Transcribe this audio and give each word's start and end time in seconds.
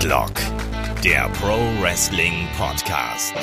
Headlock, 0.00 0.32
der 1.04 1.28
Pro 1.28 1.58
Wrestling 1.82 2.48
Podcast. 2.56 3.34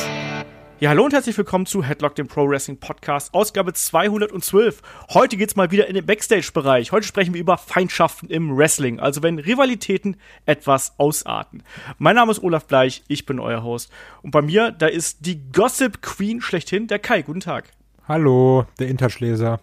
Ja, 0.80 0.90
hallo 0.90 1.06
und 1.06 1.14
herzlich 1.14 1.38
willkommen 1.38 1.68
zu 1.68 1.84
Headlock, 1.84 2.16
dem 2.16 2.28
Pro 2.28 2.50
Wrestling 2.50 2.80
Podcast, 2.80 3.32
Ausgabe 3.36 3.74
212. 3.74 4.82
Heute 5.14 5.38
geht's 5.38 5.56
mal 5.56 5.70
wieder 5.70 5.86
in 5.86 5.94
den 5.94 6.08
Backstage-Bereich. 6.08 6.92
Heute 6.92 7.06
sprechen 7.06 7.36
wir 7.36 7.42
über 7.42 7.60
Feindschaften 7.60 8.32
im 8.32 8.58
Wrestling, 8.58 9.00
also 9.00 9.22
wenn 9.22 9.38
Rivalitäten 9.38 10.18
etwas 10.48 10.96
ausarten. 10.98 11.62
Mein 12.00 12.16
Name 12.16 12.32
ist 12.32 12.42
Olaf 12.42 12.66
Bleich, 12.66 13.04
ich 13.08 13.28
bin 13.28 13.40
euer 13.40 13.62
Host. 13.62 13.92
Und 14.24 14.32
bei 14.32 14.42
mir, 14.42 14.72
da 14.72 14.88
ist 14.88 15.28
die 15.28 15.52
Gossip 15.52 16.02
Queen 16.02 16.42
schlechthin, 16.42 16.88
der 16.88 16.98
Kai. 16.98 17.22
Guten 17.22 17.42
Tag. 17.42 17.66
Hallo, 18.08 18.66
der 18.80 18.88
Interschleser. 18.88 19.60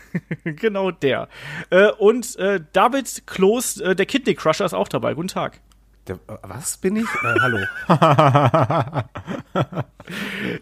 genau 0.44 0.90
der. 0.90 1.28
Äh, 1.70 1.90
und 1.92 2.36
äh, 2.36 2.60
David 2.74 3.26
Kloß, 3.26 3.80
äh, 3.80 3.96
der 3.96 4.04
Kidney 4.04 4.34
Crusher, 4.34 4.66
ist 4.66 4.74
auch 4.74 4.88
dabei. 4.88 5.14
Guten 5.14 5.28
Tag. 5.28 5.62
Der, 6.06 6.18
was 6.42 6.76
bin 6.76 6.96
ich? 6.96 7.06
Äh, 7.06 7.40
hallo. 7.40 7.58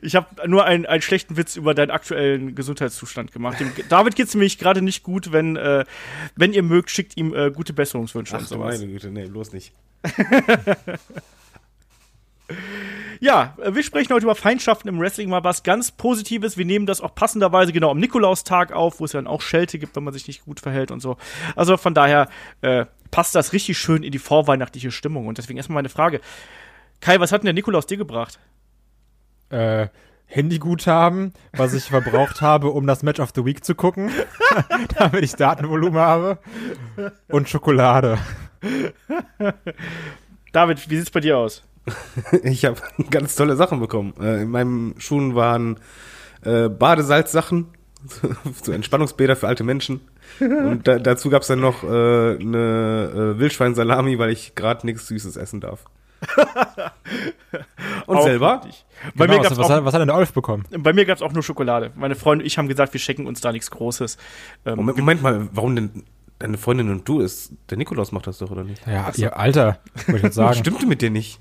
ich 0.03 0.15
habe 0.15 0.49
nur 0.49 0.65
einen, 0.65 0.87
einen 0.87 1.03
schlechten 1.03 1.37
Witz 1.37 1.57
über 1.57 1.75
deinen 1.75 1.91
aktuellen 1.91 2.55
Gesundheitszustand 2.55 3.33
gemacht. 3.33 3.59
Dem, 3.59 3.73
David 3.89 4.15
geht's 4.15 4.35
nämlich 4.35 4.59
gerade 4.59 4.83
nicht 4.83 5.03
gut, 5.03 5.33
wenn, 5.33 5.57
äh, 5.57 5.85
wenn 6.37 6.53
ihr 6.53 6.63
mögt, 6.63 6.91
schickt 6.91 7.17
ihm 7.17 7.35
äh, 7.35 7.51
gute 7.51 7.73
Besserungswünsche 7.73 8.37
Ach, 8.37 8.41
und 8.41 8.47
sowas. 8.47 8.79
Meine 8.79 8.93
Güte, 8.93 9.11
nee, 9.11 9.27
bloß 9.27 9.53
nicht. 9.53 9.73
Ja, 13.23 13.55
wir 13.57 13.85
sprechen 13.85 14.13
heute 14.13 14.25
über 14.25 14.35
Feindschaften 14.35 14.89
im 14.89 14.99
Wrestling, 14.99 15.31
mal 15.31 15.45
was 15.45 15.63
ganz 15.63 15.93
Positives. 15.93 16.59
Wir 16.59 16.65
nehmen 16.65 16.87
das 16.87 17.01
auch 17.01 17.15
passenderweise 17.15 17.73
genau 17.73 17.93
am 17.93 17.99
Nikolaustag 17.99 18.73
auf, 18.73 18.99
wo 18.99 19.05
es 19.05 19.13
dann 19.13 19.29
auch 19.29 19.43
Schelte 19.43 19.79
gibt, 19.79 19.95
wenn 19.95 20.03
man 20.03 20.13
sich 20.13 20.27
nicht 20.27 20.45
gut 20.45 20.59
verhält 20.59 20.91
und 20.91 20.99
so. 20.99 21.17
Also 21.55 21.77
von 21.77 21.95
daher 21.95 22.29
äh, 22.63 22.85
passt 23.13 23.37
das 23.37 23.53
richtig 23.53 23.79
schön 23.79 24.03
in 24.03 24.11
die 24.11 24.19
vorweihnachtliche 24.19 24.91
Stimmung. 24.91 25.29
Und 25.29 25.39
deswegen 25.39 25.57
erstmal 25.57 25.77
meine 25.77 25.89
Frage. 25.89 26.21
Kai, 26.99 27.21
was 27.21 27.31
hat 27.31 27.43
denn 27.43 27.47
der 27.47 27.55
Nikolaus 27.55 27.87
dir 27.87 27.97
gebracht? 27.97 28.41
Äh, 29.51 29.87
Handyguthaben, 30.27 31.33
was 31.53 31.75
ich 31.75 31.85
verbraucht 31.85 32.41
habe, 32.41 32.71
um 32.71 32.89
das 32.89 33.05
Match 33.05 33.21
of 33.21 33.31
the 33.37 33.45
Week 33.45 33.65
zu 33.65 33.77
gucken, 33.77 34.11
damit 34.99 35.23
ich 35.23 35.37
Datenvolumen 35.37 36.01
habe. 36.01 36.39
Und 37.29 37.49
Schokolade. 37.49 38.19
David, 40.53 40.91
wie 40.91 40.97
sieht's 40.97 41.13
bei 41.13 41.21
dir 41.21 41.39
aus? 41.39 41.63
ich 42.43 42.65
habe 42.65 42.81
ganz 43.11 43.35
tolle 43.35 43.57
Sachen 43.57 43.81
bekommen. 43.81 44.15
Äh, 44.21 44.43
in 44.43 44.51
meinen 44.51 44.95
Schuhen 44.99 45.35
waren 45.35 45.79
äh, 46.45 46.69
Badesalzsachen, 46.69 47.67
so 48.63 48.73
Entspannungsbäder 48.73 49.37
für 49.37 49.49
alte 49.49 49.65
Menschen. 49.65 50.01
Und 50.41 50.89
da, 50.89 50.99
dazu 50.99 51.31
gab's 51.31 51.49
dann 51.49 51.61
noch 51.61 51.83
äh, 51.85 51.87
eine 51.87 53.35
äh, 53.37 53.39
Wildschweinsalami, 53.39 54.19
weil 54.19 54.31
ich 54.31 54.55
gerade 54.55 54.87
nichts 54.87 55.07
Süßes 55.09 55.37
essen 55.37 55.61
darf. 55.61 55.85
Und 58.07 58.17
Auch 58.17 58.23
selber? 58.25 58.61
Bei 59.15 59.27
Genau, 59.27 59.39
mir 59.39 59.43
gab's 59.45 59.59
was, 59.59 59.67
auch, 59.67 59.71
hat, 59.71 59.85
was 59.85 59.93
hat 59.95 60.01
denn 60.01 60.09
der 60.09 60.17
Olf 60.17 60.33
bekommen? 60.33 60.65
bei 60.79 60.93
mir 60.93 61.05
gab's 61.05 61.23
auch 61.23 61.33
nur 61.33 61.43
Schokolade. 61.43 61.91
Meine 61.97 62.15
Freunde 62.15 62.43
und 62.43 62.47
ich 62.47 62.59
haben 62.59 62.69
gesagt, 62.69 62.93
wir 62.93 63.01
schenken 63.01 63.27
uns 63.27 63.41
da 63.41 63.53
nichts 63.53 63.71
Großes. 63.71 64.17
Ähm, 64.65 64.77
Moment, 64.77 64.99
Moment 64.99 65.23
mal, 65.23 65.49
warum 65.53 65.75
denn 65.77 66.05
deine 66.43 66.59
Freundin 66.59 66.91
und 66.91 67.09
du 67.09 67.21
ist? 67.21 67.53
Der 67.71 67.79
Nikolaus 67.79 68.13
macht 68.13 68.27
das 68.27 68.39
doch, 68.39 68.51
oder 68.51 68.65
nicht? 68.65 68.87
Ja, 68.87 69.11
ihr 69.17 69.37
Alter, 69.39 69.79
wollte 70.07 70.17
ich 70.17 70.23
jetzt 70.25 70.35
sagen. 70.37 70.59
Stimmte 70.59 70.87
mit 70.87 71.01
dir 71.03 71.11
nicht. 71.11 71.39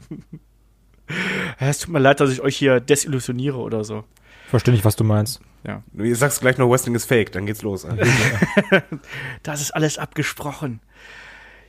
es 1.59 1.79
tut 1.79 1.89
mir 1.93 1.99
leid, 1.99 2.19
dass 2.19 2.31
ich 2.31 2.41
euch 2.41 2.55
hier 2.57 2.79
desillusioniere 2.79 3.57
oder 3.57 3.83
so. 3.83 4.03
Verstehe 4.49 4.73
nicht, 4.73 4.85
was 4.85 4.95
du 4.95 5.03
meinst. 5.03 5.41
Ja. 5.65 5.83
Du 5.93 6.13
sagst 6.15 6.41
gleich 6.41 6.57
noch, 6.57 6.69
Wrestling 6.69 6.95
ist 6.95 7.05
fake, 7.05 7.31
dann 7.31 7.45
geht's 7.45 7.61
los. 7.61 7.85
Das 9.43 9.61
ist 9.61 9.71
alles 9.71 9.97
abgesprochen. 9.97 10.81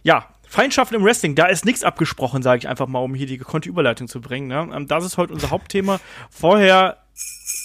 Ja, 0.02 0.28
Feindschaften 0.48 0.96
im 0.96 1.04
Wrestling, 1.04 1.34
da 1.34 1.46
ist 1.46 1.64
nichts 1.64 1.84
abgesprochen, 1.84 2.42
sage 2.42 2.58
ich 2.58 2.68
einfach 2.68 2.86
mal, 2.86 2.98
um 2.98 3.14
hier 3.14 3.26
die 3.26 3.38
gekonnte 3.38 3.68
Überleitung 3.68 4.08
zu 4.08 4.20
bringen. 4.20 4.48
Ne? 4.48 4.68
Ähm, 4.74 4.86
Das 4.86 5.04
ist 5.04 5.16
heute 5.16 5.32
unser 5.32 5.50
Hauptthema. 5.50 6.00
Vorher 6.30 6.98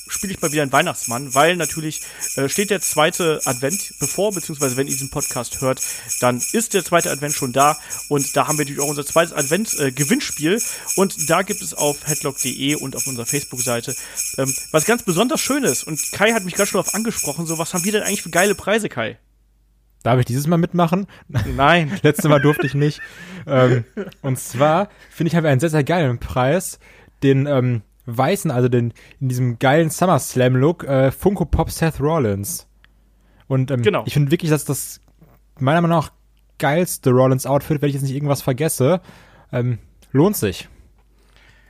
spiele 0.10 0.34
ich 0.34 0.42
mal 0.42 0.52
wieder 0.52 0.62
einen 0.62 0.72
Weihnachtsmann, 0.72 1.34
weil 1.34 1.56
natürlich 1.56 2.02
äh, 2.36 2.50
steht 2.50 2.70
der 2.70 2.82
zweite 2.82 3.42
Advent 3.46 3.94
bevor, 4.00 4.34
beziehungsweise 4.34 4.78
wenn 4.78 4.88
ihr 4.88 4.94
diesen 4.94 5.10
Podcast 5.10 5.62
hört, 5.62 5.82
dann 6.20 6.42
ist 6.52 6.74
der 6.74 6.84
zweite 6.84 7.12
Advent 7.12 7.34
schon 7.34 7.54
da 7.54 7.78
und 8.10 8.36
da 8.36 8.48
haben 8.48 8.58
wir 8.58 8.66
natürlich 8.66 8.82
auch 8.82 8.90
unser 8.90 9.06
zweites 9.06 9.34
Advent-Gewinnspiel 9.34 10.62
und 10.96 11.30
da 11.30 11.42
gibt 11.42 11.62
es 11.62 11.74
auf 11.74 12.06
headlock.de 12.06 12.76
und 12.76 12.96
auf 12.96 13.08
unserer 13.08 13.26
Facebook-Seite 13.26 13.96
ähm, 14.38 14.54
was 14.72 14.86
ganz 14.86 15.04
besonders 15.04 15.42
Schönes 15.42 15.84
und 15.84 16.00
Kai 16.12 16.34
hat 16.34 16.44
mich 16.44 16.56
gerade 16.56 16.70
schon 16.70 16.82
darauf 16.82 16.96
angesprochen, 16.96 17.46
so 17.46 17.58
was 17.58 17.74
haben 17.74 17.84
wir 17.86 17.92
denn 17.92 18.04
eigentlich 18.04 18.22
für 18.24 18.30
geile 18.30 18.56
Preise, 18.56 18.90
Kai? 18.90 19.18
Darf 20.04 20.20
ich 20.20 20.26
dieses 20.26 20.48
Mal 20.48 20.58
mitmachen? 20.58 21.08
Nein. 21.28 21.92
Letztes 22.02 22.30
Mal 22.30 22.40
durfte 22.40 22.66
ich 22.66 22.74
nicht. 22.74 23.02
ähm, 23.46 23.84
und 24.22 24.40
zwar 24.40 24.90
finde 25.10 25.28
ich, 25.30 25.36
haben 25.36 25.44
wir 25.44 25.52
einen 25.52 25.60
sehr, 25.60 25.70
sehr 25.70 25.84
geilen 25.84 26.20
Preis. 26.20 26.80
Den 27.24 27.46
ähm, 27.46 27.82
weißen, 28.08 28.50
also 28.50 28.68
den 28.70 28.94
in 29.20 29.30
diesem 29.30 29.60
geilen 29.60 29.90
SummerSlam-Look, 29.92 30.84
äh, 30.86 31.12
Funko 31.12 31.46
Pop 31.46 31.70
Seth 31.70 32.00
Rollins. 32.00 32.68
Und 33.48 33.70
ähm, 33.72 33.82
Genau. 33.84 34.04
ich 34.06 34.14
finde 34.14 34.32
wirklich, 34.32 34.50
dass 34.50 34.66
das 34.66 35.00
meiner 35.60 35.82
Meinung 35.82 35.98
nach 36.00 36.12
geilste 36.58 37.12
Rollins-Outfit, 37.12 37.82
wenn 37.82 37.90
ich 37.90 37.96
jetzt 37.96 38.04
nicht 38.04 38.16
irgendwas 38.16 38.42
vergesse, 38.42 39.02
ähm, 39.52 39.78
lohnt 40.12 40.36
sich. 40.36 40.68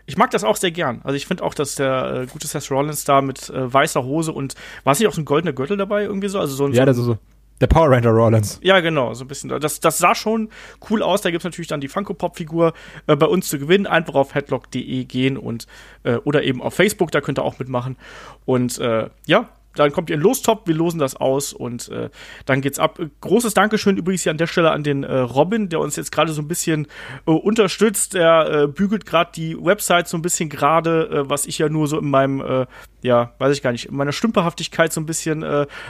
Ich 0.05 0.15
mag 0.17 0.31
das 0.31 0.45
auch 0.45 0.55
sehr 0.55 0.71
gern. 0.71 1.01
Also 1.03 1.15
ich 1.17 1.25
finde 1.27 1.43
auch, 1.43 1.53
dass 1.53 1.75
der 1.75 2.21
äh, 2.23 2.25
gute 2.27 2.47
Seth 2.47 2.71
Rollins 2.71 3.03
da 3.03 3.21
mit 3.21 3.49
äh, 3.49 3.73
weißer 3.73 4.03
Hose 4.03 4.31
und 4.31 4.55
war 4.85 4.93
es 4.93 4.99
nicht 4.99 5.07
auch 5.09 5.13
so 5.13 5.21
ein 5.21 5.25
goldener 5.25 5.51
Gürtel 5.51 5.75
dabei 5.75 6.03
irgendwie 6.03 6.29
so? 6.29 6.39
Also 6.39 6.55
so 6.55 6.65
ein, 6.65 6.71
Ja, 6.71 6.83
so, 6.83 6.85
das 6.85 6.97
ist 6.97 7.03
so. 7.05 7.17
Der 7.59 7.67
Power 7.67 7.89
Ranger 7.89 8.11
Rollins. 8.11 8.59
ja 8.61 8.79
genau, 8.79 9.13
so 9.13 9.23
ein 9.23 9.27
bisschen. 9.27 9.49
Das, 9.49 9.79
das 9.79 9.97
sah 9.97 10.13
schon 10.13 10.49
cool 10.89 11.01
aus. 11.01 11.21
Da 11.21 11.31
gibt's 11.31 11.45
natürlich 11.45 11.67
dann 11.67 11.81
die 11.81 11.87
Funko 11.87 12.13
Pop 12.13 12.37
Figur 12.37 12.73
äh, 13.07 13.15
bei 13.15 13.25
uns 13.25 13.49
zu 13.49 13.57
gewinnen. 13.57 13.87
Einfach 13.87 14.15
auf 14.15 14.35
headlock.de 14.35 15.05
gehen 15.05 15.37
und 15.37 15.65
äh, 16.03 16.15
oder 16.17 16.43
eben 16.43 16.61
auf 16.61 16.73
Facebook, 16.73 17.11
da 17.11 17.21
könnt 17.21 17.39
ihr 17.39 17.43
auch 17.43 17.59
mitmachen. 17.59 17.97
Und 18.45 18.77
äh, 18.79 19.09
ja. 19.25 19.49
Dann 19.77 19.91
kommt 19.91 20.09
ihr 20.09 20.15
in 20.15 20.21
Lostop, 20.21 20.67
wir 20.67 20.75
losen 20.75 20.99
das 20.99 21.15
aus 21.15 21.53
und 21.53 21.89
äh, 21.89 22.09
dann 22.45 22.61
geht's 22.61 22.79
ab. 22.79 22.99
Großes 23.21 23.53
Dankeschön 23.53 23.97
übrigens 23.97 24.23
hier 24.23 24.31
an 24.31 24.37
der 24.37 24.47
Stelle 24.47 24.71
an 24.71 24.83
den 24.83 25.03
äh, 25.03 25.17
Robin, 25.17 25.69
der 25.69 25.79
uns 25.79 25.95
jetzt 25.95 26.11
gerade 26.11 26.31
so 26.31 26.41
ein 26.41 26.47
bisschen 26.47 26.87
äh, 27.25 27.31
unterstützt. 27.31 28.13
Der 28.13 28.49
äh, 28.49 28.67
bügelt 28.67 29.05
gerade 29.05 29.31
die 29.35 29.57
Website 29.57 30.07
so 30.07 30.17
ein 30.17 30.21
bisschen 30.21 30.49
gerade, 30.49 31.09
äh, 31.09 31.29
was 31.29 31.45
ich 31.45 31.57
ja 31.57 31.69
nur 31.69 31.87
so 31.87 31.99
in 31.99 32.09
meinem, 32.09 32.41
äh, 32.41 32.65
ja, 33.01 33.33
weiß 33.37 33.55
ich 33.55 33.61
gar 33.61 33.71
nicht, 33.71 33.85
in 33.85 33.95
meiner 33.95 34.11
Stümperhaftigkeit 34.11 34.91
so 34.91 34.99
ein 34.99 35.05
bisschen 35.05 35.45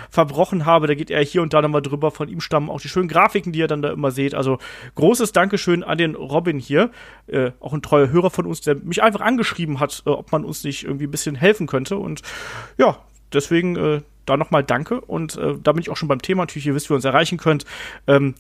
verbrochen 0.10 0.66
habe. 0.66 0.88
Da 0.88 0.94
geht 0.94 1.10
er 1.10 1.24
hier 1.24 1.42
und 1.42 1.54
da 1.54 1.62
nochmal 1.62 1.82
drüber. 1.82 2.12
Von 2.12 2.28
ihm 2.28 2.42
stammen 2.42 2.70
auch 2.70 2.82
die 2.82 2.90
schönen 2.90 3.08
Grafiken, 3.08 3.54
die 3.54 3.60
ihr 3.60 3.68
dann 3.68 3.82
da 3.82 3.92
immer 3.92 4.12
seht. 4.12 4.36
Also 4.36 4.60
großes 4.96 5.32
Dankeschön 5.32 5.84
an 5.84 5.98
den 5.98 6.16
Robin 6.16 6.60
hier, 6.60 6.92
auch 7.60 7.74
ein 7.74 7.82
treuer 7.82 8.10
Hörer 8.10 8.30
von 8.30 8.46
uns, 8.46 8.62
der 8.62 8.76
mich 8.76 9.02
einfach 9.02 9.22
angeschrieben 9.22 9.80
hat, 9.80 10.04
ob 10.06 10.32
man 10.32 10.44
uns 10.44 10.64
nicht 10.66 10.84
irgendwie 10.84 11.06
ein 11.06 11.12
bisschen 11.12 11.36
helfen 11.36 11.66
könnte. 11.66 11.98
Und 11.98 12.22
ja, 12.78 12.98
deswegen 13.34 13.76
äh, 13.76 14.02
da 14.26 14.38
nochmal 14.38 14.64
Danke. 14.64 15.02
Und 15.02 15.38
äh, 15.38 15.56
da 15.62 15.72
bin 15.72 15.82
ich 15.82 15.90
auch 15.90 15.98
schon 15.98 16.08
beim 16.10 16.22
Thema. 16.22 16.44
Natürlich, 16.44 16.68
ihr 16.68 16.76
wisst, 16.76 16.90
wie 16.90 16.94
ihr 16.94 16.98
uns 16.98 17.06
erreichen 17.06 17.38
könnt. 17.38 17.66
Ähm, 18.08 18.36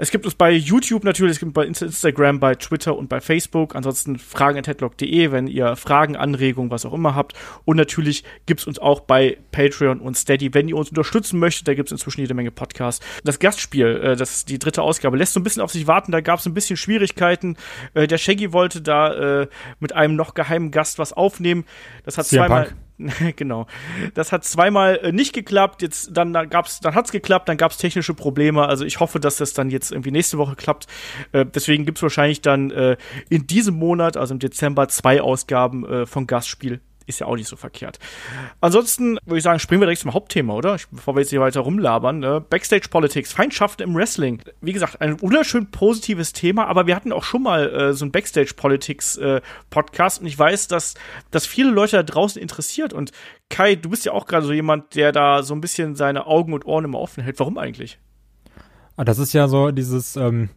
es 0.00 0.12
gibt 0.12 0.26
uns 0.26 0.36
bei 0.36 0.52
YouTube 0.52 1.02
natürlich, 1.02 1.32
es 1.32 1.40
gibt 1.40 1.54
bei 1.54 1.66
Insta- 1.66 1.86
Instagram, 1.86 2.38
bei 2.38 2.54
Twitter 2.54 2.96
und 2.96 3.08
bei 3.08 3.20
Facebook. 3.20 3.74
Ansonsten 3.74 4.16
fragen.headlock.de, 4.16 5.32
wenn 5.32 5.48
ihr 5.48 5.74
Fragen, 5.74 6.14
Anregungen, 6.14 6.70
was 6.70 6.86
auch 6.86 6.94
immer 6.94 7.16
habt. 7.16 7.32
Und 7.64 7.76
natürlich 7.76 8.22
gibt's 8.46 8.64
uns 8.68 8.78
auch 8.78 9.00
bei 9.00 9.38
Patreon 9.50 9.98
und 9.98 10.16
Steady, 10.16 10.54
wenn 10.54 10.68
ihr 10.68 10.76
uns 10.76 10.90
unterstützen 10.90 11.40
möchtet. 11.40 11.66
Da 11.66 11.74
gibt's 11.74 11.90
inzwischen 11.90 12.20
jede 12.20 12.34
Menge 12.34 12.52
Podcasts. 12.52 13.04
Das 13.24 13.40
Gastspiel, 13.40 13.86
äh, 14.02 14.16
das 14.16 14.36
ist 14.36 14.50
die 14.50 14.60
dritte 14.60 14.82
Ausgabe, 14.82 15.16
lässt 15.16 15.32
so 15.32 15.40
ein 15.40 15.42
bisschen 15.42 15.62
auf 15.62 15.72
sich 15.72 15.88
warten. 15.88 16.12
Da 16.12 16.20
gab's 16.20 16.46
ein 16.46 16.54
bisschen 16.54 16.76
Schwierigkeiten. 16.76 17.56
Äh, 17.94 18.06
der 18.06 18.18
Shaggy 18.18 18.52
wollte 18.52 18.80
da 18.80 19.42
äh, 19.42 19.48
mit 19.80 19.94
einem 19.96 20.14
noch 20.14 20.34
geheimen 20.34 20.70
Gast 20.70 21.00
was 21.00 21.12
aufnehmen. 21.12 21.64
Das 22.04 22.18
hat 22.18 22.26
zweimal. 22.26 22.66
Punk. 22.66 22.87
genau. 23.36 23.66
Das 24.14 24.32
hat 24.32 24.44
zweimal 24.44 24.96
äh, 25.02 25.12
nicht 25.12 25.32
geklappt. 25.32 25.82
Jetzt 25.82 26.10
dann 26.16 26.32
da 26.32 26.44
gab's, 26.44 26.80
dann 26.80 26.94
hat's 26.94 27.12
geklappt, 27.12 27.48
dann 27.48 27.56
gab's 27.56 27.76
technische 27.76 28.14
Probleme. 28.14 28.66
Also 28.66 28.84
ich 28.84 29.00
hoffe, 29.00 29.20
dass 29.20 29.36
das 29.36 29.52
dann 29.52 29.70
jetzt 29.70 29.92
irgendwie 29.92 30.10
nächste 30.10 30.38
Woche 30.38 30.56
klappt. 30.56 30.86
Äh, 31.32 31.46
deswegen 31.46 31.84
gibt's 31.84 32.02
wahrscheinlich 32.02 32.40
dann 32.42 32.70
äh, 32.70 32.96
in 33.28 33.46
diesem 33.46 33.76
Monat, 33.76 34.16
also 34.16 34.34
im 34.34 34.40
Dezember, 34.40 34.88
zwei 34.88 35.20
Ausgaben 35.20 35.86
äh, 35.86 36.06
von 36.06 36.26
Gastspiel. 36.26 36.80
Ist 37.08 37.20
ja 37.20 37.26
auch 37.26 37.36
nicht 37.36 37.48
so 37.48 37.56
verkehrt. 37.56 37.98
Ansonsten 38.60 39.18
würde 39.24 39.38
ich 39.38 39.42
sagen, 39.42 39.58
springen 39.58 39.80
wir 39.80 39.86
direkt 39.86 40.02
zum 40.02 40.12
Hauptthema, 40.12 40.52
oder? 40.52 40.76
Bevor 40.90 41.16
wir 41.16 41.22
jetzt 41.22 41.30
hier 41.30 41.40
weiter 41.40 41.60
rumlabern. 41.60 42.18
Ne? 42.18 42.40
Backstage 42.40 42.88
Politics, 42.90 43.32
Feindschaften 43.32 43.82
im 43.82 43.94
Wrestling. 43.94 44.42
Wie 44.60 44.74
gesagt, 44.74 45.00
ein 45.00 45.18
wunderschön 45.22 45.70
positives 45.70 46.34
Thema, 46.34 46.66
aber 46.66 46.86
wir 46.86 46.94
hatten 46.94 47.12
auch 47.12 47.24
schon 47.24 47.42
mal 47.42 47.74
äh, 47.74 47.92
so 47.94 48.04
ein 48.04 48.12
Backstage 48.12 48.52
Politics 48.54 49.16
äh, 49.16 49.40
Podcast 49.70 50.20
und 50.20 50.26
ich 50.26 50.38
weiß, 50.38 50.68
dass 50.68 50.94
das 51.30 51.46
viele 51.46 51.70
Leute 51.70 51.96
da 51.96 52.02
draußen 52.02 52.40
interessiert. 52.40 52.92
Und 52.92 53.12
Kai, 53.48 53.74
du 53.74 53.88
bist 53.88 54.04
ja 54.04 54.12
auch 54.12 54.26
gerade 54.26 54.44
so 54.44 54.52
jemand, 54.52 54.94
der 54.94 55.10
da 55.10 55.42
so 55.42 55.54
ein 55.54 55.62
bisschen 55.62 55.96
seine 55.96 56.26
Augen 56.26 56.52
und 56.52 56.66
Ohren 56.66 56.84
immer 56.84 57.00
offen 57.00 57.24
hält. 57.24 57.38
Warum 57.38 57.56
eigentlich? 57.56 57.98
Ah, 58.98 59.04
das 59.04 59.18
ist 59.18 59.32
ja 59.32 59.48
so 59.48 59.70
dieses, 59.70 60.16
ähm, 60.16 60.50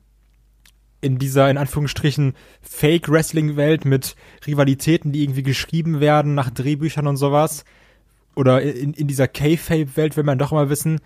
in 1.01 1.17
dieser, 1.17 1.49
in 1.49 1.57
Anführungsstrichen, 1.57 2.33
Fake-Wrestling-Welt 2.61 3.85
mit 3.85 4.15
Rivalitäten, 4.45 5.11
die 5.11 5.23
irgendwie 5.23 5.43
geschrieben 5.43 5.99
werden 5.99 6.35
nach 6.35 6.49
Drehbüchern 6.49 7.07
und 7.07 7.17
sowas. 7.17 7.65
Oder 8.35 8.61
in, 8.61 8.93
in 8.93 9.07
dieser 9.07 9.27
K-Fape-Welt 9.27 10.15
will 10.15 10.23
man 10.23 10.37
doch 10.37 10.51
immer 10.51 10.69
wissen, 10.69 11.01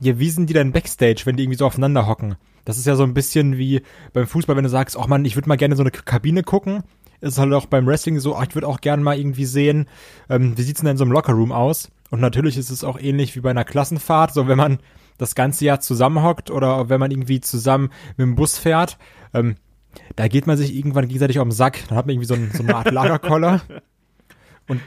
ja, 0.00 0.18
wie 0.18 0.30
sind 0.30 0.48
die 0.48 0.54
denn 0.54 0.72
Backstage, 0.72 1.22
wenn 1.24 1.36
die 1.36 1.44
irgendwie 1.44 1.58
so 1.58 1.66
aufeinander 1.66 2.06
hocken? 2.06 2.36
Das 2.64 2.78
ist 2.78 2.86
ja 2.86 2.96
so 2.96 3.02
ein 3.02 3.14
bisschen 3.14 3.56
wie 3.56 3.82
beim 4.12 4.26
Fußball, 4.26 4.56
wenn 4.56 4.64
du 4.64 4.70
sagst, 4.70 4.96
ach 4.98 5.06
man, 5.06 5.24
ich 5.24 5.36
würde 5.36 5.48
mal 5.48 5.56
gerne 5.56 5.76
so 5.76 5.82
eine 5.82 5.90
Kabine 5.90 6.42
gucken. 6.42 6.82
Ist 7.20 7.38
halt 7.38 7.52
auch 7.52 7.66
beim 7.66 7.86
Wrestling 7.86 8.20
so, 8.20 8.36
ach, 8.36 8.46
ich 8.48 8.54
würde 8.54 8.68
auch 8.68 8.80
gerne 8.80 9.02
mal 9.02 9.18
irgendwie 9.18 9.46
sehen, 9.46 9.86
ähm, 10.28 10.56
wie 10.56 10.62
sieht's 10.62 10.80
denn 10.80 10.90
in 10.90 10.96
so 10.96 11.04
einem 11.04 11.12
Lockerroom 11.12 11.50
aus? 11.50 11.90
Und 12.10 12.20
natürlich 12.20 12.56
ist 12.56 12.70
es 12.70 12.84
auch 12.84 13.00
ähnlich 13.00 13.34
wie 13.34 13.40
bei 13.40 13.50
einer 13.50 13.64
Klassenfahrt, 13.64 14.32
so 14.32 14.46
wenn 14.46 14.58
man 14.58 14.78
das 15.18 15.34
ganze 15.34 15.64
Jahr 15.64 15.80
zusammenhockt 15.80 16.50
oder 16.50 16.88
wenn 16.88 17.00
man 17.00 17.10
irgendwie 17.10 17.40
zusammen 17.40 17.90
mit 18.16 18.26
dem 18.26 18.36
Bus 18.36 18.56
fährt, 18.56 18.98
ähm, 19.34 19.56
da 20.16 20.28
geht 20.28 20.46
man 20.46 20.56
sich 20.56 20.74
irgendwann 20.74 21.08
gegenseitig 21.08 21.38
auf 21.38 21.46
den 21.46 21.52
Sack. 21.52 21.80
Dann 21.88 21.96
hat 21.96 22.06
man 22.06 22.14
irgendwie 22.14 22.28
so, 22.28 22.34
ein, 22.34 22.50
so 22.52 22.62
eine 22.62 22.74
Art 22.74 22.90
Lagerkoller. 22.90 23.62
Und 24.68 24.80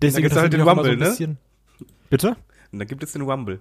deswegen 0.00 0.26
ist 0.26 0.36
halt 0.36 0.52
den 0.52 0.60
irgendwie 0.60 0.70
auch 0.70 0.72
immer 0.74 0.82
Rumble, 0.82 0.96
ne? 0.96 1.10
bisschen, 1.10 1.38
Bitte? 2.08 2.36
Und 2.72 2.78
dann 2.78 2.88
gibt 2.88 3.02
es 3.02 3.12
den 3.12 3.22
Rumble. 3.22 3.60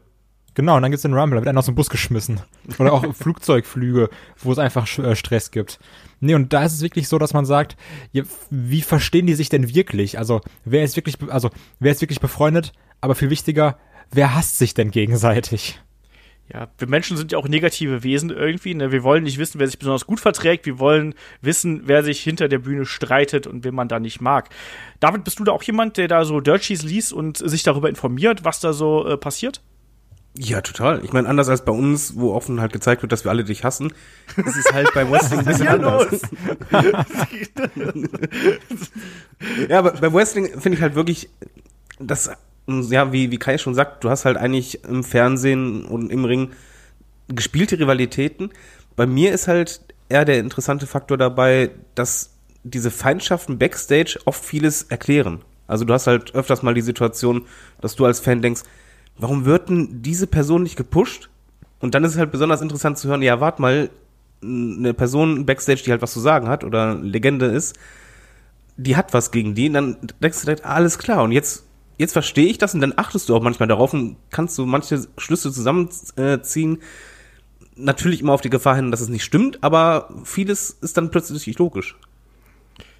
Genau, 0.56 0.78
und 0.78 0.82
dann 0.84 0.92
gibt's 0.92 1.02
den 1.02 1.14
Rumble, 1.14 1.36
da 1.36 1.42
wird 1.42 1.50
einer 1.50 1.60
aus 1.60 1.66
dem 1.66 1.76
Bus 1.76 1.90
geschmissen. 1.90 2.40
Oder 2.80 2.94
auch 2.94 3.14
Flugzeugflüge, 3.14 4.10
wo 4.40 4.52
es 4.54 4.58
einfach 4.58 4.88
äh, 4.98 5.16
Stress 5.16 5.52
gibt. 5.52 5.80
Nee, 6.22 6.34
und 6.34 6.54
da 6.54 6.64
ist 6.64 6.74
es 6.74 6.82
wirklich 6.82 7.10
so, 7.10 7.20
dass 7.20 7.34
man 7.34 7.46
sagt, 7.46 7.76
ja, 8.14 8.24
wie 8.50 8.82
verstehen 8.82 9.28
die 9.28 9.34
sich 9.34 9.50
denn 9.50 9.76
wirklich? 9.76 10.18
Also, 10.18 10.40
wer 10.64 10.86
ist 10.86 10.96
wirklich, 10.96 11.18
also, 11.28 11.50
wer 11.80 11.92
ist 11.92 12.00
wirklich 12.00 12.22
befreundet? 12.22 12.72
Aber 13.02 13.16
viel 13.16 13.30
wichtiger, 13.30 13.78
wer 14.12 14.34
hasst 14.34 14.58
sich 14.58 14.74
denn 14.74 14.92
gegenseitig? 14.92 15.82
Ja, 16.54 16.68
wir 16.78 16.88
Menschen 16.88 17.18
sind 17.18 17.32
ja 17.32 17.40
auch 17.40 17.48
negative 17.48 18.04
Wesen 18.04 18.30
irgendwie. 18.30 18.76
Ne? 18.76 18.92
Wir 18.92 19.04
wollen 19.04 19.24
nicht 19.24 19.40
wissen, 19.40 19.60
wer 19.60 19.68
sich 19.68 19.80
besonders 19.80 20.06
gut 20.06 20.20
verträgt. 20.20 20.68
Wir 20.68 20.78
wollen 20.78 21.16
wissen, 21.42 21.82
wer 21.86 22.04
sich 22.04 22.22
hinter 22.22 22.48
der 22.48 22.60
Bühne 22.60 22.86
streitet 22.86 23.48
und 23.48 23.64
wen 23.64 23.74
man 23.74 23.88
da 23.88 24.00
nicht 24.00 24.22
mag. 24.22 24.50
David, 25.00 25.24
bist 25.24 25.40
du 25.40 25.44
da 25.44 25.52
auch 25.52 25.64
jemand, 25.64 25.98
der 25.98 26.08
da 26.08 26.24
so 26.24 26.42
Dirt 26.42 26.64
Sheets 26.64 26.84
liest 26.84 27.14
und 27.14 27.38
sich 27.38 27.64
darüber 27.64 27.90
informiert, 27.90 28.46
was 28.46 28.60
da 28.60 28.74
so 28.74 29.08
äh, 29.08 29.18
passiert? 29.18 29.62
Ja, 30.38 30.62
total. 30.62 31.04
Ich 31.04 31.14
meine, 31.14 31.30
anders 31.30 31.50
als 31.50 31.64
bei 31.64 31.72
uns, 31.72 32.18
wo 32.18 32.34
offen 32.34 32.60
halt 32.60 32.74
gezeigt 32.74 33.02
wird, 33.02 33.12
dass 33.12 33.24
wir 33.24 33.32
alle 33.32 33.46
dich 33.46 33.64
hassen, 33.64 33.94
ist 34.36 34.58
es 34.58 34.74
halt 34.74 34.94
beim 34.94 35.10
Wrestling 35.10 35.40
ein 35.40 35.46
bisschen 35.46 35.68
anders. 35.68 36.22
ja, 39.70 39.80
aber 39.80 39.94
beim 39.94 40.14
Wrestling 40.14 40.60
finde 40.60 40.78
ich 40.78 40.82
halt 40.82 40.96
wirklich, 40.96 41.30
das, 42.00 42.30
ja, 42.68 43.12
wie, 43.12 43.32
wie 43.32 43.38
Kai 43.38 43.58
schon 43.58 43.76
sagt, 43.76 44.04
du 44.04 44.10
hast 44.10 44.26
halt 44.26 44.38
eigentlich 44.38 44.84
im 44.84 45.04
Fernsehen 45.04 45.86
und 45.86 46.12
im 46.12 46.26
Ring 46.26 46.52
gespielte 47.28 47.80
Rivalitäten. 47.80 48.52
Bei 48.96 49.06
mir 49.06 49.34
ist 49.34 49.48
halt 49.48 49.82
eher 50.10 50.26
der 50.26 50.40
interessante 50.40 50.88
Faktor 50.88 51.18
dabei, 51.18 51.72
dass 51.96 52.32
diese 52.64 52.92
Feindschaften 52.92 53.58
backstage 53.60 54.20
oft 54.26 54.44
vieles 54.44 54.84
erklären. 54.84 55.42
Also 55.68 55.86
du 55.86 55.94
hast 55.94 56.08
halt 56.08 56.34
öfters 56.36 56.64
mal 56.64 56.74
die 56.74 56.82
Situation, 56.82 57.46
dass 57.82 57.96
du 57.96 58.06
als 58.06 58.20
Fan 58.20 58.42
denkst, 58.42 58.62
warum 59.18 59.46
wird 59.46 59.70
denn 59.70 60.02
diese 60.02 60.28
Person 60.28 60.64
nicht 60.64 60.76
gepusht? 60.76 61.30
Und 61.80 61.96
dann 61.96 62.04
ist 62.04 62.14
es 62.14 62.18
halt 62.18 62.32
besonders 62.32 62.62
interessant 62.62 62.98
zu 62.98 63.08
hören, 63.08 63.22
ja, 63.22 63.40
warte 63.40 63.62
mal, 63.62 63.90
eine 64.44 64.94
Person 64.94 65.46
backstage, 65.46 65.84
die 65.86 65.92
halt 65.92 66.02
was 66.02 66.14
zu 66.14 66.20
sagen 66.20 66.48
hat 66.48 66.64
oder 66.64 66.96
Legende 66.96 67.46
ist, 67.48 67.76
die 68.78 68.96
hat 68.96 69.14
was 69.14 69.32
gegen 69.32 69.56
die, 69.56 69.68
und 69.68 69.74
dann 69.74 69.98
denkst 70.22 70.40
du 70.42 70.46
direkt, 70.46 70.66
alles 70.66 70.98
klar, 70.98 71.24
und 71.24 71.32
jetzt, 71.32 71.65
jetzt 71.98 72.14
verstehe 72.14 72.48
ich 72.48 72.58
das 72.58 72.74
und 72.74 72.82
dann 72.82 72.94
achtest 72.96 73.30
du 73.30 73.36
auch 73.36 73.42
manchmal 73.42 73.68
darauf 73.68 73.94
und 73.94 74.18
kannst 74.30 74.58
du 74.58 74.66
manche 74.66 75.08
Schlüsse 75.18 75.52
zusammenziehen. 75.52 76.80
Natürlich 77.76 78.22
immer 78.22 78.34
auf 78.34 78.42
die 78.42 78.50
Gefahr 78.50 78.76
hin, 78.76 78.92
dass 78.92 79.02
es 79.02 79.10
nicht 79.10 79.24
stimmt, 79.24 79.64
aber 79.64 80.10
vieles 80.24 80.70
ist 80.70 80.98
dann 80.98 81.12
plötzlich 81.12 81.58
logisch. 81.58 81.98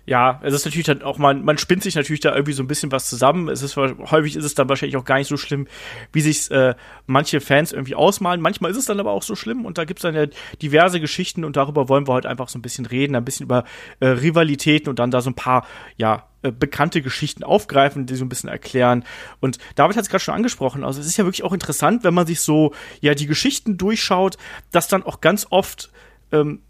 Ja, 0.06 0.40
es 0.44 0.54
ist 0.54 0.66
natürlich 0.66 0.86
dann 0.86 1.02
auch 1.02 1.18
mal, 1.18 1.34
man 1.34 1.58
spinnt 1.58 1.82
sich 1.82 1.96
natürlich 1.96 2.20
da 2.20 2.34
irgendwie 2.34 2.54
so 2.54 2.62
ein 2.62 2.68
bisschen 2.68 2.92
was 2.92 3.10
zusammen. 3.10 3.50
Es 3.50 3.64
ist 3.64 3.76
häufig 3.76 4.36
ist 4.36 4.46
es 4.46 4.54
dann 4.54 4.70
wahrscheinlich 4.70 4.98
auch 4.98 5.06
gar 5.06 5.18
nicht 5.18 5.28
so 5.28 5.38
schlimm, 5.38 5.68
wie 6.12 6.22
sich 6.22 6.52
äh, 6.52 6.76
manche 7.08 7.42
Fans 7.42 7.72
irgendwie 7.72 7.96
ausmalen. 7.96 8.40
Manchmal 8.40 8.70
ist 8.70 8.78
es 8.78 8.86
dann 8.86 9.00
aber 9.00 9.12
auch 9.12 9.24
so 9.24 9.36
schlimm 9.36 9.66
und 9.66 9.80
da 9.80 9.86
gibt's 9.86 10.04
dann 10.04 10.14
ja 10.14 10.28
diverse 10.62 11.00
Geschichten 11.00 11.44
und 11.44 11.56
darüber 11.56 11.90
wollen 11.90 12.08
wir 12.08 12.14
heute 12.14 12.30
einfach 12.30 12.50
so 12.50 12.60
ein 12.60 12.62
bisschen 12.62 12.86
reden, 12.86 13.16
ein 13.16 13.26
bisschen 13.26 13.46
über 13.46 13.64
äh, 14.00 14.08
Rivalitäten 14.08 14.90
und 14.90 15.00
dann 15.00 15.10
da 15.10 15.22
so 15.22 15.32
ein 15.32 15.36
paar, 15.36 15.66
ja, 15.98 16.28
äh, 16.44 16.52
bekannte 16.52 17.02
Geschichten 17.02 17.44
aufgreifen, 17.44 18.06
die 18.06 18.16
so 18.16 18.24
ein 18.24 18.30
bisschen 18.30 18.50
erklären. 18.50 19.04
Und 19.40 19.58
David 19.74 19.98
hat 19.98 20.04
es 20.04 20.10
gerade 20.10 20.24
schon 20.24 20.36
angesprochen. 20.36 20.84
Also 20.84 21.02
es 21.02 21.08
ist 21.08 21.18
ja 21.18 21.26
wirklich 21.26 21.44
auch 21.44 21.54
interessant, 21.54 22.04
wenn 22.04 22.14
man 22.14 22.28
sich 22.28 22.42
so 22.42 22.76
ja 23.02 23.16
die 23.16 23.26
Geschichten 23.26 23.78
durchschaut, 23.78 24.38
dass 24.72 24.88
dann 24.88 25.02
auch 25.02 25.22
ganz 25.22 25.48
oft 25.50 25.92
ähm, 26.32 26.62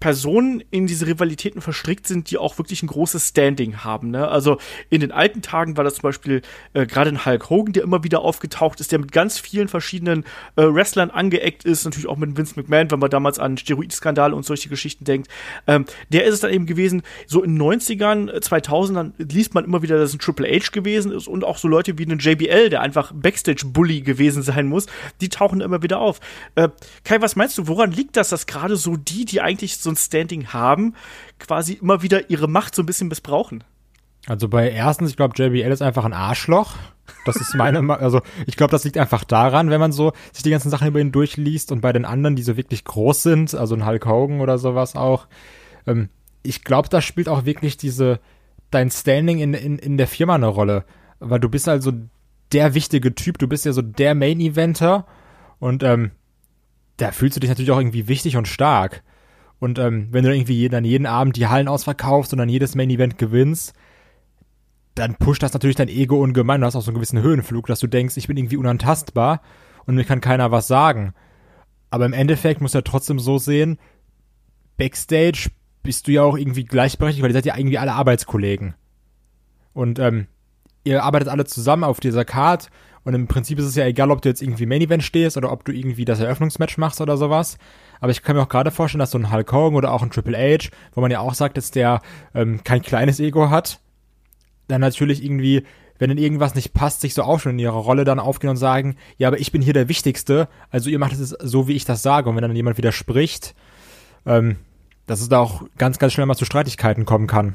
Personen 0.00 0.62
in 0.70 0.86
diese 0.86 1.06
Rivalitäten 1.06 1.62
verstrickt 1.62 2.06
sind, 2.06 2.30
die 2.30 2.36
auch 2.36 2.58
wirklich 2.58 2.82
ein 2.82 2.88
großes 2.88 3.28
Standing 3.28 3.84
haben. 3.84 4.10
Ne? 4.10 4.28
Also 4.28 4.58
in 4.90 5.00
den 5.00 5.12
alten 5.12 5.40
Tagen 5.40 5.76
war 5.76 5.84
das 5.84 5.94
zum 5.94 6.02
Beispiel 6.02 6.42
äh, 6.74 6.86
gerade 6.86 7.08
ein 7.08 7.24
Hulk 7.24 7.48
Hogan, 7.48 7.72
der 7.72 7.84
immer 7.84 8.04
wieder 8.04 8.20
aufgetaucht 8.20 8.80
ist, 8.80 8.92
der 8.92 8.98
mit 8.98 9.12
ganz 9.12 9.38
vielen 9.38 9.68
verschiedenen 9.68 10.24
äh, 10.56 10.62
Wrestlern 10.62 11.10
angeeckt 11.10 11.64
ist, 11.64 11.84
natürlich 11.84 12.06
auch 12.06 12.18
mit 12.18 12.36
Vince 12.36 12.54
McMahon, 12.56 12.90
wenn 12.90 12.98
man 12.98 13.08
damals 13.08 13.38
an 13.38 13.56
Steroidskandale 13.56 14.34
und 14.34 14.44
solche 14.44 14.68
Geschichten 14.68 15.04
denkt. 15.04 15.28
Ähm, 15.66 15.86
der 16.10 16.24
ist 16.24 16.34
es 16.34 16.40
dann 16.40 16.52
eben 16.52 16.66
gewesen, 16.66 17.02
so 17.26 17.42
in 17.42 17.56
den 17.56 17.62
90ern, 17.62 18.30
äh, 18.30 18.38
2000ern 18.38 19.12
liest 19.16 19.54
man 19.54 19.64
immer 19.64 19.80
wieder, 19.80 19.96
dass 19.96 20.10
es 20.10 20.16
ein 20.16 20.18
Triple 20.18 20.48
H 20.48 20.70
gewesen 20.72 21.12
ist 21.12 21.28
und 21.28 21.44
auch 21.44 21.56
so 21.56 21.66
Leute 21.66 21.98
wie 21.98 22.04
einen 22.04 22.18
JBL, 22.18 22.68
der 22.68 22.82
einfach 22.82 23.12
Backstage-Bully 23.14 24.02
gewesen 24.02 24.42
sein 24.42 24.66
muss, 24.66 24.86
die 25.20 25.30
tauchen 25.30 25.62
immer 25.62 25.82
wieder 25.82 25.98
auf. 25.98 26.20
Äh, 26.56 26.68
Kai, 27.04 27.22
was 27.22 27.36
meinst 27.36 27.56
du, 27.56 27.68
woran 27.68 27.90
liegt 27.90 28.16
das, 28.16 28.28
dass 28.28 28.46
gerade 28.46 28.76
so 28.76 28.96
die, 28.96 29.24
die 29.24 29.40
eigentlich 29.40 29.78
so 29.84 29.90
ein 29.90 29.96
Standing 29.96 30.48
haben, 30.48 30.94
quasi 31.38 31.74
immer 31.74 32.02
wieder 32.02 32.30
ihre 32.30 32.48
Macht 32.48 32.74
so 32.74 32.82
ein 32.82 32.86
bisschen 32.86 33.08
missbrauchen? 33.08 33.62
Also 34.26 34.48
bei 34.48 34.70
erstens, 34.70 35.10
ich 35.10 35.16
glaube, 35.16 35.34
JBL 35.36 35.70
ist 35.70 35.82
einfach 35.82 36.04
ein 36.04 36.12
Arschloch. 36.14 36.74
Das 37.26 37.36
ist 37.36 37.54
meine, 37.54 37.82
Ma- 37.82 37.96
also 37.96 38.22
ich 38.46 38.56
glaube, 38.56 38.70
das 38.70 38.84
liegt 38.84 38.96
einfach 38.96 39.24
daran, 39.24 39.68
wenn 39.68 39.80
man 39.80 39.92
so 39.92 40.12
sich 40.32 40.42
die 40.42 40.50
ganzen 40.50 40.70
Sachen 40.70 40.88
über 40.88 41.00
ihn 41.00 41.12
durchliest 41.12 41.70
und 41.70 41.82
bei 41.82 41.92
den 41.92 42.06
anderen, 42.06 42.34
die 42.34 42.42
so 42.42 42.56
wirklich 42.56 42.84
groß 42.84 43.22
sind, 43.22 43.54
also 43.54 43.74
ein 43.74 43.86
Hulk 43.86 44.06
Hogan 44.06 44.40
oder 44.40 44.56
sowas 44.56 44.96
auch. 44.96 45.26
Ähm, 45.86 46.08
ich 46.42 46.64
glaube, 46.64 46.88
da 46.88 47.02
spielt 47.02 47.28
auch 47.28 47.44
wirklich 47.44 47.76
diese 47.76 48.20
dein 48.70 48.90
Standing 48.90 49.38
in, 49.38 49.52
in, 49.54 49.78
in 49.78 49.98
der 49.98 50.06
Firma 50.08 50.34
eine 50.34 50.46
Rolle, 50.46 50.84
weil 51.20 51.40
du 51.40 51.48
bist 51.50 51.68
also 51.68 51.92
der 52.52 52.72
wichtige 52.74 53.14
Typ, 53.14 53.38
du 53.38 53.46
bist 53.48 53.66
ja 53.66 53.72
so 53.72 53.82
der 53.82 54.14
Main 54.14 54.40
Eventer 54.40 55.06
und 55.58 55.82
ähm, 55.82 56.10
da 56.96 57.12
fühlst 57.12 57.36
du 57.36 57.40
dich 57.40 57.50
natürlich 57.50 57.70
auch 57.70 57.78
irgendwie 57.78 58.08
wichtig 58.08 58.36
und 58.36 58.48
stark. 58.48 59.02
Und 59.64 59.78
ähm, 59.78 60.08
wenn 60.10 60.24
du 60.24 60.28
dann 60.28 60.36
irgendwie 60.36 60.58
jeden, 60.58 60.72
dann 60.72 60.84
jeden 60.84 61.06
Abend 61.06 61.36
die 61.36 61.46
Hallen 61.46 61.68
ausverkaufst 61.68 62.34
und 62.34 62.38
dann 62.38 62.50
jedes 62.50 62.74
Main 62.74 62.90
Event 62.90 63.16
gewinnst, 63.16 63.72
dann 64.94 65.14
pusht 65.14 65.42
das 65.42 65.54
natürlich 65.54 65.74
dein 65.74 65.88
Ego 65.88 66.22
ungemein. 66.22 66.60
Du 66.60 66.66
hast 66.66 66.76
auch 66.76 66.82
so 66.82 66.90
einen 66.90 66.96
gewissen 66.96 67.22
Höhenflug, 67.22 67.66
dass 67.66 67.80
du 67.80 67.86
denkst, 67.86 68.18
ich 68.18 68.26
bin 68.26 68.36
irgendwie 68.36 68.58
unantastbar 68.58 69.40
und 69.86 69.94
mir 69.94 70.04
kann 70.04 70.20
keiner 70.20 70.50
was 70.50 70.66
sagen. 70.66 71.14
Aber 71.88 72.04
im 72.04 72.12
Endeffekt 72.12 72.60
musst 72.60 72.74
du 72.74 72.78
ja 72.78 72.82
trotzdem 72.82 73.18
so 73.18 73.38
sehen, 73.38 73.78
Backstage 74.76 75.48
bist 75.82 76.08
du 76.08 76.12
ja 76.12 76.24
auch 76.24 76.36
irgendwie 76.36 76.64
gleichberechtigt, 76.64 77.22
weil 77.22 77.30
ihr 77.30 77.34
seid 77.34 77.46
ja 77.46 77.56
irgendwie 77.56 77.78
alle 77.78 77.94
Arbeitskollegen. 77.94 78.74
Und 79.72 79.98
ähm, 79.98 80.26
ihr 80.84 81.04
arbeitet 81.04 81.30
alle 81.30 81.46
zusammen 81.46 81.84
auf 81.84 82.00
dieser 82.00 82.26
Card 82.26 82.68
und 83.04 83.14
im 83.14 83.26
Prinzip 83.26 83.58
ist 83.58 83.66
es 83.66 83.74
ja 83.74 83.84
egal, 83.84 84.10
ob 84.10 84.22
du 84.22 84.28
jetzt 84.28 84.42
irgendwie 84.42 84.66
Main 84.66 84.80
Event 84.80 85.02
stehst 85.02 85.36
oder 85.36 85.52
ob 85.52 85.64
du 85.64 85.72
irgendwie 85.72 86.04
das 86.04 86.20
Eröffnungsmatch 86.20 86.78
machst 86.78 87.00
oder 87.00 87.16
sowas. 87.16 87.58
Aber 88.00 88.10
ich 88.10 88.22
kann 88.22 88.34
mir 88.34 88.42
auch 88.42 88.48
gerade 88.48 88.70
vorstellen, 88.70 89.00
dass 89.00 89.10
so 89.10 89.18
ein 89.18 89.30
Hulk 89.30 89.52
Hogan 89.52 89.76
oder 89.76 89.92
auch 89.92 90.02
ein 90.02 90.10
Triple 90.10 90.36
H, 90.36 90.70
wo 90.94 91.00
man 91.00 91.10
ja 91.10 91.20
auch 91.20 91.34
sagt, 91.34 91.56
dass 91.56 91.70
der 91.70 92.00
ähm, 92.34 92.64
kein 92.64 92.82
kleines 92.82 93.20
Ego 93.20 93.50
hat, 93.50 93.80
dann 94.68 94.80
natürlich 94.80 95.22
irgendwie, 95.22 95.64
wenn 95.98 96.10
in 96.10 96.18
irgendwas 96.18 96.54
nicht 96.54 96.72
passt, 96.72 97.02
sich 97.02 97.12
so 97.12 97.22
auch 97.22 97.40
schon 97.40 97.52
in 97.52 97.58
ihre 97.58 97.78
Rolle 97.78 98.04
dann 98.04 98.18
aufgehen 98.18 98.50
und 98.50 98.56
sagen, 98.56 98.96
ja, 99.18 99.28
aber 99.28 99.38
ich 99.38 99.52
bin 99.52 99.60
hier 99.60 99.74
der 99.74 99.88
Wichtigste, 99.90 100.48
also 100.70 100.88
ihr 100.88 100.98
macht 100.98 101.12
es 101.12 101.28
so, 101.28 101.68
wie 101.68 101.74
ich 101.74 101.84
das 101.84 102.02
sage. 102.02 102.30
Und 102.30 102.36
wenn 102.36 102.42
dann 102.42 102.56
jemand 102.56 102.78
widerspricht, 102.78 103.54
ähm, 104.24 104.56
dass 105.06 105.20
es 105.20 105.28
da 105.28 105.40
auch 105.40 105.64
ganz, 105.76 105.98
ganz 105.98 106.14
schnell 106.14 106.26
mal 106.26 106.36
zu 106.36 106.46
Streitigkeiten 106.46 107.04
kommen 107.04 107.26
kann. 107.26 107.54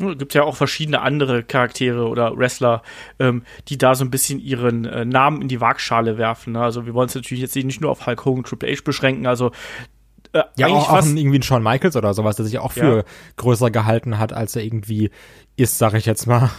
Es 0.00 0.18
gibt 0.18 0.34
ja 0.34 0.42
auch 0.42 0.56
verschiedene 0.56 1.00
andere 1.00 1.42
Charaktere 1.42 2.08
oder 2.08 2.36
Wrestler, 2.36 2.82
ähm, 3.18 3.42
die 3.68 3.78
da 3.78 3.94
so 3.94 4.04
ein 4.04 4.10
bisschen 4.10 4.38
ihren 4.40 4.84
äh, 4.84 5.04
Namen 5.04 5.42
in 5.42 5.48
die 5.48 5.60
Waagschale 5.60 6.18
werfen. 6.18 6.52
Ne? 6.52 6.60
Also 6.62 6.86
wir 6.86 6.94
wollen 6.94 7.08
es 7.08 7.14
natürlich 7.14 7.42
jetzt 7.42 7.56
nicht 7.56 7.80
nur 7.80 7.90
auf 7.90 8.06
Hulk 8.06 8.24
Hogan 8.24 8.44
Triple 8.44 8.70
H 8.72 8.82
beschränken. 8.84 9.26
Also 9.26 9.50
äh, 10.32 10.42
Ja, 10.56 10.66
eigentlich 10.66 10.84
auch, 10.84 10.90
auch 10.90 11.02
ein, 11.02 11.16
irgendwie 11.16 11.38
ein 11.38 11.42
Shawn 11.42 11.62
Michaels 11.62 11.96
oder 11.96 12.14
sowas, 12.14 12.36
der 12.36 12.44
sich 12.44 12.58
auch 12.58 12.72
für 12.72 12.98
Ja. 12.98 13.04
größer 13.36 13.70
gehalten 13.70 14.18
hat, 14.18 14.32
als 14.32 14.54
er 14.56 14.62
irgendwie 14.62 15.10
ist, 15.56 15.78
sag 15.78 15.94
ich 15.94 16.06
jetzt 16.06 16.26
mal. 16.26 16.50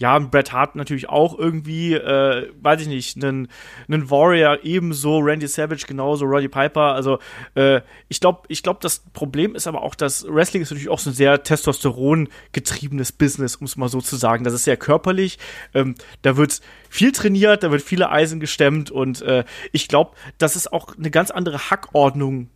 Ja, 0.00 0.18
Bret 0.18 0.50
Hart 0.50 0.76
natürlich 0.76 1.10
auch 1.10 1.38
irgendwie, 1.38 1.92
äh, 1.92 2.50
weiß 2.62 2.80
ich 2.80 2.88
nicht, 2.88 3.22
einen, 3.22 3.48
einen 3.86 4.10
Warrior 4.10 4.58
ebenso, 4.62 5.18
Randy 5.18 5.46
Savage 5.46 5.84
genauso, 5.86 6.24
Roddy 6.24 6.48
Piper. 6.48 6.94
Also 6.94 7.18
äh, 7.54 7.82
ich 8.08 8.18
glaube, 8.18 8.40
ich 8.48 8.62
glaube, 8.62 8.78
das 8.80 9.00
Problem 9.12 9.54
ist 9.54 9.66
aber 9.66 9.82
auch, 9.82 9.94
dass 9.94 10.26
Wrestling 10.26 10.62
ist 10.62 10.70
natürlich 10.70 10.88
auch 10.88 10.98
so 10.98 11.10
ein 11.10 11.14
sehr 11.14 11.42
Testosteron 11.42 12.28
getriebenes 12.52 13.12
Business, 13.12 13.56
um 13.56 13.66
es 13.66 13.76
mal 13.76 13.90
so 13.90 14.00
zu 14.00 14.16
sagen. 14.16 14.42
Das 14.42 14.54
ist 14.54 14.64
sehr 14.64 14.78
körperlich. 14.78 15.38
Ähm, 15.74 15.94
da 16.22 16.38
wird 16.38 16.62
viel 16.88 17.12
trainiert, 17.12 17.62
da 17.62 17.70
wird 17.70 17.82
viele 17.82 18.10
Eisen 18.10 18.40
gestemmt 18.40 18.90
und 18.90 19.20
äh, 19.20 19.44
ich 19.72 19.86
glaube, 19.86 20.12
das 20.38 20.56
ist 20.56 20.72
auch 20.72 20.96
eine 20.96 21.10
ganz 21.10 21.30
andere 21.30 21.70
Hackordnung 21.70 22.48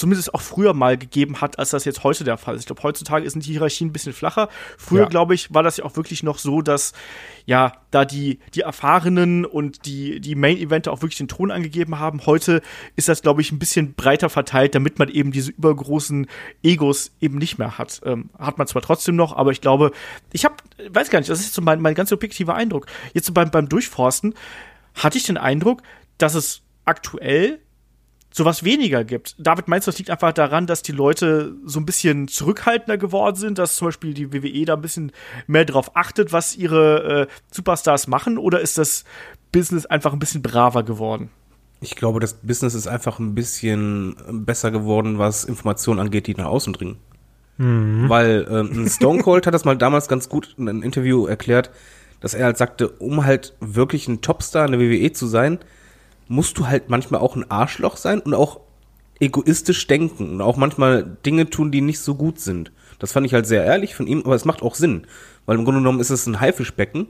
zumindest 0.00 0.34
auch 0.34 0.40
früher 0.40 0.74
mal 0.74 0.98
gegeben 0.98 1.40
hat, 1.40 1.58
als 1.58 1.70
das 1.70 1.84
jetzt 1.84 2.02
heute 2.02 2.24
der 2.24 2.36
Fall 2.38 2.54
ist. 2.56 2.62
Ich 2.62 2.66
glaube, 2.66 2.82
heutzutage 2.82 3.28
sind 3.30 3.46
die 3.46 3.52
Hierarchien 3.52 3.90
ein 3.90 3.92
bisschen 3.92 4.12
flacher. 4.12 4.48
Früher, 4.78 5.02
Ja. 5.02 5.08
glaube 5.08 5.34
ich, 5.34 5.54
war 5.54 5.62
das 5.62 5.76
ja 5.76 5.84
auch 5.84 5.96
wirklich 5.96 6.22
noch 6.22 6.38
so, 6.38 6.62
dass 6.62 6.92
ja, 7.46 7.72
da 7.90 8.04
die, 8.04 8.38
die 8.54 8.60
Erfahrenen 8.60 9.44
und 9.44 9.86
die, 9.86 10.20
die 10.20 10.34
Main-Eventer 10.34 10.92
auch 10.92 11.02
wirklich 11.02 11.18
den 11.18 11.28
Ton 11.28 11.50
angegeben 11.50 11.98
haben. 11.98 12.26
Heute 12.26 12.62
ist 12.96 13.08
das, 13.08 13.22
glaube 13.22 13.40
ich, 13.40 13.52
ein 13.52 13.58
bisschen 13.58 13.94
breiter 13.94 14.30
verteilt, 14.30 14.74
damit 14.74 14.98
man 14.98 15.08
eben 15.08 15.32
diese 15.32 15.50
übergroßen 15.52 16.26
Egos 16.62 17.12
eben 17.20 17.38
nicht 17.38 17.58
mehr 17.58 17.78
hat. 17.78 18.00
Ähm, 18.04 18.30
hat 18.38 18.58
man 18.58 18.66
zwar 18.66 18.82
trotzdem 18.82 19.16
noch, 19.16 19.36
aber 19.36 19.50
ich 19.52 19.60
glaube, 19.60 19.92
ich 20.32 20.44
habe, 20.44 20.54
weiß 20.88 21.10
gar 21.10 21.18
nicht, 21.18 21.30
das 21.30 21.40
ist 21.40 21.54
so 21.54 21.62
mein, 21.62 21.80
mein 21.80 21.94
ganz 21.94 22.10
subjektiver 22.10 22.54
Eindruck. 22.54 22.86
Jetzt 23.14 23.26
so 23.26 23.32
beim, 23.32 23.50
beim 23.50 23.68
Durchforsten 23.68 24.34
hatte 24.94 25.18
ich 25.18 25.24
den 25.24 25.36
Eindruck, 25.36 25.82
dass 26.18 26.34
es 26.34 26.62
aktuell 26.84 27.60
sowas 28.32 28.64
weniger 28.64 29.04
gibt. 29.04 29.34
David 29.38 29.68
meinst 29.68 29.86
du, 29.86 29.90
das 29.90 29.98
liegt 29.98 30.10
einfach 30.10 30.32
daran, 30.32 30.66
dass 30.66 30.82
die 30.82 30.92
Leute 30.92 31.54
so 31.64 31.80
ein 31.80 31.86
bisschen 31.86 32.28
zurückhaltender 32.28 32.96
geworden 32.96 33.36
sind, 33.36 33.58
dass 33.58 33.76
zum 33.76 33.88
Beispiel 33.88 34.14
die 34.14 34.32
WWE 34.32 34.64
da 34.64 34.74
ein 34.74 34.82
bisschen 34.82 35.12
mehr 35.46 35.64
drauf 35.64 35.96
achtet, 35.96 36.32
was 36.32 36.56
ihre 36.56 37.22
äh, 37.22 37.26
Superstars 37.50 38.06
machen, 38.06 38.38
oder 38.38 38.60
ist 38.60 38.78
das 38.78 39.04
Business 39.52 39.86
einfach 39.86 40.12
ein 40.12 40.18
bisschen 40.18 40.42
braver 40.42 40.84
geworden? 40.84 41.30
Ich 41.80 41.96
glaube, 41.96 42.20
das 42.20 42.34
Business 42.34 42.74
ist 42.74 42.86
einfach 42.86 43.18
ein 43.18 43.34
bisschen 43.34 44.14
besser 44.44 44.70
geworden, 44.70 45.18
was 45.18 45.44
Informationen 45.44 45.98
angeht, 45.98 46.26
die 46.26 46.34
nach 46.34 46.46
außen 46.46 46.74
dringen. 46.74 46.98
Weil 48.08 48.46
ähm, 48.50 48.88
Stone 48.88 49.22
Cold 49.22 49.46
hat 49.46 49.52
das 49.52 49.66
mal 49.66 49.76
damals 49.76 50.08
ganz 50.08 50.28
gut 50.28 50.54
in 50.56 50.68
einem 50.68 50.82
Interview 50.82 51.26
erklärt, 51.26 51.70
dass 52.20 52.32
er 52.32 52.46
halt 52.46 52.56
sagte, 52.56 52.88
um 52.88 53.24
halt 53.24 53.54
wirklich 53.60 54.08
ein 54.08 54.20
Topstar 54.22 54.66
in 54.66 54.72
der 54.72 54.80
WWE 54.80 55.12
zu 55.12 55.26
sein, 55.26 55.58
musst 56.30 56.56
du 56.58 56.68
halt 56.68 56.88
manchmal 56.88 57.20
auch 57.20 57.34
ein 57.34 57.50
Arschloch 57.50 57.96
sein 57.96 58.20
und 58.20 58.34
auch 58.34 58.60
egoistisch 59.18 59.88
denken 59.88 60.30
und 60.30 60.40
auch 60.40 60.56
manchmal 60.56 61.18
Dinge 61.26 61.50
tun, 61.50 61.72
die 61.72 61.80
nicht 61.80 61.98
so 61.98 62.14
gut 62.14 62.38
sind. 62.38 62.70
Das 63.00 63.10
fand 63.10 63.26
ich 63.26 63.34
halt 63.34 63.46
sehr 63.46 63.64
ehrlich 63.64 63.96
von 63.96 64.06
ihm, 64.06 64.22
aber 64.24 64.36
es 64.36 64.44
macht 64.44 64.62
auch 64.62 64.76
Sinn, 64.76 65.08
weil 65.44 65.58
im 65.58 65.64
Grunde 65.64 65.80
genommen 65.80 65.98
ist 65.98 66.10
es 66.10 66.26
ein 66.26 66.40
Haifischbecken, 66.40 67.08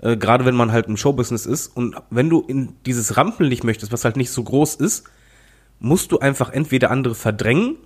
äh, 0.00 0.16
gerade 0.16 0.44
wenn 0.44 0.56
man 0.56 0.72
halt 0.72 0.88
im 0.88 0.96
Showbusiness 0.96 1.46
ist 1.46 1.68
und 1.68 1.94
wenn 2.10 2.28
du 2.28 2.40
in 2.40 2.74
dieses 2.84 3.16
Rampenlicht 3.16 3.62
möchtest, 3.62 3.92
was 3.92 4.04
halt 4.04 4.16
nicht 4.16 4.32
so 4.32 4.42
groß 4.42 4.74
ist, 4.74 5.04
musst 5.78 6.10
du 6.10 6.18
einfach 6.18 6.50
entweder 6.50 6.90
andere 6.90 7.14
verdrängen, 7.14 7.76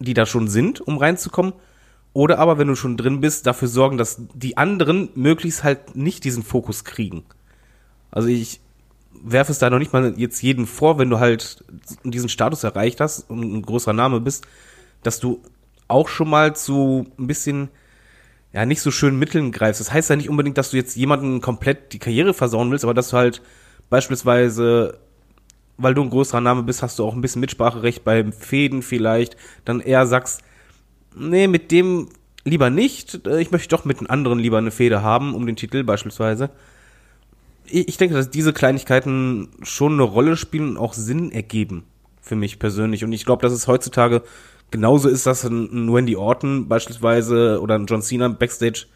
die 0.00 0.12
da 0.12 0.26
schon 0.26 0.48
sind, 0.48 0.82
um 0.82 0.98
reinzukommen, 0.98 1.54
oder 2.12 2.38
aber, 2.38 2.58
wenn 2.58 2.68
du 2.68 2.74
schon 2.74 2.98
drin 2.98 3.20
bist, 3.20 3.46
dafür 3.46 3.68
sorgen, 3.68 3.96
dass 3.96 4.20
die 4.34 4.58
anderen 4.58 5.08
möglichst 5.14 5.64
halt 5.64 5.96
nicht 5.96 6.24
diesen 6.24 6.42
Fokus 6.42 6.84
kriegen. 6.84 7.24
Also 8.10 8.28
ich 8.28 8.60
werfe 9.22 9.52
es 9.52 9.58
da 9.58 9.70
noch 9.70 9.78
nicht 9.78 9.92
mal 9.92 10.14
jetzt 10.16 10.42
jeden 10.42 10.66
vor, 10.66 10.98
wenn 10.98 11.10
du 11.10 11.18
halt 11.18 11.64
diesen 12.04 12.28
Status 12.28 12.64
erreicht 12.64 13.00
hast 13.00 13.28
und 13.30 13.40
ein 13.40 13.62
größerer 13.62 13.92
Name 13.92 14.20
bist, 14.20 14.46
dass 15.02 15.20
du 15.20 15.42
auch 15.88 16.08
schon 16.08 16.30
mal 16.30 16.54
zu 16.54 17.06
ein 17.18 17.26
bisschen 17.26 17.68
ja 18.52 18.66
nicht 18.66 18.80
so 18.80 18.90
schönen 18.90 19.18
Mitteln 19.18 19.52
greifst. 19.52 19.80
Das 19.80 19.92
heißt 19.92 20.10
ja 20.10 20.16
nicht 20.16 20.28
unbedingt, 20.28 20.58
dass 20.58 20.70
du 20.70 20.76
jetzt 20.76 20.96
jemanden 20.96 21.40
komplett 21.40 21.92
die 21.92 21.98
Karriere 21.98 22.34
versauen 22.34 22.70
willst, 22.70 22.84
aber 22.84 22.94
dass 22.94 23.10
du 23.10 23.16
halt 23.16 23.42
beispielsweise 23.88 24.98
weil 25.82 25.94
du 25.94 26.02
ein 26.02 26.10
größerer 26.10 26.40
Name 26.40 26.62
bist, 26.62 26.82
hast 26.82 26.98
du 26.98 27.04
auch 27.04 27.14
ein 27.14 27.20
bisschen 27.20 27.40
Mitspracherecht 27.40 28.04
beim 28.04 28.32
Fäden 28.32 28.82
vielleicht, 28.82 29.36
dann 29.64 29.80
eher 29.80 30.06
sagst, 30.06 30.42
nee, 31.16 31.48
mit 31.48 31.70
dem 31.70 32.08
lieber 32.44 32.70
nicht, 32.70 33.26
äh, 33.26 33.40
ich 33.40 33.50
möchte 33.50 33.68
doch 33.68 33.84
mit 33.84 33.98
einem 33.98 34.10
anderen 34.10 34.38
lieber 34.38 34.58
eine 34.58 34.70
Fehde 34.70 35.02
haben, 35.02 35.34
um 35.34 35.46
den 35.46 35.56
Titel 35.56 35.82
beispielsweise. 35.84 36.50
Ich 37.70 37.96
denke, 37.96 38.14
dass 38.14 38.30
diese 38.30 38.52
Kleinigkeiten 38.52 39.48
schon 39.62 39.94
eine 39.94 40.02
Rolle 40.02 40.36
spielen 40.36 40.70
und 40.70 40.76
auch 40.76 40.94
Sinn 40.94 41.30
ergeben 41.30 41.84
für 42.20 42.36
mich 42.36 42.58
persönlich. 42.58 43.04
Und 43.04 43.12
ich 43.12 43.24
glaube, 43.24 43.42
dass 43.42 43.52
es 43.52 43.66
heutzutage 43.66 44.22
genauso 44.70 45.08
ist, 45.08 45.26
dass 45.26 45.44
ein 45.44 45.68
ein 45.72 45.92
Wendy 45.92 46.16
Orton 46.16 46.68
beispielsweise 46.68 47.60
oder 47.60 47.76
ein 47.76 47.86
John 47.86 48.02
Cena 48.02 48.28
Backstage 48.28 48.86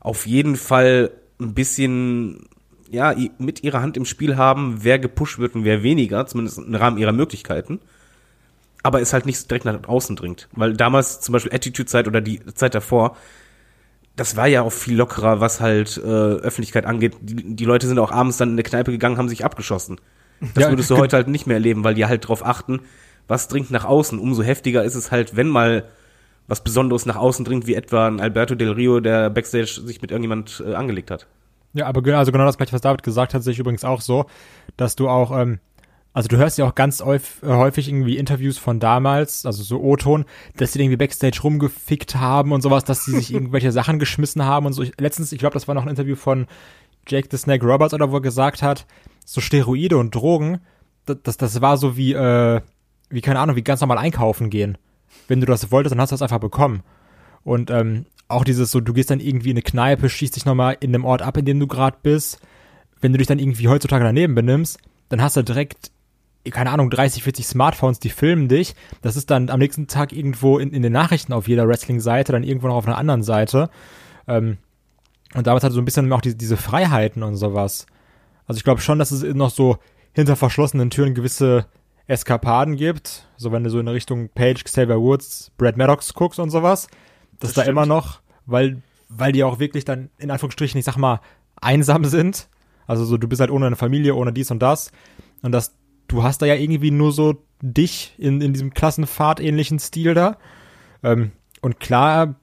auf 0.00 0.26
jeden 0.26 0.56
Fall 0.56 1.10
ein 1.40 1.54
bisschen 1.54 2.48
ja, 2.90 3.14
mit 3.38 3.62
ihrer 3.64 3.82
Hand 3.82 3.96
im 3.96 4.04
Spiel 4.04 4.36
haben, 4.36 4.78
wer 4.82 4.98
gepusht 4.98 5.38
wird 5.38 5.54
und 5.54 5.64
wer 5.64 5.82
weniger, 5.82 6.26
zumindest 6.26 6.58
im 6.58 6.74
Rahmen 6.74 6.98
ihrer 6.98 7.12
Möglichkeiten. 7.12 7.80
Aber 8.82 9.00
es 9.00 9.12
halt 9.12 9.26
nicht 9.26 9.50
direkt 9.50 9.64
nach 9.64 9.88
außen 9.88 10.14
dringt. 10.14 10.48
Weil 10.52 10.74
damals 10.74 11.20
zum 11.20 11.32
Beispiel 11.32 11.52
Attitude-Zeit 11.52 12.06
oder 12.06 12.20
die 12.20 12.44
Zeit 12.54 12.74
davor, 12.74 13.16
das 14.16 14.36
war 14.36 14.46
ja 14.46 14.62
auch 14.62 14.72
viel 14.72 14.96
lockerer, 14.96 15.40
was 15.40 15.60
halt 15.60 15.98
äh, 15.98 16.08
Öffentlichkeit 16.08 16.86
angeht. 16.86 17.16
Die, 17.20 17.54
die 17.54 17.64
Leute 17.64 17.86
sind 17.86 17.98
auch 17.98 18.10
abends 18.10 18.38
dann 18.38 18.48
in 18.50 18.54
eine 18.54 18.62
Kneipe 18.62 18.90
gegangen, 18.90 19.18
haben 19.18 19.28
sich 19.28 19.44
abgeschossen. 19.44 20.00
Das 20.54 20.64
Ja, 20.64 20.70
würdest 20.70 20.90
du 20.90 20.96
heute 20.96 21.16
halt 21.16 21.28
nicht 21.28 21.46
mehr 21.46 21.56
erleben, 21.56 21.84
weil 21.84 21.94
die 21.94 22.06
halt 22.06 22.26
drauf 22.26 22.44
achten, 22.44 22.80
was 23.28 23.48
dringt 23.48 23.70
nach 23.70 23.84
außen. 23.84 24.18
Umso 24.18 24.42
heftiger 24.42 24.84
ist 24.84 24.94
es 24.94 25.10
halt, 25.10 25.36
wenn 25.36 25.48
mal 25.48 25.84
was 26.48 26.62
Besonderes 26.62 27.06
nach 27.06 27.16
außen 27.16 27.44
dringt, 27.44 27.66
wie 27.66 27.74
etwa 27.74 28.06
ein 28.06 28.20
Alberto 28.20 28.54
Del 28.54 28.70
Rio, 28.72 29.00
der 29.00 29.30
Backstage 29.30 29.80
sich 29.84 30.00
mit 30.00 30.10
irgendjemand 30.10 30.62
äh, 30.66 30.74
angelegt 30.74 31.10
hat. 31.10 31.26
Ja, 31.72 31.86
aber 31.86 32.02
genau, 32.02 32.18
also 32.18 32.32
genau 32.32 32.44
das 32.46 32.56
gleiche, 32.56 32.72
was 32.72 32.80
David 32.80 33.02
gesagt 33.02 33.34
hat, 33.34 33.42
sehe 33.42 33.52
ich 33.52 33.58
übrigens 33.58 33.84
auch 33.84 34.00
so, 34.00 34.26
dass 34.76 34.96
du 34.96 35.08
auch, 35.08 35.36
ähm, 35.36 35.58
also 36.16 36.28
du 36.28 36.38
hörst 36.38 36.56
ja 36.56 36.64
auch 36.64 36.74
ganz 36.74 37.02
häufig, 37.02 37.42
äh, 37.42 37.52
häufig 37.52 37.88
irgendwie 37.88 38.16
Interviews 38.16 38.56
von 38.56 38.80
damals, 38.80 39.44
also 39.44 39.62
so 39.62 39.82
O-Ton, 39.82 40.24
dass 40.56 40.72
sie 40.72 40.80
irgendwie 40.80 40.96
Backstage 40.96 41.42
rumgefickt 41.42 42.16
haben 42.16 42.52
und 42.52 42.62
sowas, 42.62 42.84
dass 42.84 43.04
sie 43.04 43.10
sich 43.10 43.30
irgendwelche 43.34 43.70
Sachen 43.70 43.98
geschmissen 43.98 44.42
haben 44.42 44.64
und 44.64 44.72
so. 44.72 44.82
Ich, 44.82 44.98
letztens, 44.98 45.30
ich 45.32 45.38
glaube, 45.38 45.52
das 45.52 45.68
war 45.68 45.74
noch 45.74 45.82
ein 45.82 45.90
Interview 45.90 46.16
von 46.16 46.46
Jake 47.06 47.28
the 47.30 47.36
Snake 47.36 47.66
Roberts 47.66 47.92
oder 47.92 48.12
wo 48.12 48.16
er 48.16 48.22
gesagt 48.22 48.62
hat, 48.62 48.86
so 49.26 49.42
Steroide 49.42 49.98
und 49.98 50.14
Drogen, 50.14 50.60
das, 51.04 51.18
das, 51.22 51.36
das 51.36 51.60
war 51.60 51.76
so 51.76 51.98
wie, 51.98 52.14
äh, 52.14 52.62
wie, 53.10 53.20
keine 53.20 53.38
Ahnung, 53.38 53.56
wie 53.56 53.62
ganz 53.62 53.82
normal 53.82 53.98
einkaufen 53.98 54.48
gehen. 54.48 54.78
Wenn 55.28 55.42
du 55.42 55.46
das 55.46 55.70
wolltest, 55.70 55.92
dann 55.92 56.00
hast 56.00 56.12
du 56.12 56.14
das 56.14 56.22
einfach 56.22 56.38
bekommen. 56.38 56.82
Und 57.44 57.70
ähm, 57.70 58.06
auch 58.26 58.44
dieses 58.44 58.70
so, 58.70 58.80
du 58.80 58.94
gehst 58.94 59.10
dann 59.10 59.20
irgendwie 59.20 59.50
in 59.50 59.56
eine 59.56 59.62
Kneipe, 59.62 60.08
schießt 60.08 60.34
dich 60.34 60.46
nochmal 60.46 60.78
in 60.80 60.94
dem 60.94 61.04
Ort 61.04 61.20
ab, 61.20 61.36
in 61.36 61.44
dem 61.44 61.60
du 61.60 61.66
gerade 61.66 61.98
bist. 62.02 62.40
Wenn 63.02 63.12
du 63.12 63.18
dich 63.18 63.26
dann 63.26 63.38
irgendwie 63.38 63.68
heutzutage 63.68 64.02
daneben 64.02 64.34
benimmst, 64.34 64.78
dann 65.10 65.20
hast 65.20 65.36
du 65.36 65.42
direkt, 65.42 65.90
keine 66.50 66.70
Ahnung, 66.70 66.90
30, 66.90 67.22
40 67.22 67.46
Smartphones, 67.46 67.98
die 67.98 68.10
filmen 68.10 68.48
dich. 68.48 68.74
Das 69.02 69.16
ist 69.16 69.30
dann 69.30 69.50
am 69.50 69.58
nächsten 69.58 69.86
Tag 69.86 70.12
irgendwo 70.12 70.58
in, 70.58 70.72
in 70.72 70.82
den 70.82 70.92
Nachrichten 70.92 71.32
auf 71.32 71.48
jeder 71.48 71.68
Wrestling-Seite, 71.68 72.32
dann 72.32 72.44
irgendwo 72.44 72.68
noch 72.68 72.76
auf 72.76 72.86
einer 72.86 72.98
anderen 72.98 73.22
Seite. 73.22 73.70
Ähm, 74.28 74.58
und 75.34 75.46
damals 75.46 75.64
hatte 75.64 75.74
so 75.74 75.80
ein 75.80 75.84
bisschen 75.84 76.12
auch 76.12 76.20
diese, 76.20 76.36
diese 76.36 76.56
Freiheiten 76.56 77.22
und 77.22 77.36
sowas. 77.36 77.86
Also 78.46 78.58
ich 78.58 78.64
glaube 78.64 78.80
schon, 78.80 78.98
dass 78.98 79.10
es 79.10 79.22
noch 79.34 79.50
so 79.50 79.78
hinter 80.12 80.36
verschlossenen 80.36 80.90
Türen 80.90 81.14
gewisse 81.14 81.66
Eskapaden 82.06 82.76
gibt. 82.76 83.28
So 83.36 83.52
wenn 83.52 83.64
du 83.64 83.70
so 83.70 83.80
in 83.80 83.88
Richtung 83.88 84.28
Page, 84.28 84.62
Xavier 84.64 85.00
Woods, 85.00 85.50
Brad 85.58 85.76
Maddox 85.76 86.14
guckst 86.14 86.38
und 86.38 86.50
sowas. 86.50 86.86
Das, 86.86 87.40
Das 87.40 87.50
ist 87.50 87.56
da 87.58 87.62
stimmt. 87.62 87.72
immer 87.72 87.86
noch, 87.86 88.20
weil, 88.46 88.82
weil 89.08 89.32
die 89.32 89.44
auch 89.44 89.58
wirklich 89.58 89.84
dann 89.84 90.10
in 90.18 90.30
Anführungsstrichen, 90.30 90.78
ich 90.78 90.84
sag 90.84 90.96
mal, 90.96 91.20
einsam 91.60 92.04
sind. 92.04 92.48
Also 92.86 93.04
so, 93.04 93.16
du 93.16 93.26
bist 93.28 93.40
halt 93.40 93.50
ohne 93.50 93.66
eine 93.66 93.76
Familie, 93.76 94.14
ohne 94.14 94.32
dies 94.32 94.50
und 94.50 94.60
das. 94.60 94.92
Und 95.42 95.52
das, 95.52 95.74
du 96.08 96.22
hast 96.22 96.42
da 96.42 96.46
ja 96.46 96.54
irgendwie 96.54 96.90
nur 96.90 97.12
so 97.12 97.42
dich 97.60 98.14
in, 98.18 98.40
in 98.40 98.52
diesem 98.52 98.74
Klassenfahrt-ähnlichen 98.74 99.78
Stil 99.78 100.14
da. 100.14 100.38
Ähm, 101.02 101.32
und 101.60 101.80
klar 101.80 102.36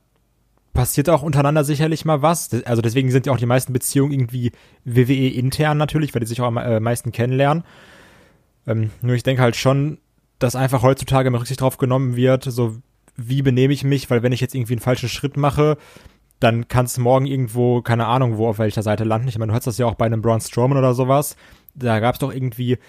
passiert 0.74 1.10
auch 1.10 1.22
untereinander 1.22 1.63
sicherlich 1.63 2.03
mal 2.03 2.22
was. 2.22 2.50
Also 2.65 2.82
deswegen 2.82 3.12
sind 3.12 3.27
ja 3.27 3.34
auch 3.34 3.38
die 3.38 3.46
meisten 3.46 3.74
Beziehungen 3.74 4.12
irgendwie 4.12 4.51
WWE 4.86 5.27
intern 5.29 5.77
natürlich, 5.77 6.13
weil 6.13 6.22
die 6.22 6.27
sich 6.27 6.41
auch 6.41 6.48
am 6.48 6.58
äh, 6.58 6.79
meisten 6.79 7.12
kennenlernen. 7.12 7.63
Ähm, 8.65 8.89
nur 9.01 9.15
ich 9.15 9.24
denke 9.24 9.41
halt 9.41 9.55
schon, 9.55 10.00
dass 10.39 10.55
einfach 10.55 10.82
heutzutage 10.82 11.29
mal 11.29 11.38
Rücksicht 11.38 11.62
drauf 11.62 11.77
genommen 11.77 12.15
wird, 12.15 12.43
so 12.43 12.77
wie 13.15 13.43
benehme 13.43 13.74
ich 13.74 13.84
mich, 13.84 14.10
weil 14.10 14.24
wenn 14.24 14.32
ich 14.32 14.41
jetzt 14.41 14.55
irgendwie 14.55 14.74
einen 14.74 14.82
falschen 14.82 15.10
Schritt 15.10 15.38
mache, 15.38 15.77
dann 16.39 16.67
kann 16.67 16.86
es 16.86 16.98
morgen 16.98 17.27
irgendwo, 17.27 17.82
keine 17.82 18.08
Ahnung, 18.08 18.38
wo 18.38 18.48
auf 18.48 18.58
welcher 18.58 18.82
Seite 18.82 19.03
landen. 19.03 19.27
Ich 19.27 19.38
meine, 19.38 19.51
du 19.51 19.55
hattest 19.55 19.67
das 19.67 19.77
ja 19.77 19.86
auch 19.86 19.96
bei 19.96 20.05
einem 20.05 20.22
Braun 20.22 20.41
Strowman 20.41 20.77
oder 20.77 20.93
sowas. 20.93 21.36
Da 21.75 22.00
gab 22.00 22.15
es 22.15 22.20
doch 22.20 22.34
irgendwie 22.34 22.79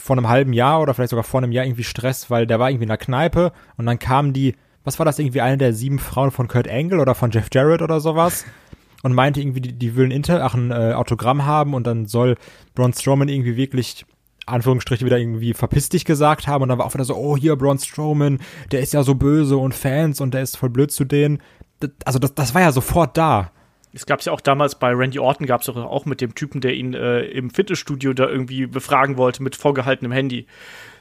vor 0.00 0.16
einem 0.16 0.28
halben 0.28 0.52
Jahr 0.52 0.80
oder 0.80 0.94
vielleicht 0.94 1.10
sogar 1.10 1.24
vor 1.24 1.42
einem 1.42 1.52
Jahr 1.52 1.64
irgendwie 1.64 1.84
Stress, 1.84 2.30
weil 2.30 2.46
der 2.46 2.58
war 2.58 2.70
irgendwie 2.70 2.84
in 2.84 2.88
der 2.88 2.98
Kneipe 2.98 3.52
und 3.76 3.86
dann 3.86 3.98
kamen 3.98 4.32
die, 4.32 4.54
was 4.84 4.98
war 4.98 5.06
das, 5.06 5.18
irgendwie 5.18 5.40
eine 5.40 5.58
der 5.58 5.72
sieben 5.72 5.98
Frauen 5.98 6.30
von 6.30 6.48
Kurt 6.48 6.68
Angle 6.68 7.00
oder 7.00 7.14
von 7.14 7.30
Jeff 7.30 7.48
Jarrett 7.52 7.82
oder 7.82 8.00
sowas 8.00 8.44
und 9.02 9.14
meinte 9.14 9.40
irgendwie, 9.40 9.60
die, 9.60 9.72
die 9.72 9.96
will 9.96 10.06
ein, 10.06 10.10
Inter 10.10 10.44
ach, 10.44 10.54
ein 10.54 10.70
äh, 10.70 10.94
Autogramm 10.94 11.44
haben 11.44 11.74
und 11.74 11.86
dann 11.86 12.06
soll 12.06 12.36
Braun 12.74 12.92
Strowman 12.92 13.28
irgendwie 13.28 13.56
wirklich 13.56 14.06
Anführungsstriche 14.46 15.04
wieder 15.04 15.18
irgendwie 15.18 15.54
verpiss 15.54 15.88
dich 15.88 16.04
gesagt 16.04 16.46
haben 16.46 16.62
und 16.62 16.68
dann 16.68 16.78
war 16.78 16.86
auch 16.86 16.94
wieder 16.94 17.04
so, 17.04 17.14
oh 17.14 17.36
hier 17.36 17.56
Braun 17.56 17.78
Strowman, 17.78 18.40
der 18.72 18.80
ist 18.80 18.92
ja 18.92 19.02
so 19.02 19.14
böse 19.14 19.56
und 19.56 19.74
Fans 19.74 20.20
und 20.20 20.34
der 20.34 20.42
ist 20.42 20.56
voll 20.56 20.70
blöd 20.70 20.90
zu 20.90 21.04
denen. 21.04 21.40
Das, 21.78 21.90
also 22.04 22.18
das, 22.18 22.34
das 22.34 22.54
war 22.54 22.62
ja 22.62 22.72
sofort 22.72 23.16
da. 23.16 23.52
Es 23.92 24.06
gab 24.06 24.22
ja 24.22 24.32
auch 24.32 24.40
damals 24.40 24.78
bei 24.78 24.92
Randy 24.92 25.18
Orton, 25.18 25.46
gab 25.46 25.62
es 25.62 25.68
auch 25.68 26.04
mit 26.04 26.20
dem 26.20 26.34
Typen, 26.34 26.60
der 26.60 26.74
ihn 26.74 26.94
äh, 26.94 27.22
im 27.22 27.50
Fitnessstudio 27.50 28.12
da 28.12 28.28
irgendwie 28.28 28.66
befragen 28.66 29.16
wollte 29.16 29.42
mit 29.42 29.56
vorgehaltenem 29.56 30.12
Handy. 30.12 30.46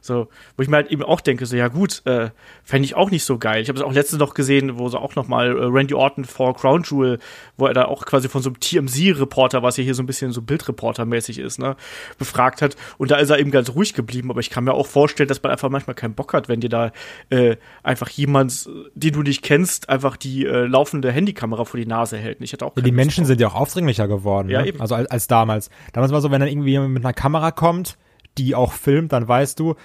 So, 0.01 0.27
wo 0.55 0.63
ich 0.63 0.69
mir 0.69 0.77
halt 0.77 0.91
eben 0.91 1.03
auch 1.03 1.21
denke, 1.21 1.45
so 1.45 1.55
ja 1.55 1.67
gut, 1.67 2.01
äh, 2.05 2.29
fände 2.63 2.85
ich 2.85 2.95
auch 2.95 3.11
nicht 3.11 3.23
so 3.23 3.37
geil. 3.37 3.61
Ich 3.61 3.69
habe 3.69 3.77
es 3.79 3.83
auch 3.83 3.91
letztens 3.93 4.19
noch 4.19 4.33
gesehen, 4.33 4.79
wo 4.79 4.87
sie 4.89 4.99
auch 4.99 5.15
noch 5.15 5.27
mal 5.27 5.47
äh, 5.47 5.65
Randy 5.65 5.93
Orton 5.93 6.25
vor 6.25 6.55
Crown 6.55 6.83
Jewel, 6.83 7.19
wo 7.57 7.67
er 7.67 7.73
da 7.73 7.85
auch 7.85 8.05
quasi 8.05 8.29
von 8.29 8.41
so 8.41 8.49
einem 8.49 8.59
TMZ-Reporter, 8.59 9.63
was 9.63 9.77
ja 9.77 9.83
hier 9.83 9.95
so 9.95 10.03
ein 10.03 10.05
bisschen 10.05 10.31
so 10.31 10.41
Bildreporter-mäßig 10.41 11.39
ist, 11.39 11.59
ne, 11.59 11.75
befragt 12.17 12.61
hat. 12.61 12.75
Und 12.97 13.11
da 13.11 13.17
ist 13.17 13.29
er 13.29 13.39
eben 13.39 13.51
ganz 13.51 13.69
ruhig 13.75 13.93
geblieben. 13.93 14.29
Aber 14.31 14.39
ich 14.39 14.49
kann 14.49 14.63
mir 14.63 14.73
auch 14.73 14.87
vorstellen, 14.87 15.27
dass 15.29 15.41
man 15.43 15.51
einfach 15.51 15.69
manchmal 15.69 15.95
keinen 15.95 16.13
Bock 16.15 16.33
hat, 16.33 16.47
wenn 16.49 16.59
dir 16.61 16.69
da 16.69 16.91
äh, 17.29 17.57
einfach 17.83 18.09
jemand, 18.09 18.69
den 18.95 19.13
du 19.13 19.21
nicht 19.21 19.41
kennst, 19.43 19.89
einfach 19.89 20.17
die 20.17 20.45
äh, 20.45 20.65
laufende 20.65 21.11
Handykamera 21.11 21.65
vor 21.65 21.79
die 21.79 21.85
Nase 21.85 22.17
hält. 22.17 22.37
Ich 22.41 22.53
hatte 22.53 22.65
auch 22.65 22.75
Ja, 22.75 22.81
die 22.83 22.91
Menschen 22.91 23.21
drauf. 23.23 23.27
sind 23.27 23.41
ja 23.41 23.47
auch 23.47 23.55
aufdringlicher 23.55 24.07
geworden. 24.07 24.49
Ja, 24.49 24.61
ne? 24.61 24.67
eben. 24.67 24.81
Also 24.81 24.95
als, 24.95 25.09
als 25.11 25.27
damals. 25.27 25.69
Damals 25.93 26.11
war 26.11 26.21
so, 26.21 26.31
wenn 26.31 26.39
dann 26.39 26.49
irgendwie 26.49 26.71
jemand 26.71 26.93
mit 26.93 27.03
einer 27.03 27.13
Kamera 27.13 27.51
kommt, 27.51 27.97
die 28.37 28.55
auch 28.55 28.73
filmt, 28.73 29.11
dann 29.13 29.27
weißt 29.27 29.59
du, 29.59 29.75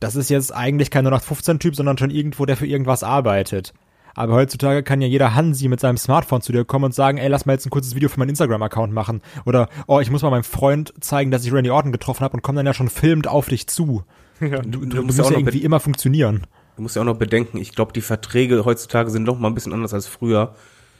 das 0.00 0.16
ist 0.16 0.30
jetzt 0.30 0.54
eigentlich 0.54 0.90
kein 0.90 1.06
0815-Typ, 1.06 1.74
sondern 1.74 1.98
schon 1.98 2.10
irgendwo, 2.10 2.44
der 2.46 2.56
für 2.56 2.66
irgendwas 2.66 3.02
arbeitet. 3.02 3.72
Aber 4.14 4.32
heutzutage 4.34 4.82
kann 4.82 5.02
ja 5.02 5.08
jeder 5.08 5.34
Hansi 5.34 5.68
mit 5.68 5.78
seinem 5.78 5.98
Smartphone 5.98 6.40
zu 6.40 6.50
dir 6.50 6.64
kommen 6.64 6.86
und 6.86 6.94
sagen, 6.94 7.18
ey, 7.18 7.28
lass 7.28 7.44
mal 7.44 7.52
jetzt 7.52 7.66
ein 7.66 7.70
kurzes 7.70 7.94
Video 7.94 8.08
für 8.08 8.18
meinen 8.18 8.30
Instagram-Account 8.30 8.92
machen. 8.92 9.20
Oder, 9.44 9.68
oh, 9.86 10.00
ich 10.00 10.10
muss 10.10 10.22
mal 10.22 10.30
meinem 10.30 10.42
Freund 10.44 10.94
zeigen, 11.00 11.30
dass 11.30 11.44
ich 11.44 11.52
Randy 11.52 11.70
Orton 11.70 11.92
getroffen 11.92 12.24
habe 12.24 12.34
und 12.34 12.42
komm 12.42 12.56
dann 12.56 12.64
ja 12.64 12.72
schon 12.72 12.88
filmt 12.88 13.28
auf 13.28 13.48
dich 13.48 13.66
zu. 13.68 14.04
Du, 14.38 14.48
Du, 14.48 14.80
du, 14.80 14.86
du 14.86 15.02
musst 15.02 15.18
ja 15.18 15.24
auch 15.24 15.30
ja 15.30 15.32
noch 15.32 15.40
irgendwie 15.40 15.62
immer 15.64 15.80
funktionieren. 15.80 16.46
du 16.76 16.82
musst 16.82 16.94
ja 16.96 17.00
auch 17.00 17.06
noch 17.06 17.16
bedenken, 17.16 17.56
ich 17.56 17.74
glaube, 17.74 17.94
die 17.94 18.02
Verträge 18.02 18.66
heutzutage 18.66 19.10
sind 19.10 19.22
noch 19.22 19.38
mal 19.38 19.48
ein 19.48 19.54
bisschen 19.54 19.72
anders 19.72 19.94
als 19.94 20.06
früher. 20.06 20.54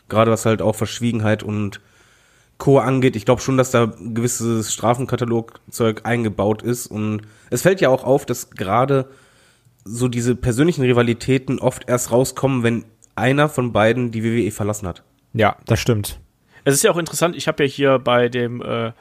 Gerade 0.09 0.31
was 0.31 0.47
halt 0.47 0.63
auch 0.63 0.75
Verschwiegenheit 0.75 1.43
und 1.43 1.81
Co. 2.59 2.79
angeht. 2.79 3.17
Ich 3.17 3.25
glaube 3.25 3.43
schon, 3.43 3.57
dass 3.57 3.71
da 3.71 3.85
ein 3.85 4.15
gewisses 4.15 4.73
Strafenkatalogzeug 4.73 6.03
eingebaut 6.05 6.63
ist. 6.63 6.87
Und 6.87 7.23
es 7.51 7.63
fällt 7.63 7.81
ja 7.81 7.89
auch 7.89 8.05
auf, 8.05 8.27
dass 8.27 8.51
gerade 8.51 9.09
so 9.85 10.09
diese 10.09 10.35
persönlichen 10.35 10.83
Rivalitäten 10.83 11.59
oft 11.59 11.89
erst 11.89 12.11
rauskommen, 12.11 12.63
wenn 12.63 12.85
einer 13.15 13.49
von 13.49 13.73
beiden 13.73 14.11
die 14.11 14.25
WWE 14.25 14.51
verlassen 14.51 14.89
hat. 14.89 15.03
Ja, 15.33 15.57
das 15.67 15.81
stimmt. 15.81 16.19
Es 16.65 16.75
ist 16.75 16.83
ja 16.83 16.91
auch 16.91 16.97
interessant, 16.97 17.37
ich 17.37 17.47
habe 17.47 17.65
ja 17.65 17.71
hier 17.71 17.99
bei 18.01 18.29
dem, 18.29 18.61
äh, 18.61 18.93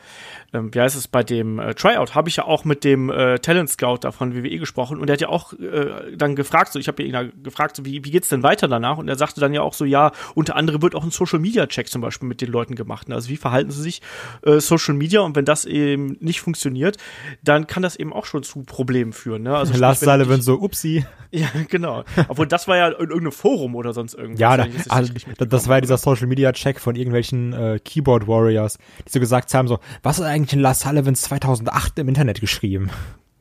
ähm, 0.55 0.74
wie 0.74 0.79
heißt 0.79 0.95
es, 0.95 1.07
bei 1.07 1.24
dem 1.24 1.59
äh, 1.59 1.74
Tryout, 1.74 2.15
habe 2.15 2.29
ich 2.29 2.38
ja 2.38 2.45
auch 2.45 2.65
mit 2.65 2.83
dem 2.83 3.09
äh, 3.09 3.39
Talent 3.39 3.69
Scout 3.69 3.97
da 4.01 4.12
von 4.12 4.33
WWE 4.35 4.57
gesprochen 4.57 5.00
und 5.00 5.07
der 5.07 5.15
hat 5.15 5.21
ja 5.21 5.29
auch 5.29 5.53
äh, 5.53 6.15
dann 6.15 6.35
gefragt, 6.35 6.71
so 6.74 6.79
ich 6.79 6.88
habe 6.88 7.03
ihn 7.03 7.13
da 7.13 7.24
gefragt, 7.43 7.75
so, 7.75 7.85
wie, 7.85 8.03
wie 8.05 8.12
geht's 8.12 8.29
denn 8.29 8.43
weiter 8.43 8.67
danach? 8.67 8.97
Und 8.97 9.07
er 9.07 9.15
sagte 9.15 9.41
dann 9.41 9.53
ja 9.53 9.62
auch 9.62 9.74
so, 9.74 9.85
ja, 9.85 10.12
unter 10.33 10.55
anderem 10.55 10.81
wird 10.81 10.95
auch 10.95 11.03
ein 11.03 11.12
Social 11.12 11.39
Media 11.39 11.67
Check 11.67 11.89
zum 11.89 12.01
Beispiel 12.01 12.27
mit 12.27 12.41
den 12.41 12.51
Leuten 12.51 12.75
gemacht. 12.75 13.09
ne? 13.09 13.15
Also 13.15 13.29
wie 13.29 13.38
verhalten 13.38 13.71
sie 13.71 13.81
sich 13.81 14.01
äh, 14.43 14.59
Social 14.59 14.93
Media 14.95 15.21
und 15.21 15.35
wenn 15.35 15.45
das 15.45 15.65
eben 15.65 16.17
nicht 16.19 16.41
funktioniert, 16.41 16.97
dann 17.43 17.67
kann 17.67 17.83
das 17.83 17.95
eben 17.95 18.13
auch 18.13 18.25
schon 18.25 18.43
zu 18.43 18.63
Problemen 18.63 19.13
führen. 19.13 19.43
Ne? 19.43 19.55
Also 19.55 19.74
Lars 19.77 20.00
du 20.00 20.05
Sullivan 20.05 20.38
dich- 20.38 20.45
so, 20.45 20.55
upsi. 20.59 21.05
Ja, 21.31 21.50
genau. 21.67 22.05
Obwohl 22.29 22.47
das 22.47 22.65
war 22.69 22.77
ja 22.77 22.88
in 22.88 22.93
irgendeinem 22.93 23.33
Forum 23.33 23.75
oder 23.75 23.91
sonst 23.93 24.13
irgendwas. 24.13 24.39
Ja, 24.39 24.55
da, 24.55 24.67
das 24.67 24.89
also, 24.89 25.12
das 25.38 25.67
war 25.67 25.77
ja 25.77 25.81
dieser 25.81 25.97
Social 25.97 26.27
Media 26.27 26.53
Check 26.53 26.79
von 26.79 26.95
irgendwelchen 26.95 27.51
äh, 27.51 27.79
Keyboard 27.83 28.25
Warriors, 28.25 28.77
die 29.05 29.12
so 29.12 29.19
gesagt 29.19 29.53
haben 29.53 29.67
so, 29.67 29.79
was 30.01 30.19
ist 30.19 30.25
eigentlich 30.25 30.44
in 30.53 30.59
Lars 30.59 30.79
Sullivan 30.79 31.15
2008 31.15 31.99
im 31.99 32.07
Internet 32.07 32.41
geschrieben? 32.41 32.89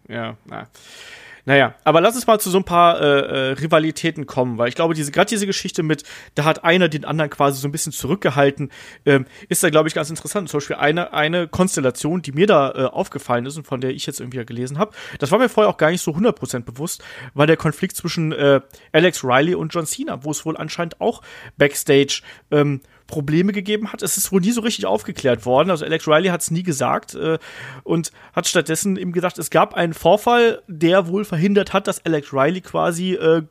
Ja, 0.08 0.36
na. 0.46 0.68
Naja, 1.46 1.74
aber 1.84 2.00
lass 2.00 2.14
uns 2.14 2.26
mal 2.26 2.40
zu 2.40 2.48
so 2.48 2.58
ein 2.58 2.64
paar 2.64 3.00
äh, 3.00 3.04
äh, 3.04 3.52
Rivalitäten 3.52 4.24
kommen, 4.24 4.56
weil 4.56 4.68
ich 4.68 4.74
glaube, 4.74 4.94
diese 4.94 5.12
gerade 5.12 5.28
diese 5.28 5.46
Geschichte 5.46 5.82
mit, 5.82 6.02
da 6.34 6.44
hat 6.44 6.64
einer 6.64 6.88
den 6.88 7.04
anderen 7.04 7.30
quasi 7.30 7.60
so 7.60 7.68
ein 7.68 7.72
bisschen 7.72 7.92
zurückgehalten, 7.92 8.70
ähm, 9.04 9.26
ist 9.50 9.62
da, 9.62 9.68
glaube 9.68 9.88
ich, 9.88 9.94
ganz 9.94 10.08
interessant. 10.08 10.48
Zum 10.48 10.58
Beispiel 10.58 10.76
eine, 10.76 11.12
eine 11.12 11.46
Konstellation, 11.46 12.22
die 12.22 12.32
mir 12.32 12.46
da 12.46 12.70
äh, 12.70 12.84
aufgefallen 12.84 13.44
ist 13.44 13.58
und 13.58 13.66
von 13.66 13.82
der 13.82 13.90
ich 13.90 14.06
jetzt 14.06 14.20
irgendwie 14.20 14.44
gelesen 14.46 14.78
habe, 14.78 14.94
das 15.18 15.30
war 15.32 15.38
mir 15.38 15.50
vorher 15.50 15.70
auch 15.70 15.76
gar 15.76 15.90
nicht 15.90 16.02
so 16.02 16.12
100% 16.12 16.60
bewusst, 16.60 17.04
war 17.34 17.46
der 17.46 17.58
Konflikt 17.58 17.96
zwischen 17.96 18.32
äh, 18.32 18.62
Alex 18.92 19.22
Riley 19.22 19.54
und 19.54 19.74
John 19.74 19.84
Cena, 19.84 20.24
wo 20.24 20.30
es 20.30 20.46
wohl 20.46 20.56
anscheinend 20.56 21.00
auch 21.02 21.20
Backstage 21.58 22.22
ähm, 22.50 22.80
Probleme 23.14 23.52
gegeben 23.52 23.92
hat. 23.92 24.02
Es 24.02 24.16
ist 24.16 24.32
wohl 24.32 24.40
nie 24.40 24.50
so 24.50 24.60
richtig 24.60 24.86
aufgeklärt 24.86 25.46
worden. 25.46 25.70
Also 25.70 25.84
Alex 25.84 26.08
Riley 26.08 26.30
hat 26.30 26.40
es 26.40 26.50
nie 26.50 26.64
gesagt 26.64 27.14
äh, 27.14 27.38
und 27.84 28.10
hat 28.32 28.48
stattdessen 28.48 28.96
eben 28.96 29.12
gesagt, 29.12 29.38
es 29.38 29.50
gab 29.50 29.74
einen 29.74 29.94
Vorfall, 29.94 30.62
der 30.66 31.06
wohl 31.06 31.24
verhindert 31.24 31.72
hat, 31.72 31.86
dass 31.86 32.04
Alex 32.04 32.32
Riley 32.32 32.60
quasi 32.60 33.12
äh, 33.12 33.42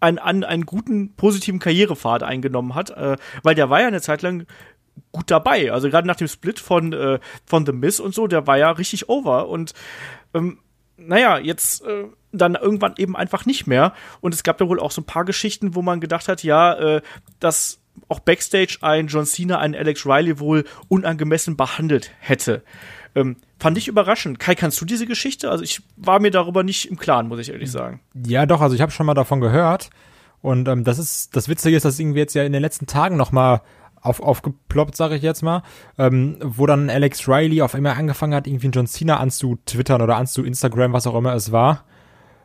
einen, 0.00 0.18
einen, 0.18 0.44
einen 0.44 0.64
guten, 0.64 1.14
positiven 1.16 1.60
Karrierepfad 1.60 2.22
eingenommen 2.22 2.74
hat, 2.74 2.88
äh, 2.96 3.18
weil 3.42 3.54
der 3.54 3.68
war 3.68 3.82
ja 3.82 3.88
eine 3.88 4.00
Zeit 4.00 4.22
lang 4.22 4.46
gut 5.12 5.30
dabei. 5.30 5.70
Also 5.70 5.90
gerade 5.90 6.08
nach 6.08 6.16
dem 6.16 6.28
Split 6.28 6.58
von, 6.58 6.94
äh, 6.94 7.18
von 7.44 7.66
The 7.66 7.72
Miz 7.72 8.00
und 8.00 8.14
so, 8.14 8.26
der 8.26 8.46
war 8.46 8.56
ja 8.56 8.70
richtig 8.70 9.10
over 9.10 9.48
und 9.48 9.74
ähm, 10.32 10.60
naja, 10.96 11.36
jetzt 11.36 11.84
äh, 11.84 12.06
dann 12.32 12.54
irgendwann 12.54 12.94
eben 12.96 13.16
einfach 13.16 13.44
nicht 13.44 13.66
mehr. 13.66 13.92
Und 14.22 14.32
es 14.32 14.44
gab 14.44 14.56
da 14.56 14.66
wohl 14.66 14.80
auch 14.80 14.92
so 14.92 15.02
ein 15.02 15.06
paar 15.06 15.26
Geschichten, 15.26 15.74
wo 15.74 15.82
man 15.82 16.00
gedacht 16.00 16.26
hat, 16.26 16.42
ja, 16.42 16.72
äh, 16.72 17.02
dass 17.38 17.80
auch 18.08 18.20
Backstage 18.20 18.78
ein 18.80 19.06
John 19.06 19.26
Cena, 19.26 19.58
einen 19.58 19.74
Alex 19.74 20.06
Riley 20.06 20.38
wohl 20.38 20.64
unangemessen 20.88 21.56
behandelt 21.56 22.10
hätte. 22.20 22.62
Ähm, 23.14 23.36
fand 23.58 23.76
ich 23.78 23.88
überraschend. 23.88 24.38
Kai, 24.38 24.54
kannst 24.54 24.80
du 24.80 24.84
diese 24.84 25.06
Geschichte? 25.06 25.50
Also 25.50 25.64
ich 25.64 25.82
war 25.96 26.20
mir 26.20 26.30
darüber 26.30 26.62
nicht 26.62 26.90
im 26.90 26.96
Klaren, 26.96 27.28
muss 27.28 27.40
ich 27.40 27.50
ehrlich 27.50 27.70
sagen. 27.70 28.00
Ja, 28.26 28.46
doch, 28.46 28.60
also 28.60 28.74
ich 28.74 28.80
habe 28.80 28.92
schon 28.92 29.06
mal 29.06 29.14
davon 29.14 29.40
gehört. 29.40 29.90
Und 30.42 30.68
ähm, 30.68 30.84
das 30.84 30.98
ist, 30.98 31.36
das 31.36 31.48
Witzige 31.48 31.76
ist, 31.76 31.84
dass 31.84 31.98
irgendwie 31.98 32.20
jetzt 32.20 32.34
ja 32.34 32.44
in 32.44 32.52
den 32.52 32.62
letzten 32.62 32.86
Tagen 32.86 33.16
noch 33.16 33.32
mal 33.32 33.62
auf, 34.00 34.20
aufgeploppt, 34.20 34.96
sage 34.96 35.16
ich 35.16 35.22
jetzt 35.22 35.42
mal, 35.42 35.62
ähm, 35.98 36.38
wo 36.42 36.66
dann 36.66 36.88
Alex 36.88 37.28
Riley 37.28 37.62
auf 37.62 37.74
einmal 37.74 37.96
angefangen 37.96 38.34
hat, 38.34 38.46
irgendwie 38.46 38.68
John 38.68 38.86
Cena 38.86 39.18
anzutwittern 39.18 40.00
oder 40.00 40.16
anzu-Instagram, 40.16 40.92
was 40.92 41.06
auch 41.06 41.14
immer 41.14 41.34
es 41.34 41.52
war, 41.52 41.84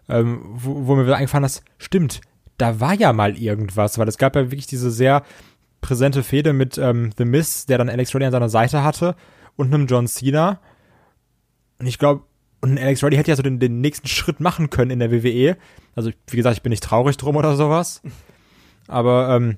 ähm, 0.10 0.42
wo, 0.44 0.88
wo 0.88 0.96
mir 0.96 1.06
wieder 1.06 1.16
eingefallen 1.16 1.46
ist, 1.46 1.64
stimmt, 1.78 2.22
da 2.58 2.80
war 2.80 2.94
ja 2.94 3.14
mal 3.14 3.38
irgendwas, 3.38 3.98
weil 3.98 4.08
es 4.08 4.18
gab 4.18 4.36
ja 4.36 4.52
wirklich 4.52 4.68
diese 4.68 4.92
sehr 4.92 5.24
präsente 5.82 6.24
Fehde 6.24 6.54
mit 6.54 6.78
ähm, 6.78 7.12
The 7.18 7.26
Miz, 7.26 7.66
der 7.66 7.78
dann 7.78 7.90
Alex 7.90 8.14
Riley 8.14 8.26
an 8.26 8.32
seiner 8.32 8.50
Seite 8.50 8.84
hatte 8.84 9.16
und 9.56 9.74
einem 9.74 9.88
John 9.88 10.08
Cena. 10.08 10.60
Und 11.80 11.88
ich 11.88 12.00
glaube, 12.00 12.24
und 12.62 12.80
Alex 12.80 13.04
Riley 13.04 13.18
hätte 13.18 13.32
ja 13.32 13.36
so 13.36 13.44
den, 13.44 13.60
den 13.60 13.82
nächsten 13.82 14.08
Schritt 14.08 14.40
machen 14.40 14.70
können 14.70 14.92
in 14.92 15.00
der 15.00 15.12
WWE. 15.12 15.58
Also, 15.96 16.12
wie 16.28 16.38
gesagt, 16.38 16.58
ich 16.58 16.64
bin 16.64 16.72
nicht 16.72 16.84
traurig 16.84 17.18
drum 17.18 17.36
oder 17.36 17.56
sowas. 17.56 18.02
Aber 18.88 19.36
ähm, 19.36 19.58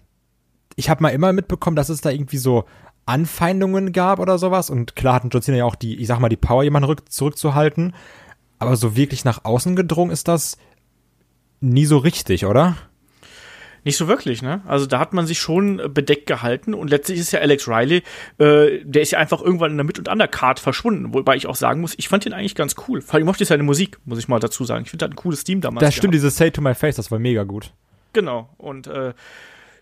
ich 0.76 0.90
habe 0.90 1.02
mal 1.02 1.10
immer 1.10 1.32
mitbekommen, 1.34 1.76
dass 1.76 1.90
es 1.90 2.02
da 2.02 2.10
irgendwie 2.10 2.38
so 2.38 2.66
Anfeindungen 3.06 3.94
gab 3.94 4.20
oder 4.20 4.38
sowas. 4.38 4.70
Und 4.70 4.96
klar 4.96 5.16
hatten 5.16 5.30
John 5.30 5.42
Cena 5.42 5.60
ja 5.60 5.66
auch 5.66 5.76
die, 5.76 5.96
ich 5.96 6.08
sag 6.08 6.20
mal, 6.20 6.30
die 6.30 6.36
Power, 6.36 6.64
jemanden 6.64 6.88
rück, 6.88 7.10
zurückzuhalten. 7.12 7.94
Aber 8.60 8.76
so 8.76 8.96
wirklich 8.98 9.24
nach 9.24 9.46
außen 9.46 9.76
gedrungen 9.76 10.12
ist 10.12 10.28
das 10.28 10.58
nie 11.60 11.86
so 11.86 11.98
richtig, 11.98 12.46
oder? 12.46 12.76
Nicht 13.84 13.98
so 13.98 14.10
wirklich, 14.10 14.42
ne? 14.42 14.62
Also 14.68 14.86
da 14.86 15.00
hat 15.00 15.14
man 15.14 15.26
sich 15.26 15.40
schon 15.40 15.82
bedeckt 15.94 16.28
gehalten 16.28 16.74
und 16.74 16.90
letztlich 16.90 17.20
ist 17.20 17.32
ja 17.32 17.40
Alex 17.40 17.70
Riley, 17.70 18.04
äh, 18.38 18.84
der 18.84 19.02
ist 19.02 19.12
ja 19.12 19.20
einfach 19.20 19.42
irgendwann 19.42 19.72
in 19.72 19.78
der 19.78 19.86
Mid- 19.86 19.98
und 19.98 20.10
Undercard 20.10 20.60
verschwunden, 20.60 21.14
wobei 21.14 21.38
ich 21.38 21.48
auch 21.48 21.56
sagen 21.56 21.80
muss, 21.80 21.94
ich 21.98 22.10
fand 22.10 22.26
ihn 22.26 22.34
eigentlich 22.34 22.56
ganz 22.56 22.76
cool. 22.88 23.02
Vor 23.02 23.16
allem 23.16 23.26
mochte 23.26 23.44
ich 23.44 23.50
seine 23.50 23.64
Musik, 23.64 23.98
muss 24.04 24.20
ich 24.20 24.28
mal 24.28 24.40
dazu 24.40 24.66
sagen. 24.66 24.84
Ich 24.84 24.90
finde, 24.90 25.06
er 25.06 25.08
hat 25.08 25.14
ein 25.14 25.16
cooles 25.16 25.46
Team 25.46 25.62
damals. 25.62 25.86
Das 25.86 25.94
stimmt, 25.94 26.12
gehabt. 26.12 26.16
dieses 26.16 26.36
Say 26.36 26.52
to 26.52 26.62
my 26.62 26.76
face, 26.76 26.98
das 26.98 27.12
war 27.12 27.20
mega 27.20 27.44
gut. 27.44 27.72
Genau. 28.12 28.50
Und 28.58 28.88
äh, 28.88 29.14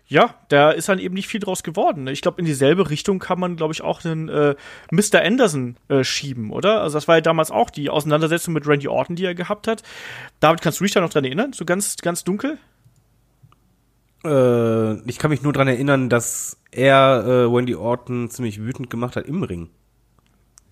ja, 0.08 0.34
da 0.48 0.70
ist 0.70 0.88
dann 0.88 1.00
eben 1.00 1.14
nicht 1.14 1.26
viel 1.26 1.40
draus 1.40 1.62
geworden. 1.62 2.04
ne? 2.04 2.12
Ich 2.12 2.20
glaube, 2.20 2.38
in 2.40 2.44
dieselbe 2.44 2.90
Richtung 2.90 3.18
kann 3.18 3.40
man, 3.40 3.56
glaube 3.56 3.74
ich, 3.74 3.82
auch 3.82 4.00
den 4.00 4.28
äh, 4.28 4.54
Mr. 4.92 5.20
Anderson 5.22 5.76
äh, 5.88 6.04
schieben, 6.04 6.50
oder? 6.50 6.80
Also 6.80 6.96
das 6.96 7.08
war 7.08 7.16
ja 7.16 7.20
damals 7.20 7.50
auch 7.50 7.70
die 7.70 7.90
Auseinandersetzung 7.90 8.54
mit 8.54 8.66
Randy 8.68 8.86
Orton, 8.86 9.16
die 9.16 9.24
er 9.24 9.34
gehabt 9.34 9.66
hat. 9.66 9.82
David, 10.38 10.60
kannst 10.60 10.78
du 10.78 10.84
dich 10.84 10.92
da 10.92 11.00
noch 11.00 11.10
dran 11.10 11.24
erinnern? 11.24 11.52
So 11.52 11.64
ganz, 11.64 11.96
ganz 11.96 12.22
dunkel? 12.22 12.58
Äh, 14.24 15.00
ich 15.08 15.18
kann 15.18 15.30
mich 15.30 15.42
nur 15.42 15.52
dran 15.52 15.66
erinnern, 15.66 16.08
dass 16.08 16.56
er 16.70 17.24
äh, 17.26 17.52
Wendy 17.52 17.74
Orton 17.74 18.30
ziemlich 18.30 18.60
wütend 18.60 18.90
gemacht 18.90 19.16
hat 19.16 19.26
im 19.26 19.42
Ring. 19.42 19.70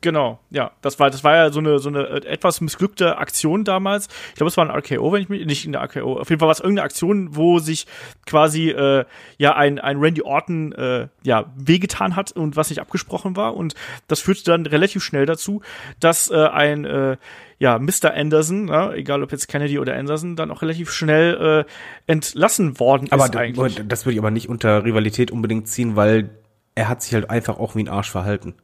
Genau, 0.04 0.38
ja. 0.50 0.72
Das 0.82 1.00
war, 1.00 1.08
das 1.08 1.24
war 1.24 1.34
ja 1.34 1.50
so 1.50 1.60
eine, 1.60 1.78
so 1.78 1.88
eine 1.88 2.06
äh, 2.06 2.26
etwas 2.26 2.60
missglückte 2.60 3.16
Aktion 3.16 3.64
damals. 3.64 4.08
Ich 4.28 4.34
glaube, 4.34 4.48
es 4.48 4.56
war 4.58 4.68
ein 4.68 4.70
RKO, 4.70 5.12
wenn 5.12 5.22
ich 5.22 5.30
mich, 5.30 5.46
nicht 5.46 5.64
in 5.64 5.72
der 5.72 5.82
RKO. 5.82 6.20
Auf 6.20 6.28
jeden 6.28 6.40
Fall 6.40 6.48
war 6.48 6.52
es 6.52 6.60
irgendeine 6.60 6.84
Aktion, 6.84 7.34
wo 7.34 7.58
sich 7.58 7.86
quasi, 8.26 8.68
äh, 8.68 9.06
ja, 9.38 9.56
ein, 9.56 9.78
ein 9.78 9.98
Randy 9.98 10.20
Orton, 10.20 10.72
äh, 10.72 11.08
ja, 11.22 11.46
wehgetan 11.56 12.16
hat 12.16 12.32
und 12.32 12.54
was 12.54 12.68
nicht 12.68 12.80
abgesprochen 12.80 13.34
war. 13.34 13.56
Und 13.56 13.76
das 14.06 14.20
führte 14.20 14.44
dann 14.44 14.66
relativ 14.66 15.02
schnell 15.02 15.24
dazu, 15.24 15.62
dass 16.00 16.30
äh, 16.30 16.34
ein, 16.34 16.84
äh, 16.84 17.16
ja, 17.58 17.78
Mr. 17.78 18.12
Anderson, 18.14 18.68
ja, 18.68 18.92
egal 18.92 19.22
ob 19.22 19.32
jetzt 19.32 19.48
Kennedy 19.48 19.78
oder 19.78 19.96
Anderson, 19.96 20.36
dann 20.36 20.50
auch 20.50 20.60
relativ 20.60 20.92
schnell 20.92 21.64
äh, 21.64 22.12
entlassen 22.12 22.78
worden 22.78 23.08
Aber 23.10 23.24
ist 23.24 23.36
eigentlich. 23.36 23.80
das 23.88 24.04
würde 24.04 24.12
ich 24.12 24.18
aber 24.18 24.30
nicht 24.30 24.50
unter 24.50 24.84
Rivalität 24.84 25.30
unbedingt 25.30 25.66
ziehen, 25.66 25.96
weil 25.96 26.28
er 26.74 26.90
hat 26.90 27.02
sich 27.02 27.14
halt 27.14 27.30
einfach 27.30 27.58
auch 27.58 27.74
wie 27.74 27.84
ein 27.84 27.88
Arsch 27.88 28.10
verhalten. 28.10 28.54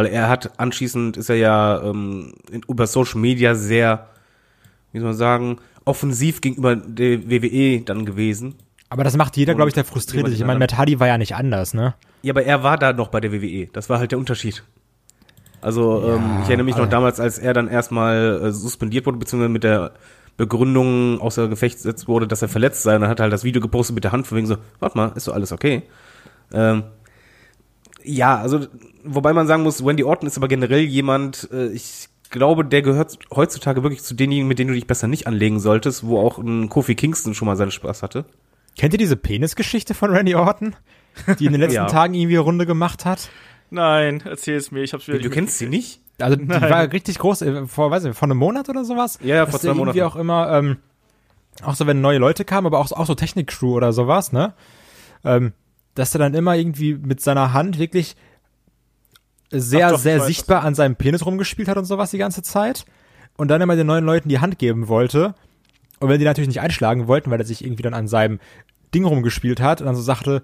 Weil 0.00 0.06
er 0.06 0.30
hat 0.30 0.58
anschließend 0.58 1.18
ist 1.18 1.28
er 1.28 1.36
ja 1.36 1.82
ähm, 1.82 2.32
in, 2.50 2.62
über 2.66 2.86
Social 2.86 3.20
Media 3.20 3.54
sehr, 3.54 4.06
wie 4.92 4.98
soll 4.98 5.08
man 5.08 5.16
sagen, 5.16 5.58
offensiv 5.84 6.40
gegenüber 6.40 6.74
der 6.74 7.30
WWE 7.30 7.82
dann 7.82 8.06
gewesen. 8.06 8.54
Aber 8.88 9.04
das 9.04 9.14
macht 9.18 9.36
jeder, 9.36 9.54
glaube 9.54 9.68
ich, 9.68 9.74
der 9.74 9.84
frustriert 9.84 10.26
ist. 10.26 10.32
Ich 10.36 10.44
meine. 10.46 10.58
Matt 10.58 10.78
Hardy 10.78 11.00
war 11.00 11.06
ja 11.06 11.18
nicht 11.18 11.34
anders, 11.34 11.74
ne? 11.74 11.92
Ja, 12.22 12.32
aber 12.32 12.44
er 12.44 12.62
war 12.62 12.78
da 12.78 12.94
noch 12.94 13.08
bei 13.08 13.20
der 13.20 13.30
WWE. 13.30 13.66
Das 13.74 13.90
war 13.90 13.98
halt 13.98 14.12
der 14.12 14.18
Unterschied. 14.18 14.62
Also 15.60 16.02
ähm, 16.16 16.38
ich 16.44 16.48
erinnere 16.48 16.64
mich 16.64 16.76
noch 16.76 16.84
aber- 16.84 16.90
damals, 16.90 17.20
als 17.20 17.38
er 17.38 17.52
dann 17.52 17.68
erstmal 17.68 18.40
äh, 18.42 18.52
suspendiert 18.52 19.04
wurde, 19.04 19.18
beziehungsweise 19.18 19.50
mit 19.50 19.64
der 19.64 19.92
Begründung 20.38 21.20
außer 21.20 21.48
Gefecht 21.48 21.76
gesetzt 21.76 22.08
wurde, 22.08 22.26
dass 22.26 22.40
er 22.40 22.48
verletzt 22.48 22.84
sei. 22.84 22.94
Und 22.94 23.02
dann 23.02 23.10
hat 23.10 23.20
er 23.20 23.24
halt 23.24 23.34
das 23.34 23.44
Video 23.44 23.60
gepostet 23.60 23.94
mit 23.96 24.04
der 24.04 24.12
Hand, 24.12 24.26
von 24.26 24.38
wegen 24.38 24.46
so, 24.46 24.56
warte 24.78 24.96
mal, 24.96 25.12
ist 25.14 25.24
so 25.24 25.32
alles 25.32 25.52
okay. 25.52 25.82
Ähm, 26.54 26.84
ja, 28.04 28.36
also, 28.38 28.66
wobei 29.04 29.32
man 29.32 29.46
sagen 29.46 29.62
muss, 29.62 29.84
Wendy 29.84 30.04
Orton 30.04 30.26
ist 30.26 30.36
aber 30.36 30.48
generell 30.48 30.80
jemand, 30.80 31.48
äh, 31.52 31.68
ich 31.68 32.08
glaube, 32.30 32.64
der 32.64 32.82
gehört 32.82 33.18
heutzutage 33.34 33.82
wirklich 33.82 34.02
zu 34.02 34.14
denjenigen, 34.14 34.48
mit 34.48 34.58
denen 34.58 34.68
du 34.68 34.74
dich 34.74 34.86
besser 34.86 35.08
nicht 35.08 35.26
anlegen 35.26 35.58
solltest, 35.60 36.06
wo 36.06 36.18
auch 36.20 36.38
ein 36.38 36.68
Kofi 36.68 36.94
Kingston 36.94 37.34
schon 37.34 37.46
mal 37.46 37.56
seinen 37.56 37.72
Spaß 37.72 38.02
hatte. 38.02 38.24
Kennt 38.78 38.94
ihr 38.94 38.98
diese 38.98 39.16
Penisgeschichte 39.16 39.94
von 39.94 40.10
Randy 40.10 40.34
Orton? 40.34 40.76
Die 41.38 41.46
in 41.46 41.52
den 41.52 41.60
letzten 41.60 41.74
Ja. 41.76 41.86
Tagen 41.86 42.14
irgendwie 42.14 42.36
eine 42.36 42.44
Runde 42.44 42.66
gemacht 42.66 43.04
hat? 43.04 43.28
Nein, 43.70 44.22
erzähl 44.24 44.56
es 44.56 44.70
mir, 44.70 44.82
ich 44.82 44.92
hab's 44.92 45.06
wieder 45.08 45.18
Du 45.18 45.24
nicht 45.24 45.34
kennst 45.34 45.58
sie 45.58 45.68
nicht? 45.68 46.00
Also 46.20 46.36
die 46.36 46.44
Nein. 46.44 46.62
war 46.62 46.92
richtig 46.92 47.18
groß, 47.18 47.42
äh, 47.42 47.66
vor, 47.66 47.90
weiß 47.90 48.04
ich, 48.04 48.16
vor 48.16 48.26
einem 48.28 48.38
Monat 48.38 48.68
oder 48.68 48.84
sowas. 48.84 49.18
Ja, 49.22 49.36
ja, 49.36 49.46
vor 49.46 49.58
zwei 49.58 49.68
irgendwie 49.68 49.86
Monaten. 49.86 50.02
auch 50.02 50.16
immer, 50.16 50.50
ähm, 50.52 50.76
auch 51.62 51.74
so, 51.74 51.86
wenn 51.86 52.00
neue 52.00 52.18
Leute 52.18 52.44
kamen, 52.44 52.66
aber 52.66 52.78
auch, 52.78 52.90
auch 52.92 53.06
so 53.06 53.14
Technik-Crew 53.14 53.74
oder 53.74 53.92
sowas, 53.92 54.32
ne? 54.32 54.54
Ähm, 55.24 55.52
dass 56.00 56.14
er 56.14 56.18
dann 56.18 56.34
immer 56.34 56.56
irgendwie 56.56 56.94
mit 56.94 57.20
seiner 57.20 57.52
Hand 57.52 57.78
wirklich 57.78 58.16
sehr, 59.50 59.90
doch, 59.90 59.98
sehr 59.98 60.20
sichtbar 60.20 60.64
an 60.64 60.74
seinem 60.74 60.96
Penis 60.96 61.26
rumgespielt 61.26 61.68
hat 61.68 61.76
und 61.76 61.84
sowas 61.84 62.10
die 62.10 62.18
ganze 62.18 62.42
Zeit. 62.42 62.86
Und 63.36 63.48
dann 63.48 63.60
immer 63.60 63.76
den 63.76 63.86
neuen 63.86 64.04
Leuten 64.04 64.28
die 64.28 64.38
Hand 64.38 64.58
geben 64.58 64.88
wollte. 64.88 65.34
Und 65.98 66.08
wenn 66.08 66.18
die 66.18 66.24
natürlich 66.24 66.48
nicht 66.48 66.60
einschlagen 66.60 67.06
wollten, 67.06 67.30
weil 67.30 67.38
er 67.38 67.44
sich 67.44 67.62
irgendwie 67.62 67.82
dann 67.82 67.92
an 67.92 68.08
seinem 68.08 68.38
Ding 68.94 69.04
rumgespielt 69.04 69.60
hat 69.60 69.80
und 69.80 69.86
dann 69.86 69.96
so 69.96 70.00
sagte, 70.00 70.42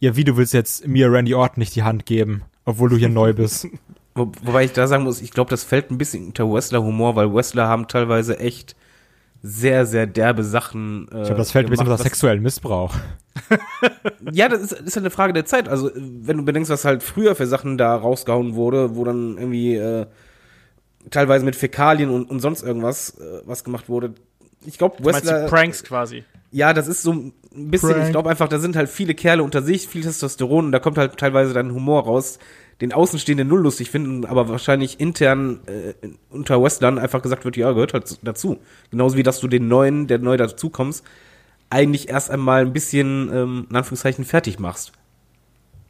ja, 0.00 0.16
wie, 0.16 0.24
du 0.24 0.36
willst 0.36 0.52
jetzt 0.52 0.86
mir 0.88 1.10
Randy 1.10 1.34
Orton 1.34 1.60
nicht 1.60 1.76
die 1.76 1.84
Hand 1.84 2.04
geben, 2.04 2.42
obwohl 2.64 2.88
du 2.88 2.96
hier 2.96 3.08
neu 3.08 3.32
bist. 3.32 3.68
Wo, 4.16 4.32
wobei 4.42 4.64
ich 4.64 4.72
da 4.72 4.86
sagen 4.86 5.04
muss, 5.04 5.20
ich 5.20 5.30
glaube, 5.30 5.50
das 5.50 5.62
fällt 5.62 5.90
ein 5.90 5.98
bisschen 5.98 6.26
unter 6.26 6.50
Wrestler-Humor, 6.50 7.16
weil 7.16 7.32
Wrestler 7.32 7.68
haben 7.68 7.86
teilweise 7.86 8.40
echt 8.40 8.74
sehr, 9.42 9.86
sehr 9.86 10.06
derbe 10.06 10.42
Sachen. 10.44 11.08
Äh, 11.12 11.18
Ich 11.20 11.26
glaube, 11.26 11.38
das 11.38 11.50
fällt 11.52 11.66
ein 11.66 11.70
bisschen 11.70 11.86
unter 11.88 12.02
sexuellen 12.02 12.42
Missbrauch. 12.42 12.94
Ja, 14.32 14.48
das 14.48 14.60
ist, 14.60 14.72
ist 14.72 14.96
halt 14.96 15.04
eine 15.04 15.10
Frage 15.10 15.32
der 15.32 15.44
Zeit. 15.44 15.68
Also, 15.68 15.90
wenn 15.94 16.38
du 16.38 16.44
bedenkst, 16.44 16.70
was 16.70 16.84
halt 16.84 17.02
früher 17.02 17.34
für 17.34 17.46
Sachen 17.46 17.78
da 17.78 17.94
rausgehauen 17.94 18.54
wurde, 18.54 18.96
wo 18.96 19.04
dann 19.04 19.36
irgendwie 19.38 19.76
äh, 19.76 20.06
teilweise 21.10 21.44
mit 21.44 21.54
Fäkalien 21.54 22.10
und, 22.10 22.28
und 22.28 22.40
sonst 22.40 22.62
irgendwas 22.62 23.10
äh, 23.18 23.42
was 23.44 23.62
gemacht 23.62 23.88
wurde. 23.88 24.14
Ich 24.64 24.78
glaube, 24.78 25.04
Wrestler. 25.04 25.46
Pranks 25.46 25.84
quasi. 25.84 26.24
Ja, 26.50 26.72
das 26.72 26.88
ist 26.88 27.02
so 27.02 27.12
ein 27.12 27.32
bisschen, 27.52 27.90
Prank. 27.90 28.04
ich 28.06 28.10
glaube 28.10 28.30
einfach, 28.30 28.48
da 28.48 28.58
sind 28.58 28.74
halt 28.74 28.88
viele 28.88 29.14
Kerle 29.14 29.42
unter 29.42 29.62
sich, 29.62 29.86
viel 29.86 30.02
Testosteron 30.02 30.66
und 30.66 30.72
da 30.72 30.78
kommt 30.78 30.98
halt 30.98 31.16
teilweise 31.16 31.52
dann 31.52 31.72
Humor 31.72 32.04
raus, 32.04 32.38
den 32.80 32.92
Außenstehenden 32.92 33.48
null 33.48 33.60
lustig 33.60 33.90
finden, 33.90 34.26
aber 34.26 34.48
wahrscheinlich 34.48 35.00
intern 35.00 35.60
äh, 35.66 35.94
unter 36.30 36.62
Wrestlern 36.62 36.98
einfach 36.98 37.22
gesagt 37.22 37.44
wird, 37.44 37.56
ja, 37.56 37.72
gehört 37.72 37.94
halt 37.94 38.18
dazu. 38.22 38.58
Genauso 38.90 39.16
wie, 39.16 39.22
dass 39.22 39.40
du 39.40 39.48
den 39.48 39.68
Neuen, 39.68 40.06
der 40.06 40.18
neu 40.18 40.36
dazukommst, 40.36 41.04
eigentlich 41.70 42.08
erst 42.08 42.30
einmal 42.30 42.62
ein 42.62 42.72
bisschen, 42.72 43.30
ähm, 43.32 43.66
in 43.70 43.76
Anführungszeichen, 43.76 44.24
fertig 44.24 44.58
machst. 44.58 44.92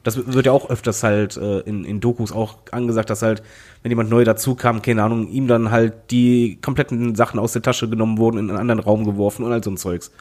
Das 0.05 0.17
wird 0.33 0.47
ja 0.47 0.53
auch 0.53 0.71
öfters 0.71 1.03
halt 1.03 1.37
äh, 1.37 1.61
in, 1.61 1.85
in 1.85 1.99
Dokus 1.99 2.31
auch 2.31 2.59
angesagt, 2.71 3.11
dass 3.11 3.23
halt, 3.23 3.43
wenn 3.83 3.91
jemand 3.91 4.09
neu 4.09 4.23
dazu 4.23 4.55
kam, 4.55 4.81
keine 4.81 5.03
Ahnung, 5.03 5.29
ihm 5.29 5.49
dann 5.49 5.73
halt 5.73 6.13
die 6.13 6.59
kompletten 6.63 7.17
Sachen 7.17 7.41
aus 7.41 7.53
der 7.53 7.63
Tasche 7.63 7.89
genommen 7.89 8.17
wurden, 8.17 8.39
in 8.39 8.51
einen 8.51 8.59
anderen 8.59 8.81
Raum 8.81 9.05
geworfen 9.05 9.45
und 9.45 9.53
all 9.53 9.65
so 9.65 9.71
ein 9.71 9.77
Zeugs. 9.77 10.13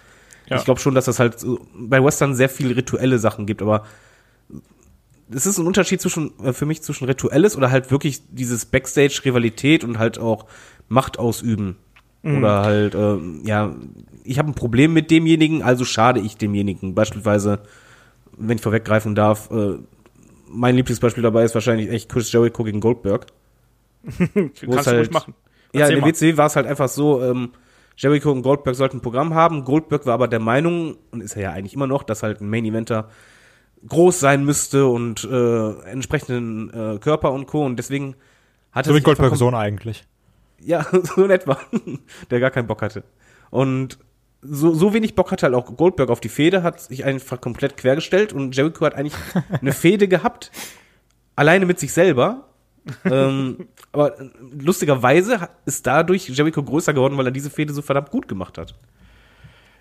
Ja. 0.48 0.58
Ich 0.58 0.66
glaube 0.66 0.80
schon, 0.80 0.96
dass 0.96 1.06
das 1.06 1.20
halt 1.20 1.40
so, 1.40 1.60
bei 1.76 2.04
Western 2.04 2.34
sehr 2.34 2.50
viele 2.50 2.76
rituelle 2.76 3.20
Sachen 3.20 3.46
gibt, 3.46 3.62
aber 3.62 3.86
es 5.32 5.46
ist 5.46 5.58
ein 5.58 5.68
Unterschied 5.68 6.02
zwischen, 6.02 6.32
äh, 6.44 6.54
für 6.54 6.66
mich 6.66 6.82
zwischen 6.82 7.06
rituelles 7.06 7.56
oder 7.58 7.72
halt 7.72 7.92
wirklich 7.92 8.22
dieses 8.32 8.66
Backstage-Rivalität 8.66 9.84
und 9.84 9.98
halt 10.00 10.20
auch 10.20 10.46
Macht 10.88 11.18
ausüben. 11.20 11.78
Oder 12.24 12.62
halt, 12.64 12.96
äh, 12.96 13.18
ja, 13.44 13.76
ich 14.24 14.40
habe 14.40 14.50
ein 14.50 14.56
Problem 14.56 14.94
mit 14.94 15.12
demjenigen, 15.12 15.62
also 15.62 15.86
schade 15.86 16.20
ich 16.20 16.38
demjenigen. 16.38 16.96
Beispielsweise, 16.96 17.60
wenn 18.36 18.58
ich 18.58 18.64
vorweggreifen 18.64 19.14
darf, 19.14 19.52
äh, 19.52 19.76
mein 20.48 20.76
Lieblingsbeispiel 20.76 21.22
dabei 21.22 21.44
ist 21.44 21.54
wahrscheinlich 21.54 21.90
echt 21.90 22.10
Chris 22.10 22.32
Jericho 22.32 22.64
gegen 22.64 22.80
Goldberg. 22.80 23.28
Kannst 24.18 24.64
du 24.64 24.76
halt- 24.76 24.88
ruhig 25.00 25.12
machen. 25.12 25.36
Ja, 25.74 25.82
Erzähl 25.82 25.98
in 25.98 26.04
der. 26.04 26.10
WCW 26.14 26.38
war 26.38 26.48
es 26.48 26.56
halt 26.56 26.66
einfach 26.66 26.88
so, 26.90 27.22
ähm, 27.22 27.50
Jericho 27.98 28.32
und 28.32 28.42
Goldberg 28.42 28.76
sollten 28.76 28.98
ein 28.98 29.02
Programm 29.02 29.34
haben. 29.36 29.64
Goldberg 29.64 30.06
war 30.06 30.14
aber 30.16 30.28
der 30.28 30.40
Meinung, 30.40 30.98
und 31.12 31.22
ist 31.22 31.36
er 31.36 31.42
ja 31.44 31.52
eigentlich 31.52 31.74
immer 31.76 31.88
noch, 31.88 32.02
dass 32.04 32.24
halt 32.24 32.42
ein 32.42 32.50
Main-Eventer 32.50 33.10
groß 33.88 34.20
sein 34.20 34.44
müsste 34.46 34.88
und 34.88 35.24
äh, 35.24 35.72
entsprechenden 35.84 36.70
äh, 36.70 36.98
Körper 37.00 37.32
und 37.32 37.46
Co. 37.46 37.66
Und 37.66 37.78
deswegen 37.78 38.16
hat 38.72 38.86
er 38.88 38.94
So 38.94 38.96
wie 38.96 39.02
Goldberg 39.02 39.36
Sohn 39.36 39.56
eigentlich. 39.56 40.04
Ja, 40.62 40.86
so 41.04 41.24
in 41.24 41.32
etwa. 41.32 41.60
Der 42.32 42.40
gar 42.40 42.52
keinen 42.52 42.68
Bock 42.68 42.82
hatte. 42.82 43.04
Und 43.50 44.00
so, 44.42 44.74
so 44.74 44.94
wenig 44.94 45.16
Bock 45.16 45.32
hatte 45.32 45.46
halt 45.46 45.56
auch 45.56 45.76
Goldberg 45.76 46.10
auf 46.10 46.20
die 46.20 46.30
Fehde, 46.30 46.64
hat 46.64 46.80
sich 46.80 47.04
einfach 47.06 47.42
komplett 47.42 47.78
quergestellt 47.78 48.34
und 48.34 48.56
Jericho 48.56 48.86
hat 48.86 48.96
eigentlich 48.96 49.16
eine 49.62 49.72
Fehde 49.72 50.08
gehabt, 50.08 50.52
alleine 51.36 51.66
mit 51.66 51.80
sich 51.80 51.94
selber. 51.94 52.50
ähm, 53.04 53.68
aber 53.92 54.20
äh, 54.20 54.30
lustigerweise 54.60 55.50
ist 55.66 55.88
dadurch 55.88 56.30
Jericho 56.30 56.62
größer 56.62 56.94
geworden, 56.94 57.18
weil 57.18 57.26
er 57.26 57.32
diese 57.32 57.50
Fehde 57.50 57.74
so 57.74 57.82
verdammt 57.82 58.12
gut 58.12 58.28
gemacht 58.28 58.60
hat. 58.60 58.76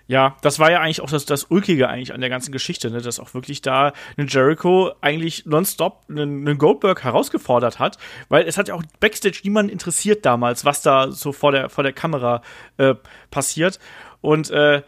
Ja, 0.07 0.37
das 0.43 0.59
war 0.59 0.71
ja 0.71 0.81
eigentlich 0.81 1.01
auch 1.01 1.09
das, 1.09 1.25
das 1.25 1.45
Ulkige 1.45 1.89
eigentlich 1.89 2.13
an 2.13 2.21
der 2.21 2.29
ganzen 2.29 2.53
Geschichte, 2.53 2.91
ne? 2.91 3.01
dass 3.01 3.19
auch 3.19 3.33
wirklich 3.33 3.63
da 3.63 3.95
ein 4.19 4.27
Jericho 4.29 4.93
eigentlich 5.01 5.47
nonstop 5.47 6.05
einen, 6.11 6.47
einen 6.47 6.59
Goldberg 6.59 7.05
herausgefordert 7.05 7.79
hat, 7.79 7.97
weil 8.29 8.47
es 8.47 8.59
hat 8.59 8.69
ja 8.69 8.75
auch 8.75 8.83
Backstage 9.01 9.41
niemanden 9.45 9.73
interessiert 9.73 10.27
damals, 10.27 10.67
was 10.67 10.83
da 10.83 11.11
so 11.11 11.33
vor 11.33 11.53
der, 11.53 11.71
vor 11.71 11.85
der 11.85 11.95
Kamera 11.95 12.43
äh, 12.77 12.95
passiert. 13.31 13.79
Und 14.21 14.51
äh, 14.51 14.83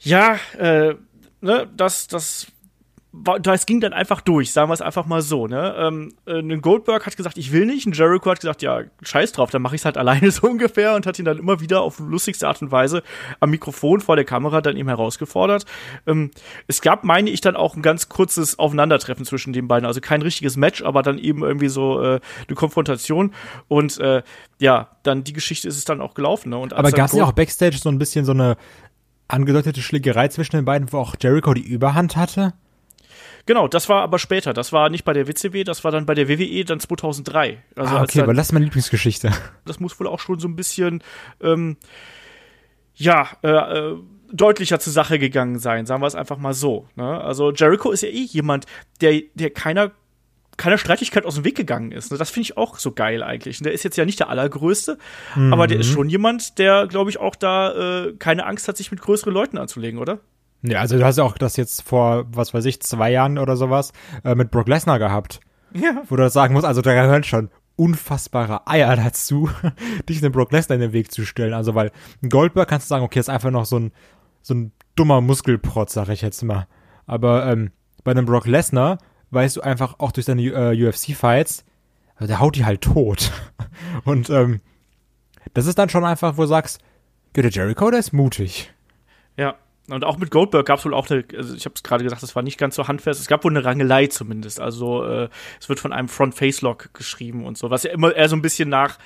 ja, 0.00 0.38
äh, 0.58 0.94
ne, 1.40 1.68
das, 1.76 2.08
das 2.08 2.48
das 3.12 3.66
ging 3.66 3.80
dann 3.80 3.92
einfach 3.92 4.20
durch, 4.20 4.52
sagen 4.52 4.68
wir 4.68 4.74
es 4.74 4.80
einfach 4.80 5.04
mal 5.04 5.20
so. 5.20 5.48
Ne? 5.48 5.74
Ähm, 5.76 6.14
äh, 6.26 6.38
ein 6.38 6.60
Goldberg 6.60 7.06
hat 7.06 7.16
gesagt, 7.16 7.38
ich 7.38 7.50
will 7.50 7.66
nicht, 7.66 7.84
ein 7.86 7.92
Jericho 7.92 8.30
hat 8.30 8.38
gesagt, 8.40 8.62
ja, 8.62 8.82
scheiß 9.02 9.32
drauf, 9.32 9.50
dann 9.50 9.62
mache 9.62 9.74
ich 9.74 9.80
es 9.80 9.84
halt 9.84 9.96
alleine 9.98 10.30
so 10.30 10.46
ungefähr 10.46 10.94
und 10.94 11.06
hat 11.06 11.18
ihn 11.18 11.24
dann 11.24 11.38
immer 11.38 11.60
wieder 11.60 11.82
auf 11.82 11.98
lustigste 11.98 12.46
Art 12.46 12.62
und 12.62 12.70
Weise 12.70 13.02
am 13.40 13.50
Mikrofon 13.50 14.00
vor 14.00 14.14
der 14.14 14.24
Kamera 14.24 14.60
dann 14.60 14.76
eben 14.76 14.88
herausgefordert. 14.88 15.64
Ähm, 16.06 16.30
es 16.68 16.82
gab, 16.82 17.02
meine 17.02 17.30
ich, 17.30 17.40
dann 17.40 17.56
auch 17.56 17.74
ein 17.74 17.82
ganz 17.82 18.08
kurzes 18.08 18.60
Aufeinandertreffen 18.60 19.24
zwischen 19.24 19.52
den 19.52 19.66
beiden, 19.66 19.86
also 19.86 20.00
kein 20.00 20.22
richtiges 20.22 20.56
Match, 20.56 20.82
aber 20.82 21.02
dann 21.02 21.18
eben 21.18 21.42
irgendwie 21.42 21.68
so 21.68 22.00
äh, 22.00 22.20
eine 22.46 22.54
Konfrontation 22.54 23.34
und 23.66 23.98
äh, 23.98 24.22
ja, 24.60 24.90
dann 25.02 25.24
die 25.24 25.32
Geschichte 25.32 25.66
ist 25.66 25.76
es 25.76 25.84
dann 25.84 26.00
auch 26.00 26.14
gelaufen. 26.14 26.50
Ne? 26.50 26.58
Und 26.58 26.74
Aber 26.74 26.92
gab 26.92 27.06
es 27.06 27.16
ja 27.16 27.24
auch 27.24 27.32
Backstage 27.32 27.78
so 27.78 27.88
ein 27.88 27.98
bisschen 27.98 28.24
so 28.24 28.32
eine 28.32 28.56
angedeutete 29.26 29.82
Schlägerei 29.82 30.28
zwischen 30.28 30.56
den 30.56 30.64
beiden, 30.64 30.92
wo 30.92 30.98
auch 30.98 31.16
Jericho 31.20 31.54
die 31.54 31.62
Überhand 31.62 32.16
hatte? 32.16 32.52
Genau, 33.46 33.68
das 33.68 33.88
war 33.88 34.02
aber 34.02 34.18
später. 34.18 34.52
Das 34.52 34.72
war 34.72 34.90
nicht 34.90 35.04
bei 35.04 35.12
der 35.12 35.26
WCW, 35.26 35.64
das 35.64 35.84
war 35.84 35.90
dann 35.90 36.06
bei 36.06 36.14
der 36.14 36.28
WWE 36.28 36.64
dann 36.64 36.80
2003. 36.80 37.62
Also 37.76 37.96
ah, 37.96 38.02
okay, 38.02 38.18
dann, 38.18 38.28
weil 38.28 38.34
das 38.34 38.48
ist 38.48 38.52
meine 38.52 38.64
Lieblingsgeschichte. 38.66 39.30
das 39.64 39.80
muss 39.80 39.98
wohl 39.98 40.06
auch 40.06 40.20
schon 40.20 40.38
so 40.38 40.48
ein 40.48 40.56
bisschen, 40.56 41.02
ähm, 41.40 41.76
ja, 42.94 43.28
äh, 43.42 43.48
äh, 43.48 43.96
deutlicher 44.32 44.78
zur 44.78 44.92
Sache 44.92 45.18
gegangen 45.18 45.58
sein, 45.58 45.86
sagen 45.86 46.02
wir 46.02 46.06
es 46.06 46.14
einfach 46.14 46.38
mal 46.38 46.54
so. 46.54 46.88
Ne? 46.94 47.20
Also 47.20 47.52
Jericho 47.52 47.90
ist 47.90 48.02
ja 48.02 48.08
eh 48.08 48.24
jemand, 48.24 48.66
der, 49.00 49.20
der 49.34 49.50
keiner 49.50 49.92
keiner 50.56 50.76
Streitigkeit 50.76 51.24
aus 51.24 51.36
dem 51.36 51.44
Weg 51.44 51.56
gegangen 51.56 51.90
ist. 51.90 52.12
Ne? 52.12 52.18
Das 52.18 52.28
finde 52.28 52.42
ich 52.42 52.58
auch 52.58 52.78
so 52.78 52.92
geil 52.92 53.22
eigentlich. 53.22 53.58
Und 53.58 53.64
Der 53.64 53.72
ist 53.72 53.82
jetzt 53.82 53.96
ja 53.96 54.04
nicht 54.04 54.20
der 54.20 54.28
allergrößte, 54.28 54.98
aber 55.50 55.66
der 55.66 55.80
ist 55.80 55.86
schon 55.86 56.10
jemand, 56.10 56.58
der, 56.58 56.86
glaube 56.86 57.08
ich, 57.08 57.18
auch 57.18 57.34
da 57.34 58.04
äh, 58.04 58.12
keine 58.18 58.44
Angst 58.44 58.68
hat, 58.68 58.76
sich 58.76 58.90
mit 58.90 59.00
größeren 59.00 59.32
Leuten 59.32 59.56
anzulegen, 59.56 59.98
oder? 59.98 60.20
Ja, 60.62 60.80
also 60.80 60.98
du 60.98 61.04
hast 61.04 61.16
ja 61.16 61.24
auch 61.24 61.38
das 61.38 61.56
jetzt 61.56 61.82
vor, 61.82 62.26
was 62.32 62.52
weiß 62.52 62.64
ich, 62.66 62.80
zwei 62.80 63.10
Jahren 63.10 63.38
oder 63.38 63.56
sowas 63.56 63.92
äh, 64.24 64.34
mit 64.34 64.50
Brock 64.50 64.68
Lesnar 64.68 64.98
gehabt. 64.98 65.40
Ja. 65.72 66.02
Wo 66.08 66.16
du 66.16 66.22
das 66.22 66.32
sagen 66.32 66.54
musst, 66.54 66.66
also 66.66 66.82
da 66.82 66.92
gehören 66.92 67.24
schon 67.24 67.50
unfassbare 67.76 68.66
Eier 68.66 68.94
dazu, 68.96 69.48
dich 70.08 70.20
dem 70.20 70.32
Brock 70.32 70.52
Lesnar 70.52 70.74
in 70.74 70.82
den 70.82 70.92
Weg 70.92 71.12
zu 71.12 71.24
stellen. 71.24 71.54
Also 71.54 71.74
weil 71.74 71.92
ein 72.22 72.28
Goldberg 72.28 72.68
kannst 72.68 72.86
du 72.86 72.88
sagen, 72.88 73.04
okay, 73.04 73.20
ist 73.20 73.30
einfach 73.30 73.50
noch 73.50 73.64
so 73.64 73.78
ein, 73.78 73.92
so 74.42 74.54
ein 74.54 74.72
dummer 74.96 75.20
Muskelprotz, 75.20 75.94
sag 75.94 76.08
ich 76.08 76.20
jetzt 76.20 76.42
mal. 76.42 76.66
Aber 77.06 77.46
ähm, 77.46 77.70
bei 78.04 78.10
einem 78.10 78.26
Brock 78.26 78.46
Lesnar 78.46 78.98
weißt 79.30 79.56
du 79.56 79.60
einfach 79.62 79.94
auch 79.98 80.12
durch 80.12 80.26
seine 80.26 80.42
äh, 80.42 80.88
UFC-Fights, 80.88 81.64
also 82.16 82.26
der 82.26 82.40
haut 82.40 82.56
die 82.56 82.66
halt 82.66 82.82
tot. 82.82 83.32
Und 84.04 84.28
ähm, 84.28 84.60
das 85.54 85.66
ist 85.66 85.78
dann 85.78 85.88
schon 85.88 86.04
einfach, 86.04 86.36
wo 86.36 86.42
du 86.42 86.48
sagst, 86.48 86.80
ja, 87.34 87.42
der 87.42 87.50
Jericho, 87.50 87.90
der 87.90 88.00
ist 88.00 88.12
mutig. 88.12 88.72
Ja. 89.36 89.54
Und 89.92 90.04
auch 90.04 90.18
mit 90.18 90.30
Goldberg 90.30 90.66
gab 90.66 90.78
es 90.78 90.84
wohl 90.84 90.94
auch 90.94 91.08
eine, 91.10 91.24
also 91.36 91.54
ich 91.54 91.64
habe 91.64 91.74
es 91.74 91.82
gerade 91.82 92.04
gesagt, 92.04 92.22
das 92.22 92.36
war 92.36 92.42
nicht 92.42 92.58
ganz 92.58 92.74
so 92.74 92.88
handfest. 92.88 93.20
Es 93.20 93.26
gab 93.26 93.44
wohl 93.44 93.52
eine 93.52 93.64
Rangelei 93.64 94.06
zumindest. 94.06 94.60
Also 94.60 95.04
äh, 95.04 95.28
es 95.60 95.68
wird 95.68 95.80
von 95.80 95.92
einem 95.92 96.08
Front-Face-Lock 96.08 96.94
geschrieben 96.94 97.44
und 97.44 97.58
so, 97.58 97.70
was 97.70 97.82
ja 97.82 97.90
immer 97.92 98.14
eher 98.14 98.28
so 98.28 98.36
ein 98.36 98.42
bisschen 98.42 98.68
nach 98.68 98.98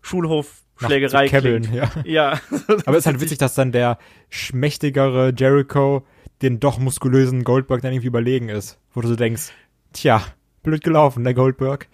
Schulhofschlägerei 0.00 1.24
Nach 1.24 1.30
Kebbeln, 1.30 1.62
klingt. 1.62 1.76
ja. 2.04 2.32
Ja. 2.32 2.40
Aber 2.86 2.96
es 2.96 3.00
ist 3.00 3.06
halt 3.06 3.20
witzig, 3.20 3.38
dass 3.38 3.54
dann 3.54 3.72
der 3.72 3.98
schmächtigere 4.30 5.32
Jericho 5.36 6.04
den 6.42 6.58
doch 6.58 6.78
muskulösen 6.78 7.44
Goldberg 7.44 7.82
dann 7.82 7.92
irgendwie 7.92 8.08
überlegen 8.08 8.48
ist. 8.48 8.78
Wo 8.92 9.00
du 9.00 9.08
so 9.08 9.16
denkst, 9.16 9.52
tja, 9.92 10.22
blöd 10.62 10.82
gelaufen, 10.82 11.24
der 11.24 11.34
Goldberg. 11.34 11.88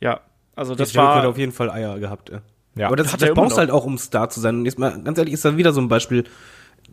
Ja, 0.00 0.20
also 0.56 0.74
das 0.74 0.92
Jericho 0.92 1.14
hat 1.14 1.22
war 1.24 1.28
auf 1.30 1.38
jeden 1.38 1.52
Fall 1.52 1.70
Eier 1.70 1.98
gehabt. 1.98 2.30
Ja. 2.30 2.42
Ja. 2.74 2.86
Aber 2.86 2.96
das, 2.96 3.08
Hat 3.08 3.20
er 3.20 3.28
das 3.28 3.28
immer 3.30 3.42
brauchst 3.42 3.58
halt 3.58 3.70
auch, 3.70 3.84
um 3.84 3.98
Star 3.98 4.30
zu 4.30 4.40
sein. 4.40 4.56
Und 4.60 4.64
jetzt 4.64 4.78
mal, 4.78 5.02
ganz 5.02 5.18
ehrlich, 5.18 5.34
ist 5.34 5.44
da 5.44 5.56
wieder 5.56 5.72
so 5.72 5.80
ein 5.80 5.88
Beispiel, 5.88 6.24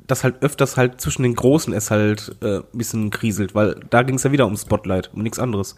dass 0.07 0.23
halt 0.23 0.41
öfters 0.41 0.77
halt 0.77 0.99
zwischen 1.01 1.23
den 1.23 1.35
Großen 1.35 1.73
es 1.73 1.91
halt 1.91 2.35
äh, 2.41 2.57
ein 2.57 2.63
bisschen 2.73 3.09
kriselt, 3.11 3.55
weil 3.55 3.79
da 3.89 4.03
ging 4.03 4.15
es 4.15 4.23
ja 4.23 4.31
wieder 4.31 4.45
um 4.47 4.55
Spotlight, 4.57 5.11
um 5.13 5.21
nichts 5.23 5.39
anderes. 5.39 5.75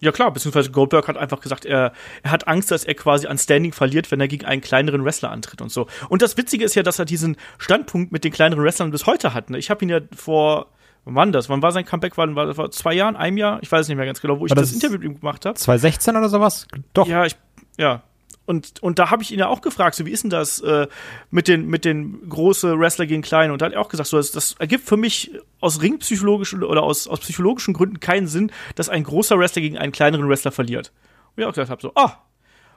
Ja 0.00 0.10
klar, 0.10 0.32
beziehungsweise 0.32 0.72
Goldberg 0.72 1.06
hat 1.06 1.16
einfach 1.16 1.40
gesagt, 1.40 1.64
er, 1.64 1.92
er 2.24 2.30
hat 2.32 2.48
Angst, 2.48 2.72
dass 2.72 2.82
er 2.84 2.94
quasi 2.94 3.28
an 3.28 3.38
Standing 3.38 3.72
verliert, 3.72 4.10
wenn 4.10 4.20
er 4.20 4.26
gegen 4.26 4.44
einen 4.44 4.60
kleineren 4.60 5.04
Wrestler 5.04 5.30
antritt 5.30 5.62
und 5.62 5.70
so. 5.70 5.86
Und 6.08 6.22
das 6.22 6.36
Witzige 6.36 6.64
ist 6.64 6.74
ja, 6.74 6.82
dass 6.82 6.98
er 6.98 7.04
diesen 7.04 7.36
Standpunkt 7.58 8.10
mit 8.10 8.24
den 8.24 8.32
kleineren 8.32 8.64
Wrestlern 8.64 8.90
bis 8.90 9.06
heute 9.06 9.32
hat. 9.32 9.50
Ne? 9.50 9.58
Ich 9.58 9.70
habe 9.70 9.84
ihn 9.84 9.90
ja 9.90 10.00
vor, 10.16 10.66
wann 11.04 11.30
das? 11.30 11.48
Wann 11.48 11.62
war 11.62 11.70
sein 11.70 11.84
Comeback? 11.84 12.16
Wann 12.18 12.34
war 12.34 12.46
das? 12.46 12.56
Vor 12.56 12.68
zwei 12.72 12.94
Jahren, 12.94 13.14
einem 13.14 13.36
Jahr? 13.36 13.60
Ich 13.62 13.70
weiß 13.70 13.86
nicht 13.86 13.96
mehr 13.96 14.06
ganz 14.06 14.20
genau, 14.20 14.40
wo 14.40 14.46
ich 14.46 14.52
das, 14.52 14.70
das- 14.70 14.72
Interview 14.72 14.98
mit 14.98 15.04
ihm 15.08 15.20
gemacht 15.20 15.46
habe. 15.46 15.54
2016 15.56 16.16
oder 16.16 16.28
sowas? 16.28 16.66
Doch. 16.94 17.06
Ja, 17.06 17.24
ich, 17.24 17.36
ja. 17.78 18.02
Und, 18.44 18.82
und 18.82 18.98
da 18.98 19.10
habe 19.10 19.22
ich 19.22 19.30
ihn 19.30 19.38
ja 19.38 19.46
auch 19.46 19.60
gefragt, 19.60 19.94
so 19.94 20.04
wie 20.04 20.10
ist 20.10 20.24
denn 20.24 20.30
das 20.30 20.60
äh, 20.60 20.88
mit 21.30 21.46
den 21.46 21.68
mit 21.68 21.84
den 21.84 22.28
große 22.28 22.78
Wrestler 22.78 23.06
gegen 23.06 23.22
kleine? 23.22 23.52
Und 23.52 23.62
da 23.62 23.66
hat 23.66 23.72
er 23.72 23.80
auch 23.80 23.88
gesagt, 23.88 24.08
so 24.08 24.16
das, 24.16 24.32
das 24.32 24.54
ergibt 24.58 24.88
für 24.88 24.96
mich 24.96 25.30
aus 25.60 25.80
ringpsychologischen 25.80 26.64
oder 26.64 26.82
aus, 26.82 27.06
aus 27.06 27.20
psychologischen 27.20 27.72
Gründen 27.72 28.00
keinen 28.00 28.26
Sinn, 28.26 28.50
dass 28.74 28.88
ein 28.88 29.04
großer 29.04 29.38
Wrestler 29.38 29.62
gegen 29.62 29.78
einen 29.78 29.92
kleineren 29.92 30.28
Wrestler 30.28 30.50
verliert. 30.50 30.92
Und 31.34 31.42
ich 31.42 31.46
auch 31.46 31.52
gesagt 31.52 31.70
habe, 31.70 31.80
so, 31.80 31.92
ah, 31.94 32.18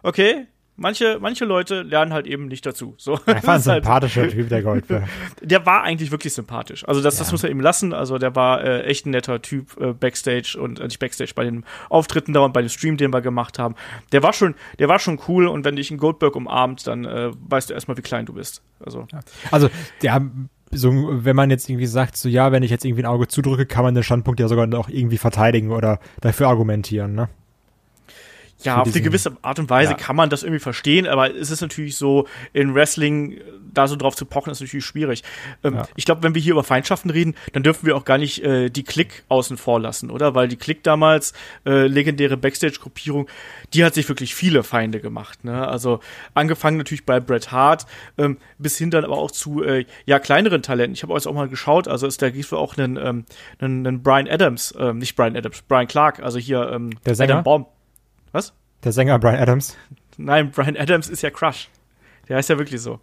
okay, 0.03 0.47
manche 0.77 1.17
manche 1.21 1.45
Leute 1.45 1.81
lernen 1.83 2.13
halt 2.13 2.27
eben 2.27 2.47
nicht 2.47 2.65
dazu. 2.65 2.95
So, 2.97 3.19
Er 3.25 3.27
war 3.27 3.35
ein 3.35 3.47
halt- 3.47 3.63
sympathischer 3.63 4.27
Typ, 4.29 4.49
der 4.49 4.61
Goldberg. 4.61 5.03
der 5.41 5.65
war 5.65 5.83
eigentlich 5.83 6.11
wirklich 6.11 6.33
sympathisch. 6.33 6.87
Also 6.87 7.01
das, 7.01 7.17
das 7.17 7.31
muss 7.31 7.43
man 7.43 7.51
ihm 7.51 7.59
lassen. 7.59 7.93
Also 7.93 8.17
der 8.17 8.35
war 8.35 8.63
äh, 8.63 8.83
echt 8.83 9.05
ein 9.05 9.11
netter 9.11 9.41
Typ 9.41 9.79
äh, 9.79 9.93
backstage 9.93 10.57
und 10.59 10.79
äh, 10.79 10.85
nicht 10.85 10.99
backstage 10.99 11.31
bei 11.35 11.43
den 11.43 11.63
Auftritten 11.89 12.33
da 12.33 12.41
und 12.41 12.53
bei 12.53 12.61
dem 12.61 12.69
Stream, 12.69 12.97
den 12.97 13.13
wir 13.13 13.21
gemacht 13.21 13.59
haben. 13.59 13.75
Der 14.11 14.23
war 14.23 14.33
schon, 14.33 14.55
der 14.79 14.87
war 14.87 14.99
schon 14.99 15.19
cool 15.27 15.47
und 15.47 15.65
wenn 15.65 15.75
dich 15.75 15.91
ein 15.91 15.97
Goldberg 15.97 16.35
umarmt, 16.35 16.85
dann 16.87 17.05
äh, 17.05 17.31
weißt 17.47 17.69
du 17.69 17.73
erstmal, 17.73 17.97
wie 17.97 18.01
klein 18.01 18.25
du 18.25 18.33
bist. 18.33 18.61
Also 18.83 19.07
Also, 19.51 19.69
der, 20.01 20.21
so, 20.71 20.91
wenn 21.09 21.35
man 21.35 21.49
jetzt 21.51 21.69
irgendwie 21.69 21.85
sagt, 21.85 22.17
so, 22.17 22.27
ja, 22.27 22.51
wenn 22.51 22.63
ich 22.63 22.71
jetzt 22.71 22.83
irgendwie 22.83 23.03
ein 23.03 23.07
Auge 23.07 23.27
zudrücke, 23.27 23.65
kann 23.65 23.83
man 23.83 23.95
den 23.95 24.03
Standpunkt 24.03 24.39
ja 24.39 24.47
sogar 24.47 24.67
noch 24.67 24.89
irgendwie 24.89 25.17
verteidigen 25.17 25.71
oder 25.71 25.99
dafür 26.21 26.47
argumentieren, 26.49 27.13
ne? 27.13 27.29
Ja, 28.65 28.81
auf 28.81 28.87
eine 28.93 29.01
gewisse 29.01 29.37
Art 29.41 29.59
und 29.59 29.69
Weise 29.69 29.91
Ja. 29.91 29.97
kann 29.97 30.15
man 30.15 30.29
das 30.29 30.43
irgendwie 30.43 30.59
verstehen, 30.59 31.07
aber 31.07 31.33
es 31.33 31.51
ist 31.51 31.61
natürlich 31.61 31.97
so, 31.97 32.27
in 32.53 32.73
Wrestling 32.75 33.39
da 33.73 33.87
so 33.87 33.95
drauf 33.95 34.15
zu 34.15 34.25
pochen, 34.25 34.51
ist 34.51 34.61
natürlich 34.61 34.85
schwierig. 34.85 35.23
Ähm, 35.63 35.75
Ja. 35.75 35.87
Ich 35.95 36.05
glaube, 36.05 36.23
wenn 36.23 36.33
wir 36.33 36.41
hier 36.41 36.53
über 36.53 36.63
Feindschaften 36.63 37.09
reden, 37.09 37.35
dann 37.53 37.63
dürfen 37.63 37.85
wir 37.85 37.95
auch 37.97 38.05
gar 38.05 38.17
nicht 38.17 38.41
äh, 38.43 38.69
die 38.69 38.83
Klick 38.83 39.23
außen 39.27 39.57
vor 39.57 39.79
lassen, 39.79 40.09
oder? 40.09 40.33
Weil 40.33 40.47
die 40.47 40.55
Klick 40.55 40.83
damals, 40.83 41.33
äh, 41.65 41.87
legendäre 41.87 42.37
Backstage-Gruppierung, 42.37 43.27
die 43.73 43.83
hat 43.83 43.93
sich 43.93 44.07
wirklich 44.07 44.33
viele 44.33 44.63
Feinde 44.63 44.99
gemacht. 45.01 45.43
Ne? 45.43 45.67
Also 45.67 45.99
angefangen 46.33 46.77
natürlich 46.77 47.05
bei 47.05 47.19
Bret 47.19 47.51
Hart, 47.51 47.85
ähm, 48.17 48.37
bis 48.57 48.77
hin 48.77 48.91
dann 48.91 49.03
aber 49.03 49.17
auch 49.17 49.31
zu 49.31 49.63
äh, 49.63 49.85
ja 50.05 50.19
kleineren 50.19 50.61
Talenten. 50.61 50.93
Ich 50.93 51.03
habe 51.03 51.13
jetzt 51.13 51.27
auch 51.27 51.33
mal 51.33 51.49
geschaut, 51.49 51.87
also 51.87 52.07
ist 52.07 52.21
da 52.21 52.29
gibt 52.29 52.45
es 52.45 52.53
auch 52.53 52.77
einen, 52.77 52.97
ähm, 52.97 53.25
einen, 53.59 53.85
einen 53.85 54.01
Brian 54.03 54.27
Adams, 54.29 54.73
ähm, 54.79 54.99
nicht 54.99 55.15
Brian 55.15 55.35
Adams, 55.35 55.61
Brian 55.67 55.87
Clark, 55.87 56.19
also 56.21 56.39
hier 56.39 56.69
ähm, 56.71 56.91
Der 57.05 57.15
Sänger? 57.15 57.33
Adam 57.33 57.43
Bomb. 57.43 57.67
Der 58.85 58.91
Sänger 58.91 59.17
Brian 59.17 59.37
Adams. 59.37 59.75
Nein, 60.17 60.51
Brian 60.51 60.77
Adams 60.77 61.09
ist 61.09 61.23
ja 61.23 61.31
Crush. 61.31 61.69
Der 62.29 62.37
heißt 62.37 62.49
ja 62.49 62.57
wirklich 62.57 62.81
so. 62.81 62.99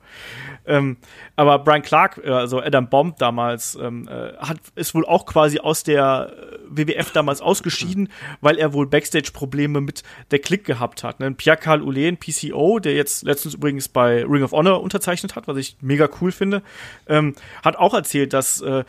Ähm, 0.64 0.96
aber 1.34 1.58
Brian 1.58 1.82
Clark, 1.82 2.20
äh, 2.24 2.30
also 2.30 2.60
Adam 2.60 2.88
Bomb 2.88 3.18
damals, 3.18 3.76
ähm, 3.80 4.08
äh, 4.08 4.36
hat, 4.36 4.58
ist 4.76 4.94
wohl 4.94 5.04
auch 5.04 5.26
quasi 5.26 5.58
aus 5.58 5.82
der 5.82 6.32
äh, 6.32 6.58
WWF 6.68 7.10
damals 7.10 7.40
ausgeschieden, 7.40 8.08
weil 8.40 8.58
er 8.58 8.72
wohl 8.72 8.86
Backstage-Probleme 8.86 9.80
mit 9.80 10.04
der 10.30 10.38
Klick 10.38 10.64
gehabt 10.64 11.02
hat. 11.02 11.18
Ne? 11.18 11.32
Pierre 11.32 11.56
Carl 11.56 11.82
Ulen, 11.82 12.16
PCO, 12.16 12.78
der 12.78 12.94
jetzt 12.94 13.24
letztens 13.24 13.54
übrigens 13.54 13.88
bei 13.88 14.24
Ring 14.24 14.44
of 14.44 14.52
Honor 14.52 14.82
unterzeichnet 14.82 15.34
hat, 15.34 15.48
was 15.48 15.56
ich 15.56 15.76
mega 15.80 16.08
cool 16.20 16.30
finde, 16.30 16.62
ähm, 17.08 17.34
hat 17.64 17.76
auch 17.76 17.94
erzählt, 17.94 18.32
dass 18.32 18.60
äh, 18.60 18.84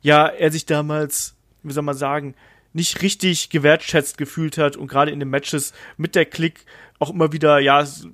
ja 0.00 0.26
er 0.26 0.50
sich 0.50 0.66
damals, 0.66 1.36
wie 1.62 1.72
soll 1.72 1.84
man 1.84 1.96
sagen, 1.96 2.34
nicht 2.76 3.02
richtig 3.02 3.50
gewertschätzt 3.50 4.18
gefühlt 4.18 4.58
hat 4.58 4.76
und 4.76 4.86
gerade 4.86 5.10
in 5.10 5.18
den 5.18 5.30
Matches 5.30 5.72
mit 5.96 6.14
der 6.14 6.26
Klick 6.26 6.66
auch 6.98 7.10
immer 7.10 7.32
wieder, 7.32 7.58
ja, 7.58 7.78
also 7.78 8.08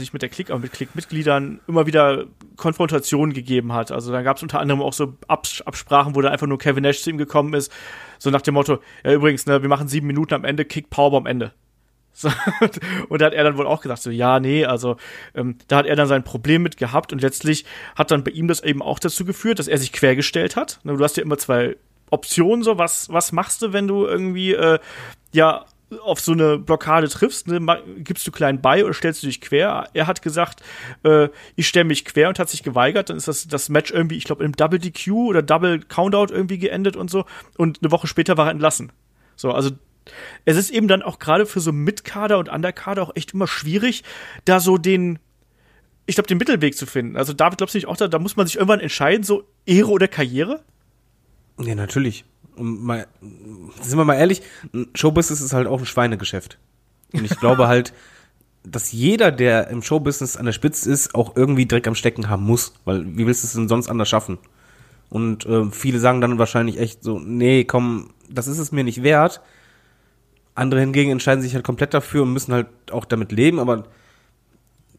nicht 0.00 0.12
mit 0.12 0.22
der 0.22 0.30
Klick, 0.30 0.50
aber 0.50 0.60
mit 0.60 0.72
Klick-Mitgliedern 0.72 1.60
immer 1.68 1.86
wieder 1.86 2.24
Konfrontationen 2.56 3.34
gegeben 3.34 3.72
hat. 3.72 3.92
Also 3.92 4.10
da 4.12 4.22
gab 4.22 4.38
es 4.38 4.42
unter 4.42 4.58
anderem 4.58 4.82
auch 4.82 4.92
so 4.92 5.14
Abs 5.28 5.62
Absprachen, 5.62 6.14
wo 6.14 6.22
da 6.22 6.30
einfach 6.30 6.46
nur 6.46 6.58
Kevin 6.58 6.82
Nash 6.82 7.02
zu 7.02 7.10
ihm 7.10 7.18
gekommen 7.18 7.54
ist, 7.54 7.70
so 8.18 8.30
nach 8.30 8.42
dem 8.42 8.54
Motto, 8.54 8.78
ja 9.04 9.12
übrigens, 9.12 9.46
ne, 9.46 9.62
wir 9.62 9.68
machen 9.68 9.86
sieben 9.86 10.06
Minuten 10.06 10.34
am 10.34 10.44
Ende, 10.44 10.64
Kick 10.64 10.90
Power 10.90 11.16
am 11.16 11.26
Ende. 11.26 11.52
So, 12.18 12.30
und 13.10 13.20
da 13.20 13.26
hat 13.26 13.34
er 13.34 13.44
dann 13.44 13.58
wohl 13.58 13.66
auch 13.66 13.82
gesagt, 13.82 14.00
so, 14.00 14.10
ja, 14.10 14.40
nee, 14.40 14.64
also 14.64 14.96
ähm, 15.34 15.58
da 15.68 15.76
hat 15.76 15.84
er 15.84 15.96
dann 15.96 16.08
sein 16.08 16.24
Problem 16.24 16.62
mit 16.62 16.78
gehabt 16.78 17.12
und 17.12 17.20
letztlich 17.20 17.66
hat 17.94 18.10
dann 18.10 18.24
bei 18.24 18.30
ihm 18.30 18.48
das 18.48 18.62
eben 18.62 18.80
auch 18.80 18.98
dazu 18.98 19.26
geführt, 19.26 19.58
dass 19.58 19.68
er 19.68 19.76
sich 19.76 19.92
quergestellt 19.92 20.56
hat. 20.56 20.80
Ne, 20.82 20.96
Du 20.96 21.04
hast 21.04 21.18
ja 21.18 21.22
immer 21.22 21.36
zwei 21.36 21.76
Optionen, 22.10 22.62
so, 22.62 22.78
was, 22.78 23.08
was 23.10 23.32
machst 23.32 23.62
du, 23.62 23.72
wenn 23.72 23.88
du 23.88 24.06
irgendwie, 24.06 24.54
äh, 24.54 24.78
ja, 25.32 25.66
auf 26.02 26.20
so 26.20 26.32
eine 26.32 26.58
Blockade 26.58 27.08
triffst, 27.08 27.46
ne, 27.46 27.60
gibst 27.98 28.26
du 28.26 28.32
klein 28.32 28.60
bei 28.60 28.84
oder 28.84 28.92
stellst 28.92 29.22
du 29.22 29.28
dich 29.28 29.40
quer? 29.40 29.88
Er 29.92 30.06
hat 30.06 30.20
gesagt, 30.20 30.62
äh, 31.04 31.28
ich 31.54 31.68
stelle 31.68 31.84
mich 31.84 32.04
quer 32.04 32.28
und 32.28 32.38
hat 32.38 32.48
sich 32.48 32.64
geweigert. 32.64 33.08
Dann 33.08 33.16
ist 33.16 33.28
das, 33.28 33.46
das 33.46 33.68
Match 33.68 33.92
irgendwie, 33.92 34.16
ich 34.16 34.24
glaube, 34.24 34.44
im 34.44 34.52
Double 34.52 34.80
DQ 34.80 35.12
oder 35.12 35.42
Double 35.42 35.80
Countout 35.80 36.32
irgendwie 36.32 36.58
geendet 36.58 36.96
und 36.96 37.08
so. 37.08 37.24
Und 37.56 37.82
eine 37.82 37.92
Woche 37.92 38.08
später 38.08 38.36
war 38.36 38.46
er 38.46 38.50
entlassen. 38.50 38.90
So, 39.36 39.52
also 39.52 39.70
es 40.44 40.56
ist 40.56 40.70
eben 40.70 40.88
dann 40.88 41.02
auch 41.02 41.18
gerade 41.18 41.46
für 41.46 41.60
so 41.60 41.72
Mitkader 41.72 42.38
und 42.38 42.48
Underkader 42.48 43.02
auch 43.02 43.14
echt 43.14 43.34
immer 43.34 43.46
schwierig, 43.46 44.02
da 44.44 44.60
so 44.60 44.78
den, 44.78 45.18
ich 46.06 46.16
glaube, 46.16 46.28
den 46.28 46.38
Mittelweg 46.38 46.76
zu 46.76 46.86
finden. 46.86 47.16
Also 47.16 47.32
David, 47.32 47.58
glaubst 47.58 47.74
du 47.74 47.78
nicht 47.78 47.86
auch, 47.86 47.96
da, 47.96 48.08
da 48.08 48.18
muss 48.18 48.36
man 48.36 48.46
sich 48.46 48.56
irgendwann 48.56 48.80
entscheiden, 48.80 49.22
so 49.22 49.44
Ehre 49.66 49.90
oder 49.90 50.08
Karriere? 50.08 50.64
Ja, 51.58 51.74
natürlich. 51.74 52.24
Mal, 52.56 53.06
sind 53.82 53.98
wir 53.98 54.04
mal 54.04 54.14
ehrlich, 54.14 54.42
Showbusiness 54.94 55.40
ist 55.40 55.52
halt 55.52 55.66
auch 55.66 55.80
ein 55.80 55.86
Schweinegeschäft. 55.86 56.58
Und 57.12 57.24
ich 57.24 57.38
glaube 57.38 57.68
halt, 57.68 57.92
dass 58.64 58.92
jeder, 58.92 59.30
der 59.30 59.68
im 59.68 59.82
Showbusiness 59.82 60.36
an 60.36 60.46
der 60.46 60.52
Spitze 60.52 60.90
ist, 60.90 61.14
auch 61.14 61.36
irgendwie 61.36 61.66
Dreck 61.66 61.86
am 61.86 61.94
Stecken 61.94 62.28
haben 62.28 62.44
muss. 62.44 62.74
Weil 62.84 63.16
wie 63.16 63.26
willst 63.26 63.42
du 63.42 63.46
es 63.46 63.52
denn 63.52 63.68
sonst 63.68 63.88
anders 63.88 64.08
schaffen? 64.08 64.38
Und 65.08 65.46
äh, 65.46 65.70
viele 65.70 66.00
sagen 66.00 66.20
dann 66.20 66.38
wahrscheinlich 66.38 66.78
echt 66.78 67.04
so, 67.04 67.18
nee, 67.18 67.64
komm, 67.64 68.10
das 68.28 68.48
ist 68.48 68.58
es 68.58 68.72
mir 68.72 68.84
nicht 68.84 69.02
wert. 69.02 69.40
Andere 70.54 70.80
hingegen 70.80 71.10
entscheiden 71.10 71.42
sich 71.42 71.54
halt 71.54 71.64
komplett 71.64 71.94
dafür 71.94 72.22
und 72.22 72.32
müssen 72.32 72.52
halt 72.52 72.68
auch 72.90 73.04
damit 73.04 73.30
leben, 73.30 73.58
aber 73.58 73.84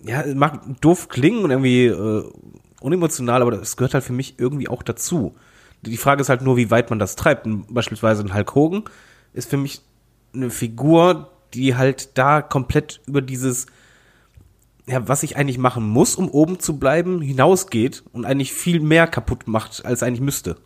ja, 0.04 0.22
es 0.22 0.36
mag 0.36 0.62
doof 0.82 1.10
klingen 1.10 1.43
und 1.43 1.50
irgendwie 1.50 1.86
äh, 1.86 2.24
unemotional, 2.80 3.41
aber 3.41 3.52
das 3.52 3.76
gehört 3.76 3.96
halt 3.96 4.04
für 4.04 4.13
mich 4.13 4.36
irgendwie 4.38 4.67
auch 4.67 4.84
dazu. 4.84 5.36
Die 5.82 5.98
Frage 5.98 6.22
ist 6.22 6.30
halt 6.30 6.42
nur, 6.42 6.58
wie 6.58 6.72
weit 6.72 6.90
man 6.90 7.00
das 7.00 7.16
treibt. 7.16 7.48
Beispielsweise 7.70 8.24
ein 8.24 8.34
Hulk 8.34 8.56
Hogan 8.56 8.84
ist 9.34 9.50
für 9.50 9.58
mich 9.58 9.82
eine 10.34 10.50
Figur, 10.50 11.32
die 11.54 11.76
halt 11.76 12.18
da 12.18 12.42
komplett 12.42 13.02
über 13.06 13.22
dieses, 13.22 13.68
ja, 14.86 15.08
was 15.08 15.24
ich 15.24 15.38
eigentlich 15.38 15.58
machen 15.58 15.88
muss, 15.88 16.16
um 16.16 16.30
oben 16.30 16.60
zu 16.60 16.78
bleiben, 16.78 17.22
hinausgeht 17.22 18.04
und 18.13 18.26
eigentlich 18.26 18.54
viel 18.54 18.80
mehr 18.80 19.08
kaputt 19.08 19.48
macht, 19.48 19.86
als 19.86 20.04
eigentlich 20.04 20.22
müsste. 20.22 20.58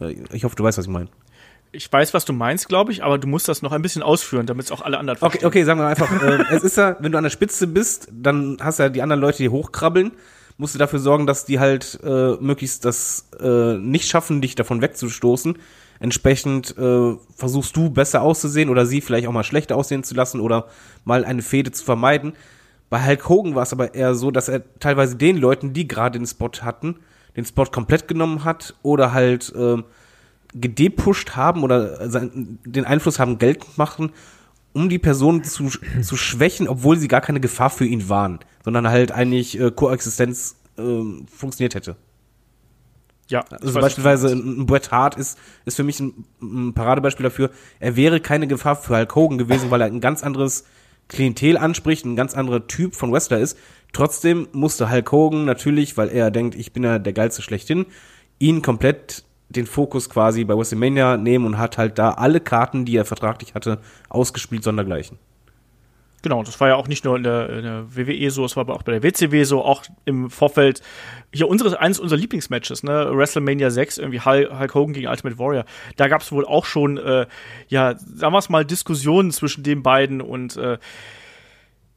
Äh, 0.00 0.16
Ich 0.32 0.44
hoffe, 0.44 0.56
du 0.56 0.64
weißt, 0.64 0.78
was 0.78 0.86
ich 0.86 0.90
meine. 0.90 1.08
Ich 1.72 1.92
weiß, 1.92 2.14
was 2.14 2.24
du 2.24 2.32
meinst, 2.32 2.68
glaube 2.68 2.92
ich, 2.92 3.02
aber 3.02 3.18
du 3.18 3.26
musst 3.26 3.48
das 3.48 3.60
noch 3.62 3.72
ein 3.72 3.82
bisschen 3.82 4.02
ausführen, 4.02 4.46
damit 4.46 4.66
es 4.66 4.72
auch 4.72 4.82
alle 4.82 4.96
anderen 4.98 5.20
Okay, 5.20 5.44
okay, 5.44 5.64
sagen 5.64 5.80
wir 5.80 5.88
einfach, 5.88 6.10
äh, 6.22 6.44
es 6.54 6.62
ist 6.62 6.76
ja, 6.76 6.96
wenn 7.00 7.10
du 7.10 7.18
an 7.18 7.24
der 7.24 7.30
Spitze 7.30 7.66
bist, 7.66 8.08
dann 8.12 8.58
hast 8.60 8.78
du 8.78 8.84
ja 8.84 8.88
die 8.88 9.02
anderen 9.02 9.20
Leute, 9.20 9.38
die 9.38 9.48
hochkrabbeln, 9.48 10.12
musst 10.56 10.74
du 10.74 10.78
dafür 10.78 10.98
sorgen, 10.98 11.26
dass 11.26 11.44
die 11.44 11.58
halt 11.58 11.98
äh, 12.04 12.34
möglichst 12.40 12.84
das 12.84 13.28
äh, 13.40 13.74
nicht 13.74 14.08
schaffen, 14.08 14.40
dich 14.40 14.54
davon 14.54 14.80
wegzustoßen. 14.80 15.58
Entsprechend 16.00 16.76
äh, 16.76 17.14
versuchst 17.34 17.76
du 17.76 17.90
besser 17.90 18.22
auszusehen 18.22 18.68
oder 18.68 18.86
sie 18.86 19.00
vielleicht 19.00 19.26
auch 19.26 19.32
mal 19.32 19.44
schlechter 19.44 19.76
aussehen 19.76 20.04
zu 20.04 20.14
lassen 20.14 20.40
oder 20.40 20.68
mal 21.04 21.24
eine 21.24 21.42
Fehde 21.42 21.72
zu 21.72 21.84
vermeiden. 21.84 22.34
Bei 22.90 23.04
Hulk 23.04 23.28
Hogan 23.28 23.54
war 23.54 23.62
es 23.62 23.72
aber 23.72 23.94
eher 23.94 24.14
so, 24.14 24.30
dass 24.30 24.48
er 24.48 24.62
teilweise 24.78 25.16
den 25.16 25.36
Leuten, 25.36 25.72
die 25.72 25.88
gerade 25.88 26.18
den 26.18 26.26
Spot 26.26 26.50
hatten, 26.62 26.96
den 27.36 27.44
Spot 27.44 27.64
komplett 27.64 28.06
genommen 28.06 28.44
hat 28.44 28.74
oder 28.82 29.12
halt 29.12 29.52
äh, 29.56 29.82
gedepusht 30.54 31.34
haben 31.34 31.64
oder 31.64 32.08
den 32.64 32.84
Einfluss 32.84 33.18
haben 33.18 33.38
Geld 33.38 33.76
machen, 33.76 34.12
um 34.74 34.88
die 34.88 34.98
Person 34.98 35.42
zu, 35.44 35.70
zu 36.02 36.16
schwächen, 36.16 36.68
obwohl 36.68 36.98
sie 36.98 37.08
gar 37.08 37.20
keine 37.22 37.40
Gefahr 37.40 37.70
für 37.70 37.86
ihn 37.86 38.08
waren, 38.08 38.40
sondern 38.64 38.88
halt 38.88 39.12
eigentlich 39.12 39.58
äh, 39.58 39.70
Koexistenz 39.70 40.56
äh, 40.76 40.82
funktioniert 41.34 41.74
hätte. 41.74 41.96
Ja, 43.28 43.44
Also 43.50 43.80
beispielsweise 43.80 44.28
ein 44.28 44.60
ein 44.60 44.66
Bret 44.66 44.90
Hart 44.90 45.14
ist, 45.14 45.38
ist 45.64 45.76
für 45.76 45.84
mich 45.84 45.98
ein, 46.00 46.26
ein 46.42 46.74
Paradebeispiel 46.74 47.24
dafür. 47.24 47.50
Er 47.80 47.96
wäre 47.96 48.20
keine 48.20 48.46
Gefahr 48.46 48.76
für 48.76 48.96
Hulk 48.96 49.14
Hogan 49.14 49.38
gewesen, 49.38 49.70
weil 49.70 49.80
er 49.80 49.86
ein 49.86 50.00
ganz 50.00 50.22
anderes 50.22 50.64
Klientel 51.08 51.56
anspricht, 51.56 52.04
ein 52.04 52.16
ganz 52.16 52.34
anderer 52.34 52.66
Typ 52.66 52.94
von 52.94 53.12
Wrestler 53.12 53.38
ist. 53.38 53.56
Trotzdem 53.92 54.48
musste 54.52 54.90
Hulk 54.90 55.10
Hogan 55.10 55.44
natürlich, 55.44 55.96
weil 55.96 56.08
er 56.08 56.30
denkt, 56.30 56.54
ich 56.54 56.72
bin 56.72 56.82
ja 56.82 56.98
der 56.98 57.12
geilste 57.12 57.42
schlechthin, 57.42 57.86
ihn 58.38 58.60
komplett 58.60 59.24
den 59.48 59.66
Fokus 59.66 60.10
quasi 60.10 60.44
bei 60.44 60.56
WrestleMania 60.56 61.16
nehmen 61.16 61.46
und 61.46 61.58
hat 61.58 61.78
halt 61.78 61.98
da 61.98 62.10
alle 62.12 62.40
Karten, 62.40 62.84
die 62.84 62.96
er 62.96 63.04
vertraglich 63.04 63.54
hatte, 63.54 63.78
ausgespielt, 64.08 64.64
sondergleichen. 64.64 65.18
Genau, 66.24 66.42
das 66.42 66.58
war 66.58 66.68
ja 66.68 66.76
auch 66.76 66.88
nicht 66.88 67.04
nur 67.04 67.16
in 67.16 67.22
der, 67.22 67.50
in 67.50 67.62
der 67.64 67.84
WWE 67.94 68.30
so, 68.30 68.46
es 68.46 68.56
war 68.56 68.62
aber 68.62 68.74
auch 68.74 68.82
bei 68.82 68.92
der 68.92 69.02
WCW 69.02 69.44
so, 69.44 69.62
auch 69.62 69.82
im 70.06 70.30
Vorfeld 70.30 70.80
hier 71.34 71.48
unseres, 71.48 71.74
eines 71.74 72.00
unserer 72.00 72.18
Lieblingsmatches, 72.18 72.82
ne, 72.82 73.10
WrestleMania 73.12 73.68
6, 73.68 73.98
irgendwie 73.98 74.22
Hulk, 74.22 74.74
Hogan 74.74 74.94
gegen 74.94 75.06
Ultimate 75.06 75.38
Warrior. 75.38 75.66
Da 75.96 76.08
gab 76.08 76.22
es 76.22 76.32
wohl 76.32 76.46
auch 76.46 76.64
schon, 76.64 76.96
äh, 76.96 77.26
ja, 77.68 77.96
sagen 77.98 78.32
wir 78.32 78.38
es 78.38 78.48
mal, 78.48 78.64
Diskussionen 78.64 79.32
zwischen 79.32 79.64
den 79.64 79.82
beiden 79.82 80.22
und 80.22 80.56
äh, 80.56 80.78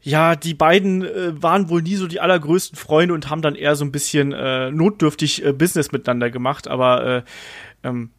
ja, 0.01 0.35
die 0.35 0.53
beiden 0.53 1.03
äh, 1.03 1.41
waren 1.41 1.69
wohl 1.69 1.81
nie 1.81 1.95
so 1.95 2.07
die 2.07 2.19
allergrößten 2.19 2.77
Freunde 2.77 3.13
und 3.13 3.29
haben 3.29 3.41
dann 3.41 3.55
eher 3.55 3.75
so 3.75 3.83
ein 3.83 3.91
bisschen 3.91 4.31
äh, 4.31 4.71
notdürftig 4.71 5.43
äh, 5.45 5.53
Business 5.53 5.91
miteinander 5.91 6.29
gemacht, 6.29 6.67
aber 6.67 7.05
äh, 7.05 7.23
ähm, 7.83 8.11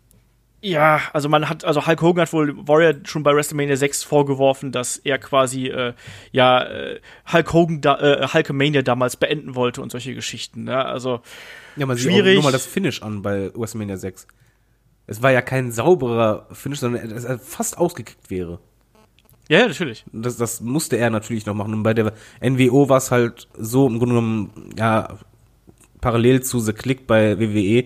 ja, 0.60 1.00
also 1.12 1.28
man 1.28 1.48
hat, 1.48 1.64
also 1.64 1.86
Hulk 1.86 2.02
Hogan 2.02 2.22
hat 2.22 2.32
wohl 2.32 2.66
Warrior 2.66 2.94
schon 3.04 3.22
bei 3.22 3.32
WrestleMania 3.32 3.76
6 3.76 4.02
vorgeworfen, 4.02 4.72
dass 4.72 4.96
er 4.96 5.18
quasi, 5.18 5.68
äh, 5.68 5.94
ja, 6.32 6.64
äh, 6.64 7.00
Hulk 7.32 7.52
Hogan, 7.52 7.80
da, 7.80 7.98
äh, 8.00 8.26
Hulkamania 8.26 8.82
damals 8.82 9.16
beenden 9.16 9.54
wollte 9.54 9.80
und 9.82 9.92
solche 9.92 10.14
Geschichten, 10.16 10.64
ne? 10.64 10.84
Also, 10.84 11.20
Ja, 11.76 11.86
man 11.86 11.96
sieht 11.96 12.08
auch 12.08 12.12
schwierig. 12.12 12.34
nur 12.34 12.42
mal 12.42 12.52
das 12.52 12.66
Finish 12.66 13.02
an 13.02 13.22
bei 13.22 13.52
WrestleMania 13.54 13.96
6. 13.96 14.26
Es 15.06 15.22
war 15.22 15.30
ja 15.30 15.42
kein 15.42 15.70
sauberer 15.70 16.48
Finish, 16.50 16.80
sondern 16.80 17.08
es 17.12 17.24
er 17.24 17.38
fast 17.38 17.78
ausgekickt 17.78 18.28
wäre. 18.28 18.58
Ja, 19.48 19.60
ja, 19.60 19.68
natürlich. 19.68 20.04
Das, 20.12 20.36
das 20.36 20.60
musste 20.60 20.96
er 20.96 21.10
natürlich 21.10 21.46
noch 21.46 21.54
machen. 21.54 21.74
Und 21.74 21.82
bei 21.82 21.94
der 21.94 22.12
NWO 22.42 22.88
war 22.88 22.98
es 22.98 23.10
halt 23.10 23.48
so 23.58 23.86
im 23.86 23.98
Grunde 23.98 24.14
genommen, 24.14 24.50
ja, 24.76 25.16
parallel 26.00 26.42
zu 26.42 26.60
The 26.60 26.72
Click 26.72 27.06
bei 27.06 27.38
WWE, 27.38 27.84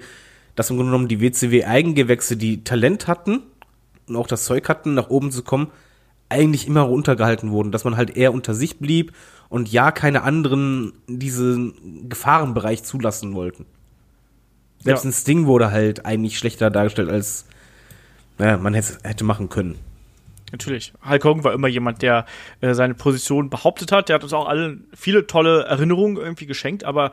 dass 0.54 0.70
im 0.70 0.76
Grunde 0.76 0.90
genommen 0.92 1.08
die 1.08 1.20
WCW-Eigengewächse, 1.20 2.36
die 2.36 2.64
Talent 2.64 3.06
hatten 3.06 3.42
und 4.08 4.16
auch 4.16 4.26
das 4.26 4.44
Zeug 4.44 4.68
hatten, 4.68 4.94
nach 4.94 5.08
oben 5.08 5.30
zu 5.30 5.42
kommen, 5.42 5.68
eigentlich 6.28 6.66
immer 6.66 6.82
runtergehalten 6.82 7.50
wurden. 7.50 7.72
Dass 7.72 7.84
man 7.84 7.96
halt 7.96 8.16
eher 8.16 8.34
unter 8.34 8.54
sich 8.54 8.78
blieb 8.78 9.12
und 9.48 9.70
ja 9.70 9.92
keine 9.92 10.22
anderen 10.22 10.92
diesen 11.06 12.08
Gefahrenbereich 12.08 12.82
zulassen 12.82 13.34
wollten. 13.34 13.66
Selbst 14.80 15.04
Ja. 15.04 15.10
ein 15.10 15.12
Sting 15.12 15.46
wurde 15.46 15.70
halt 15.70 16.04
eigentlich 16.06 16.38
schlechter 16.38 16.70
dargestellt, 16.70 17.08
als 17.08 17.46
naja, 18.38 18.56
man 18.56 18.74
hätte 18.74 18.98
hätte 19.04 19.24
machen 19.24 19.48
können. 19.48 19.76
Natürlich. 20.52 20.92
Hulk 21.08 21.24
Hogan 21.24 21.44
war 21.44 21.54
immer 21.54 21.68
jemand, 21.68 22.02
der 22.02 22.26
äh, 22.60 22.74
seine 22.74 22.94
Position 22.94 23.50
behauptet 23.50 23.90
hat. 23.90 24.08
Der 24.08 24.14
hat 24.14 24.22
uns 24.22 24.34
auch 24.34 24.46
alle 24.46 24.78
viele 24.94 25.26
tolle 25.26 25.64
Erinnerungen 25.64 26.18
irgendwie 26.18 26.46
geschenkt, 26.46 26.84
aber 26.84 27.12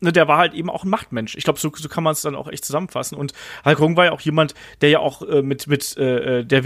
ne, 0.00 0.12
der 0.12 0.28
war 0.28 0.38
halt 0.38 0.54
eben 0.54 0.70
auch 0.70 0.82
ein 0.82 0.88
Machtmensch. 0.88 1.36
Ich 1.36 1.44
glaube, 1.44 1.60
so, 1.60 1.70
so 1.74 1.88
kann 1.88 2.02
man 2.02 2.12
es 2.12 2.22
dann 2.22 2.34
auch 2.34 2.48
echt 2.48 2.64
zusammenfassen. 2.64 3.16
Und 3.16 3.34
Hulk 3.66 3.78
Hogan 3.78 3.96
war 3.96 4.06
ja 4.06 4.12
auch 4.12 4.22
jemand, 4.22 4.54
der 4.80 4.88
ja 4.88 4.98
auch 4.98 5.22
äh, 5.22 5.42
mit, 5.42 5.66
mit 5.66 5.96
äh, 5.98 6.42
der 6.44 6.64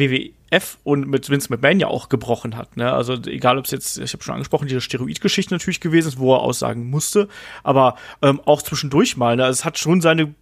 WWF 0.53 0.79
und 0.85 1.09
mit 1.09 1.29
Vince 1.31 1.49
McMahon 1.51 1.81
ja 1.81 1.88
auch 1.88 2.09
gebrochen 2.09 2.57
hat. 2.57 2.77
Ne? 2.77 2.93
Also 2.93 3.15
egal, 3.27 3.59
ob 3.59 3.65
es 3.65 3.71
jetzt, 3.71 3.99
ich 3.99 4.12
habe 4.12 4.23
schon 4.23 4.35
angesprochen, 4.35 4.69
diese 4.69 4.81
Steroidgeschichte 4.81 5.55
natürlich 5.55 5.81
gewesen 5.81 6.09
ist, 6.09 6.19
wo 6.19 6.35
er 6.35 6.41
aussagen 6.41 6.88
musste, 6.91 7.29
aber 7.62 7.97
ähm, 8.21 8.41
auch 8.45 8.62
zwischendurch 8.62 9.17
mal. 9.17 9.37
Ne? 9.37 9.45
Also 9.45 9.61
es 9.61 9.65
hat 9.65 9.79
schon 9.79 10.01
seine, 10.01 10.35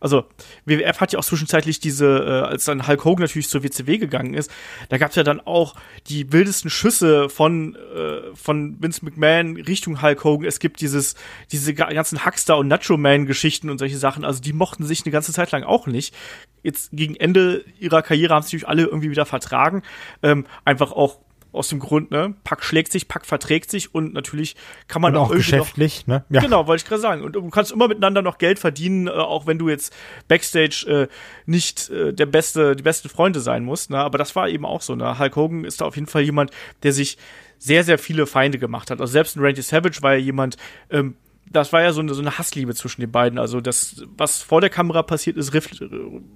also 0.00 0.24
WWF 0.64 1.00
hat 1.00 1.12
ja 1.12 1.18
auch 1.18 1.24
zwischenzeitlich 1.24 1.80
diese, 1.80 2.06
äh, 2.06 2.48
als 2.48 2.64
dann 2.64 2.86
Hulk 2.86 3.04
Hogan 3.04 3.22
natürlich 3.22 3.48
zur 3.48 3.62
WCW 3.62 3.98
gegangen 3.98 4.34
ist, 4.34 4.50
da 4.88 4.98
gab 4.98 5.10
es 5.10 5.16
ja 5.16 5.22
dann 5.22 5.40
auch 5.40 5.74
die 6.08 6.32
wildesten 6.32 6.70
Schüsse 6.70 7.28
von, 7.28 7.76
äh, 7.76 8.34
von 8.34 8.76
Vince 8.82 9.04
McMahon 9.04 9.56
Richtung 9.56 10.02
Hulk 10.02 10.24
Hogan. 10.24 10.46
Es 10.48 10.58
gibt 10.60 10.80
dieses, 10.80 11.14
diese 11.52 11.74
ga- 11.74 11.92
ganzen 11.92 12.24
Huckster 12.24 12.56
und 12.58 12.68
Nacho 12.68 12.96
Man 12.96 13.26
Geschichten 13.26 13.70
und 13.70 13.78
solche 13.78 13.98
Sachen. 13.98 14.24
Also 14.24 14.40
die 14.40 14.52
mochten 14.52 14.84
sich 14.84 15.02
eine 15.04 15.12
ganze 15.12 15.32
Zeit 15.32 15.50
lang 15.52 15.62
auch 15.64 15.86
nicht. 15.86 16.14
Jetzt 16.62 16.90
gegen 16.92 17.16
Ende 17.16 17.64
ihrer 17.78 18.02
Karriere 18.02 18.34
haben 18.34 18.42
sie 18.42 18.48
natürlich 18.56 18.68
alle 18.68 18.82
irgendwie 18.84 19.10
wieder 19.10 19.26
vertragen. 19.26 19.82
Ähm, 20.22 20.46
einfach 20.64 20.92
auch 20.92 21.18
aus 21.50 21.68
dem 21.68 21.78
Grund, 21.78 22.10
ne, 22.10 22.34
Pack 22.44 22.62
schlägt 22.62 22.92
sich, 22.92 23.08
Pack 23.08 23.24
verträgt 23.24 23.70
sich 23.70 23.94
und 23.94 24.12
natürlich 24.12 24.54
kann 24.86 25.00
man 25.00 25.16
Und 25.16 25.22
auch 25.22 25.30
irgendwie 25.30 25.56
noch- 25.56 25.58
geschäftlich, 25.64 26.06
ne? 26.06 26.22
Ja. 26.28 26.42
Genau, 26.42 26.66
wollte 26.66 26.82
ich 26.82 26.88
gerade 26.88 27.00
sagen. 27.00 27.22
Und 27.24 27.32
du 27.32 27.48
kannst 27.48 27.72
immer 27.72 27.88
miteinander 27.88 28.20
noch 28.20 28.36
Geld 28.36 28.58
verdienen, 28.58 29.06
äh, 29.06 29.10
auch 29.12 29.46
wenn 29.46 29.58
du 29.58 29.70
jetzt 29.70 29.94
Backstage 30.28 30.84
äh, 30.86 31.14
nicht 31.46 31.88
äh, 31.88 32.12
der 32.12 32.26
beste, 32.26 32.76
die 32.76 32.82
besten 32.82 33.08
Freunde 33.08 33.40
sein 33.40 33.64
musst. 33.64 33.88
Ne? 33.90 33.96
Aber 33.98 34.18
das 34.18 34.36
war 34.36 34.48
eben 34.50 34.66
auch 34.66 34.82
so. 34.82 34.94
Ne? 34.94 35.18
Hulk 35.18 35.36
Hogan 35.36 35.64
ist 35.64 35.80
da 35.80 35.86
auf 35.86 35.94
jeden 35.96 36.06
Fall 36.06 36.22
jemand, 36.22 36.50
der 36.82 36.92
sich 36.92 37.16
sehr, 37.58 37.82
sehr 37.82 37.98
viele 37.98 38.26
Feinde 38.26 38.58
gemacht 38.58 38.90
hat. 38.90 39.00
Also 39.00 39.10
selbst 39.10 39.34
ein 39.36 39.40
Randy 39.40 39.62
Savage 39.62 40.02
war 40.02 40.12
ja 40.12 40.20
jemand, 40.20 40.58
ähm, 40.90 41.16
das 41.50 41.72
war 41.72 41.82
ja 41.82 41.92
so 41.92 42.00
eine, 42.00 42.14
so 42.14 42.20
eine 42.20 42.38
Hassliebe 42.38 42.74
zwischen 42.74 43.00
den 43.00 43.10
beiden. 43.10 43.38
Also 43.38 43.60
das, 43.60 44.04
was 44.16 44.42
vor 44.42 44.60
der 44.60 44.70
Kamera 44.70 45.02
passiert 45.02 45.36
ist, 45.36 45.54
äh, 45.54 45.60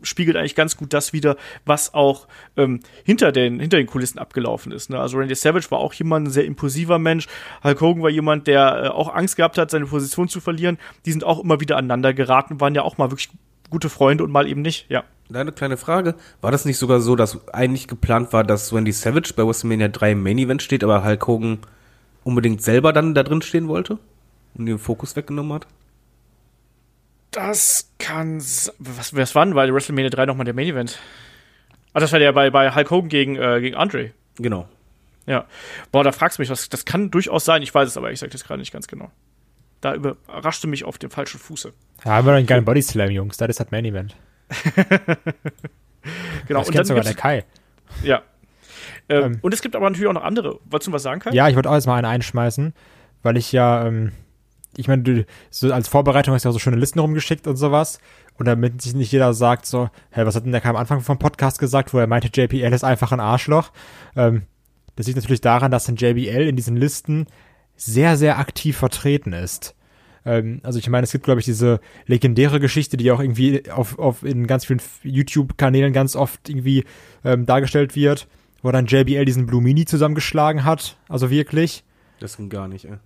spiegelt 0.03 0.37
eigentlich 0.37 0.55
ganz 0.55 0.77
gut 0.77 0.93
das 0.93 1.13
wieder, 1.13 1.37
was 1.65 1.95
auch 1.95 2.29
ähm, 2.57 2.81
hinter, 3.05 3.33
den, 3.33 3.61
hinter 3.61 3.77
den 3.77 3.87
Kulissen 3.87 4.19
abgelaufen 4.19 4.73
ist. 4.73 4.91
Ne? 4.91 4.99
Also 4.99 5.19
Randy 5.19 5.35
Savage 5.35 5.71
war 5.71 5.79
auch 5.79 5.93
jemand, 5.95 6.29
ein 6.29 6.31
sehr 6.31 6.45
impulsiver 6.45 6.99
Mensch. 6.99 7.27
Hulk 7.63 7.81
Hogan 7.81 8.03
war 8.03 8.11
jemand, 8.11 8.47
der 8.47 8.85
äh, 8.85 8.89
auch 8.89 9.15
Angst 9.15 9.37
gehabt 9.37 9.59
hat, 9.59 9.71
seine 9.71 9.87
Position 9.87 10.29
zu 10.29 10.41
verlieren. 10.41 10.79
Die 11.07 11.13
sind 11.13 11.25
auch 11.25 11.43
immer 11.43 11.61
wieder 11.61 11.77
aneinander 11.77 12.15
geraten, 12.15 12.61
waren 12.61 12.75
ja 12.75 12.83
auch 12.83 12.99
mal 12.99 13.11
wirklich 13.11 13.31
gute 13.71 13.89
Freunde 13.89 14.23
und 14.23 14.31
mal 14.31 14.47
eben 14.47 14.63
nicht. 14.63 14.87
Ja. 14.91 15.05
Da 15.29 15.41
eine 15.41 15.53
kleine 15.53 15.79
Frage. 15.79 16.15
War 16.43 16.51
das 16.51 16.67
nicht 16.67 16.77
sogar 16.77 17.01
so, 17.01 17.17
dass 17.17 17.49
eigentlich 17.49 17.89
geplant 17.89 18.33
war, 18.33 18.45
dass 18.45 18.73
Wendy 18.73 18.93
Savage 18.93 19.33
bei 19.35 19.47
WrestleMania 19.47 19.89
3 19.89 20.13
im 20.13 20.23
Main 20.23 20.39
Event 20.39 20.63
steht, 20.63 20.85
aber 20.85 21.05
Hulk 21.05 21.27
Hogan 21.27 21.59
unbedingt 22.23 22.63
selber 22.63 22.93
dann 22.93 23.15
da 23.15 23.23
drin 23.23 23.43
stehen 23.43 23.69
wollte? 23.69 23.99
Und 24.55 24.67
den 24.67 24.79
Fokus 24.79 25.17
weggenommen 25.17 25.53
hat? 25.55 25.67
Das 27.31 27.91
kann. 27.99 28.39
Was, 28.39 29.17
was 29.17 29.35
war 29.35 29.45
denn 29.47 29.55
bei 29.55 29.73
WrestleMania 29.73 30.11
3 30.11 30.27
nochmal 30.27 30.45
der 30.45 30.55
Main 30.55 30.69
Event? 30.69 30.99
Ah, 31.95 32.01
das 32.01 32.13
war 32.13 32.19
der 32.19 32.33
bei, 32.33 32.51
bei 32.51 32.75
Hulk 32.75 32.91
Hogan 32.91 33.09
gegen, 33.09 33.37
äh, 33.37 33.61
gegen 33.61 33.77
Andre. 33.77 34.13
Genau. 34.37 34.69
Ja. 35.27 35.47
Boah, 35.93 36.05
da 36.05 36.13
fragst 36.13 36.39
du 36.39 36.43
mich 36.43 36.51
was. 36.51 36.69
Das 36.69 36.85
kann 36.85 37.11
durchaus 37.11 37.45
sein. 37.45 37.63
Ich 37.63 37.75
weiß 37.75 37.89
es 37.89 37.97
aber, 37.97 38.13
ich 38.13 38.19
sag 38.21 38.31
das 38.31 38.45
gerade 38.45 38.61
nicht 38.61 38.73
ganz 38.73 38.87
genau. 38.89 39.11
Da 39.81 39.95
überraschte 39.95 40.67
mich 40.67 40.85
auf 40.85 40.99
dem 40.99 41.11
falschen 41.11 41.41
Fuße. 41.41 41.73
Da 42.05 42.11
haben 42.11 42.27
wir 42.27 42.33
noch 42.33 42.39
einen 42.39 42.47
geilen 42.47 42.65
Bodyslam, 42.65 43.11
Jungs. 43.11 43.37
Das 43.37 43.49
ist 43.49 43.61
das 43.61 43.71
Main 43.71 43.85
Event. 43.85 44.17
Genau. 46.49 46.61
Das 46.61 46.71
kennt 46.71 46.87
sogar 46.87 47.05
der 47.05 47.15
Kai. 47.15 47.45
ja. 48.03 48.23
Ähm, 49.09 49.23
Ähm. 49.35 49.39
und 49.43 49.55
es 49.55 49.63
gibt 49.63 49.77
aber 49.77 49.89
natürlich 49.89 50.09
auch 50.09 50.13
noch 50.15 50.25
andere. 50.25 50.59
Wolltest 50.65 50.89
du 50.89 50.93
was 50.93 51.03
sagen, 51.05 51.21
Kai? 51.21 51.31
Ja, 51.33 51.49
ich 51.49 51.55
wollte 51.55 51.71
auch 51.71 51.75
jetzt 51.75 51.87
mal 51.87 51.95
einen 51.97 52.07
einschmeißen, 52.07 52.75
weil 53.23 53.37
ich 53.37 53.53
ja, 53.53 53.87
ähm, 53.87 54.11
ich 54.77 54.89
meine, 54.89 55.03
du, 55.03 55.27
so 55.51 55.73
als 55.73 55.89
Vorbereitung 55.89 56.35
hast 56.35 56.45
du 56.45 56.49
ja 56.49 56.51
auch 56.51 56.55
so 56.55 56.59
schöne 56.59 56.77
Listen 56.77 56.99
rumgeschickt 56.99 57.47
und 57.47 57.57
sowas. 57.57 57.99
Und 58.39 58.47
damit 58.47 58.81
sich 58.81 58.95
nicht 58.95 59.13
jeder 59.13 59.35
sagt 59.35 59.67
so, 59.67 59.91
hä, 60.11 60.25
was 60.25 60.35
hat 60.35 60.45
denn 60.45 60.53
der 60.53 60.65
am 60.65 60.77
Anfang 60.77 61.01
vom 61.01 61.19
Podcast 61.19 61.59
gesagt, 61.59 61.93
wo 61.93 61.99
er 61.99 62.07
meinte, 62.07 62.31
JBL 62.33 62.73
ist 62.73 62.85
einfach 62.85 63.13
ein 63.13 63.21
Arschloch. 63.21 63.71
Ähm, 64.17 64.43
das 64.97 65.07
liegt 65.07 65.17
natürlich 65.17 65.41
daran, 65.41 65.71
dass 65.71 65.89
ein 65.89 65.97
JBL 65.97 66.49
in 66.49 66.57
diesen 66.57 66.77
Listen 66.77 67.27
sehr, 67.77 68.17
sehr 68.17 68.39
aktiv 68.39 68.77
vertreten 68.77 69.33
ist. 69.33 69.75
Ähm, 70.25 70.61
also 70.63 70.79
ich 70.79 70.89
meine, 70.89 71.05
es 71.05 71.13
gibt, 71.13 71.25
glaube 71.25 71.41
ich, 71.41 71.47
diese 71.47 71.81
legendäre 72.07 72.61
Geschichte, 72.61 72.97
die 72.97 73.11
auch 73.11 73.21
irgendwie 73.21 73.71
auf, 73.71 73.99
auf 73.99 74.23
in 74.23 74.47
ganz 74.47 74.65
vielen 74.65 74.81
YouTube-Kanälen 75.03 75.93
ganz 75.93 76.17
oft 76.17 76.49
irgendwie 76.49 76.85
ähm, 77.25 77.47
dargestellt 77.47 77.97
wird, 77.97 78.29
wo 78.63 78.71
dann 78.71 78.87
JBL 78.87 79.25
diesen 79.25 79.47
Blue 79.47 79.63
Mini 79.63 79.85
zusammengeschlagen 79.85 80.65
hat. 80.65 80.97
Also 81.09 81.31
wirklich 81.31 81.85
Das 82.21 82.37
ging 82.37 82.49
gar 82.49 82.69
nicht, 82.69 82.85
ey. 82.85 82.99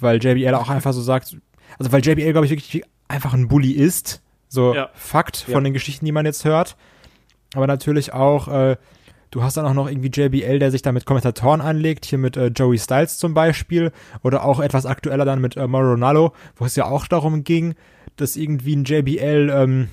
Weil 0.00 0.22
JBL 0.22 0.54
auch 0.54 0.68
einfach 0.68 0.92
so 0.92 1.00
sagt, 1.02 1.36
also 1.78 1.92
weil 1.92 2.04
JBL, 2.04 2.32
glaube 2.32 2.46
ich, 2.46 2.50
wirklich 2.52 2.82
einfach 3.08 3.34
ein 3.34 3.48
Bully 3.48 3.72
ist. 3.72 4.22
So 4.48 4.74
Ja. 4.74 4.90
Fakt 4.94 5.36
von 5.38 5.54
Ja. 5.54 5.60
den 5.60 5.72
Geschichten, 5.74 6.04
die 6.06 6.12
man 6.12 6.26
jetzt 6.26 6.44
hört. 6.44 6.76
Aber 7.54 7.66
natürlich 7.66 8.12
auch, 8.12 8.48
äh, 8.48 8.76
du 9.30 9.42
hast 9.42 9.56
dann 9.56 9.66
auch 9.66 9.74
noch 9.74 9.88
irgendwie 9.88 10.10
JBL, 10.10 10.58
der 10.58 10.70
sich 10.70 10.82
da 10.82 10.92
mit 10.92 11.04
Kommentatoren 11.06 11.60
anlegt, 11.60 12.04
hier 12.06 12.18
mit 12.18 12.36
äh, 12.36 12.46
Joey 12.48 12.78
Styles 12.78 13.18
zum 13.18 13.34
Beispiel. 13.34 13.92
Oder 14.22 14.44
auch 14.44 14.60
etwas 14.60 14.86
aktueller 14.86 15.24
dann 15.24 15.40
mit 15.40 15.56
äh, 15.56 15.66
Mauro 15.66 15.90
Ronaldo, 15.92 16.32
wo 16.56 16.64
es 16.64 16.76
ja 16.76 16.86
auch 16.86 17.06
darum 17.06 17.44
ging, 17.44 17.74
dass 18.16 18.36
irgendwie 18.36 18.74
ein 18.76 18.84
JBL 18.84 19.50
ähm, 19.54 19.88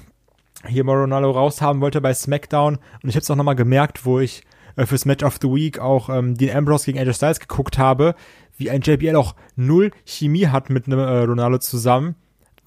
hier 0.68 0.84
Mauro 0.84 1.02
Ronaldo 1.02 1.32
raushaben 1.32 1.82
wollte 1.82 2.02
bei 2.02 2.14
SmackDown. 2.14 2.76
Und 3.04 3.10
ich 3.10 3.16
habe 3.16 3.22
es 3.24 3.30
auch 3.32 3.36
nochmal 3.36 3.56
gemerkt, 3.56 4.06
wo 4.06 4.20
ich 4.20 4.44
äh, 4.78 4.86
fürs 4.86 5.06
Match 5.06 5.24
of 5.24 5.38
the 5.42 5.48
Week 5.50 5.80
auch 5.80 6.10
ähm, 6.10 6.36
Dean 6.36 6.56
Ambrose 6.58 6.86
gegen 6.86 7.00
AJ 7.00 7.14
Styles 7.14 7.40
geguckt 7.40 7.78
habe, 7.78 8.16
wie 8.58 8.70
ein 8.70 8.82
JBL 8.82 9.16
auch 9.16 9.36
null 9.56 9.92
Chemie 10.06 10.48
hat 10.48 10.70
mit 10.70 10.88
einem 10.88 11.00
äh, 11.00 11.20
Ronaldo 11.20 11.58
zusammen, 11.60 12.16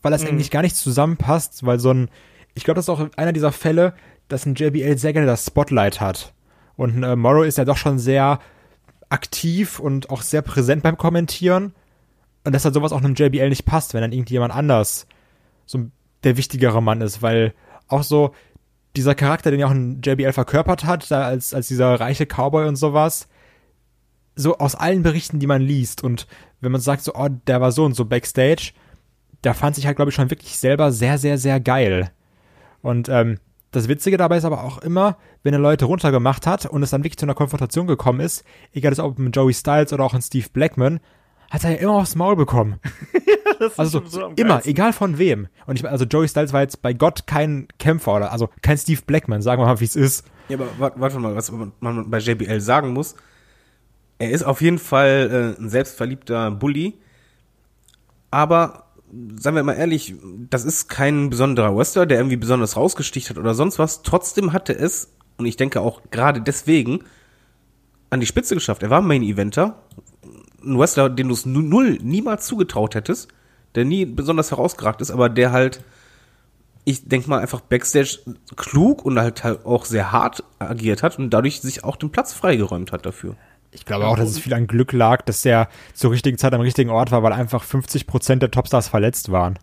weil 0.02 0.12
das 0.12 0.24
eigentlich 0.24 0.50
gar 0.50 0.62
nicht 0.62 0.76
zusammenpasst, 0.76 1.64
weil 1.64 1.78
so 1.78 1.90
ein, 1.90 2.10
ich 2.54 2.64
glaube, 2.64 2.76
das 2.76 2.86
ist 2.86 2.90
auch 2.90 3.08
einer 3.16 3.32
dieser 3.32 3.52
Fälle, 3.52 3.94
dass 4.28 4.46
ein 4.46 4.54
JBL 4.54 4.98
sehr 4.98 5.12
gerne 5.12 5.26
das 5.26 5.46
Spotlight 5.46 6.00
hat. 6.00 6.34
Und 6.76 6.96
ein 6.96 7.02
äh, 7.02 7.16
Morrow 7.16 7.44
ist 7.44 7.58
ja 7.58 7.64
doch 7.64 7.76
schon 7.76 7.98
sehr 7.98 8.38
aktiv 9.08 9.80
und 9.80 10.10
auch 10.10 10.22
sehr 10.22 10.42
präsent 10.42 10.82
beim 10.82 10.98
Kommentieren. 10.98 11.74
Und 12.44 12.54
dass 12.54 12.64
halt 12.64 12.74
sowas 12.74 12.92
auch 12.92 13.02
einem 13.02 13.14
JBL 13.14 13.48
nicht 13.48 13.64
passt, 13.64 13.94
wenn 13.94 14.02
dann 14.02 14.12
irgendjemand 14.12 14.54
anders 14.54 15.06
so 15.66 15.86
der 16.24 16.36
wichtigere 16.36 16.82
Mann 16.82 17.00
ist, 17.00 17.20
weil 17.22 17.54
auch 17.88 18.02
so 18.02 18.32
dieser 18.96 19.14
Charakter, 19.14 19.50
den 19.50 19.60
ja 19.60 19.66
auch 19.66 19.72
ein 19.72 20.00
JBL 20.02 20.32
verkörpert 20.32 20.84
hat, 20.84 21.10
da 21.10 21.22
als, 21.22 21.54
als 21.54 21.68
dieser 21.68 22.00
reiche 22.00 22.26
Cowboy 22.26 22.66
und 22.66 22.76
sowas, 22.76 23.28
so 24.38 24.58
aus 24.58 24.74
allen 24.74 25.02
Berichten, 25.02 25.40
die 25.40 25.46
man 25.46 25.62
liest 25.62 26.02
und 26.02 26.26
wenn 26.60 26.72
man 26.72 26.80
sagt 26.80 27.02
so, 27.02 27.14
oh, 27.14 27.28
der 27.46 27.60
war 27.60 27.72
so 27.72 27.84
und 27.84 27.94
so 27.94 28.04
backstage, 28.04 28.72
der 29.44 29.54
fand 29.54 29.76
sich 29.76 29.86
halt, 29.86 29.96
glaube 29.96 30.10
ich, 30.10 30.14
schon 30.14 30.30
wirklich 30.30 30.56
selber 30.58 30.92
sehr, 30.92 31.18
sehr, 31.18 31.38
sehr 31.38 31.60
geil. 31.60 32.10
Und 32.80 33.08
ähm, 33.08 33.38
das 33.70 33.88
Witzige 33.88 34.16
dabei 34.16 34.38
ist 34.38 34.44
aber 34.44 34.64
auch 34.64 34.78
immer, 34.78 35.18
wenn 35.42 35.54
er 35.54 35.60
Leute 35.60 35.84
runtergemacht 35.84 36.46
hat 36.46 36.66
und 36.66 36.82
es 36.82 36.90
dann 36.90 37.04
wirklich 37.04 37.18
zu 37.18 37.26
einer 37.26 37.34
Konfrontation 37.34 37.86
gekommen 37.86 38.20
ist, 38.20 38.44
egal 38.72 38.98
ob 39.00 39.18
mit 39.18 39.34
Joey 39.34 39.52
Styles 39.52 39.92
oder 39.92 40.04
auch 40.04 40.14
in 40.14 40.22
Steve 40.22 40.46
Blackman, 40.52 41.00
hat 41.50 41.64
er 41.64 41.70
ja 41.72 41.76
immer 41.78 41.94
aufs 41.94 42.14
Maul 42.14 42.36
bekommen. 42.36 42.80
also 43.76 44.00
so, 44.00 44.06
so 44.06 44.32
immer, 44.36 44.64
egal 44.66 44.92
von 44.92 45.18
wem. 45.18 45.48
Und 45.66 45.78
ich, 45.78 45.88
also 45.88 46.04
Joey 46.04 46.28
Styles 46.28 46.52
war 46.52 46.60
jetzt 46.60 46.82
bei 46.82 46.92
Gott 46.92 47.26
kein 47.26 47.68
Kämpfer 47.78 48.14
oder 48.14 48.32
also 48.32 48.48
kein 48.62 48.78
Steve 48.78 49.00
Blackman, 49.06 49.42
sagen 49.42 49.62
wir 49.62 49.66
mal, 49.66 49.80
wie 49.80 49.84
es 49.84 49.96
ist. 49.96 50.24
Ja, 50.48 50.58
aber 50.58 50.92
warte 50.96 51.18
mal, 51.18 51.34
was 51.34 51.50
man 51.50 52.10
bei 52.10 52.18
JBL 52.18 52.60
sagen 52.60 52.92
muss, 52.92 53.16
er 54.18 54.30
ist 54.30 54.42
auf 54.42 54.60
jeden 54.60 54.78
Fall 54.78 55.56
äh, 55.58 55.62
ein 55.62 55.68
selbstverliebter 55.68 56.50
Bully, 56.50 56.94
aber 58.30 58.84
seien 59.36 59.54
wir 59.54 59.62
mal 59.62 59.74
ehrlich, 59.74 60.14
das 60.50 60.64
ist 60.64 60.88
kein 60.88 61.30
besonderer 61.30 61.76
Wrestler, 61.76 62.06
der 62.06 62.18
irgendwie 62.18 62.36
besonders 62.36 62.76
rausgesticht 62.76 63.30
hat 63.30 63.38
oder 63.38 63.54
sonst 63.54 63.78
was. 63.78 64.02
Trotzdem 64.02 64.52
hatte 64.52 64.76
es, 64.76 65.12
und 65.38 65.46
ich 65.46 65.56
denke 65.56 65.80
auch 65.80 66.02
gerade 66.10 66.40
deswegen, 66.40 67.04
an 68.10 68.20
die 68.20 68.26
Spitze 68.26 68.54
geschafft. 68.54 68.82
Er 68.82 68.90
war 68.90 69.00
Main 69.00 69.22
Eventer, 69.22 69.82
ein 70.62 70.78
Wrestler, 70.78 71.08
den 71.08 71.28
du 71.28 71.34
es 71.34 71.46
null 71.46 71.98
niemals 72.02 72.46
zugetraut 72.46 72.94
hättest, 72.94 73.28
der 73.74 73.84
nie 73.84 74.04
besonders 74.04 74.50
herausgeragt 74.50 75.00
ist, 75.00 75.10
aber 75.10 75.28
der 75.28 75.52
halt, 75.52 75.82
ich 76.84 77.08
denke 77.08 77.28
mal, 77.30 77.38
einfach 77.38 77.60
Backstage 77.60 78.18
klug 78.56 79.04
und 79.04 79.18
halt, 79.18 79.44
halt 79.44 79.64
auch 79.64 79.84
sehr 79.84 80.10
hart 80.10 80.42
agiert 80.58 81.02
hat 81.02 81.18
und 81.18 81.30
dadurch 81.30 81.60
sich 81.60 81.84
auch 81.84 81.96
den 81.96 82.10
Platz 82.10 82.32
freigeräumt 82.32 82.92
hat 82.92 83.06
dafür. 83.06 83.36
Ich 83.70 83.84
glaube 83.84 84.06
auch, 84.06 84.16
dass 84.16 84.30
es 84.30 84.38
viel 84.38 84.54
an 84.54 84.66
Glück 84.66 84.92
lag, 84.92 85.22
dass 85.22 85.44
er 85.44 85.68
zur 85.92 86.10
richtigen 86.10 86.38
Zeit 86.38 86.54
am 86.54 86.60
richtigen 86.60 86.90
Ort 86.90 87.10
war, 87.10 87.22
weil 87.22 87.32
einfach 87.32 87.62
50 87.62 88.06
Prozent 88.06 88.42
der 88.42 88.50
Topstars 88.50 88.88
verletzt 88.88 89.30
waren. 89.30 89.58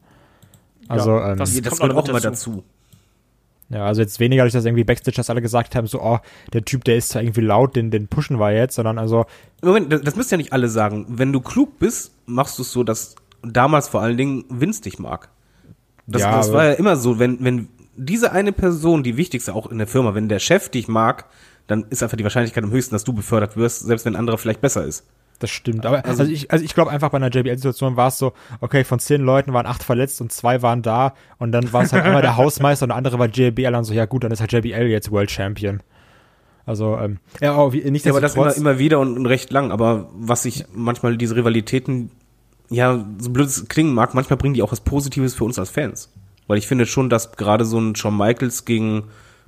Also, 0.88 1.12
ja, 1.12 1.36
das, 1.36 1.56
ähm, 1.56 1.64
das 1.64 1.80
kommt 1.80 1.94
auch 1.94 2.08
immer 2.08 2.20
dazu. 2.20 2.64
Ja, 3.70 3.86
also 3.86 4.02
jetzt 4.02 4.20
weniger 4.20 4.44
durch 4.44 4.54
das 4.54 4.66
irgendwie 4.66 4.84
Backstage, 4.84 5.18
dass 5.18 5.32
alle 5.32 5.42
gesagt 5.42 5.76
haben, 5.76 5.88
so, 5.88 6.00
oh, 6.02 6.20
der 6.54 6.64
Typ, 6.64 6.84
der 6.84 6.98
ist 6.98 7.10
zwar 7.10 7.24
irgendwie 7.24 7.42
laut, 7.42 7.76
den, 7.76 7.90
den 7.90 8.08
pushen 8.08 8.40
wir 8.40 8.52
jetzt, 8.52 8.76
sondern 8.76 9.00
also. 9.00 9.26
Moment, 9.64 9.92
das, 9.92 10.02
das 10.02 10.16
müssen 10.16 10.36
ja 10.36 10.38
nicht 10.38 10.54
alle 10.54 10.70
sagen. 10.70 11.06
Wenn 11.10 11.34
du 11.34 11.42
klug 11.42 11.80
bist, 11.80 12.12
machst 12.28 12.60
du 12.60 12.62
es 12.62 12.72
so, 12.72 12.84
dass 12.84 13.16
damals 13.42 13.88
vor 13.88 14.02
allen 14.02 14.18
Dingen 14.18 14.46
Vince 14.50 14.84
dich 14.84 15.00
mag. 15.00 15.30
Das, 16.06 16.22
ja, 16.22 16.38
das 16.38 16.54
war 16.54 16.66
ja 16.66 16.74
immer 16.74 16.96
so, 16.96 17.18
wenn, 17.18 17.44
wenn 17.44 17.70
diese 17.98 18.32
eine 18.32 18.52
Person, 18.52 19.02
die 19.02 19.18
wichtigste 19.18 19.56
auch 19.56 19.68
in 19.72 19.80
der 19.80 19.88
Firma, 19.88 20.14
wenn 20.14 20.30
der 20.30 20.40
Chef 20.40 20.70
dich 20.70 20.88
mag, 20.88 21.26
dann 21.68 21.86
ist 21.90 22.04
einfach 22.04 22.18
die 22.18 22.24
Wahrscheinlichkeit 22.24 22.64
am 22.64 22.72
höchsten, 22.72 22.96
dass 22.96 23.04
du 23.04 23.14
befördert 23.14 23.58
wirst, 23.58 23.82
selbst 23.82 24.06
wenn 24.06 24.14
ein 24.14 24.20
anderer 24.20 24.38
vielleicht 24.38 24.62
besser 24.62 24.86
ist. 24.86 25.06
Das 25.40 25.50
stimmt. 25.50 25.86
Aber 25.86 26.06
also, 26.06 26.22
also 26.22 26.32
ich, 26.32 26.52
also 26.52 26.64
ich 26.64 26.74
glaube 26.74 26.92
einfach 26.92 27.10
bei 27.10 27.18
einer 27.18 27.30
JBL-Situation 27.30 27.98
war 27.98 28.08
es 28.08 28.18
so, 28.18 28.34
okay, 28.62 28.84
von 28.84 29.00
zehn 29.00 29.22
Leuten 29.22 29.52
waren 29.54 29.66
acht 29.66 29.84
verletzt 29.84 30.22
und 30.22 30.32
zwei 30.32 30.62
waren 30.62 30.82
da 30.82 31.14
und 31.40 31.52
dann 31.52 31.74
war 31.74 31.84
es 31.84 31.92
halt 31.92 32.06
immer 32.06 32.22
der 32.22 32.38
Hausmeister 32.38 32.86
und 32.86 32.90
der 32.90 32.96
andere 32.96 33.20
war 33.20 33.28
JBL 33.28 33.76
und 33.76 33.84
so, 33.84 33.94
ja 33.94 34.06
gut, 34.06 34.24
dann 34.24 34.32
ist 34.32 34.40
halt 34.40 34.54
JBL 34.54 34.88
jetzt 34.88 35.12
World 35.12 35.30
Champion. 35.30 35.82
Also, 36.66 36.98
ähm, 36.98 37.20
ja, 37.42 37.54
auch 37.54 37.74
nicht 37.74 38.06
ja, 38.06 38.12
aber 38.12 38.22
das 38.22 38.36
immer, 38.36 38.56
immer 38.56 38.80
wieder 38.80 39.00
und, 39.00 39.18
und 39.18 39.26
recht 39.26 39.52
lang, 39.52 39.72
aber 39.72 40.10
was 40.14 40.46
ich 40.46 40.66
manchmal 40.74 41.18
diese 41.18 41.36
Rivalitäten, 41.36 42.12
ja, 42.70 43.06
so 43.20 43.30
blöd 43.30 43.48
es 43.48 43.68
klingen 43.68 43.94
mag, 43.94 44.14
manchmal 44.16 44.38
bringen 44.38 44.56
die 44.56 44.64
auch 44.64 44.72
was 44.72 44.80
Positives 44.80 45.36
für 45.36 45.44
uns 45.44 45.60
als 45.60 45.70
Fans. 45.70 46.12
Weil 46.48 46.58
ich 46.58 46.68
finde 46.68 46.86
schon, 46.86 47.10
dass 47.10 47.34
gerade 47.34 47.66
so 47.66 47.80
ein 47.80 47.96
Shawn 47.96 48.18
Michaels 48.18 48.66
gegen 48.66 49.06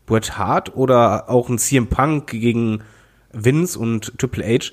Bret 0.08 0.38
Hart 0.38 0.76
oder 0.76 1.30
auch 1.30 1.50
ein 1.50 1.60
CM 1.60 1.88
Punk 1.88 2.32
gegen 2.32 2.82
Vince 3.32 3.78
und 3.78 4.18
Triple 4.18 4.44
H, 4.44 4.72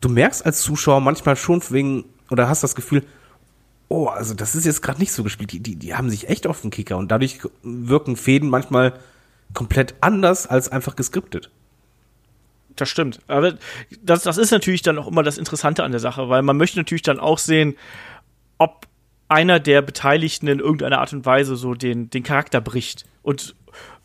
du 0.00 0.08
merkst 0.08 0.44
als 0.44 0.62
Zuschauer 0.62 1.00
manchmal 1.00 1.36
schon 1.36 1.62
wegen, 1.70 2.04
oder 2.30 2.48
hast 2.48 2.64
das 2.64 2.74
Gefühl, 2.74 3.04
oh, 3.88 4.06
also 4.06 4.34
das 4.34 4.56
ist 4.56 4.64
jetzt 4.64 4.82
gerade 4.82 4.98
nicht 4.98 5.12
so 5.12 5.22
gespielt. 5.22 5.52
Die, 5.52 5.60
die, 5.60 5.76
die 5.76 5.94
haben 5.94 6.10
sich 6.10 6.28
echt 6.28 6.46
auf 6.48 6.60
den 6.62 6.70
Kicker 6.70 6.96
und 6.96 7.10
dadurch 7.12 7.40
wirken 7.62 8.16
Fäden 8.16 8.48
manchmal 8.48 8.94
komplett 9.52 9.94
anders 10.00 10.46
als 10.46 10.70
einfach 10.72 10.96
geskriptet. 10.96 11.50
Das 12.76 12.88
stimmt. 12.88 13.20
Aber 13.28 13.56
das, 14.02 14.24
das 14.24 14.38
ist 14.38 14.50
natürlich 14.50 14.82
dann 14.82 14.98
auch 14.98 15.06
immer 15.06 15.22
das 15.22 15.38
Interessante 15.38 15.84
an 15.84 15.92
der 15.92 16.00
Sache, 16.00 16.28
weil 16.28 16.42
man 16.42 16.56
möchte 16.56 16.78
natürlich 16.78 17.02
dann 17.02 17.20
auch 17.20 17.38
sehen, 17.38 17.76
ob 18.58 18.88
einer 19.34 19.60
der 19.60 19.82
Beteiligten 19.82 20.46
in 20.46 20.60
irgendeiner 20.60 21.00
Art 21.00 21.12
und 21.12 21.26
Weise 21.26 21.56
so 21.56 21.74
den, 21.74 22.08
den 22.08 22.22
Charakter 22.22 22.60
bricht. 22.60 23.04
Und 23.22 23.56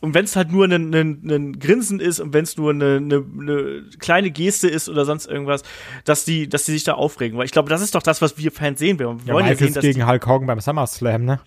und 0.02 0.14
wenn 0.14 0.24
es 0.24 0.38
halt 0.38 0.50
nur 0.50 0.66
ein, 0.66 1.60
Grinsen 1.60 2.00
ist 2.00 2.22
und 2.22 2.34
wenn 2.34 2.44
es 2.44 2.56
nur 2.56 2.72
eine, 2.72 2.98
eine, 2.98 3.26
eine 3.38 3.84
kleine 4.00 4.32
Geste 4.32 4.70
ist 4.70 4.88
oder 4.88 5.04
sonst 5.04 5.28
irgendwas, 5.28 5.64
dass 6.06 6.24
die, 6.24 6.48
dass 6.48 6.64
die 6.64 6.72
sich 6.72 6.86
da 6.86 6.94
aufregen. 6.94 7.38
Weil 7.38 7.46
ich 7.46 7.52
glaube, 7.52 7.70
das 7.70 7.82
ist 7.82 7.96
doch 7.96 8.02
das, 8.02 8.22
was 8.22 8.38
wir 8.38 8.52
Fans 8.52 8.80
sehen 8.80 8.98
wollen. 8.98 9.20
Wir 9.20 9.28
ja, 9.28 9.34
wollen 9.34 9.46
ja 9.46 9.56
sehen, 9.56 9.74
dass 9.74 9.82
gegen 9.82 10.08
Hulk 10.08 10.26
Hogan 10.26 10.48
beim 10.48 10.62
SummerSlam, 10.62 11.26
ne? 11.26 11.42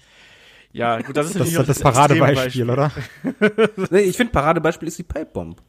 Ja, 0.73 1.01
gut, 1.01 1.17
das 1.17 1.29
ist 1.29 1.41
das, 1.41 1.51
das, 1.51 1.67
das 1.67 1.81
Paradebeispiel, 1.81 2.69
oder? 2.69 2.93
nee, 3.91 4.01
ich 4.01 4.19
finde, 4.19 4.33
Paradebeispiel 4.33 4.89
ist 4.89 4.99
die 4.99 5.03
Pipebomb 5.03 5.63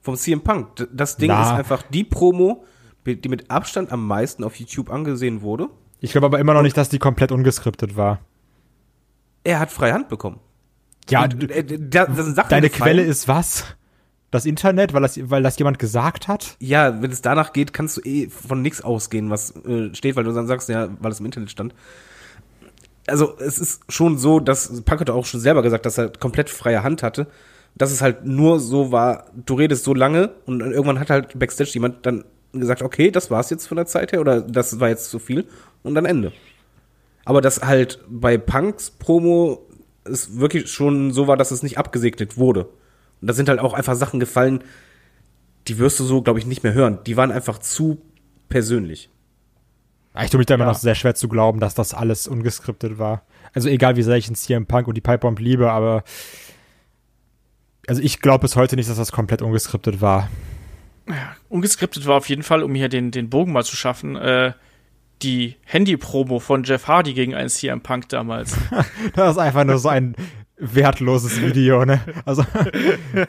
vom 0.00 0.16
CM 0.16 0.40
Punk. 0.40 0.88
Das 0.92 1.18
Ding 1.18 1.28
Na. 1.28 1.42
ist 1.42 1.58
einfach 1.58 1.82
die 1.82 2.04
Promo, 2.04 2.64
die 3.06 3.28
mit 3.28 3.50
Abstand 3.50 3.92
am 3.92 4.06
meisten 4.06 4.44
auf 4.44 4.56
YouTube 4.56 4.90
angesehen 4.90 5.42
wurde. 5.42 5.68
Ich 6.04 6.12
glaube 6.12 6.26
aber 6.26 6.38
immer 6.38 6.52
noch 6.52 6.60
nicht, 6.60 6.76
dass 6.76 6.90
die 6.90 6.98
komplett 6.98 7.32
ungeskriptet 7.32 7.96
war. 7.96 8.20
Er 9.42 9.58
hat 9.58 9.70
freie 9.70 9.94
Hand 9.94 10.10
bekommen. 10.10 10.38
Ja, 11.08 11.24
und, 11.24 11.50
äh, 11.50 11.78
da, 11.78 12.04
deine 12.04 12.68
Quelle 12.68 13.00
ist 13.00 13.26
was? 13.26 13.64
Das 14.30 14.44
Internet, 14.44 14.92
weil 14.92 15.00
das, 15.00 15.18
weil 15.30 15.42
das 15.42 15.58
jemand 15.58 15.78
gesagt 15.78 16.28
hat? 16.28 16.56
Ja, 16.60 17.00
wenn 17.00 17.10
es 17.10 17.22
danach 17.22 17.54
geht, 17.54 17.72
kannst 17.72 17.96
du 17.96 18.02
eh 18.02 18.28
von 18.28 18.60
nichts 18.60 18.82
ausgehen, 18.82 19.30
was 19.30 19.56
äh, 19.64 19.94
steht, 19.94 20.14
weil 20.16 20.24
du 20.24 20.32
dann 20.32 20.46
sagst, 20.46 20.68
ja, 20.68 20.90
weil 21.00 21.10
es 21.10 21.20
im 21.20 21.26
Internet 21.26 21.50
stand. 21.50 21.74
Also 23.06 23.38
es 23.38 23.58
ist 23.58 23.80
schon 23.88 24.18
so, 24.18 24.40
dass 24.40 24.82
Pack 24.82 25.00
hat 25.00 25.08
auch 25.08 25.24
schon 25.24 25.40
selber 25.40 25.62
gesagt, 25.62 25.86
dass 25.86 25.96
er 25.96 26.10
komplett 26.10 26.50
freie 26.50 26.82
Hand 26.82 27.02
hatte. 27.02 27.28
Dass 27.76 27.90
es 27.90 28.02
halt 28.02 28.26
nur 28.26 28.60
so 28.60 28.92
war, 28.92 29.30
du 29.34 29.54
redest 29.54 29.84
so 29.84 29.94
lange 29.94 30.34
und 30.44 30.60
irgendwann 30.60 31.00
hat 31.00 31.08
halt 31.08 31.38
Backstage 31.38 31.70
jemand 31.72 32.04
dann 32.04 32.24
gesagt, 32.60 32.82
okay, 32.82 33.10
das 33.10 33.30
war's 33.30 33.50
jetzt 33.50 33.66
von 33.66 33.76
der 33.76 33.86
Zeit 33.86 34.12
her 34.12 34.20
oder 34.20 34.40
das 34.40 34.80
war 34.80 34.88
jetzt 34.88 35.10
zu 35.10 35.18
viel 35.18 35.46
und 35.82 35.94
dann 35.94 36.04
Ende. 36.04 36.32
Aber 37.24 37.40
dass 37.40 37.62
halt 37.62 38.00
bei 38.08 38.36
Punks 38.36 38.90
Promo 38.90 39.66
es 40.04 40.38
wirklich 40.38 40.70
schon 40.70 41.12
so 41.12 41.26
war, 41.26 41.36
dass 41.36 41.50
es 41.50 41.62
nicht 41.62 41.78
abgesegnet 41.78 42.36
wurde. 42.36 42.66
Und 43.20 43.28
da 43.28 43.32
sind 43.32 43.48
halt 43.48 43.60
auch 43.60 43.72
einfach 43.72 43.94
Sachen 43.94 44.20
gefallen, 44.20 44.62
die 45.66 45.78
wirst 45.78 45.98
du 45.98 46.04
so, 46.04 46.20
glaube 46.20 46.38
ich, 46.38 46.46
nicht 46.46 46.62
mehr 46.62 46.74
hören. 46.74 46.98
Die 47.06 47.16
waren 47.16 47.32
einfach 47.32 47.58
zu 47.58 48.02
persönlich. 48.48 49.08
Ich 50.22 50.30
tue 50.30 50.38
mich 50.38 50.46
da 50.46 50.54
immer 50.54 50.64
ja. 50.64 50.70
noch 50.70 50.78
sehr 50.78 50.94
schwer 50.94 51.14
zu 51.14 51.28
glauben, 51.28 51.58
dass 51.58 51.74
das 51.74 51.94
alles 51.94 52.28
ungeskriptet 52.28 52.98
war. 52.98 53.22
Also 53.52 53.68
egal, 53.68 53.96
wie 53.96 54.02
sehr 54.02 54.16
ich 54.16 54.28
in 54.28 54.34
CM 54.34 54.66
Punk 54.66 54.86
und 54.86 54.94
die 54.94 55.00
Pipebomb 55.00 55.40
liebe, 55.40 55.72
aber 55.72 56.04
also 57.86 58.00
ich 58.00 58.20
glaube 58.20 58.42
bis 58.42 58.56
heute 58.56 58.76
nicht, 58.76 58.88
dass 58.88 58.96
das 58.96 59.12
komplett 59.12 59.42
ungeskriptet 59.42 60.00
war. 60.00 60.28
Ja, 61.08 61.36
ungeskriptet 61.48 62.06
war 62.06 62.16
auf 62.16 62.28
jeden 62.28 62.42
Fall, 62.42 62.62
um 62.62 62.74
hier 62.74 62.88
den, 62.88 63.10
den 63.10 63.28
Bogen 63.28 63.52
mal 63.52 63.64
zu 63.64 63.76
schaffen, 63.76 64.16
äh, 64.16 64.52
die 65.22 65.56
Handy-Promo 65.64 66.38
von 66.38 66.64
Jeff 66.64 66.88
Hardy 66.88 67.14
gegen 67.14 67.34
einen 67.34 67.48
CM 67.48 67.80
Punk 67.80 68.08
damals. 68.08 68.56
das 69.14 69.32
ist 69.32 69.38
einfach 69.38 69.64
nur 69.64 69.78
so 69.78 69.88
ein 69.88 70.14
wertloses 70.56 71.40
Video, 71.40 71.84
ne? 71.84 72.00
Also 72.24 72.44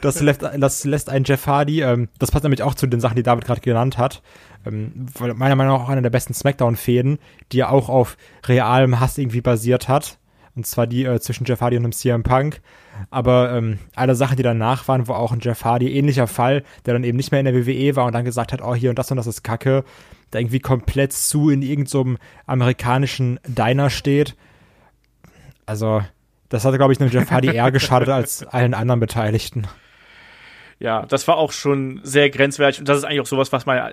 das 0.00 0.20
lässt, 0.20 0.42
das 0.42 0.84
lässt 0.84 1.10
ein 1.10 1.24
Jeff 1.24 1.46
Hardy, 1.46 1.82
ähm, 1.82 2.08
das 2.18 2.30
passt 2.30 2.44
nämlich 2.44 2.62
auch 2.62 2.74
zu 2.74 2.86
den 2.86 3.00
Sachen, 3.00 3.16
die 3.16 3.22
David 3.22 3.44
gerade 3.44 3.60
genannt 3.60 3.98
hat, 3.98 4.22
ähm, 4.64 5.06
weil 5.18 5.34
meiner 5.34 5.56
Meinung 5.56 5.74
nach 5.74 5.84
auch 5.84 5.88
einer 5.88 6.02
der 6.02 6.10
besten 6.10 6.34
Smackdown-Fäden, 6.34 7.18
die 7.52 7.58
ja 7.58 7.68
auch 7.68 7.88
auf 7.88 8.16
realem 8.46 9.00
Hass 9.00 9.18
irgendwie 9.18 9.40
basiert 9.40 9.88
hat. 9.88 10.18
Und 10.56 10.66
zwar 10.66 10.86
die 10.86 11.04
äh, 11.04 11.20
zwischen 11.20 11.44
Jeff 11.44 11.60
Hardy 11.60 11.76
und 11.76 11.82
dem 11.82 11.92
CM 11.92 12.22
Punk. 12.22 12.62
Aber 13.10 13.52
ähm, 13.52 13.78
alle 13.94 14.14
Sachen, 14.14 14.36
die 14.38 14.42
danach 14.42 14.88
waren, 14.88 15.06
wo 15.06 15.12
auch 15.12 15.32
ein 15.32 15.40
Jeff 15.40 15.64
Hardy 15.64 15.94
ähnlicher 15.94 16.26
Fall, 16.26 16.64
der 16.86 16.94
dann 16.94 17.04
eben 17.04 17.18
nicht 17.18 17.30
mehr 17.30 17.40
in 17.40 17.46
der 17.46 17.54
WWE 17.54 17.94
war 17.94 18.06
und 18.06 18.14
dann 18.14 18.24
gesagt 18.24 18.52
hat, 18.52 18.62
oh 18.62 18.74
hier 18.74 18.88
und 18.90 18.98
das 18.98 19.10
und 19.10 19.18
das 19.18 19.26
ist 19.26 19.44
Kacke, 19.44 19.84
da 20.30 20.38
irgendwie 20.38 20.60
komplett 20.60 21.12
zu 21.12 21.50
in 21.50 21.60
irgendeinem 21.60 22.16
so 22.16 22.16
amerikanischen 22.46 23.38
Diner 23.46 23.90
steht. 23.90 24.34
Also, 25.66 26.02
das 26.48 26.64
hat, 26.64 26.74
glaube 26.76 26.92
ich, 26.94 27.00
einem 27.00 27.10
Jeff 27.10 27.30
Hardy 27.30 27.48
eher 27.54 27.70
geschadet 27.70 28.08
als 28.08 28.46
allen 28.46 28.72
anderen 28.72 29.00
Beteiligten. 29.00 29.66
Ja, 30.78 31.04
das 31.04 31.28
war 31.28 31.36
auch 31.36 31.52
schon 31.52 32.00
sehr 32.02 32.30
grenzwertig 32.30 32.80
und 32.80 32.88
das 32.88 32.98
ist 32.98 33.04
eigentlich 33.04 33.20
auch 33.20 33.26
sowas, 33.26 33.52
was 33.52 33.66
man 33.66 33.92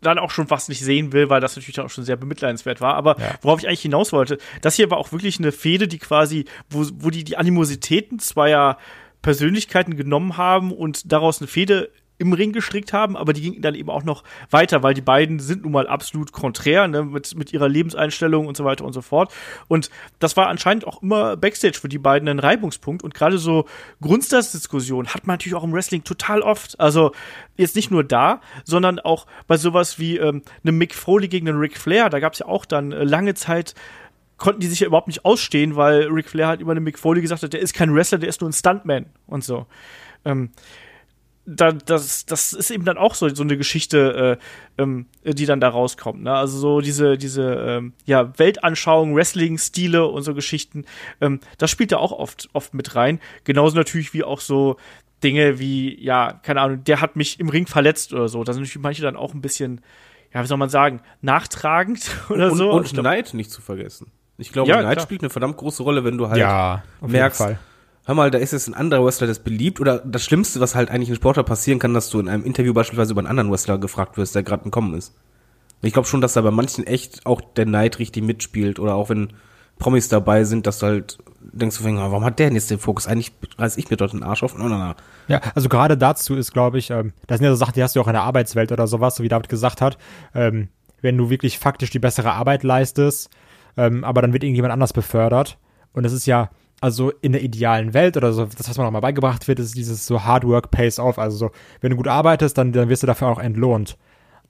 dann 0.00 0.18
auch 0.18 0.30
schon 0.30 0.46
fast 0.46 0.68
nicht 0.68 0.82
sehen 0.82 1.12
will, 1.12 1.28
weil 1.30 1.40
das 1.40 1.56
natürlich 1.56 1.76
dann 1.76 1.86
auch 1.86 1.90
schon 1.90 2.04
sehr 2.04 2.16
bemitleidenswert 2.16 2.80
war. 2.80 2.94
Aber 2.94 3.18
ja. 3.18 3.34
worauf 3.42 3.60
ich 3.60 3.68
eigentlich 3.68 3.82
hinaus 3.82 4.12
wollte, 4.12 4.38
das 4.62 4.74
hier 4.76 4.90
war 4.90 4.98
auch 4.98 5.12
wirklich 5.12 5.38
eine 5.38 5.52
Fehde, 5.52 5.88
die 5.88 5.98
quasi, 5.98 6.46
wo, 6.68 6.86
wo 6.94 7.10
die 7.10 7.24
die 7.24 7.36
Animositäten 7.36 8.18
zweier 8.18 8.78
Persönlichkeiten 9.22 9.96
genommen 9.96 10.36
haben 10.36 10.72
und 10.72 11.12
daraus 11.12 11.40
eine 11.40 11.48
Fehde 11.48 11.90
im 12.20 12.34
Ring 12.34 12.52
gestrickt 12.52 12.92
haben, 12.92 13.16
aber 13.16 13.32
die 13.32 13.40
gingen 13.40 13.62
dann 13.62 13.74
eben 13.74 13.88
auch 13.88 14.04
noch 14.04 14.22
weiter, 14.50 14.82
weil 14.82 14.92
die 14.92 15.00
beiden 15.00 15.40
sind 15.40 15.62
nun 15.62 15.72
mal 15.72 15.88
absolut 15.88 16.32
konträr, 16.32 16.86
ne, 16.86 17.02
mit, 17.02 17.34
mit 17.34 17.52
ihrer 17.52 17.68
Lebenseinstellung 17.68 18.46
und 18.46 18.56
so 18.56 18.64
weiter 18.64 18.84
und 18.84 18.92
so 18.92 19.00
fort. 19.00 19.32
Und 19.68 19.90
das 20.18 20.36
war 20.36 20.48
anscheinend 20.48 20.86
auch 20.86 21.02
immer 21.02 21.36
Backstage 21.36 21.78
für 21.80 21.88
die 21.88 21.98
beiden 21.98 22.28
ein 22.28 22.38
Reibungspunkt. 22.38 23.02
Und 23.02 23.14
gerade 23.14 23.38
so 23.38 23.64
Grundsatzdiskussionen 24.02 25.14
hat 25.14 25.26
man 25.26 25.34
natürlich 25.34 25.56
auch 25.56 25.64
im 25.64 25.72
Wrestling 25.72 26.04
total 26.04 26.42
oft. 26.42 26.78
Also 26.78 27.12
jetzt 27.56 27.74
nicht 27.74 27.90
nur 27.90 28.04
da, 28.04 28.42
sondern 28.64 28.98
auch 28.98 29.26
bei 29.46 29.56
sowas 29.56 29.98
wie 29.98 30.18
ähm, 30.18 30.42
einem 30.62 30.76
Mick 30.76 30.94
Foley 30.94 31.28
gegen 31.28 31.48
einen 31.48 31.58
Ric 31.58 31.78
Flair. 31.78 32.10
Da 32.10 32.20
gab 32.20 32.34
es 32.34 32.40
ja 32.40 32.46
auch 32.46 32.66
dann 32.66 32.92
äh, 32.92 33.02
lange 33.04 33.34
Zeit 33.34 33.74
konnten 34.36 34.60
die 34.60 34.68
sich 34.68 34.80
ja 34.80 34.86
überhaupt 34.86 35.06
nicht 35.06 35.26
ausstehen, 35.26 35.76
weil 35.76 36.04
Ric 36.04 36.30
Flair 36.30 36.48
halt 36.48 36.60
über 36.62 36.74
den 36.74 36.82
Mick 36.82 36.98
Foley 36.98 37.20
gesagt 37.20 37.42
hat, 37.42 37.52
der 37.52 37.60
ist 37.60 37.74
kein 37.74 37.94
Wrestler, 37.94 38.16
der 38.16 38.30
ist 38.30 38.40
nur 38.40 38.48
ein 38.48 38.54
Stuntman 38.54 39.04
und 39.26 39.44
so. 39.44 39.66
Ähm, 40.24 40.50
da, 41.50 41.72
das, 41.72 42.26
das 42.26 42.52
ist 42.52 42.70
eben 42.70 42.84
dann 42.84 42.96
auch 42.96 43.14
so, 43.14 43.28
so 43.28 43.42
eine 43.42 43.56
Geschichte, 43.56 44.38
äh, 44.78 44.82
ähm, 44.82 45.06
die 45.24 45.46
dann 45.46 45.60
da 45.60 45.68
rauskommt. 45.68 46.22
Ne? 46.22 46.32
Also 46.32 46.58
so 46.58 46.80
diese, 46.80 47.18
diese 47.18 47.42
ähm, 47.42 47.92
ja, 48.06 48.32
Weltanschauung, 48.38 49.14
Wrestling-Stile 49.14 50.06
und 50.06 50.22
so 50.22 50.34
Geschichten, 50.34 50.84
ähm, 51.20 51.40
das 51.58 51.70
spielt 51.70 51.92
da 51.92 51.96
auch 51.96 52.12
oft, 52.12 52.48
oft 52.52 52.72
mit 52.74 52.94
rein. 52.94 53.20
Genauso 53.44 53.76
natürlich 53.76 54.14
wie 54.14 54.22
auch 54.22 54.40
so 54.40 54.76
Dinge 55.22 55.58
wie, 55.58 56.02
ja, 56.02 56.32
keine 56.42 56.60
Ahnung, 56.60 56.84
der 56.84 57.00
hat 57.00 57.16
mich 57.16 57.40
im 57.40 57.48
Ring 57.48 57.66
verletzt 57.66 58.12
oder 58.12 58.28
so. 58.28 58.44
Da 58.44 58.52
sind 58.52 58.62
natürlich 58.62 58.82
manche 58.82 59.02
dann 59.02 59.16
auch 59.16 59.34
ein 59.34 59.40
bisschen, 59.42 59.80
ja, 60.32 60.42
wie 60.42 60.46
soll 60.46 60.56
man 60.58 60.70
sagen, 60.70 61.00
nachtragend 61.20 62.10
oder 62.30 62.52
und, 62.52 62.56
so. 62.56 62.70
Und 62.70 62.92
Neid 62.94 63.34
nicht 63.34 63.50
zu 63.50 63.60
vergessen. 63.60 64.12
Ich 64.38 64.52
glaube, 64.52 64.70
Ja, 64.70 64.82
Neid 64.82 64.92
klar. 64.94 65.04
spielt 65.04 65.22
eine 65.22 65.30
verdammt 65.30 65.56
große 65.58 65.82
Rolle, 65.82 66.04
wenn 66.04 66.16
du 66.16 66.28
halt 66.28 66.38
ja, 66.38 66.82
auf 67.00 67.10
merkst, 67.10 67.40
jeden 67.40 67.56
Fall. 67.56 67.58
Hör 68.10 68.16
mal, 68.16 68.30
da 68.32 68.38
ist 68.38 68.52
jetzt 68.52 68.66
ein 68.66 68.74
anderer 68.74 69.04
Wrestler, 69.04 69.28
der 69.28 69.32
ist 69.32 69.44
beliebt. 69.44 69.80
Oder 69.80 70.00
das 70.00 70.24
Schlimmste, 70.24 70.58
was 70.58 70.74
halt 70.74 70.90
eigentlich 70.90 71.10
in 71.10 71.14
Sportler 71.14 71.44
passieren 71.44 71.78
kann, 71.78 71.94
dass 71.94 72.10
du 72.10 72.18
in 72.18 72.28
einem 72.28 72.44
Interview 72.44 72.74
beispielsweise 72.74 73.12
über 73.12 73.20
einen 73.20 73.28
anderen 73.28 73.52
Wrestler 73.52 73.78
gefragt 73.78 74.16
wirst, 74.16 74.34
der 74.34 74.42
gerade 74.42 74.64
entkommen 74.64 74.94
ist. 74.94 75.14
Ich 75.80 75.92
glaube 75.92 76.08
schon, 76.08 76.20
dass 76.20 76.32
da 76.32 76.40
bei 76.40 76.50
manchen 76.50 76.84
echt 76.88 77.24
auch 77.24 77.40
der 77.40 77.66
Neid 77.66 78.00
richtig 78.00 78.24
mitspielt. 78.24 78.80
Oder 78.80 78.96
auch 78.96 79.10
wenn 79.10 79.32
Promis 79.78 80.08
dabei 80.08 80.42
sind, 80.42 80.66
dass 80.66 80.80
du 80.80 80.86
halt 80.86 81.18
denkst, 81.40 81.78
du, 81.78 81.84
warum 81.84 82.24
hat 82.24 82.40
der 82.40 82.48
denn 82.48 82.56
jetzt 82.56 82.68
den 82.72 82.80
Fokus? 82.80 83.06
Eigentlich 83.06 83.32
reiß 83.56 83.76
ich 83.76 83.90
mir 83.90 83.96
dort 83.96 84.12
den 84.12 84.24
Arsch 84.24 84.42
auf. 84.42 84.58
No, 84.58 84.68
no, 84.68 84.76
no. 84.76 84.94
Ja, 85.28 85.40
also 85.54 85.68
gerade 85.68 85.96
dazu 85.96 86.34
ist, 86.34 86.52
glaube 86.52 86.78
ich, 86.78 86.90
ähm, 86.90 87.12
das 87.28 87.38
sind 87.38 87.44
ja 87.44 87.52
so 87.52 87.56
Sachen, 87.56 87.74
die 87.74 87.82
hast 87.84 87.94
du 87.94 88.00
auch 88.00 88.08
in 88.08 88.14
der 88.14 88.22
Arbeitswelt 88.22 88.72
oder 88.72 88.88
sowas, 88.88 89.14
so 89.14 89.22
wie 89.22 89.28
David 89.28 89.48
gesagt 89.48 89.80
hat. 89.80 89.98
Ähm, 90.34 90.66
wenn 91.00 91.16
du 91.16 91.30
wirklich 91.30 91.60
faktisch 91.60 91.90
die 91.90 92.00
bessere 92.00 92.32
Arbeit 92.32 92.64
leistest, 92.64 93.30
ähm, 93.76 94.02
aber 94.02 94.20
dann 94.20 94.32
wird 94.32 94.42
irgendjemand 94.42 94.72
anders 94.72 94.92
befördert. 94.92 95.58
Und 95.92 96.02
das 96.02 96.12
ist 96.12 96.26
ja, 96.26 96.50
also 96.80 97.10
in 97.20 97.32
der 97.32 97.42
idealen 97.42 97.92
Welt 97.94 98.16
oder 98.16 98.32
so, 98.32 98.46
das, 98.46 98.68
was 98.68 98.78
man 98.78 98.86
auch 98.86 98.90
mal 98.90 99.00
beigebracht 99.00 99.48
wird, 99.48 99.58
ist 99.58 99.76
dieses 99.76 100.06
so 100.06 100.24
Hard 100.24 100.44
Work 100.44 100.70
pays 100.70 100.98
off. 100.98 101.18
Also 101.18 101.36
so, 101.36 101.50
wenn 101.80 101.90
du 101.90 101.96
gut 101.96 102.08
arbeitest, 102.08 102.56
dann, 102.56 102.72
dann 102.72 102.88
wirst 102.88 103.02
du 103.02 103.06
dafür 103.06 103.28
auch 103.28 103.38
entlohnt. 103.38 103.96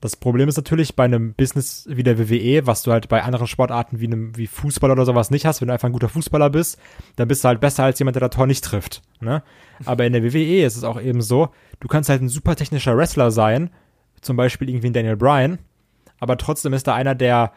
Das 0.00 0.16
Problem 0.16 0.48
ist 0.48 0.56
natürlich 0.56 0.96
bei 0.96 1.04
einem 1.04 1.34
Business 1.34 1.86
wie 1.90 2.02
der 2.02 2.18
WWE, 2.18 2.66
was 2.66 2.82
du 2.82 2.92
halt 2.92 3.08
bei 3.08 3.22
anderen 3.22 3.46
Sportarten 3.46 4.00
wie 4.00 4.06
einem 4.06 4.34
wie 4.36 4.46
Fußball 4.46 4.90
oder 4.90 5.04
sowas 5.04 5.30
nicht 5.30 5.44
hast, 5.44 5.60
wenn 5.60 5.68
du 5.68 5.74
einfach 5.74 5.88
ein 5.88 5.92
guter 5.92 6.08
Fußballer 6.08 6.48
bist, 6.48 6.78
dann 7.16 7.28
bist 7.28 7.44
du 7.44 7.48
halt 7.48 7.60
besser 7.60 7.84
als 7.84 7.98
jemand, 7.98 8.16
der 8.16 8.26
das 8.26 8.34
Tor 8.34 8.46
nicht 8.46 8.64
trifft. 8.64 9.02
Ne? 9.20 9.42
Aber 9.84 10.06
in 10.06 10.14
der 10.14 10.22
WWE 10.22 10.64
ist 10.64 10.76
es 10.76 10.84
auch 10.84 11.00
eben 11.00 11.20
so, 11.20 11.50
du 11.80 11.88
kannst 11.88 12.08
halt 12.08 12.22
ein 12.22 12.30
super 12.30 12.56
technischer 12.56 12.96
Wrestler 12.96 13.30
sein, 13.30 13.68
zum 14.22 14.36
Beispiel 14.36 14.70
irgendwie 14.70 14.88
ein 14.88 14.94
Daniel 14.94 15.16
Bryan, 15.16 15.58
aber 16.18 16.38
trotzdem 16.38 16.72
ist 16.72 16.86
da 16.86 16.94
einer, 16.94 17.14
der, 17.14 17.52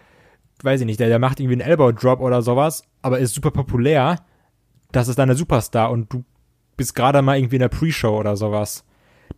weiß 0.64 0.82
ich 0.82 0.86
nicht, 0.86 1.00
der, 1.00 1.08
der 1.08 1.20
macht 1.20 1.40
irgendwie 1.40 1.62
einen 1.62 1.70
Elbow 1.70 1.94
Drop 1.94 2.20
oder 2.20 2.42
sowas, 2.42 2.84
aber 3.02 3.20
ist 3.20 3.36
super 3.36 3.52
populär. 3.52 4.18
Das 4.94 5.10
ist 5.10 5.18
der 5.18 5.36
Superstar 5.36 5.92
und 5.92 6.14
du 6.14 6.24
bist 6.78 6.96
gerade 6.96 7.22
mal 7.22 7.38
irgendwie 7.38 7.58
in 7.58 7.62
der 7.62 7.70
Pre-Show 7.70 8.18
oder 8.18 8.38
sowas. 8.38 8.86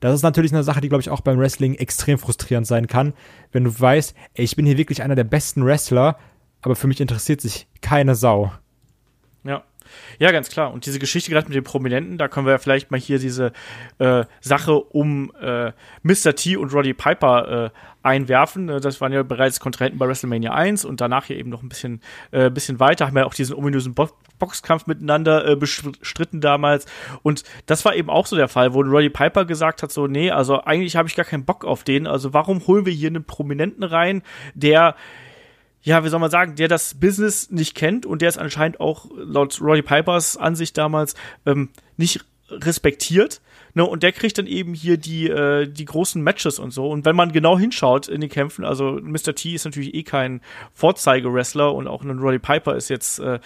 Das 0.01 0.14
ist 0.14 0.24
natürlich 0.24 0.53
eine 0.53 0.64
Sache, 0.64 0.82
die, 0.82 0.89
glaube 0.89 1.01
ich, 1.01 1.10
auch 1.10 1.22
beim 1.22 1.39
Wrestling 1.39 1.76
extrem 1.76 2.18
frustrierend 2.18 2.68
sein 2.68 2.88
kann, 2.88 3.14
wenn 3.51 3.64
du 3.64 3.80
weißt, 3.80 4.14
ey, 4.34 4.43
ich 4.43 4.56
bin 4.56 4.66
hier 4.66 4.78
wirklich 4.78 5.01
einer 5.01 5.16
der 5.16 5.24
besten 5.24 5.66
Wrestler, 5.66 6.18
aber 6.62 6.76
für 6.76 6.88
mich 6.88 6.99
interessiert 6.99 7.41
sich 7.41 7.68
keine 7.82 8.16
Sau. 8.16 8.51
Ja. 10.20 10.32
Ganz 10.32 10.50
klar. 10.50 10.74
Und 10.74 10.86
diese 10.86 11.00
Geschichte 11.00 11.32
gerade 11.32 11.48
mit 11.48 11.56
den 11.56 11.64
Prominenten, 11.64 12.18
da 12.18 12.28
können 12.28 12.46
wir 12.46 12.52
ja 12.52 12.58
vielleicht 12.58 12.91
mal 12.91 13.00
hier 13.00 13.20
diese 13.20 13.52
äh, 14.00 14.26
Sache 14.41 14.76
um 14.76 15.32
äh, 15.41 15.72
Mr. 16.04 16.36
T 16.36 16.58
und 16.58 16.74
Roddy 16.74 16.93
Piper 16.93 17.66
äh, 17.66 17.70
einwerfen. 18.04 18.70
Äh, 18.70 18.80
Das 18.80 19.02
waren 19.02 19.12
ja 19.12 19.24
bereits 19.24 19.60
Kontrahenten 19.60 20.00
bei 20.00 20.08
WrestleMania 20.08 20.54
1 20.54 20.86
und 20.86 21.02
danach 21.02 21.26
hier 21.26 21.38
eben 21.38 21.50
noch 21.50 21.64
ein 21.64 21.70
bisschen, 21.70 22.02
äh, 22.32 22.50
bisschen 22.50 22.80
weiter. 22.80 23.08
Haben 23.08 23.18
ja 23.18 23.26
auch 23.26 23.34
diesen 23.34 23.56
ominösen 23.56 23.93
Bo 23.93 24.10
Boxkampf 24.38 24.86
miteinander 24.86 25.48
äh, 25.48 25.56
bestritten 25.56 26.41
damals. 26.41 26.86
Und 27.24 27.43
das 27.68 27.86
war 27.86 27.96
eben 27.96 28.10
auch 28.10 28.26
so 28.26 28.36
der 28.36 28.50
Fall, 28.50 28.74
wo 28.74 28.82
Roddy 28.82 29.10
Piper 29.10 29.46
gesagt 29.46 29.82
hat: 29.82 29.93
so, 29.93 30.08
nee, 30.08 30.30
also 30.30 30.62
eigentlich 30.62 30.98
habe 30.98 31.08
ich 31.08 31.16
gar 31.16 31.26
keinen 31.26 31.46
Bock 31.46 31.64
auf 31.64 31.86
den. 31.86 32.06
Also 32.06 32.34
warum 32.34 32.68
holen 32.68 32.86
wir 32.86 32.91
hier 32.91 33.08
einen 33.10 33.24
Prominenten 33.24 33.84
rein, 33.84 34.24
der 34.54 34.96
ja, 35.86 36.04
wie 36.04 36.10
soll 36.10 36.20
man 36.20 36.32
sagen, 36.32 36.56
der 36.56 36.68
das 36.68 36.96
Business 36.96 37.52
nicht 37.52 37.76
kennt 37.76 38.08
und 38.08 38.22
der 38.22 38.30
es 38.30 38.40
anscheinend 38.40 38.80
auch 38.80 39.06
laut 39.16 39.62
Roddy 39.62 39.84
Pipers 39.84 40.36
Ansicht 40.36 40.78
damals 40.78 41.14
ähm, 41.46 41.70
nicht 41.96 42.26
respektiert. 42.50 43.42
Ne, 43.76 43.84
und 43.84 44.04
der 44.04 44.14
kriegt 44.14 44.38
dann 44.38 44.48
eben 44.48 44.74
hier 44.74 44.96
die, 44.96 45.28
äh, 45.28 45.68
die 45.68 45.84
großen 45.84 46.24
Matches 46.24 46.60
und 46.60 46.72
so. 46.72 46.90
Und 46.90 47.04
wenn 47.04 47.16
man 47.16 47.34
genau 47.34 47.60
hinschaut 47.60 48.08
in 48.08 48.22
den 48.22 48.30
Kämpfen, 48.30 48.64
also 48.64 49.00
Mr. 49.02 49.36
T 49.36 49.54
ist 49.54 49.66
natürlich 49.66 49.94
eh 49.94 50.04
kein 50.04 50.40
Vorzeige-Wrestler 50.74 51.74
und 51.74 51.88
auch 51.88 52.02
ein 52.02 52.18
Roddy 52.18 52.40
Piper 52.40 52.78
ist 52.78 52.90
jetzt 52.90 53.20
äh, 53.20 53.40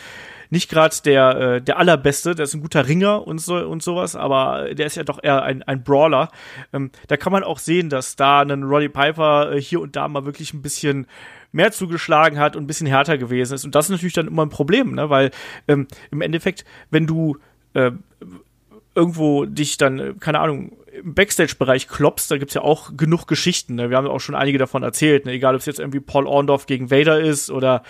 nicht 0.51 0.69
gerade 0.69 0.95
der, 1.03 1.29
äh, 1.35 1.61
der 1.61 1.79
allerbeste, 1.79 2.35
der 2.35 2.43
ist 2.43 2.53
ein 2.53 2.61
guter 2.61 2.87
Ringer 2.87 3.25
und 3.25 3.39
so 3.39 3.55
und 3.55 3.81
sowas, 3.81 4.15
aber 4.15 4.73
der 4.75 4.85
ist 4.85 4.97
ja 4.97 5.03
doch 5.03 5.19
eher 5.21 5.41
ein, 5.41 5.63
ein 5.63 5.83
Brawler. 5.83 6.29
Ähm, 6.73 6.91
da 7.07 7.17
kann 7.17 7.33
man 7.33 7.43
auch 7.43 7.57
sehen, 7.57 7.89
dass 7.89 8.15
da 8.15 8.41
ein 8.41 8.63
Roddy 8.63 8.89
Piper 8.89 9.53
äh, 9.53 9.59
hier 9.59 9.81
und 9.81 9.95
da 9.95 10.07
mal 10.07 10.25
wirklich 10.25 10.53
ein 10.53 10.61
bisschen 10.61 11.07
mehr 11.51 11.71
zugeschlagen 11.71 12.39
hat 12.39 12.55
und 12.55 12.63
ein 12.63 12.67
bisschen 12.67 12.87
härter 12.87 13.17
gewesen 13.17 13.53
ist. 13.53 13.65
Und 13.65 13.75
das 13.75 13.85
ist 13.85 13.91
natürlich 13.91 14.13
dann 14.13 14.27
immer 14.27 14.45
ein 14.45 14.49
Problem, 14.49 14.95
ne? 14.95 15.09
weil 15.09 15.31
ähm, 15.67 15.87
im 16.11 16.21
Endeffekt, 16.21 16.65
wenn 16.91 17.07
du 17.07 17.37
äh, 17.73 17.91
irgendwo 18.95 19.45
dich 19.45 19.77
dann, 19.77 19.99
äh, 19.99 20.13
keine 20.19 20.39
Ahnung, 20.39 20.73
im 20.91 21.13
Backstage-Bereich 21.13 21.87
kloppst, 21.87 22.29
da 22.29 22.37
gibt's 22.37 22.53
ja 22.53 22.61
auch 22.61 22.97
genug 22.97 23.27
Geschichten. 23.27 23.75
Ne? 23.75 23.89
Wir 23.89 23.97
haben 23.97 24.07
auch 24.07 24.19
schon 24.19 24.35
einige 24.35 24.57
davon 24.57 24.83
erzählt. 24.83 25.25
Ne? 25.25 25.31
Egal, 25.31 25.55
ob 25.55 25.61
es 25.61 25.65
jetzt 25.65 25.79
irgendwie 25.79 25.99
Paul 25.99 26.27
Orndorff 26.27 26.65
gegen 26.65 26.91
Vader 26.91 27.19
ist 27.19 27.49
oder, 27.49 27.83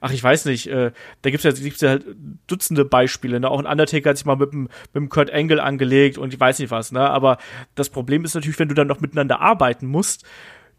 ach, 0.00 0.12
ich 0.12 0.22
weiß 0.22 0.46
nicht, 0.46 0.68
äh, 0.68 0.92
da 1.22 1.30
gibt's 1.30 1.44
ja, 1.44 1.52
gibt's 1.52 1.80
ja 1.80 1.90
halt 1.90 2.06
Dutzende 2.46 2.84
Beispiele. 2.84 3.40
Ne? 3.40 3.50
Auch 3.50 3.58
ein 3.58 3.66
Undertaker 3.66 4.10
hat 4.10 4.16
sich 4.16 4.26
mal 4.26 4.36
mit 4.36 4.52
dem, 4.52 4.62
mit 4.62 4.94
dem 4.94 5.08
Kurt 5.08 5.32
Angle 5.32 5.60
angelegt 5.60 6.16
und 6.16 6.32
ich 6.32 6.40
weiß 6.40 6.58
nicht 6.58 6.70
was. 6.70 6.92
Ne? 6.92 7.00
Aber 7.00 7.38
das 7.74 7.90
Problem 7.90 8.24
ist 8.24 8.34
natürlich, 8.34 8.58
wenn 8.58 8.68
du 8.68 8.74
dann 8.74 8.86
noch 8.86 9.00
miteinander 9.00 9.40
arbeiten 9.40 9.86
musst 9.86 10.24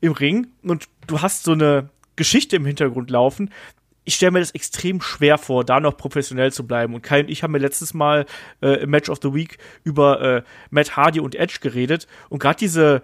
im 0.02 0.14
Ring 0.14 0.48
und 0.64 0.86
du 1.08 1.22
hast 1.22 1.44
so 1.44 1.52
eine 1.52 1.90
Geschichte 2.16 2.56
im 2.56 2.66
Hintergrund 2.66 3.10
laufen, 3.10 3.50
ich 4.06 4.16
stelle 4.16 4.32
mir 4.32 4.40
das 4.40 4.52
extrem 4.52 5.02
schwer 5.02 5.38
vor, 5.38 5.66
da 5.66 5.80
noch 5.80 5.98
professionell 5.98 6.52
zu 6.52 6.66
bleiben. 6.66 6.94
Und 6.94 7.02
Kai 7.02 7.22
und 7.22 7.30
ich 7.30 7.44
haben 7.44 7.52
mir 7.52 7.58
letztes 7.58 7.94
Mal 7.94 8.26
äh, 8.62 8.84
im 8.84 8.92
Match 8.92 9.10
of 9.10 9.20
the 9.22 9.34
Week 9.34 9.58
über 9.84 10.22
äh, 10.22 10.44
Matt 10.70 10.96
Hardy 10.96 11.20
und 11.20 11.36
Edge 11.36 11.58
geredet. 11.60 12.08
Und 12.30 12.40
gerade 12.40 12.58
diese, 12.58 13.02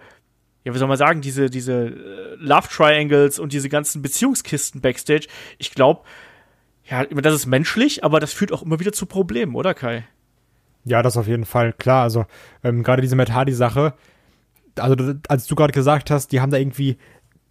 ja, 0.64 0.72
wie 0.72 0.78
soll 0.78 0.88
man 0.88 0.96
sagen, 0.96 1.20
diese, 1.20 1.50
diese 1.50 1.72
äh, 1.72 2.36
Love 2.36 2.68
Triangles 2.68 3.40
und 3.40 3.52
diese 3.52 3.68
ganzen 3.68 4.00
Beziehungskisten 4.00 4.80
backstage, 4.80 5.26
ich 5.58 5.72
glaube, 5.72 6.02
ja, 6.88 7.04
das 7.04 7.34
ist 7.34 7.46
menschlich, 7.46 8.04
aber 8.04 8.20
das 8.20 8.32
führt 8.32 8.52
auch 8.52 8.62
immer 8.62 8.78
wieder 8.80 8.92
zu 8.92 9.06
Problemen, 9.06 9.54
oder 9.54 9.74
Kai? 9.74 10.04
Ja, 10.84 11.02
das 11.02 11.16
auf 11.16 11.26
jeden 11.28 11.44
Fall, 11.44 11.72
klar. 11.72 12.02
Also 12.02 12.26
ähm, 12.62 12.82
gerade 12.82 13.02
diese 13.02 13.16
Matt 13.16 13.32
Hardy-Sache, 13.32 13.94
also 14.76 15.14
als 15.28 15.46
du 15.46 15.54
gerade 15.54 15.72
gesagt 15.72 16.10
hast, 16.10 16.32
die 16.32 16.40
haben 16.40 16.50
da 16.50 16.58
irgendwie 16.58 16.96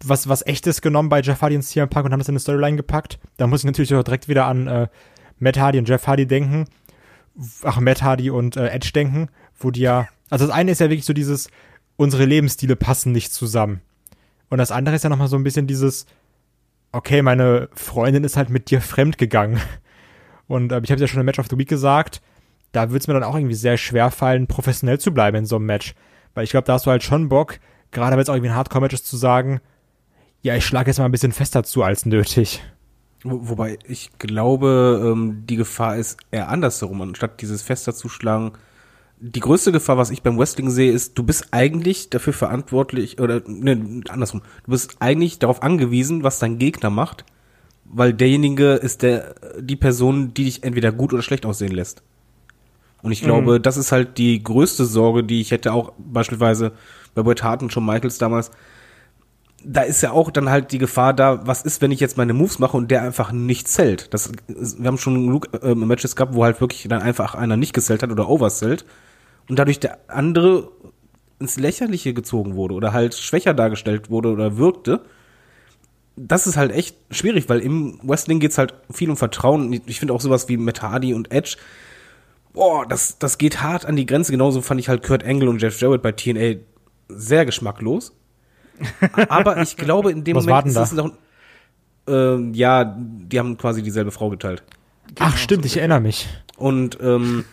was, 0.08 0.28
was 0.28 0.46
echtes 0.46 0.82
genommen 0.82 1.08
bei 1.08 1.20
Jeff 1.20 1.42
Hardy 1.42 1.56
und 1.56 1.62
CM 1.62 1.88
Punk 1.88 2.06
und 2.06 2.12
haben 2.12 2.20
das 2.20 2.28
in 2.28 2.32
eine 2.32 2.40
Storyline 2.40 2.76
gepackt. 2.76 3.18
Da 3.36 3.46
muss 3.46 3.60
ich 3.60 3.66
natürlich 3.66 3.94
auch 3.94 4.02
direkt 4.02 4.28
wieder 4.28 4.46
an 4.46 4.66
äh, 4.66 4.88
Matt 5.38 5.58
Hardy 5.58 5.78
und 5.78 5.88
Jeff 5.88 6.06
Hardy 6.06 6.26
denken. 6.26 6.66
Ach, 7.62 7.80
Matt 7.80 8.02
Hardy 8.02 8.30
und 8.30 8.56
äh, 8.56 8.68
Edge 8.68 8.90
denken, 8.94 9.28
wo 9.58 9.70
die 9.70 9.80
ja, 9.80 10.08
also 10.30 10.46
das 10.46 10.54
eine 10.54 10.70
ist 10.70 10.80
ja 10.80 10.90
wirklich 10.90 11.06
so 11.06 11.12
dieses, 11.12 11.48
unsere 11.96 12.24
Lebensstile 12.24 12.76
passen 12.76 13.12
nicht 13.12 13.32
zusammen. 13.32 13.80
Und 14.48 14.58
das 14.58 14.70
andere 14.70 14.96
ist 14.96 15.04
ja 15.04 15.10
nochmal 15.10 15.28
so 15.28 15.36
ein 15.36 15.44
bisschen 15.44 15.66
dieses, 15.66 16.06
okay, 16.92 17.22
meine 17.22 17.68
Freundin 17.74 18.24
ist 18.24 18.36
halt 18.36 18.50
mit 18.50 18.70
dir 18.70 18.80
fremd 18.80 19.18
gegangen. 19.18 19.60
Und 20.46 20.72
äh, 20.72 20.80
ich 20.84 20.90
habe 20.90 21.00
ja 21.00 21.06
schon 21.06 21.20
im 21.20 21.26
Match 21.26 21.38
of 21.38 21.48
the 21.48 21.56
Week 21.56 21.68
gesagt, 21.68 22.20
da 22.72 22.90
wird 22.90 23.02
es 23.02 23.08
mir 23.08 23.14
dann 23.14 23.24
auch 23.24 23.34
irgendwie 23.34 23.54
sehr 23.54 23.76
schwer 23.76 24.10
fallen, 24.10 24.46
professionell 24.46 24.98
zu 24.98 25.12
bleiben 25.12 25.38
in 25.38 25.46
so 25.46 25.56
einem 25.56 25.66
Match. 25.66 25.94
Weil 26.34 26.44
ich 26.44 26.50
glaube, 26.50 26.66
da 26.66 26.74
hast 26.74 26.86
du 26.86 26.90
halt 26.90 27.02
schon 27.02 27.28
Bock, 27.28 27.58
gerade 27.90 28.16
wenn 28.16 28.22
es 28.22 28.28
auch 28.28 28.34
irgendwie 28.34 28.50
ein 28.50 28.56
Hardcore-Match 28.56 28.94
ist, 28.94 29.06
zu 29.06 29.16
sagen, 29.16 29.60
ja, 30.42 30.56
ich 30.56 30.66
schlage 30.66 30.90
jetzt 30.90 30.98
mal 30.98 31.04
ein 31.04 31.12
bisschen 31.12 31.32
fester 31.32 31.62
zu 31.62 31.82
als 31.82 32.04
nötig. 32.04 32.62
Wo, 33.22 33.48
wobei 33.48 33.78
ich 33.86 34.10
glaube, 34.18 35.00
ähm, 35.04 35.44
die 35.46 35.56
Gefahr 35.56 35.96
ist 35.96 36.18
eher 36.30 36.48
andersherum, 36.48 37.00
anstatt 37.00 37.40
dieses 37.40 37.62
fester 37.62 37.94
zu 37.94 38.08
schlagen. 38.08 38.52
Die 39.20 39.38
größte 39.38 39.70
Gefahr, 39.70 39.96
was 39.96 40.10
ich 40.10 40.22
beim 40.22 40.36
Wrestling 40.36 40.68
sehe, 40.68 40.90
ist, 40.90 41.16
du 41.16 41.22
bist 41.22 41.48
eigentlich 41.52 42.10
dafür 42.10 42.32
verantwortlich, 42.32 43.20
oder 43.20 43.40
ne, 43.46 44.02
andersrum, 44.08 44.42
du 44.64 44.72
bist 44.72 44.96
eigentlich 44.98 45.38
darauf 45.38 45.62
angewiesen, 45.62 46.24
was 46.24 46.40
dein 46.40 46.58
Gegner 46.58 46.90
macht, 46.90 47.24
weil 47.84 48.12
derjenige 48.12 48.72
ist 48.72 49.02
der 49.02 49.36
die 49.60 49.76
Person, 49.76 50.34
die 50.34 50.44
dich 50.44 50.64
entweder 50.64 50.90
gut 50.90 51.12
oder 51.12 51.22
schlecht 51.22 51.46
aussehen 51.46 51.72
lässt. 51.72 52.02
Und 53.02 53.12
ich 53.12 53.22
glaube, 53.22 53.60
das 53.60 53.76
ist 53.76 53.90
halt 53.90 54.18
die 54.18 54.42
größte 54.42 54.84
Sorge, 54.84 55.24
die 55.24 55.40
ich 55.40 55.50
hätte 55.50 55.72
auch 55.72 55.92
beispielsweise 55.98 56.72
bei 57.14 57.22
Bret 57.22 57.42
Hart 57.42 57.62
und 57.62 57.72
Shawn 57.72 57.84
Michaels 57.84 58.18
damals. 58.18 58.52
Da 59.64 59.82
ist 59.82 60.02
ja 60.02 60.10
auch 60.12 60.30
dann 60.30 60.50
halt 60.50 60.72
die 60.72 60.78
Gefahr 60.78 61.14
da, 61.14 61.46
was 61.46 61.62
ist, 61.62 61.80
wenn 61.82 61.92
ich 61.92 62.00
jetzt 62.00 62.16
meine 62.16 62.32
Moves 62.32 62.58
mache 62.58 62.76
und 62.76 62.90
der 62.90 63.02
einfach 63.02 63.32
nicht 63.32 63.68
zählt. 63.68 64.12
Das, 64.12 64.32
wir 64.48 64.86
haben 64.86 64.98
schon 64.98 65.14
genug 65.26 65.48
äh, 65.62 65.74
Matches 65.74 66.16
gehabt, 66.16 66.34
wo 66.34 66.44
halt 66.44 66.60
wirklich 66.60 66.86
dann 66.88 67.02
einfach 67.02 67.34
einer 67.34 67.56
nicht 67.56 67.72
gezählt 67.72 68.02
hat 68.02 68.10
oder 68.10 68.28
overzählt 68.28 68.84
und 69.48 69.58
dadurch 69.58 69.80
der 69.80 69.98
andere 70.08 70.68
ins 71.38 71.58
Lächerliche 71.58 72.14
gezogen 72.14 72.54
wurde 72.56 72.74
oder 72.74 72.92
halt 72.92 73.14
schwächer 73.14 73.54
dargestellt 73.54 74.10
wurde 74.10 74.30
oder 74.30 74.56
wirkte. 74.56 75.02
das 76.16 76.46
ist 76.46 76.56
halt 76.56 76.72
echt 76.72 76.96
schwierig, 77.10 77.48
weil 77.48 77.60
im 77.60 77.98
Wrestling 78.02 78.38
geht's 78.38 78.58
halt 78.58 78.74
viel 78.90 79.10
um 79.10 79.16
Vertrauen. 79.16 79.72
Ich 79.86 79.98
finde 79.98 80.14
auch 80.14 80.20
sowas 80.20 80.48
wie 80.48 80.56
Matt 80.56 80.82
Hardy 80.82 81.14
und 81.14 81.32
Edge, 81.32 81.56
boah, 82.52 82.86
das, 82.86 83.18
das 83.18 83.38
geht 83.38 83.62
hart 83.62 83.86
an 83.86 83.96
die 83.96 84.06
Grenze. 84.06 84.32
Genauso 84.32 84.60
fand 84.60 84.80
ich 84.80 84.88
halt 84.88 85.02
Kurt 85.02 85.24
Angle 85.24 85.48
und 85.48 85.60
Jeff 85.60 85.80
Jarrett 85.80 86.02
bei 86.02 86.12
TNA 86.12 86.60
sehr 87.08 87.44
geschmacklos. 87.46 88.12
Aber 89.28 89.60
ich 89.60 89.76
glaube, 89.76 90.10
in 90.10 90.24
dem 90.24 90.36
Was 90.36 90.46
Moment 90.46 90.68
ist 90.68 90.76
es 90.76 90.92
noch, 90.92 91.12
ähm, 92.06 92.54
ja, 92.54 92.84
die 92.84 93.38
haben 93.38 93.56
quasi 93.56 93.82
dieselbe 93.82 94.10
Frau 94.10 94.30
geteilt. 94.30 94.62
Ach, 95.18 95.36
stimmt, 95.36 95.64
ich 95.64 95.76
erinnere 95.76 96.00
mich. 96.00 96.28
Und 96.56 96.98
ähm, 97.00 97.44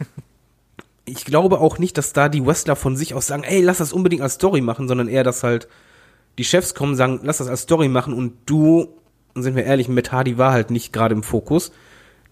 ich 1.06 1.26
glaube 1.26 1.60
auch 1.60 1.78
nicht, 1.78 1.98
dass 1.98 2.14
da 2.14 2.30
die 2.30 2.46
Wrestler 2.46 2.76
von 2.76 2.96
sich 2.96 3.14
aus 3.14 3.28
sagen, 3.28 3.44
ey, 3.44 3.62
lass 3.62 3.78
das 3.78 3.94
unbedingt 3.94 4.22
als 4.22 4.36
Story 4.36 4.62
machen, 4.62 4.88
sondern 4.88 5.08
eher, 5.08 5.24
dass 5.24 5.44
halt 5.44 5.68
die 6.38 6.46
Chefs 6.46 6.74
kommen, 6.74 6.96
sagen, 6.96 7.20
lass 7.24 7.40
das 7.40 7.48
als 7.48 7.62
Story 7.62 7.90
machen 7.90 8.14
und 8.14 8.34
du, 8.46 8.88
und 9.34 9.44
sind 9.44 9.56
wir 9.56 9.66
ehrlich, 9.66 9.90
Matt 9.90 10.12
Hardy 10.12 10.38
war 10.38 10.52
halt 10.52 10.72
nicht 10.72 10.94
gerade 10.94 11.14
im 11.14 11.24
Fokus, 11.24 11.72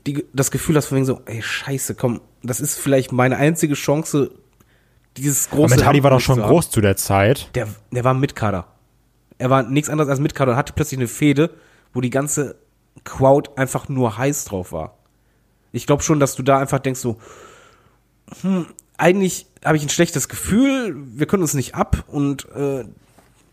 die, 0.06 0.26
das 0.34 0.52
Gefühl 0.52 0.78
hast 0.78 0.86
von 0.88 0.96
wegen 0.96 1.06
so, 1.06 1.22
ey, 1.26 1.42
scheiße, 1.42 1.96
komm, 1.96 2.22
das 2.42 2.62
ist 2.62 2.80
vielleicht 2.80 3.12
meine 3.12 3.38
einzige 3.38 3.74
Chance, 3.74 4.32
dieses 5.18 5.50
große... 5.50 5.74
Aber 5.74 5.76
Matt 5.76 5.86
Hardy 5.86 6.04
war 6.04 6.12
doch 6.12 6.20
schon 6.22 6.40
groß 6.40 6.70
zu 6.70 6.80
der 6.80 6.96
Zeit. 6.96 7.50
Der, 7.56 7.68
der 7.92 8.04
war 8.04 8.14
Mitkader. 8.14 8.68
Er 9.38 9.50
war 9.50 9.64
nichts 9.64 9.90
anderes 9.90 10.10
als 10.10 10.20
Mitkader 10.20 10.52
und 10.52 10.58
hatte 10.58 10.74
plötzlich 10.74 11.00
eine 11.00 11.08
Fehde, 11.08 11.52
wo 11.94 12.02
die 12.02 12.10
ganze 12.10 12.56
Crowd 13.04 13.52
einfach 13.56 13.90
nur 13.90 14.18
heiß 14.18 14.46
drauf 14.46 14.72
war. 14.72 14.98
Ich 15.72 15.86
glaube 15.86 16.04
schon, 16.04 16.20
dass 16.20 16.36
du 16.36 16.44
da 16.44 16.60
einfach 16.60 16.80
denkst 16.80 17.00
so, 17.00 17.18
hm, 18.42 18.66
eigentlich 18.98 19.48
habe 19.64 19.78
ich 19.78 19.84
ein 19.84 19.90
schlechtes 19.90 20.28
Gefühl, 20.28 20.96
wir 20.96 21.28
können 21.28 21.44
uns 21.44 21.54
nicht 21.54 21.76
ab 21.76 22.04
und 22.08 22.48
äh, 22.56 22.86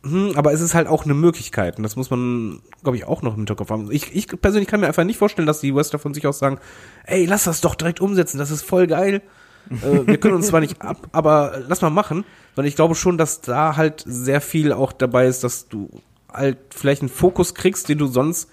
hm, 0.05 0.33
aber 0.37 0.53
es 0.53 0.61
ist 0.61 0.75
halt 0.75 0.87
auch 0.87 1.05
eine 1.05 1.15
Möglichkeit 1.15 1.77
und 1.79 1.83
das 1.83 1.97
muss 1.97 2.11
man, 2.11 2.61
glaube 2.83 2.97
ich, 2.97 3.05
auch 3.05 3.23
noch 3.23 3.33
im 3.33 3.41
Hinterkopf 3.41 3.71
haben. 3.71 3.91
Ich, 3.91 4.15
ich 4.15 4.29
persönlich 4.29 4.69
kann 4.69 4.81
mir 4.81 4.87
einfach 4.87 5.05
nicht 5.05 5.19
vorstellen, 5.19 5.47
dass 5.47 5.61
die 5.61 5.75
Wrestler 5.75 5.99
von 5.99 6.13
sich 6.13 6.27
aus 6.27 6.39
sagen, 6.39 6.59
ey, 7.05 7.25
lass 7.25 7.45
das 7.45 7.61
doch 7.61 7.75
direkt 7.75 8.01
umsetzen, 8.01 8.39
das 8.39 8.51
ist 8.51 8.63
voll 8.63 8.87
geil. 8.87 9.23
Äh, 9.71 10.07
wir 10.07 10.19
können 10.19 10.35
uns 10.35 10.49
zwar 10.49 10.61
nicht 10.61 10.81
ab, 10.83 11.09
aber 11.13 11.63
lass 11.67 11.83
mal 11.83 11.91
machen, 11.91 12.25
weil 12.55 12.67
ich 12.67 12.77
glaube 12.77 12.95
schon, 12.95 13.19
dass 13.19 13.41
da 13.41 13.77
halt 13.77 14.03
sehr 14.07 14.41
viel 14.41 14.73
auch 14.73 14.93
dabei 14.93 15.27
ist, 15.27 15.45
dass 15.45 15.69
du 15.69 15.89
halt 16.33 16.59
vielleicht 16.71 17.03
einen 17.03 17.09
Fokus 17.09 17.55
kriegst, 17.55 17.89
den 17.89 17.99
du 17.99 18.07
sonst 18.07 18.51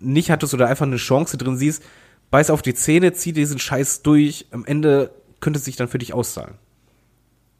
nicht 0.00 0.30
hattest 0.30 0.54
oder 0.54 0.68
einfach 0.68 0.86
eine 0.86 0.96
Chance 0.96 1.38
drin 1.38 1.56
siehst, 1.56 1.82
beiß 2.30 2.50
auf 2.50 2.62
die 2.62 2.74
Zähne, 2.74 3.12
zieh 3.12 3.32
diesen 3.32 3.58
Scheiß 3.58 4.02
durch, 4.02 4.46
am 4.50 4.64
Ende 4.64 5.10
könnte 5.40 5.58
es 5.58 5.64
sich 5.64 5.76
dann 5.76 5.88
für 5.88 5.98
dich 5.98 6.12
auszahlen. 6.12 6.54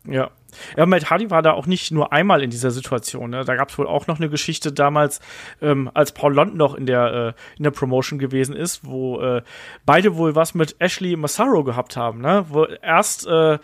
Ja. 0.06 0.30
Ja, 0.76 0.86
Matt 0.86 1.10
Hardy 1.10 1.30
war 1.30 1.42
da 1.42 1.52
auch 1.52 1.66
nicht 1.66 1.90
nur 1.90 2.12
einmal 2.12 2.42
in 2.42 2.50
dieser 2.50 2.70
Situation. 2.70 3.30
Ne? 3.30 3.44
Da 3.44 3.54
gab 3.56 3.70
es 3.70 3.78
wohl 3.78 3.86
auch 3.86 4.06
noch 4.06 4.18
eine 4.18 4.28
Geschichte 4.28 4.72
damals, 4.72 5.20
ähm, 5.60 5.90
als 5.94 6.12
Paul 6.12 6.34
London 6.34 6.56
noch 6.56 6.74
in 6.74 6.86
der, 6.86 7.34
äh, 7.36 7.56
in 7.58 7.64
der 7.64 7.70
Promotion 7.70 8.18
gewesen 8.18 8.54
ist, 8.54 8.84
wo 8.84 9.20
äh, 9.20 9.42
beide 9.86 10.16
wohl 10.16 10.34
was 10.34 10.54
mit 10.54 10.76
Ashley 10.78 11.16
Massaro 11.16 11.64
gehabt 11.64 11.96
haben. 11.96 12.20
Ne? 12.20 12.46
Wo 12.48 12.64
erst 12.64 13.26
äh, 13.26 13.58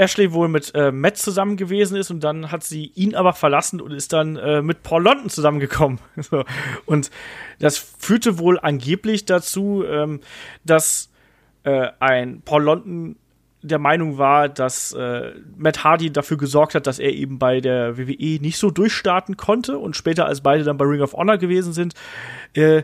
Ashley 0.00 0.32
wohl 0.32 0.48
mit 0.48 0.74
äh, 0.74 0.90
Matt 0.92 1.18
zusammen 1.18 1.58
gewesen 1.58 1.96
ist 1.96 2.10
und 2.10 2.24
dann 2.24 2.50
hat 2.50 2.64
sie 2.64 2.90
ihn 2.94 3.14
aber 3.14 3.34
verlassen 3.34 3.82
und 3.82 3.92
ist 3.92 4.14
dann 4.14 4.36
äh, 4.36 4.62
mit 4.62 4.82
Paul 4.82 5.02
London 5.02 5.28
zusammengekommen. 5.28 6.00
so. 6.16 6.44
Und 6.86 7.10
das 7.58 7.76
führte 7.76 8.38
wohl 8.38 8.58
angeblich 8.58 9.26
dazu, 9.26 9.84
ähm, 9.86 10.20
dass 10.64 11.10
äh, 11.64 11.88
ein 12.00 12.40
Paul 12.42 12.62
London 12.62 13.16
der 13.62 13.78
Meinung 13.78 14.18
war, 14.18 14.48
dass 14.48 14.92
äh, 14.92 15.32
Matt 15.56 15.84
Hardy 15.84 16.10
dafür 16.10 16.36
gesorgt 16.36 16.74
hat, 16.74 16.86
dass 16.86 16.98
er 16.98 17.12
eben 17.12 17.38
bei 17.38 17.60
der 17.60 17.98
WWE 17.98 18.40
nicht 18.40 18.58
so 18.58 18.70
durchstarten 18.70 19.36
konnte 19.36 19.78
und 19.78 19.96
später, 19.96 20.26
als 20.26 20.40
beide 20.40 20.64
dann 20.64 20.76
bei 20.78 20.84
Ring 20.84 21.02
of 21.02 21.12
Honor 21.12 21.38
gewesen 21.38 21.72
sind, 21.72 21.94
äh, 22.54 22.82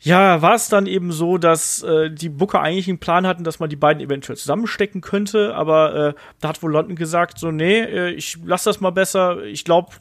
ja, 0.00 0.42
war 0.42 0.54
es 0.54 0.68
dann 0.68 0.86
eben 0.86 1.12
so, 1.12 1.38
dass 1.38 1.84
äh, 1.84 2.10
die 2.10 2.28
Booker 2.28 2.60
eigentlich 2.60 2.88
einen 2.88 2.98
Plan 2.98 3.24
hatten, 3.24 3.44
dass 3.44 3.60
man 3.60 3.70
die 3.70 3.76
beiden 3.76 4.02
eventuell 4.02 4.36
zusammenstecken 4.36 5.00
könnte, 5.00 5.54
aber 5.54 5.94
äh, 5.94 6.14
da 6.40 6.48
hat 6.48 6.62
wohl 6.62 6.72
London 6.72 6.96
gesagt, 6.96 7.38
so, 7.38 7.52
nee, 7.52 7.78
äh, 7.78 8.10
ich 8.10 8.36
lass 8.44 8.64
das 8.64 8.80
mal 8.80 8.90
besser, 8.90 9.44
ich 9.44 9.64
glaube, 9.64 9.92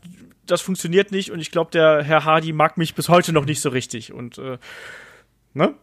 das 0.48 0.62
funktioniert 0.62 1.12
nicht 1.12 1.30
und 1.30 1.40
ich 1.40 1.52
glaube, 1.52 1.70
der 1.70 2.02
Herr 2.02 2.26
Hardy 2.26 2.52
mag 2.52 2.78
mich 2.78 2.96
bis 2.96 3.10
heute 3.10 3.32
noch 3.32 3.46
nicht 3.46 3.62
so 3.62 3.70
richtig 3.70 4.12
und 4.12 4.40
äh, 4.40 4.58
ne? 5.54 5.76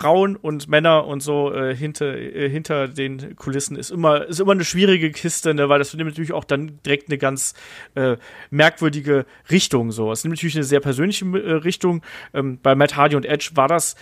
Frauen 0.00 0.36
und 0.36 0.68
Männer 0.68 1.06
und 1.06 1.20
so 1.20 1.52
äh, 1.52 1.76
hinter, 1.76 2.16
äh, 2.16 2.48
hinter 2.48 2.88
den 2.88 3.36
Kulissen 3.36 3.76
ist 3.76 3.90
immer, 3.90 4.26
ist 4.26 4.40
immer 4.40 4.52
eine 4.52 4.64
schwierige 4.64 5.10
Kiste, 5.10 5.52
ne, 5.52 5.68
weil 5.68 5.78
das 5.78 5.92
nimmt 5.92 6.08
natürlich 6.08 6.32
auch 6.32 6.44
dann 6.44 6.78
direkt 6.86 7.08
eine 7.08 7.18
ganz 7.18 7.54
äh, 7.94 8.16
merkwürdige 8.50 9.26
Richtung. 9.50 9.92
So. 9.92 10.10
Es 10.10 10.24
nimmt 10.24 10.36
natürlich 10.36 10.56
eine 10.56 10.64
sehr 10.64 10.80
persönliche 10.80 11.26
äh, 11.26 11.52
Richtung. 11.52 12.02
Ähm, 12.32 12.58
bei 12.62 12.74
Matt 12.74 12.96
Hardy 12.96 13.14
und 13.14 13.26
Edge 13.26 13.50
war 13.54 13.68
das 13.68 13.94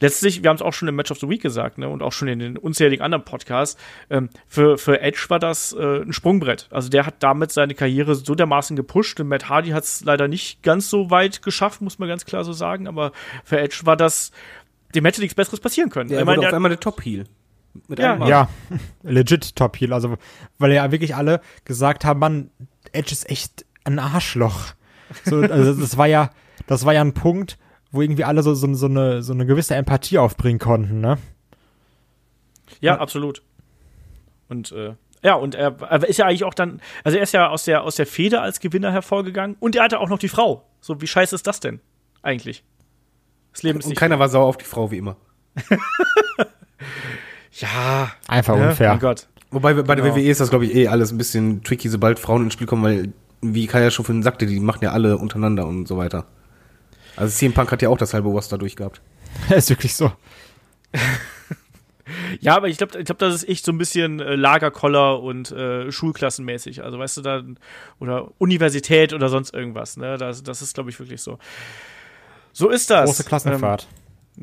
letztlich, 0.00 0.42
wir 0.42 0.50
haben 0.50 0.56
es 0.56 0.62
auch 0.62 0.72
schon 0.72 0.88
im 0.88 0.96
Match 0.96 1.12
of 1.12 1.18
the 1.20 1.28
Week 1.28 1.42
gesagt, 1.42 1.78
ne, 1.78 1.88
und 1.88 2.02
auch 2.02 2.12
schon 2.12 2.26
in 2.26 2.40
den 2.40 2.58
unzähligen 2.58 3.04
anderen 3.04 3.24
Podcasts, 3.24 3.80
ähm, 4.10 4.30
für, 4.48 4.78
für 4.78 5.00
Edge 5.00 5.26
war 5.28 5.38
das 5.38 5.72
äh, 5.72 6.02
ein 6.02 6.12
Sprungbrett. 6.12 6.66
Also 6.70 6.88
der 6.88 7.06
hat 7.06 7.14
damit 7.20 7.52
seine 7.52 7.74
Karriere 7.74 8.16
so 8.16 8.34
dermaßen 8.34 8.74
gepusht 8.74 9.20
und 9.20 9.28
Matt 9.28 9.48
Hardy 9.48 9.70
hat 9.70 9.84
es 9.84 10.04
leider 10.04 10.26
nicht 10.26 10.64
ganz 10.64 10.90
so 10.90 11.10
weit 11.10 11.42
geschafft, 11.42 11.82
muss 11.82 12.00
man 12.00 12.08
ganz 12.08 12.24
klar 12.24 12.42
so 12.42 12.52
sagen, 12.52 12.88
aber 12.88 13.12
für 13.44 13.60
Edge 13.60 13.82
war 13.84 13.96
das, 13.96 14.32
dem 14.96 15.04
hätte 15.04 15.20
nichts 15.20 15.34
Besseres 15.34 15.60
passieren 15.60 15.90
können. 15.90 16.10
Ich 16.10 16.16
meine, 16.16 16.26
wurde 16.26 16.38
auf 16.40 16.44
der- 16.46 16.54
einmal 16.56 16.70
der 16.70 16.80
Top-Heel. 16.80 17.24
Mit 17.88 17.98
Ja. 17.98 18.26
Ja, 18.26 18.48
legit 19.02 19.54
Top 19.54 19.76
Heel. 19.76 19.92
Also, 19.92 20.16
weil 20.58 20.72
ja 20.72 20.90
wirklich 20.92 21.14
alle 21.14 21.40
gesagt 21.64 22.04
haben, 22.06 22.18
Mann, 22.20 22.50
Edge 22.92 23.12
ist 23.12 23.28
echt 23.28 23.66
ein 23.84 23.98
Arschloch. 23.98 24.72
So, 25.24 25.36
also 25.40 25.74
das 25.78 25.96
war 25.98 26.06
ja, 26.06 26.30
das 26.66 26.84
war 26.86 26.94
ja 26.94 27.02
ein 27.02 27.12
Punkt, 27.12 27.58
wo 27.92 28.00
irgendwie 28.00 28.24
alle 28.24 28.42
so, 28.42 28.54
so, 28.54 28.72
so, 28.74 28.86
eine, 28.86 29.22
so 29.22 29.32
eine 29.34 29.44
gewisse 29.46 29.74
Empathie 29.74 30.16
aufbringen 30.18 30.58
konnten, 30.58 31.00
ne? 31.00 31.18
Ja, 32.80 32.98
absolut. 32.98 33.42
Und 34.48 34.72
äh, 34.72 34.94
ja, 35.22 35.34
und 35.34 35.54
er, 35.54 35.76
er 35.82 36.08
ist 36.08 36.16
ja 36.18 36.26
eigentlich 36.26 36.44
auch 36.44 36.54
dann, 36.54 36.80
also 37.04 37.16
er 37.18 37.22
ist 37.24 37.32
ja 37.32 37.48
aus 37.48 37.64
der, 37.64 37.82
aus 37.82 37.96
der 37.96 38.06
Fehde 38.06 38.40
als 38.40 38.60
Gewinner 38.60 38.92
hervorgegangen 38.92 39.56
und 39.60 39.76
er 39.76 39.84
hatte 39.84 40.00
auch 40.00 40.08
noch 40.08 40.18
die 40.18 40.28
Frau. 40.28 40.66
So, 40.80 41.00
wie 41.00 41.06
scheiße 41.06 41.34
ist 41.34 41.46
das 41.46 41.60
denn 41.60 41.80
eigentlich? 42.22 42.64
Das 43.56 43.62
Leben 43.62 43.78
ist 43.78 43.86
Und 43.86 43.96
keiner 43.96 44.18
war 44.18 44.28
sauer 44.28 44.44
auf 44.44 44.58
die 44.58 44.66
Frau, 44.66 44.90
wie 44.90 44.98
immer. 44.98 45.16
ja, 47.52 48.12
Einfach 48.28 48.54
ne? 48.54 48.68
unfair. 48.68 48.90
Mein 48.90 48.98
Gott. 48.98 49.28
Wobei 49.50 49.72
bei 49.72 49.94
Genau. 49.94 50.08
der 50.08 50.14
WWE 50.14 50.28
ist 50.28 50.42
das, 50.42 50.50
glaube 50.50 50.66
ich, 50.66 50.74
eh 50.74 50.88
alles 50.88 51.10
ein 51.10 51.16
bisschen 51.16 51.64
tricky, 51.64 51.88
sobald 51.88 52.18
Frauen 52.18 52.44
ins 52.44 52.52
Spiel 52.52 52.66
kommen, 52.66 52.82
weil, 52.84 53.14
wie 53.40 53.66
Kaya 53.66 53.90
schon 53.90 54.04
vorhin 54.04 54.22
sagte, 54.22 54.44
die 54.44 54.60
machen 54.60 54.80
ja 54.82 54.92
alle 54.92 55.16
untereinander 55.16 55.66
und 55.66 55.88
so 55.88 55.96
weiter. 55.96 56.26
Also 57.16 57.34
CM 57.34 57.54
Punk 57.54 57.72
hat 57.72 57.80
ja 57.80 57.88
auch 57.88 57.96
das 57.96 58.12
halbe 58.12 58.28
Roster 58.28 58.58
durchgehabt. 58.58 59.00
ist 59.48 59.70
wirklich 59.70 59.94
so. 59.94 60.12
Ja, 62.38 62.54
aber 62.54 62.68
ich 62.68 62.78
glaube, 62.78 63.00
ich 63.00 63.04
glaub, 63.04 63.18
das 63.18 63.34
ist 63.34 63.48
echt 63.48 63.64
so 63.64 63.72
ein 63.72 63.78
bisschen 63.78 64.20
äh, 64.20 64.36
Lagerkoller 64.36 65.20
und 65.20 65.50
äh, 65.50 65.90
Schulklassenmäßig. 65.90 66.84
Also, 66.84 67.00
weißt 67.00 67.16
du, 67.16 67.22
da, 67.22 67.42
oder 67.98 68.30
Universität 68.38 69.12
oder 69.12 69.28
sonst 69.28 69.52
irgendwas, 69.52 69.96
ne? 69.96 70.16
Das, 70.16 70.44
das 70.44 70.62
ist, 70.62 70.74
glaube 70.74 70.90
ich, 70.90 71.00
wirklich 71.00 71.20
so. 71.20 71.40
So 72.58 72.70
ist 72.70 72.88
das. 72.88 73.04
Große 73.04 73.24
Klassenfahrt. 73.24 73.86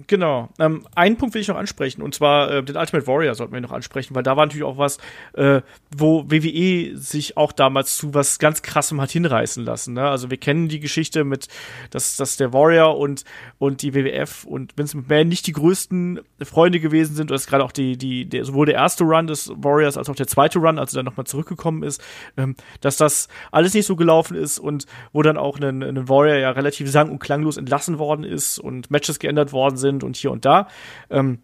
Genau. 0.08 0.50
Ähm, 0.58 0.88
einen 0.96 1.18
Punkt 1.18 1.36
will 1.36 1.42
ich 1.42 1.48
noch 1.48 1.56
ansprechen, 1.56 2.02
und 2.02 2.16
zwar 2.16 2.50
äh, 2.50 2.64
den 2.64 2.78
Ultimate 2.78 3.06
Warrior 3.06 3.36
sollten 3.36 3.54
wir 3.54 3.62
noch 3.62 3.72
ansprechen, 3.72 4.16
weil 4.16 4.24
da 4.24 4.36
war 4.36 4.46
natürlich 4.48 4.64
auch 4.64 4.80
was, 4.80 4.98
äh, 5.34 5.62
wo 5.96 6.26
WWE 6.32 6.98
sich 6.98 7.38
auch 7.38 7.52
damals 7.52 7.98
zu 7.98 8.12
was 8.16 8.40
ganz 8.40 8.64
krassem 8.64 9.00
hat 9.00 9.12
hinreißen 9.12 9.64
lassen. 9.64 9.94
Ne? 9.94 10.02
Also 10.02 10.32
wir 10.32 10.38
kennen 10.38 10.68
die 10.68 10.80
Geschichte 10.80 11.24
mit, 11.24 11.48
dass, 11.92 12.18
dass 12.18 12.38
der 12.38 12.54
Warrior 12.54 12.98
und, 12.98 13.24
und 13.60 13.84
die 13.84 13.94
WWF 13.94 14.46
und 14.46 14.76
Vince 14.76 14.98
McMahon 14.98 15.28
nicht 15.28 15.46
die 15.46 15.52
größten 15.52 16.22
Freunde 16.42 16.80
gewesen 16.80 17.16
sind. 17.16 17.30
Du 17.30 17.36
hast 17.36 17.46
gerade 17.46 17.64
auch 17.64 17.72
die, 17.72 17.96
die, 17.96 18.26
der, 18.26 18.46
sowohl 18.46 18.66
der 18.66 18.76
erste 18.76 19.04
Run 19.04 19.28
des 19.28 19.52
Warriors 19.56 19.96
als 19.96 20.10
auch 20.10 20.16
der 20.16 20.28
zweite 20.28 20.58
Run, 20.58 20.80
als 20.80 20.94
er 20.94 20.98
dann 20.98 21.06
nochmal 21.06 21.28
zurückgekommen 21.28 21.84
ist, 21.84 22.02
ähm, 22.36 22.56
dass 22.82 22.98
das 22.98 23.28
alles 23.52 23.76
nicht 23.76 23.86
so 23.86 23.96
gelaufen 23.96 24.36
ist 24.36 24.58
und 24.58 24.88
wo 25.12 25.22
dann 25.22 25.38
auch 25.38 25.60
ein 25.60 26.10
Warrior 26.10 26.38
ja 26.38 26.50
relativ 26.50 26.90
sang- 26.90 27.12
und 27.12 27.20
klanglos 27.20 27.58
entlassen 27.58 28.00
worden 28.00 28.24
ist 28.24 28.58
und 28.58 28.90
Matches 28.90 29.20
geändert 29.20 29.54
worden 29.54 29.78
sind 29.78 29.83
und 29.84 30.16
hier 30.18 30.32
und 30.32 30.46
da. 30.46 30.68
Ähm, 31.10 31.40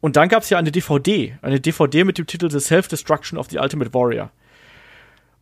und 0.00 0.16
dann 0.16 0.28
gab 0.28 0.42
es 0.42 0.50
ja 0.50 0.58
eine 0.58 0.72
DVD, 0.72 1.36
eine 1.42 1.60
DVD 1.60 2.04
mit 2.04 2.18
dem 2.18 2.26
Titel 2.26 2.50
The 2.50 2.60
Self-Destruction 2.60 3.38
of 3.38 3.48
the 3.50 3.58
Ultimate 3.58 3.92
Warrior. 3.92 4.30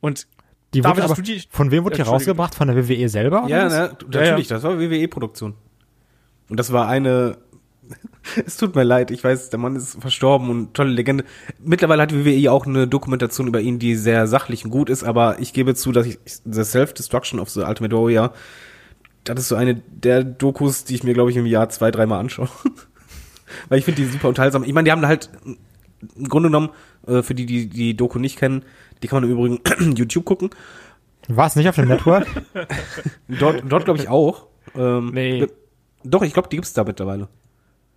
Und 0.01 0.27
Die 0.75 0.81
David, 0.81 1.03
wurde 1.05 1.13
aber, 1.13 1.23
die- 1.23 1.43
von 1.51 1.71
wem 1.71 1.85
wurde 1.85 1.97
die 1.97 2.03
rausgebracht? 2.03 2.55
Von 2.55 2.69
der 2.69 2.77
WWE 2.77 3.09
selber? 3.09 3.45
Ja, 3.49 3.67
was? 3.67 3.73
ne, 3.73 3.97
natürlich, 4.11 4.49
das 4.49 4.63
war 4.63 4.79
WWE-Produktion. 4.79 5.55
Und 6.49 6.57
das 6.59 6.73
war 6.73 6.89
eine. 6.89 7.39
es 8.47 8.59
tut 8.59 8.75
mir 8.75 8.83
leid, 8.83 9.11
ich 9.11 9.25
weiß, 9.25 9.49
der 9.49 9.59
Mann 9.59 9.75
ist 9.77 9.99
verstorben 10.01 10.51
und 10.51 10.75
tolle 10.75 10.91
Legende. 10.91 11.25
Mittlerweile 11.59 12.03
hat 12.03 12.13
WWE 12.13 12.53
auch 12.53 12.67
eine 12.67 12.87
Dokumentation 12.87 13.47
über 13.47 13.61
ihn, 13.61 13.79
die 13.79 13.95
sehr 13.97 14.27
sachlich 14.27 14.65
und 14.65 14.71
gut 14.71 14.91
ist, 14.91 15.05
aber 15.05 15.39
ich 15.41 15.55
gebe 15.55 15.75
zu, 15.75 15.91
dass 15.93 16.07
ich 16.07 16.19
The 16.45 16.65
Self-Destruction 16.65 17.41
of 17.41 17.49
the 17.49 17.61
Ultimate 17.61 17.97
Warrior, 17.97 18.35
das 19.25 19.39
ist 19.41 19.49
so 19.49 19.57
eine 19.57 19.75
der 19.77 20.25
Dokus, 20.25 20.85
die 20.85 20.95
ich 20.95 21.05
mir, 21.05 21.15
glaube 21.15 21.31
ich, 21.31 21.37
im 21.37 21.47
Jahr 21.47 21.69
zwei, 21.69 21.91
dreimal 21.91 22.21
anschaue. 22.21 22.49
Weil 23.69 23.79
ich 23.79 23.85
finde 23.85 24.03
die 24.03 24.09
super 24.09 24.29
unterhaltsam. 24.29 24.65
Ich 24.65 24.73
meine, 24.73 24.85
die 24.87 24.93
haben 24.93 25.07
halt 25.07 25.31
im 26.17 26.29
Grunde 26.29 26.49
genommen, 26.49 26.71
äh, 27.07 27.23
für 27.23 27.35
die, 27.35 27.47
die 27.47 27.69
die 27.69 27.97
Doku 27.97 28.19
nicht 28.19 28.39
kennen, 28.39 28.65
die 29.03 29.09
kann 29.09 29.21
man 29.23 29.31
im 29.31 29.37
Übrigen 29.37 29.95
YouTube 29.97 30.25
gucken. 30.25 30.51
War 31.29 31.47
es 31.47 31.57
nicht 31.57 31.69
auf 31.69 31.75
dem 31.77 31.89
Network? 31.89 32.27
Dort, 33.29 33.63
dort 33.69 33.85
glaube 33.85 34.01
ich 34.01 34.09
auch. 34.09 34.47
Ähm, 34.75 35.11
Nee. 35.13 35.47
Doch, 36.05 36.23
ich 36.23 36.33
glaube, 36.33 36.49
die 36.49 36.57
gibt's 36.57 36.73
da 36.73 36.85
mittlerweile. 36.85 37.29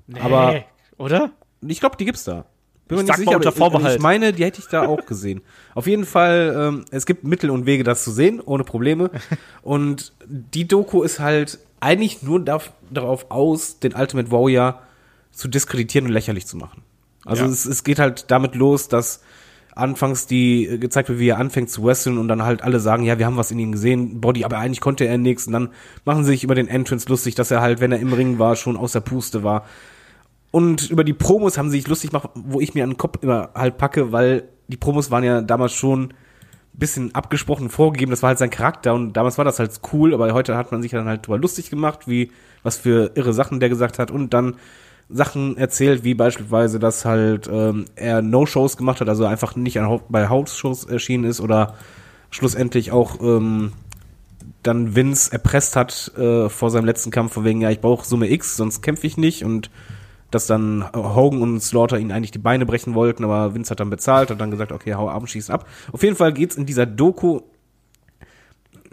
Nee, 0.07 0.19
Aber- 0.19 0.63
oder? 0.97 1.31
Ich 1.65 1.79
glaube, 1.79 1.95
die 1.97 2.05
gibt's 2.05 2.23
da. 2.23 2.45
Bin 2.91 2.99
Ich 2.99 3.03
mir 3.03 3.07
sag 3.07 3.17
nicht 3.19 3.25
mal 3.25 3.31
sicher, 3.31 3.37
unter 3.37 3.51
Vorbehalt. 3.51 3.95
Ich, 3.97 4.01
meine, 4.01 4.33
die 4.33 4.43
hätte 4.43 4.59
ich 4.59 4.67
da 4.67 4.85
auch 4.85 5.05
gesehen. 5.05 5.41
Auf 5.75 5.87
jeden 5.87 6.05
Fall, 6.05 6.55
ähm, 6.57 6.85
es 6.91 7.05
gibt 7.05 7.23
Mittel 7.23 7.49
und 7.49 7.65
Wege, 7.65 7.83
das 7.83 8.03
zu 8.03 8.11
sehen, 8.11 8.39
ohne 8.39 8.63
Probleme. 8.63 9.09
Und 9.61 10.13
die 10.27 10.67
Doku 10.67 11.01
ist 11.03 11.19
halt 11.19 11.59
eigentlich 11.79 12.21
nur 12.21 12.39
darauf 12.39 13.25
aus, 13.29 13.79
den 13.79 13.93
Ultimate 13.93 14.31
Warrior 14.31 14.81
zu 15.31 15.47
diskreditieren 15.47 16.07
und 16.07 16.13
lächerlich 16.13 16.45
zu 16.45 16.57
machen. 16.57 16.83
Also 17.25 17.43
Ja. 17.43 17.49
es, 17.49 17.65
es 17.65 17.83
geht 17.83 17.99
halt 17.99 18.25
damit 18.29 18.55
los, 18.55 18.87
dass 18.87 19.21
anfangs 19.75 20.27
die 20.27 20.65
äh, 20.65 20.77
gezeigt 20.77 21.09
wird, 21.09 21.19
wie 21.19 21.29
er 21.29 21.37
anfängt 21.37 21.69
zu 21.69 21.83
wresteln 21.85 22.17
und 22.17 22.27
dann 22.27 22.43
halt 22.43 22.61
alle 22.61 22.79
sagen, 22.79 23.03
ja, 23.03 23.17
wir 23.19 23.25
haben 23.25 23.37
was 23.37 23.51
in 23.51 23.59
ihm 23.59 23.71
gesehen, 23.71 24.19
Body, 24.19 24.43
aber 24.43 24.57
eigentlich 24.57 24.81
konnte 24.81 25.05
er 25.05 25.17
nichts 25.17 25.47
und 25.47 25.53
dann 25.53 25.69
machen 26.03 26.23
sie 26.25 26.31
sich 26.31 26.43
über 26.43 26.55
den 26.55 26.67
Entrance 26.67 27.07
lustig, 27.07 27.35
dass 27.35 27.51
er 27.51 27.61
halt, 27.61 27.79
wenn 27.79 27.91
er 27.91 27.99
im 27.99 28.11
Ring 28.13 28.37
war, 28.37 28.55
schon 28.55 28.75
aus 28.75 28.91
der 28.91 28.99
Puste 28.99 29.43
war. 29.43 29.65
Und 30.51 30.89
über 30.89 31.03
die 31.03 31.13
Promos 31.13 31.57
haben 31.57 31.69
sie 31.69 31.77
sich 31.77 31.87
lustig 31.87 32.11
gemacht, 32.11 32.29
wo 32.35 32.59
ich 32.59 32.73
mir 32.73 32.83
an 32.83 32.91
den 32.91 32.97
Kopf 32.97 33.19
immer 33.21 33.49
halt 33.55 33.77
packe, 33.77 34.11
weil 34.11 34.43
die 34.67 34.77
Promos 34.77 35.09
waren 35.09 35.23
ja 35.23 35.41
damals 35.41 35.73
schon 35.73 36.03
ein 36.03 36.79
bisschen 36.79 37.15
abgesprochen 37.15 37.69
vorgegeben, 37.69 38.11
das 38.11 38.21
war 38.21 38.29
halt 38.29 38.39
sein 38.39 38.49
Charakter 38.49 38.93
und 38.93 39.13
damals 39.13 39.37
war 39.37 39.45
das 39.45 39.59
halt 39.59 39.79
cool, 39.91 40.13
aber 40.13 40.33
heute 40.33 40.55
hat 40.55 40.71
man 40.71 40.81
sich 40.81 40.91
dann 40.91 41.07
halt 41.07 41.25
drüber 41.25 41.37
lustig 41.37 41.69
gemacht, 41.69 42.07
wie 42.07 42.31
was 42.63 42.77
für 42.77 43.11
irre 43.15 43.33
Sachen 43.33 43.59
der 43.59 43.69
gesagt 43.69 43.99
hat 43.99 44.11
und 44.11 44.33
dann 44.33 44.55
Sachen 45.09 45.57
erzählt, 45.57 46.03
wie 46.03 46.13
beispielsweise, 46.13 46.79
dass 46.79 47.03
halt 47.03 47.49
ähm, 47.51 47.85
er 47.95 48.21
No-Shows 48.21 48.77
gemacht 48.77 49.01
hat, 49.01 49.09
also 49.09 49.25
einfach 49.25 49.55
nicht 49.55 49.79
an, 49.79 49.99
bei 50.07 50.29
House-Shows 50.29 50.85
erschienen 50.85 51.25
ist 51.25 51.41
oder 51.41 51.75
schlussendlich 52.29 52.93
auch 52.93 53.19
ähm, 53.21 53.73
dann 54.63 54.95
Vince 54.95 55.31
erpresst 55.31 55.75
hat 55.75 56.13
äh, 56.17 56.47
vor 56.47 56.69
seinem 56.69 56.85
letzten 56.85 57.11
Kampf, 57.11 57.33
von 57.33 57.43
wegen, 57.43 57.61
ja, 57.61 57.69
ich 57.69 57.81
brauche 57.81 58.05
Summe 58.05 58.31
X, 58.31 58.55
sonst 58.55 58.81
kämpfe 58.81 59.07
ich 59.07 59.17
nicht 59.17 59.43
und 59.43 59.69
dass 60.31 60.47
dann 60.47 60.85
Hogan 60.93 61.41
und 61.41 61.61
Slaughter 61.61 61.99
ihn 61.99 62.11
eigentlich 62.11 62.31
die 62.31 62.39
Beine 62.39 62.65
brechen 62.65 62.93
wollten, 62.95 63.23
aber 63.23 63.53
Vince 63.53 63.71
hat 63.71 63.79
dann 63.79 63.89
bezahlt 63.89 64.31
und 64.31 64.39
dann 64.39 64.51
gesagt, 64.51 64.71
okay, 64.71 64.95
hau 64.95 65.09
ab 65.09 65.27
schieß 65.27 65.49
ab. 65.49 65.67
Auf 65.91 66.01
jeden 66.03 66.15
Fall 66.15 66.33
geht's 66.33 66.55
in 66.55 66.65
dieser 66.65 66.85
Doku, 66.85 67.41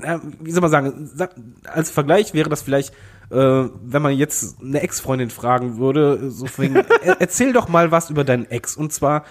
äh, 0.03 0.18
wie 0.41 0.51
soll 0.51 0.61
man 0.61 0.70
sagen, 0.70 1.11
sa- 1.14 1.30
als 1.72 1.91
Vergleich 1.91 2.34
wäre 2.34 2.49
das 2.49 2.62
vielleicht, 2.62 2.93
äh, 3.30 3.36
wenn 3.36 4.03
man 4.03 4.16
jetzt 4.16 4.61
eine 4.61 4.80
Ex-Freundin 4.80 5.30
fragen 5.30 5.78
würde, 5.78 6.30
so 6.30 6.47
wegen, 6.57 6.76
er, 7.03 7.20
erzähl 7.20 7.53
doch 7.53 7.68
mal 7.68 7.91
was 7.91 8.11
über 8.11 8.24
deinen 8.24 8.47
Ex 8.47 8.76
und 8.76 8.93
zwar, 8.93 9.24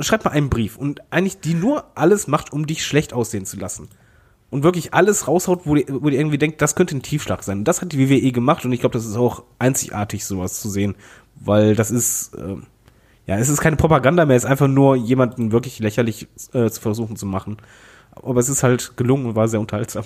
schreib 0.00 0.24
mal 0.24 0.30
einen 0.30 0.48
Brief 0.50 0.76
und 0.76 1.00
eigentlich 1.10 1.40
die 1.40 1.54
nur 1.54 1.84
alles 1.94 2.26
macht, 2.26 2.52
um 2.52 2.66
dich 2.66 2.84
schlecht 2.84 3.12
aussehen 3.12 3.44
zu 3.44 3.58
lassen 3.58 3.88
und 4.50 4.62
wirklich 4.62 4.94
alles 4.94 5.28
raushaut, 5.28 5.62
wo 5.64 5.74
die, 5.74 5.86
wo 5.88 6.08
die 6.10 6.16
irgendwie 6.16 6.38
denkt, 6.38 6.60
das 6.62 6.74
könnte 6.74 6.94
ein 6.96 7.02
Tiefschlag 7.02 7.42
sein. 7.42 7.58
Und 7.58 7.64
das 7.64 7.80
hat 7.80 7.92
die 7.92 7.98
WWE 8.10 8.32
gemacht 8.32 8.64
und 8.64 8.72
ich 8.72 8.80
glaube, 8.80 8.92
das 8.92 9.06
ist 9.06 9.16
auch 9.16 9.44
einzigartig, 9.58 10.24
sowas 10.26 10.60
zu 10.60 10.68
sehen, 10.68 10.94
weil 11.44 11.74
das 11.74 11.90
ist, 11.90 12.32
ähm, 12.38 12.66
ja, 13.26 13.38
es 13.38 13.48
ist 13.48 13.60
keine 13.60 13.76
Propaganda 13.76 14.24
mehr, 14.24 14.36
es 14.36 14.44
ist 14.44 14.50
einfach 14.50 14.68
nur 14.68 14.96
jemanden 14.96 15.52
wirklich 15.52 15.78
lächerlich 15.78 16.28
äh, 16.52 16.68
zu 16.70 16.80
versuchen 16.80 17.16
zu 17.16 17.26
machen. 17.26 17.58
Aber 18.14 18.40
es 18.40 18.48
ist 18.48 18.62
halt 18.62 18.96
gelungen 18.96 19.26
und 19.26 19.36
war 19.36 19.48
sehr 19.48 19.60
unterhaltsam. 19.60 20.04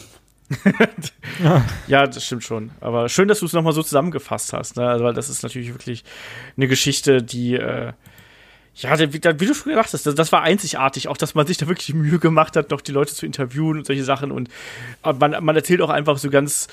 Ja, 1.88 2.06
das 2.06 2.24
stimmt 2.24 2.44
schon. 2.44 2.70
Aber 2.80 3.08
schön, 3.08 3.28
dass 3.28 3.40
du 3.40 3.46
es 3.46 3.52
nochmal 3.52 3.72
so 3.72 3.82
zusammengefasst 3.82 4.52
hast, 4.52 4.76
ne? 4.76 4.88
Also, 4.88 5.04
weil 5.04 5.12
das 5.12 5.28
ist 5.28 5.42
natürlich 5.42 5.72
wirklich 5.72 6.04
eine 6.56 6.68
Geschichte, 6.68 7.22
die, 7.22 7.54
äh, 7.54 7.92
ja, 8.76 8.98
wie, 8.98 9.12
wie 9.12 9.46
du 9.46 9.54
schon 9.54 9.72
gesagt 9.72 9.92
hast, 9.92 10.06
das, 10.06 10.14
das 10.14 10.32
war 10.32 10.42
einzigartig, 10.42 11.08
auch 11.08 11.16
dass 11.16 11.34
man 11.34 11.46
sich 11.46 11.56
da 11.56 11.66
wirklich 11.66 11.94
Mühe 11.94 12.18
gemacht 12.18 12.56
hat, 12.56 12.70
noch 12.70 12.80
die 12.80 12.92
Leute 12.92 13.14
zu 13.14 13.26
interviewen 13.26 13.78
und 13.78 13.86
solche 13.86 14.04
Sachen. 14.04 14.30
Und 14.30 14.48
aber 15.02 15.28
man, 15.28 15.44
man 15.44 15.56
erzählt 15.56 15.80
auch 15.80 15.90
einfach 15.90 16.18
so 16.18 16.30
ganz, 16.30 16.68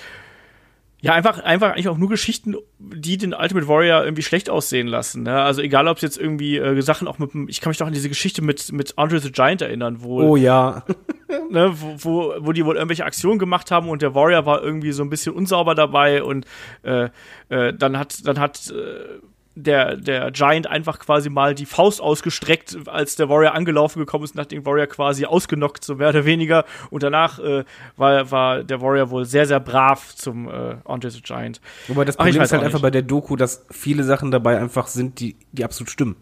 ja, 1.04 1.12
einfach, 1.12 1.44
einfach 1.44 1.72
eigentlich 1.72 1.90
auch 1.90 1.98
nur 1.98 2.08
Geschichten, 2.08 2.56
die 2.80 3.18
den 3.18 3.34
Ultimate 3.34 3.68
Warrior 3.68 4.06
irgendwie 4.06 4.22
schlecht 4.22 4.50
aussehen 4.50 4.88
lassen. 4.88 5.24
Ne? 5.24 5.44
Also 5.44 5.62
egal, 5.62 5.90
ob 5.90 5.98
es 5.98 6.02
jetzt 6.02 6.18
irgendwie 6.18 6.56
äh, 6.56 6.82
Sachen 6.82 7.10
auch 7.10 7.20
mit 7.20 7.32
ich 7.50 7.60
kann 7.60 7.72
mich 7.72 7.78
doch 7.78 7.88
an 7.88 7.92
diese 7.92 8.08
Geschichte 8.08 8.42
mit, 8.42 8.72
mit 8.72 8.98
Andre 8.98 9.20
the 9.20 9.30
Giant 9.30 9.62
erinnern, 9.62 9.98
wo 10.00 10.22
Oh 10.22 10.36
ja. 10.38 10.86
ne, 11.52 11.74
wo, 11.74 11.96
wo, 11.98 12.34
wo 12.40 12.52
die 12.54 12.66
wohl 12.66 12.78
irgendwelche 12.78 13.04
Aktionen 13.04 13.38
gemacht 13.38 13.70
haben 13.70 13.90
und 13.90 14.02
der 14.02 14.16
Warrior 14.16 14.46
war 14.46 14.64
irgendwie 14.64 14.94
so 14.94 15.04
ein 15.04 15.10
bisschen 15.10 15.34
unsauber 15.34 15.76
dabei 15.76 16.24
und 16.24 16.46
äh, 16.84 17.10
äh, 17.50 17.74
dann 17.74 18.00
hat 18.00 18.26
dann 18.26 18.40
hat 18.40 18.72
äh, 18.72 19.20
der, 19.56 19.98
der 19.98 20.32
Giant 20.32 20.68
einfach 20.68 21.00
quasi 21.00 21.30
mal 21.30 21.54
die 21.54 21.66
Faust 21.66 22.02
ausgestreckt, 22.02 22.78
als 22.88 23.16
der 23.16 23.30
Warrior 23.30 23.54
angelaufen 23.54 24.00
gekommen 24.00 24.24
ist 24.24 24.36
den 24.52 24.66
Warrior 24.66 24.88
quasi 24.88 25.26
ausgenockt, 25.26 25.84
so 25.86 25.96
mehr 25.96 26.10
oder 26.10 26.26
weniger. 26.26 26.66
Und 26.90 27.04
danach 27.04 27.40
äh, 27.40 27.64
war, 27.96 28.32
war 28.32 28.64
der 28.64 28.82
Warrior 28.82 29.10
wohl 29.12 29.26
sehr, 29.26 29.46
sehr 29.46 29.60
brav 29.60 30.16
zum 30.16 30.48
äh, 30.48 30.76
Andre 30.86 31.12
the 31.12 31.22
Giant. 31.22 31.62
Wobei 31.88 32.06
das 32.06 32.18
Problem 32.18 32.42
ist 32.42 32.52
halt 32.52 32.64
einfach 32.64 32.82
bei 32.82 32.92
der 32.92 33.04
Doku, 33.04 33.36
dass 33.36 33.66
viele 33.70 34.04
Sachen 34.04 34.32
dabei 34.32 34.60
einfach 34.60 34.88
sind, 34.88 35.20
die, 35.20 35.36
die 35.52 35.64
absolut 35.64 35.90
stimmen. 35.92 36.16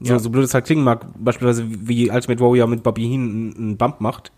So, 0.00 0.12
Ja. 0.12 0.18
so 0.18 0.30
blöd 0.30 0.44
es 0.44 0.54
halt 0.54 0.66
klingen 0.66 0.84
mag, 0.84 1.06
beispielsweise 1.18 1.64
wie 1.68 2.10
Ultimate 2.10 2.40
Warrior 2.40 2.66
mit 2.68 2.82
Bobby 2.82 3.02
Heen 3.02 3.22
einen, 3.22 3.56
einen 3.56 3.76
Bump 3.76 4.00
macht, 4.00 4.30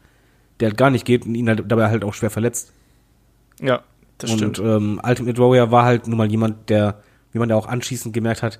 der 0.60 0.68
halt 0.68 0.78
gar 0.78 0.90
nicht 0.90 1.04
geht 1.04 1.26
und 1.26 1.34
ihn 1.34 1.48
halt 1.48 1.64
dabei 1.70 1.88
halt 1.90 2.04
auch 2.04 2.14
schwer 2.14 2.30
verletzt. 2.30 2.72
Ja, 3.60 3.82
das 4.18 4.30
und 4.30 4.38
stimmt. 4.38 4.58
ähm, 4.60 5.00
Ultimate 5.04 5.36
Warrior 5.38 5.70
war 5.70 5.84
halt 5.84 6.06
nun 6.06 6.16
mal 6.16 6.30
jemand, 6.30 6.70
der, 6.70 7.00
wie 7.38 7.40
man 7.40 7.50
ja 7.50 7.56
auch 7.56 7.68
anschließend 7.68 8.12
gemerkt 8.12 8.42
hat, 8.42 8.58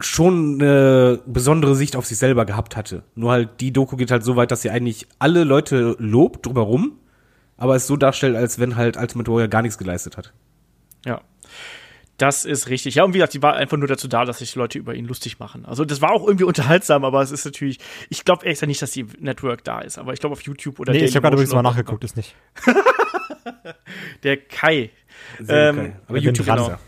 schon 0.00 0.60
eine 0.60 1.20
besondere 1.26 1.74
Sicht 1.74 1.96
auf 1.96 2.06
sich 2.06 2.18
selber 2.18 2.44
gehabt 2.44 2.76
hatte. 2.76 3.02
Nur 3.14 3.32
halt 3.32 3.60
die 3.60 3.72
Doku 3.72 3.96
geht 3.96 4.10
halt 4.10 4.24
so 4.24 4.36
weit, 4.36 4.50
dass 4.50 4.62
sie 4.62 4.70
eigentlich 4.70 5.06
alle 5.18 5.44
Leute 5.44 5.96
lobt 5.98 6.46
drumherum, 6.46 6.98
aber 7.56 7.74
es 7.74 7.86
so 7.86 7.96
darstellt, 7.96 8.36
als 8.36 8.58
wenn 8.58 8.76
halt 8.76 8.96
Ultimate 8.96 9.30
Warrior 9.30 9.48
gar 9.48 9.62
nichts 9.62 9.78
geleistet 9.78 10.16
hat. 10.16 10.32
Ja. 11.04 11.20
Das 12.16 12.44
ist 12.44 12.68
richtig. 12.68 12.96
Ja, 12.96 13.04
und 13.04 13.14
wie 13.14 13.18
gesagt, 13.18 13.34
die 13.34 13.42
war 13.42 13.54
einfach 13.54 13.76
nur 13.76 13.86
dazu 13.86 14.08
da, 14.08 14.24
dass 14.24 14.38
sich 14.38 14.56
Leute 14.56 14.76
über 14.78 14.92
ihn 14.92 15.04
lustig 15.04 15.38
machen. 15.38 15.64
Also 15.64 15.84
das 15.84 16.00
war 16.00 16.10
auch 16.10 16.26
irgendwie 16.26 16.44
unterhaltsam, 16.52 17.04
aber 17.04 17.22
es 17.22 17.30
ist 17.30 17.44
natürlich, 17.44 17.78
ich 18.08 18.24
glaube 18.24 18.44
ehrlich 18.44 18.56
gesagt 18.56 18.68
nicht, 18.68 18.82
dass 18.82 18.90
die 18.90 19.06
Network 19.20 19.62
da 19.64 19.80
ist, 19.80 19.98
aber 19.98 20.12
ich 20.12 20.20
glaube 20.20 20.32
auf 20.32 20.42
YouTube 20.42 20.80
oder 20.80 20.92
Nee, 20.92 21.04
ich 21.04 21.14
habe 21.14 21.22
gerade 21.22 21.36
übrigens 21.36 21.54
mal 21.54 21.62
nachgeguckt, 21.62 22.02
ist 22.04 22.16
nicht. 22.16 22.34
Der 24.24 24.36
Kai. 24.36 24.90
Ähm, 25.48 25.76
geil. 25.76 26.00
Aber 26.08 26.18
YouTube 26.18 26.46
ja. 26.46 26.78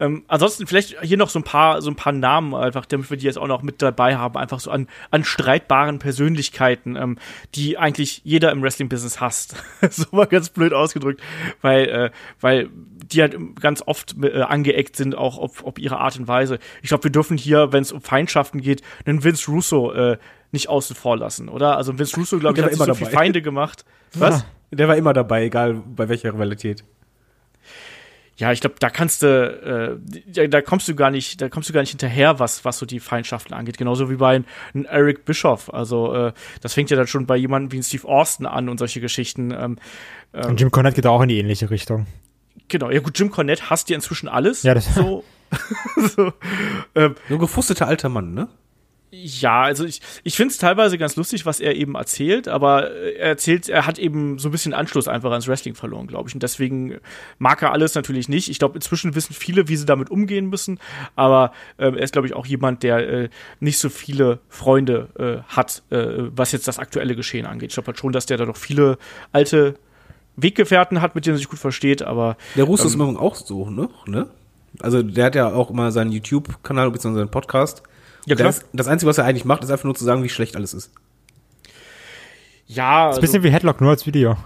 Ähm, 0.00 0.24
ansonsten 0.28 0.66
vielleicht 0.66 0.98
hier 1.02 1.18
noch 1.18 1.28
so 1.28 1.38
ein 1.38 1.44
paar, 1.44 1.82
so 1.82 1.90
ein 1.90 1.94
paar 1.94 2.12
Namen 2.12 2.54
einfach, 2.54 2.86
damit 2.86 3.10
wir 3.10 3.18
die 3.18 3.26
jetzt 3.26 3.38
auch 3.38 3.46
noch 3.46 3.62
mit 3.62 3.82
dabei 3.82 4.16
haben, 4.16 4.36
einfach 4.38 4.58
so 4.58 4.70
an, 4.70 4.88
an 5.10 5.24
streitbaren 5.24 5.98
Persönlichkeiten, 5.98 6.96
ähm, 6.96 7.18
die 7.54 7.76
eigentlich 7.76 8.22
jeder 8.24 8.50
im 8.50 8.62
Wrestling-Business 8.62 9.20
hasst. 9.20 9.56
so 9.90 10.06
mal 10.12 10.26
ganz 10.26 10.48
blöd 10.48 10.72
ausgedrückt, 10.72 11.20
weil, 11.60 11.88
äh, 11.88 12.10
weil 12.40 12.70
die 13.12 13.20
halt 13.20 13.36
ganz 13.60 13.82
oft 13.84 14.16
äh, 14.22 14.40
angeeckt 14.40 14.96
sind, 14.96 15.14
auch 15.14 15.36
auf, 15.36 15.64
auf 15.64 15.78
ihre 15.78 15.98
Art 15.98 16.18
und 16.18 16.26
Weise. 16.26 16.58
Ich 16.80 16.88
glaube, 16.88 17.04
wir 17.04 17.12
dürfen 17.12 17.36
hier, 17.36 17.72
wenn 17.72 17.82
es 17.82 17.92
um 17.92 18.00
Feindschaften 18.00 18.62
geht, 18.62 18.82
einen 19.04 19.22
Vince 19.22 19.50
Russo 19.50 19.92
äh, 19.92 20.16
nicht 20.50 20.70
außen 20.70 20.96
vor 20.96 21.18
lassen, 21.18 21.50
oder? 21.50 21.76
Also 21.76 21.98
Vince 21.98 22.16
Russo, 22.16 22.38
glaube 22.38 22.58
ich, 22.58 22.64
hat 22.64 22.70
sich 22.70 22.78
so 22.78 22.84
immer 22.84 22.94
viele 22.94 23.10
dabei. 23.10 23.22
Feinde 23.22 23.42
gemacht. 23.42 23.84
Was? 24.14 24.46
Der 24.70 24.88
war 24.88 24.96
immer 24.96 25.12
dabei, 25.12 25.44
egal 25.44 25.74
bei 25.74 26.08
welcher 26.08 26.32
Rivalität. 26.32 26.84
Ja, 28.40 28.50
ich 28.52 28.60
glaube, 28.60 28.76
da 28.80 28.90
kannst 28.90 29.22
du, 29.22 29.26
äh, 29.26 30.22
da, 30.32 30.46
da 30.46 30.62
kommst 30.62 30.88
du 30.88 30.94
gar 30.94 31.10
nicht, 31.10 31.40
da 31.40 31.48
kommst 31.48 31.68
du 31.68 31.72
gar 31.72 31.80
nicht 31.82 31.90
hinterher, 31.90 32.38
was 32.38 32.64
was 32.64 32.78
so 32.78 32.86
die 32.86 32.98
Feindschaften 32.98 33.54
angeht. 33.54 33.76
Genauso 33.78 34.10
wie 34.10 34.16
bei 34.16 34.42
einem 34.74 34.84
Eric 34.86 35.24
Bischoff. 35.26 35.72
Also 35.72 36.14
äh, 36.14 36.32
das 36.62 36.74
fängt 36.74 36.90
ja 36.90 36.96
dann 36.96 37.06
schon 37.06 37.26
bei 37.26 37.36
jemandem 37.36 37.72
wie 37.72 37.76
ein 37.78 37.82
Steve 37.82 38.08
Austin 38.08 38.46
an 38.46 38.68
und 38.68 38.78
solche 38.78 39.00
Geschichten. 39.00 39.50
Ähm, 39.52 39.76
Und 40.32 40.58
Jim 40.60 40.70
Cornette 40.70 40.96
geht 40.96 41.06
auch 41.06 41.20
in 41.22 41.28
die 41.28 41.38
ähnliche 41.38 41.70
Richtung. 41.70 42.06
genau. 42.68 42.90
Ja 42.90 43.00
gut, 43.00 43.18
Jim 43.18 43.30
Cornette 43.30 43.68
hasst 43.70 43.90
ja 43.90 43.96
inzwischen 43.96 44.28
alles. 44.28 44.62
Ja, 44.62 44.74
das- 44.74 44.94
so. 44.94 45.22
so 45.96 46.32
ähm, 46.94 47.14
So 47.28 47.34
ein 47.34 47.40
gefusteter 47.40 47.86
alter 47.88 48.08
Mann, 48.08 48.34
ne? 48.34 48.48
Ja, 49.12 49.62
also 49.62 49.84
ich, 49.84 50.00
ich 50.22 50.36
finde 50.36 50.52
es 50.52 50.58
teilweise 50.58 50.96
ganz 50.96 51.16
lustig, 51.16 51.44
was 51.44 51.58
er 51.58 51.74
eben 51.74 51.96
erzählt, 51.96 52.46
aber 52.46 52.92
äh, 52.92 53.16
er 53.16 53.28
erzählt, 53.30 53.68
er 53.68 53.84
hat 53.86 53.98
eben 53.98 54.38
so 54.38 54.48
ein 54.48 54.52
bisschen 54.52 54.72
Anschluss 54.72 55.08
einfach 55.08 55.32
ans 55.32 55.48
Wrestling 55.48 55.74
verloren, 55.74 56.06
glaube 56.06 56.28
ich. 56.28 56.34
Und 56.34 56.42
deswegen 56.44 56.98
mag 57.38 57.60
er 57.62 57.72
alles 57.72 57.96
natürlich 57.96 58.28
nicht. 58.28 58.48
Ich 58.48 58.60
glaube, 58.60 58.76
inzwischen 58.76 59.16
wissen 59.16 59.34
viele, 59.34 59.66
wie 59.68 59.76
sie 59.76 59.84
damit 59.84 60.10
umgehen 60.10 60.48
müssen, 60.48 60.78
aber 61.16 61.52
ähm, 61.78 61.96
er 61.96 62.04
ist, 62.04 62.12
glaube 62.12 62.28
ich, 62.28 62.34
auch 62.34 62.46
jemand, 62.46 62.84
der 62.84 63.08
äh, 63.08 63.28
nicht 63.58 63.78
so 63.78 63.88
viele 63.88 64.38
Freunde 64.48 65.08
äh, 65.18 65.52
hat, 65.52 65.82
äh, 65.90 66.28
was 66.36 66.52
jetzt 66.52 66.68
das 66.68 66.78
aktuelle 66.78 67.16
Geschehen 67.16 67.46
angeht. 67.46 67.70
Ich 67.70 67.74
glaube 67.74 67.88
halt 67.88 67.98
schon, 67.98 68.12
dass 68.12 68.26
der 68.26 68.36
da 68.36 68.44
doch 68.44 68.56
viele 68.56 68.96
alte 69.32 69.74
Weggefährten 70.36 71.00
hat, 71.00 71.16
mit 71.16 71.26
denen 71.26 71.34
er 71.34 71.38
sich 71.38 71.48
gut 71.48 71.58
versteht, 71.58 72.02
aber 72.02 72.36
Der 72.54 72.64
Russo 72.64 72.86
ist 72.86 72.94
immer 72.94 73.20
auch 73.20 73.34
so, 73.34 73.68
ne? 73.70 73.88
ne? 74.06 74.28
Also 74.78 75.02
der 75.02 75.24
hat 75.24 75.34
ja 75.34 75.52
auch 75.52 75.70
immer 75.70 75.90
seinen 75.90 76.12
YouTube-Kanal 76.12 76.92
bzw. 76.92 77.14
seinen 77.14 77.30
Podcast. 77.30 77.82
Ja, 78.26 78.36
klar. 78.36 78.48
Das, 78.48 78.64
das 78.72 78.86
Einzige, 78.88 79.08
was 79.08 79.18
er 79.18 79.24
eigentlich 79.24 79.44
macht, 79.44 79.62
ist 79.64 79.70
einfach 79.70 79.84
nur 79.84 79.94
zu 79.94 80.04
sagen, 80.04 80.22
wie 80.22 80.28
schlecht 80.28 80.56
alles 80.56 80.74
ist. 80.74 80.90
ja, 82.66 83.10
Ist 83.10 83.16
ein 83.16 83.20
bisschen 83.20 83.42
wie 83.42 83.50
Headlock, 83.50 83.80
nur 83.80 83.90
als 83.90 84.06
Video. 84.06 84.36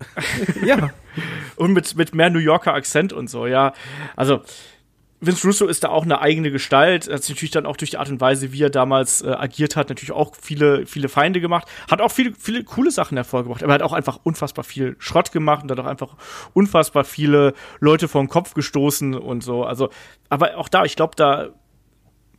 Ja. 0.64 0.90
Und 1.56 1.72
mit, 1.72 1.96
mit 1.96 2.14
mehr 2.14 2.30
New 2.30 2.38
Yorker 2.38 2.72
Akzent 2.74 3.12
und 3.12 3.28
so, 3.28 3.46
ja. 3.48 3.72
Also, 4.14 4.42
Vince 5.20 5.44
Russo 5.48 5.66
ist 5.66 5.82
da 5.82 5.88
auch 5.88 6.04
eine 6.04 6.20
eigene 6.20 6.52
Gestalt. 6.52 7.08
Er 7.08 7.14
hat 7.14 7.24
sich 7.24 7.34
natürlich 7.34 7.50
dann 7.50 7.66
auch 7.66 7.76
durch 7.76 7.90
die 7.90 7.96
Art 7.98 8.08
und 8.08 8.20
Weise, 8.20 8.52
wie 8.52 8.62
er 8.62 8.70
damals 8.70 9.22
äh, 9.22 9.30
agiert 9.30 9.74
hat, 9.74 9.88
natürlich 9.88 10.12
auch 10.12 10.34
viele, 10.40 10.86
viele 10.86 11.08
Feinde 11.08 11.40
gemacht. 11.40 11.66
Hat 11.90 12.00
auch 12.00 12.12
viele, 12.12 12.32
viele 12.38 12.62
coole 12.62 12.92
Sachen 12.92 13.16
hervorgebracht. 13.16 13.64
Aber 13.64 13.72
er 13.72 13.74
hat 13.74 13.82
auch 13.82 13.92
einfach 13.92 14.20
unfassbar 14.22 14.64
viel 14.64 14.94
Schrott 15.00 15.32
gemacht 15.32 15.64
und 15.64 15.70
hat 15.72 15.80
auch 15.80 15.86
einfach 15.86 16.14
unfassbar 16.54 17.02
viele 17.02 17.54
Leute 17.80 18.06
vor 18.06 18.22
den 18.22 18.28
Kopf 18.28 18.54
gestoßen 18.54 19.14
und 19.14 19.42
so. 19.42 19.64
Also, 19.64 19.90
aber 20.28 20.56
auch 20.56 20.68
da, 20.68 20.84
ich 20.84 20.94
glaube, 20.94 21.16
da 21.16 21.48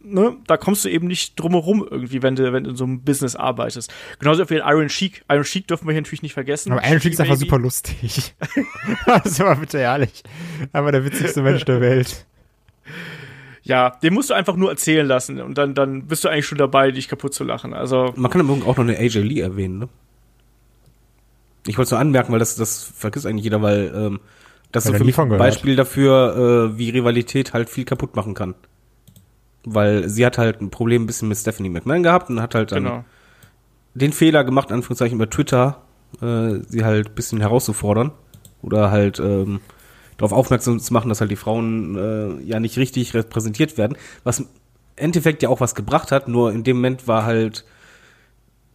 Ne, 0.01 0.37
da 0.47 0.55
kommst 0.55 0.85
du 0.85 0.89
eben 0.89 1.07
nicht 1.07 1.37
drumherum 1.37 1.85
irgendwie, 1.89 2.23
wenn 2.23 2.35
du, 2.35 2.53
wenn 2.53 2.63
du 2.63 2.69
in 2.69 2.75
so 2.77 2.85
einem 2.85 3.01
Business 3.01 3.35
arbeitest. 3.35 3.93
Genauso 4.19 4.49
wie 4.49 4.55
Iron 4.55 4.87
Sheik. 4.87 5.25
Iron 5.29 5.43
Sheik 5.43 5.67
dürfen 5.67 5.87
wir 5.87 5.91
hier 5.91 6.01
natürlich 6.01 6.21
nicht 6.21 6.33
vergessen. 6.33 6.71
Aber 6.71 6.85
Iron 6.87 7.01
Sheik 7.01 7.13
ist 7.13 7.19
einfach 7.19 7.35
super 7.35 7.59
lustig. 7.59 8.33
das 9.05 9.25
ist 9.25 9.41
aber 9.41 9.57
bitte 9.57 9.79
ehrlich. 9.79 10.23
Aber 10.71 10.93
der 10.93 11.03
witzigste 11.03 11.41
Mensch 11.41 11.65
der 11.65 11.81
Welt. 11.81 12.25
Ja, 13.61 13.91
den 14.01 14.13
musst 14.13 14.29
du 14.29 14.33
einfach 14.33 14.55
nur 14.55 14.69
erzählen 14.69 15.05
lassen 15.05 15.41
und 15.41 15.57
dann, 15.57 15.75
dann 15.75 16.07
bist 16.07 16.23
du 16.23 16.29
eigentlich 16.29 16.47
schon 16.47 16.57
dabei, 16.57 16.91
dich 16.91 17.07
kaputt 17.07 17.33
zu 17.33 17.43
lachen. 17.43 17.73
Also 17.73 18.13
Man 18.15 18.31
kann 18.31 18.41
im 18.41 18.49
auch 18.49 18.77
noch 18.77 18.79
eine 18.79 18.97
AJ 18.97 19.19
Lee 19.19 19.41
erwähnen, 19.41 19.79
ne? 19.79 19.89
Ich 21.67 21.77
wollte 21.77 21.87
es 21.87 21.91
nur 21.91 21.99
anmerken, 21.99 22.31
weil 22.31 22.39
das, 22.39 22.55
das 22.55 22.83
vergisst 22.83 23.27
eigentlich 23.27 23.43
jeder, 23.43 23.61
weil 23.61 23.91
ähm, 23.93 24.19
das 24.71 24.85
ist 24.85 24.93
so 24.93 24.97
für 24.97 25.03
mich 25.03 25.17
ein 25.19 25.29
Beispiel 25.29 25.75
dafür, 25.75 26.71
äh, 26.73 26.77
wie 26.77 26.89
Rivalität 26.89 27.53
halt 27.53 27.69
viel 27.69 27.85
kaputt 27.85 28.15
machen 28.15 28.33
kann. 28.33 28.55
Weil 29.65 30.07
sie 30.07 30.25
hat 30.25 30.37
halt 30.37 30.61
ein 30.61 30.69
Problem 30.69 31.03
ein 31.03 31.07
bisschen 31.07 31.27
mit 31.27 31.37
Stephanie 31.37 31.69
McMahon 31.69 32.03
gehabt 32.03 32.29
und 32.29 32.41
hat 32.41 32.55
halt 32.55 32.71
dann 32.71 32.83
genau. 32.83 33.05
den 33.93 34.13
Fehler 34.13 34.43
gemacht, 34.43 34.69
in 34.69 34.75
Anführungszeichen 34.75 35.17
über 35.17 35.29
Twitter, 35.29 35.81
äh, 36.21 36.59
sie 36.67 36.85
halt 36.85 37.09
ein 37.09 37.15
bisschen 37.15 37.39
herauszufordern. 37.39 38.11
Oder 38.61 38.91
halt 38.91 39.19
ähm, 39.19 39.61
darauf 40.17 40.33
aufmerksam 40.33 40.79
zu 40.79 40.93
machen, 40.93 41.09
dass 41.09 41.21
halt 41.21 41.31
die 41.31 41.35
Frauen 41.35 41.95
äh, 41.97 42.43
ja 42.43 42.59
nicht 42.59 42.77
richtig 42.77 43.13
repräsentiert 43.13 43.77
werden. 43.77 43.97
Was 44.23 44.39
im 44.39 44.47
Endeffekt 44.95 45.43
ja 45.43 45.49
auch 45.49 45.61
was 45.61 45.75
gebracht 45.75 46.11
hat, 46.11 46.27
nur 46.27 46.51
in 46.51 46.63
dem 46.63 46.77
Moment 46.77 47.07
war 47.07 47.25
halt 47.25 47.65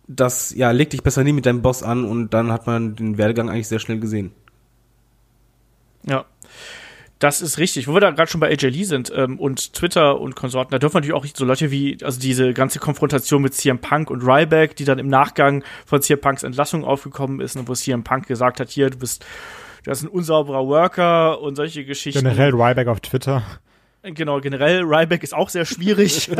das, 0.06 0.54
ja, 0.54 0.70
leg 0.70 0.90
dich 0.90 1.02
besser 1.02 1.24
nie 1.24 1.32
mit 1.32 1.46
deinem 1.46 1.62
Boss 1.62 1.82
an 1.82 2.04
und 2.04 2.34
dann 2.34 2.52
hat 2.52 2.66
man 2.66 2.96
den 2.96 3.16
Werdegang 3.18 3.48
eigentlich 3.48 3.68
sehr 3.68 3.78
schnell 3.78 4.00
gesehen. 4.00 4.32
Ja. 6.06 6.26
Das 7.18 7.40
ist 7.40 7.58
richtig. 7.58 7.88
Wo 7.88 7.94
wir 7.94 8.00
da 8.00 8.10
gerade 8.10 8.30
schon 8.30 8.40
bei 8.40 8.48
AJ 8.48 8.66
Lee 8.66 8.84
sind 8.84 9.12
ähm, 9.14 9.38
und 9.38 9.72
Twitter 9.72 10.20
und 10.20 10.34
Konsorten, 10.34 10.72
da 10.72 10.78
dürfen 10.78 10.96
natürlich 10.96 11.14
auch 11.14 11.24
so 11.24 11.44
Leute 11.44 11.70
wie, 11.70 11.96
also 12.02 12.20
diese 12.20 12.52
ganze 12.52 12.80
Konfrontation 12.80 13.40
mit 13.40 13.54
CM 13.54 13.78
Punk 13.78 14.10
und 14.10 14.22
Ryback, 14.22 14.76
die 14.76 14.84
dann 14.84 14.98
im 14.98 15.08
Nachgang 15.08 15.64
von 15.86 16.02
CM 16.02 16.20
Punks 16.20 16.42
Entlassung 16.42 16.84
aufgekommen 16.84 17.40
ist 17.40 17.56
und 17.56 17.68
wo 17.68 17.74
CM 17.74 18.04
Punk 18.04 18.26
gesagt 18.26 18.60
hat, 18.60 18.68
hier, 18.68 18.90
du 18.90 18.98
bist, 18.98 19.24
du 19.84 19.90
bist 19.90 20.02
ein 20.02 20.08
unsauberer 20.08 20.66
Worker 20.66 21.40
und 21.40 21.56
solche 21.56 21.84
Geschichten. 21.84 22.20
Generell 22.20 22.50
Ryback 22.50 22.88
auf 22.88 23.00
Twitter. 23.00 23.42
Genau, 24.02 24.40
generell 24.40 24.82
Ryback 24.82 25.22
ist 25.22 25.32
auch 25.32 25.48
sehr 25.48 25.64
schwierig. 25.64 26.30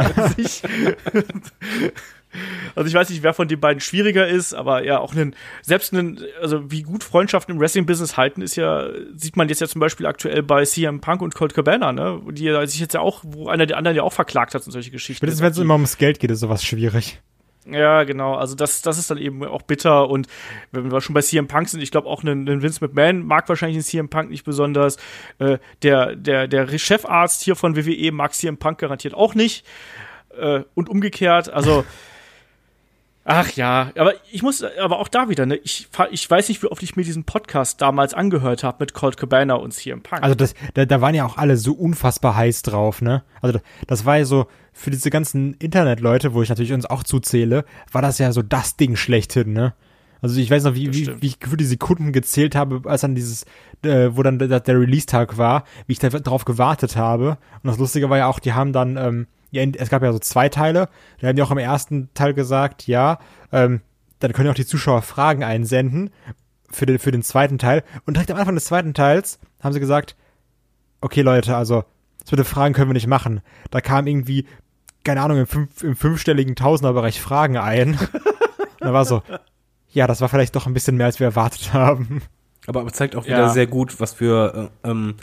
Also 2.75 2.89
ich 2.89 2.95
weiß 2.95 3.11
nicht, 3.11 3.23
wer 3.23 3.35
von 3.35 3.49
den 3.49 3.61
beiden 3.61 3.81
schwieriger 3.81 4.27
ist, 4.27 4.55
aber 4.55 4.85
ja, 4.85 4.99
auch 4.99 5.15
einen, 5.15 5.35
selbst 5.63 5.93
einen, 5.93 6.21
also 6.41 6.71
wie 6.71 6.83
gut 6.83 7.05
Freundschaften 7.05 7.55
im 7.55 7.61
Wrestling-Business 7.61 8.17
halten, 8.17 8.43
ist 8.43 8.57
ja, 8.57 8.89
sieht 9.15 9.37
man 9.37 9.49
jetzt 9.49 9.61
ja 9.61 9.69
zum 9.69 9.81
Beispiel 9.81 10.07
aktuell 10.07 10.43
bei 10.43 10.65
CM 10.65 11.01
Punk 11.01 11.23
und 11.23 11.35
Colt 11.35 11.55
Cabana, 11.55 11.93
ne? 11.93 12.21
Die 12.31 12.53
sich 12.67 12.81
jetzt 12.81 12.95
ja 12.95 13.01
auch, 13.01 13.21
wo 13.25 13.49
einer 13.49 13.67
der 13.67 13.77
anderen 13.77 13.97
ja 13.97 14.03
auch 14.03 14.13
verklagt 14.13 14.55
hat 14.55 14.65
und 14.67 14.73
solche 14.73 14.91
Geschichten. 14.91 15.19
Spätestens 15.19 15.43
wenn 15.43 15.53
es 15.53 15.59
immer 15.59 15.75
ums 15.75 15.99
Geld 15.99 16.21
geht, 16.21 16.31
ist 16.31 16.41
sowas 16.41 16.65
schwierig. 16.65 17.21
Ja, 17.67 18.05
genau. 18.05 18.35
Also 18.35 18.55
das, 18.55 18.83
das 18.83 18.99
ist 18.99 19.11
dann 19.11 19.19
eben 19.19 19.43
auch 19.45 19.63
bitter. 19.63 20.11
Und 20.11 20.27
wenn 20.71 20.91
wir 20.91 21.01
schon 21.01 21.15
bei 21.15 21.23
CM 21.23 21.49
Punk 21.49 21.69
sind, 21.69 21.81
ich 21.83 21.91
glaube 21.91 22.09
auch 22.09 22.23
ein, 22.23 22.47
ein 22.47 22.63
Vince 22.63 22.85
McMahon 22.85 23.25
mag 23.25 23.49
wahrscheinlich 23.49 23.79
den 23.79 23.85
CM 23.85 24.09
Punk 24.11 24.31
nicht 24.31 24.45
besonders. 24.45 24.99
Äh, 25.39 25.59
der, 25.83 26.15
der, 26.15 26.47
der 26.47 26.79
Chefarzt 26.79 27.43
hier 27.43 27.57
von 27.57 27.77
WWE 27.77 28.13
mag 28.13 28.35
CM 28.35 28.59
Punk 28.59 28.79
garantiert 28.79 29.15
auch 29.15 29.35
nicht. 29.35 29.65
Äh, 30.39 30.65
und 30.75 30.91
umgekehrt. 30.91 31.49
Also 31.49 31.85
Ach 33.27 33.51
ja, 33.53 33.91
aber 33.97 34.13
ich 34.31 34.43
muss, 34.43 34.63
aber 34.63 34.99
auch 34.99 35.09
da 35.09 35.31
wieder, 35.31 35.47
ne, 35.47 35.57
ich, 35.57 35.89
ich 36.11 36.31
weiß 36.31 36.49
nicht, 36.49 36.63
wie 36.63 36.67
oft 36.67 36.83
ich 36.83 36.95
mir 36.95 37.05
diesen 37.05 37.25
Podcast 37.25 37.81
damals 37.81 38.13
angehört 38.13 38.63
habe 38.63 38.77
mit 38.81 38.93
Colt 38.93 39.17
Cabana 39.17 39.55
und 39.55 39.73
CM 39.73 40.03
Punk. 40.03 40.23
Also 40.23 40.35
das, 40.35 40.55
da, 40.75 40.85
da 40.85 41.01
waren 41.01 41.15
ja 41.15 41.25
auch 41.25 41.39
alle 41.39 41.57
so 41.57 41.73
unfassbar 41.73 42.37
heiß 42.37 42.63
drauf, 42.63 43.01
ne? 43.01 43.23
Also 43.41 43.61
das 43.87 44.05
war 44.05 44.19
ja 44.19 44.27
so, 44.27 44.47
für 44.75 44.91
diese 44.91 45.09
ganzen 45.09 45.55
Internetleute, 45.55 46.35
wo 46.35 46.43
ich 46.43 46.51
natürlich 46.51 46.75
uns 46.75 46.85
auch 46.85 47.03
zuzähle, 47.03 47.65
war 47.93 48.03
das 48.03 48.19
ja 48.19 48.31
so 48.31 48.43
das 48.43 48.77
Ding 48.77 48.95
schlechthin, 48.95 49.55
ne? 49.55 49.73
Also 50.21 50.41
ich 50.41 50.51
weiß 50.51 50.65
noch, 50.65 50.75
wie, 50.75 50.93
wie, 50.93 51.23
wie 51.23 51.27
ich 51.27 51.39
für 51.41 51.57
die 51.57 51.65
Sekunden 51.65 52.13
gezählt 52.13 52.55
habe, 52.55 52.83
als 52.89 53.03
dann 53.03 53.15
dieses, 53.15 53.45
äh, 53.83 54.09
wo 54.13 54.23
dann 54.23 54.39
der, 54.39 54.61
der 54.61 54.81
Release-Tag 54.81 55.39
war, 55.39 55.65
wie 55.87 55.93
ich 55.93 55.99
da 55.99 56.09
drauf 56.09 56.45
gewartet 56.45 56.97
habe. 56.97 57.39
Und 57.63 57.69
das 57.69 57.79
Lustige 57.79 58.09
war 58.09 58.19
ja 58.19 58.27
auch, 58.27 58.39
die 58.39 58.55
haben 58.55 58.73
dann, 58.73 58.97
ähm, 58.97 59.27
ja, 59.55 59.65
es 59.77 59.89
gab 59.89 60.03
ja 60.03 60.13
so 60.13 60.19
zwei 60.19 60.49
Teile. 60.49 60.89
Da 61.21 61.29
haben 61.29 61.37
die 61.37 61.43
auch 61.43 61.51
im 61.51 61.59
ersten 61.59 62.13
Teil 62.15 62.35
gesagt, 62.35 62.87
ja, 62.87 63.19
ähm, 63.53 63.81
dann 64.19 64.33
können 64.33 64.51
auch 64.51 64.55
die 64.55 64.67
Zuschauer 64.67 65.03
Fragen 65.03 65.45
einsenden 65.45 66.11
für 66.71 66.87
den, 66.87 66.99
für 66.99 67.13
den 67.13 67.23
zweiten 67.23 67.59
Teil. 67.59 67.85
Und 68.05 68.15
direkt 68.15 68.31
am 68.31 68.39
Anfang 68.39 68.55
des 68.55 68.65
zweiten 68.65 68.95
Teils 68.95 69.39
haben 69.63 69.73
sie 69.73 69.81
gesagt, 69.81 70.17
okay 71.01 71.23
Leute, 71.23 71.57
also 71.57 71.85
so 72.25 72.37
eine 72.37 72.45
Fragen 72.45 72.75
können 72.75 72.89
wir 72.89 72.95
nicht 72.95 73.07
machen. 73.07 73.43
Da 73.71 73.81
kam 73.81 74.07
irgendwie, 74.07 74.47
keine 75.05 75.23
Ahnung, 75.23 75.39
im, 75.39 75.47
fünf, 75.47 75.83
im 75.83 75.95
fünfstelligen 75.95 76.57
Tausenderbereich 76.57 77.21
Fragen 77.21 77.57
ein. 77.57 77.99
Und 78.81 78.81
da 78.81 78.93
war 78.93 79.05
so, 79.05 79.23
ja, 79.91 80.07
das 80.07 80.21
war 80.21 80.29
vielleicht 80.29 80.57
doch 80.57 80.67
ein 80.67 80.75
bisschen 80.75 80.97
mehr, 80.97 81.07
als 81.07 81.21
wir 81.21 81.27
erwartet 81.27 81.73
haben. 81.73 82.23
Aber, 82.67 82.81
aber 82.81 82.93
zeigt 82.93 83.15
auch 83.15 83.27
wieder 83.27 83.39
ja. 83.39 83.49
sehr 83.51 83.67
gut, 83.67 84.01
was 84.01 84.15
für 84.15 84.71
äh, 84.83 84.91
ähm, 84.91 85.17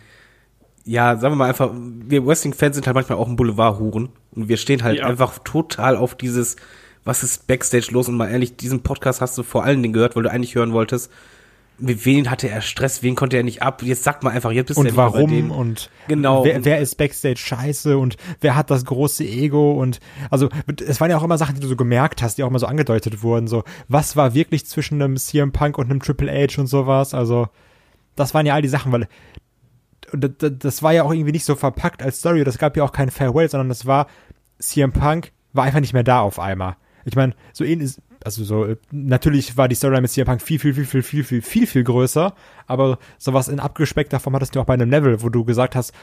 ja, 0.86 1.18
sagen 1.18 1.34
wir 1.34 1.38
mal 1.38 1.50
einfach, 1.50 1.72
wir 1.74 2.26
Wrestling-Fans 2.26 2.76
sind 2.76 2.88
halt 2.88 2.96
manchmal 2.96 3.18
auch 3.18 3.28
ein 3.28 3.36
Boulevard-Huren 3.36 4.10
und 4.36 4.50
wir 4.50 4.58
stehen 4.58 4.84
halt 4.84 5.00
ja. 5.00 5.06
einfach 5.06 5.40
total 5.40 5.96
auf 5.96 6.16
dieses, 6.16 6.56
was 7.04 7.24
ist 7.24 7.48
Backstage 7.48 7.90
los? 7.92 8.08
Und 8.08 8.18
mal 8.18 8.30
ehrlich, 8.30 8.56
diesen 8.56 8.82
Podcast 8.82 9.22
hast 9.22 9.38
du 9.38 9.44
vor 9.44 9.64
allen 9.64 9.82
Dingen 9.82 9.94
gehört, 9.94 10.16
weil 10.16 10.24
du 10.24 10.32
eigentlich 10.32 10.56
hören 10.56 10.74
wolltest, 10.74 11.12
mit 11.82 12.06
wen 12.06 12.30
hatte 12.30 12.48
er 12.48 12.62
Stress, 12.62 13.02
wen 13.02 13.16
konnte 13.16 13.38
er 13.38 13.44
nicht 13.44 13.64
ab, 13.64 13.82
jetzt 13.82 14.04
sag 14.04 14.24
mal 14.24 14.30
einfach, 14.30 14.52
jetzt 14.52 14.68
bist 14.68 14.80
und 14.80 14.92
du 14.92 14.96
warum? 14.96 15.50
und 15.52 15.90
genau. 16.08 16.46
wer, 16.46 16.64
wer 16.64 16.80
ist 16.80 16.96
Backstage 16.96 17.38
scheiße? 17.38 17.98
Und 17.98 18.18
wer 18.40 18.56
hat 18.56 18.70
das 18.70 18.86
große 18.86 19.24
Ego? 19.24 19.72
Und 19.72 20.00
also 20.30 20.50
es 20.86 21.02
waren 21.02 21.10
ja 21.10 21.18
auch 21.18 21.24
immer 21.24 21.40
Sachen, 21.40 21.56
die 21.56 21.62
du 21.62 21.68
so 21.68 21.76
gemerkt 21.76 22.22
hast, 22.22 22.38
die 22.38 22.44
auch 22.44 22.50
immer 22.50 22.60
so 22.60 22.68
angedeutet 22.68 23.24
wurden, 23.24 23.48
so 23.48 23.64
was 23.88 24.16
war 24.16 24.36
wirklich 24.36 24.66
zwischen 24.68 25.02
einem 25.02 25.18
CM 25.18 25.52
Punk 25.52 25.78
und 25.78 25.90
einem 25.90 26.02
Triple 26.02 26.32
H 26.32 26.62
und 26.62 26.68
sowas, 26.68 27.14
also 27.16 27.48
das 28.16 28.34
waren 28.34 28.46
ja 28.46 28.54
all 28.54 28.62
die 28.62 28.68
Sachen, 28.68 28.92
weil 28.92 29.08
und 30.12 30.64
das 30.64 30.84
war 30.84 30.94
ja 30.94 31.04
auch 31.04 31.14
irgendwie 31.14 31.32
nicht 31.32 31.46
so 31.46 31.56
verpackt 31.56 32.04
als 32.04 32.20
Story. 32.20 32.44
Das 32.44 32.58
gab 32.58 32.76
ja 32.78 32.84
auch 32.84 32.92
kein 32.92 33.10
Farewell, 33.10 33.50
sondern 33.50 33.70
das 33.70 33.86
war 33.86 34.08
CM 34.60 34.92
Punk 34.92 35.32
war 35.54 35.66
einfach 35.66 35.80
nicht 35.80 35.94
mehr 35.94 36.04
da 36.04 36.22
auf 36.22 36.40
einmal. 36.40 36.78
Ich 37.04 37.16
meine, 37.16 37.34
so 37.52 37.64
ähnlich, 37.64 37.96
also 38.24 38.44
so, 38.44 38.76
natürlich 38.92 39.58
war 39.58 39.68
die 39.68 39.76
Storyline 39.76 40.04
mit 40.04 40.12
CM 40.12 40.26
Punk 40.26 40.42
viel, 40.42 40.60
viel, 40.60 40.74
viel, 40.74 40.86
viel, 40.86 41.04
viel, 41.04 41.24
viel, 41.24 41.42
viel, 41.42 41.68
viel 41.68 41.84
größer, 41.84 42.34
aber 42.68 43.00
sowas 43.18 43.48
in 43.48 43.60
abgespeckter 43.60 44.20
Form 44.20 44.36
hattest 44.36 44.56
du 44.56 44.62
auch 44.62 44.66
bei 44.66 44.74
einem 44.74 44.90
Level, 44.90 45.22
wo 45.22 45.30
du 45.30 45.44
gesagt 45.44 45.76
hast, 45.76 45.94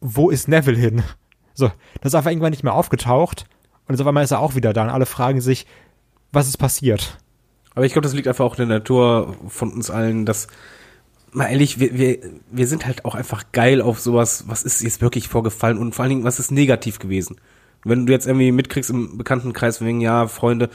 wo 0.00 0.30
ist 0.30 0.48
Neville 0.48 0.78
hin? 0.78 1.02
So, 1.56 1.70
das 2.00 2.10
ist 2.10 2.14
einfach 2.16 2.32
irgendwann 2.32 2.50
nicht 2.50 2.64
mehr 2.64 2.74
aufgetaucht 2.74 3.46
und 3.86 3.94
jetzt 3.94 4.00
auf 4.00 4.08
einmal 4.08 4.24
ist 4.24 4.32
er 4.32 4.40
auch 4.40 4.56
wieder 4.56 4.72
da 4.72 4.82
und 4.82 4.90
alle 4.90 5.06
fragen 5.06 5.40
sich, 5.40 5.68
was 6.32 6.48
ist 6.48 6.56
passiert? 6.56 7.16
Aber 7.76 7.86
ich 7.86 7.92
glaube, 7.92 8.02
das 8.02 8.12
liegt 8.12 8.26
einfach 8.26 8.44
auch 8.44 8.58
in 8.58 8.68
der 8.68 8.78
Natur 8.78 9.36
von 9.46 9.72
uns 9.72 9.88
allen, 9.88 10.26
dass 10.26 10.48
mal 11.34 11.46
ehrlich, 11.46 11.80
wir, 11.80 11.98
wir, 11.98 12.18
wir 12.50 12.66
sind 12.66 12.86
halt 12.86 13.04
auch 13.04 13.14
einfach 13.14 13.44
geil 13.52 13.82
auf 13.82 14.00
sowas, 14.00 14.44
was 14.46 14.62
ist 14.62 14.82
jetzt 14.82 15.02
wirklich 15.02 15.28
vorgefallen 15.28 15.78
und 15.78 15.94
vor 15.94 16.04
allen 16.04 16.10
Dingen, 16.10 16.24
was 16.24 16.38
ist 16.38 16.50
negativ 16.50 16.98
gewesen. 16.98 17.36
Wenn 17.84 18.06
du 18.06 18.12
jetzt 18.12 18.26
irgendwie 18.26 18.52
mitkriegst 18.52 18.90
im 18.90 19.18
Bekanntenkreis 19.18 19.80
wegen, 19.80 20.00
ja, 20.00 20.26
Freunde, 20.28 20.70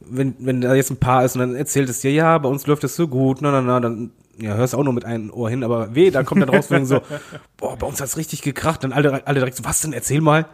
wenn, 0.00 0.34
wenn 0.38 0.60
da 0.60 0.74
jetzt 0.74 0.90
ein 0.90 0.98
Paar 0.98 1.24
ist 1.24 1.36
und 1.36 1.40
dann 1.40 1.54
erzählt 1.54 1.88
es 1.88 2.00
dir, 2.00 2.12
ja, 2.12 2.36
bei 2.38 2.48
uns 2.48 2.66
läuft 2.66 2.84
es 2.84 2.96
so 2.96 3.08
gut, 3.08 3.40
na, 3.40 3.50
na, 3.50 3.62
na, 3.62 3.80
dann, 3.80 4.10
ja, 4.38 4.54
hörst 4.54 4.74
auch 4.74 4.82
nur 4.82 4.92
mit 4.92 5.04
einem 5.04 5.30
Ohr 5.30 5.48
hin, 5.48 5.62
aber 5.62 5.94
weh, 5.94 6.10
da 6.10 6.22
kommt 6.22 6.42
dann 6.42 6.48
raus 6.48 6.70
wegen 6.70 6.86
so, 6.86 7.00
boah, 7.56 7.76
bei 7.76 7.86
uns 7.86 8.00
hat's 8.00 8.16
richtig 8.16 8.42
gekracht, 8.42 8.82
dann 8.82 8.92
alle, 8.92 9.26
alle 9.26 9.38
direkt 9.38 9.56
so, 9.56 9.64
was 9.64 9.80
denn, 9.80 9.92
erzähl 9.92 10.20
mal. 10.20 10.46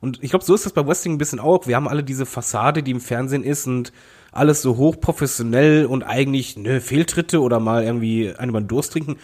Und 0.00 0.22
ich 0.22 0.30
glaube, 0.30 0.44
so 0.44 0.54
ist 0.54 0.66
das 0.66 0.72
bei 0.72 0.84
Wrestling 0.84 1.14
ein 1.14 1.18
bisschen 1.18 1.38
auch. 1.38 1.66
Wir 1.66 1.76
haben 1.76 1.86
alle 1.86 2.02
diese 2.02 2.26
Fassade, 2.26 2.82
die 2.82 2.90
im 2.90 3.00
Fernsehen 3.00 3.44
ist 3.44 3.68
und 3.68 3.92
alles 4.32 4.62
so 4.62 4.76
hochprofessionell 4.76 5.86
und 5.86 6.02
eigentlich 6.02 6.56
ne 6.56 6.80
Fehltritte 6.80 7.40
oder 7.40 7.60
mal 7.60 7.84
irgendwie 7.84 8.34
einen 8.34 8.50
über 8.50 8.60
den 8.60 8.68
Durst 8.68 8.92
trinken. 8.92 9.16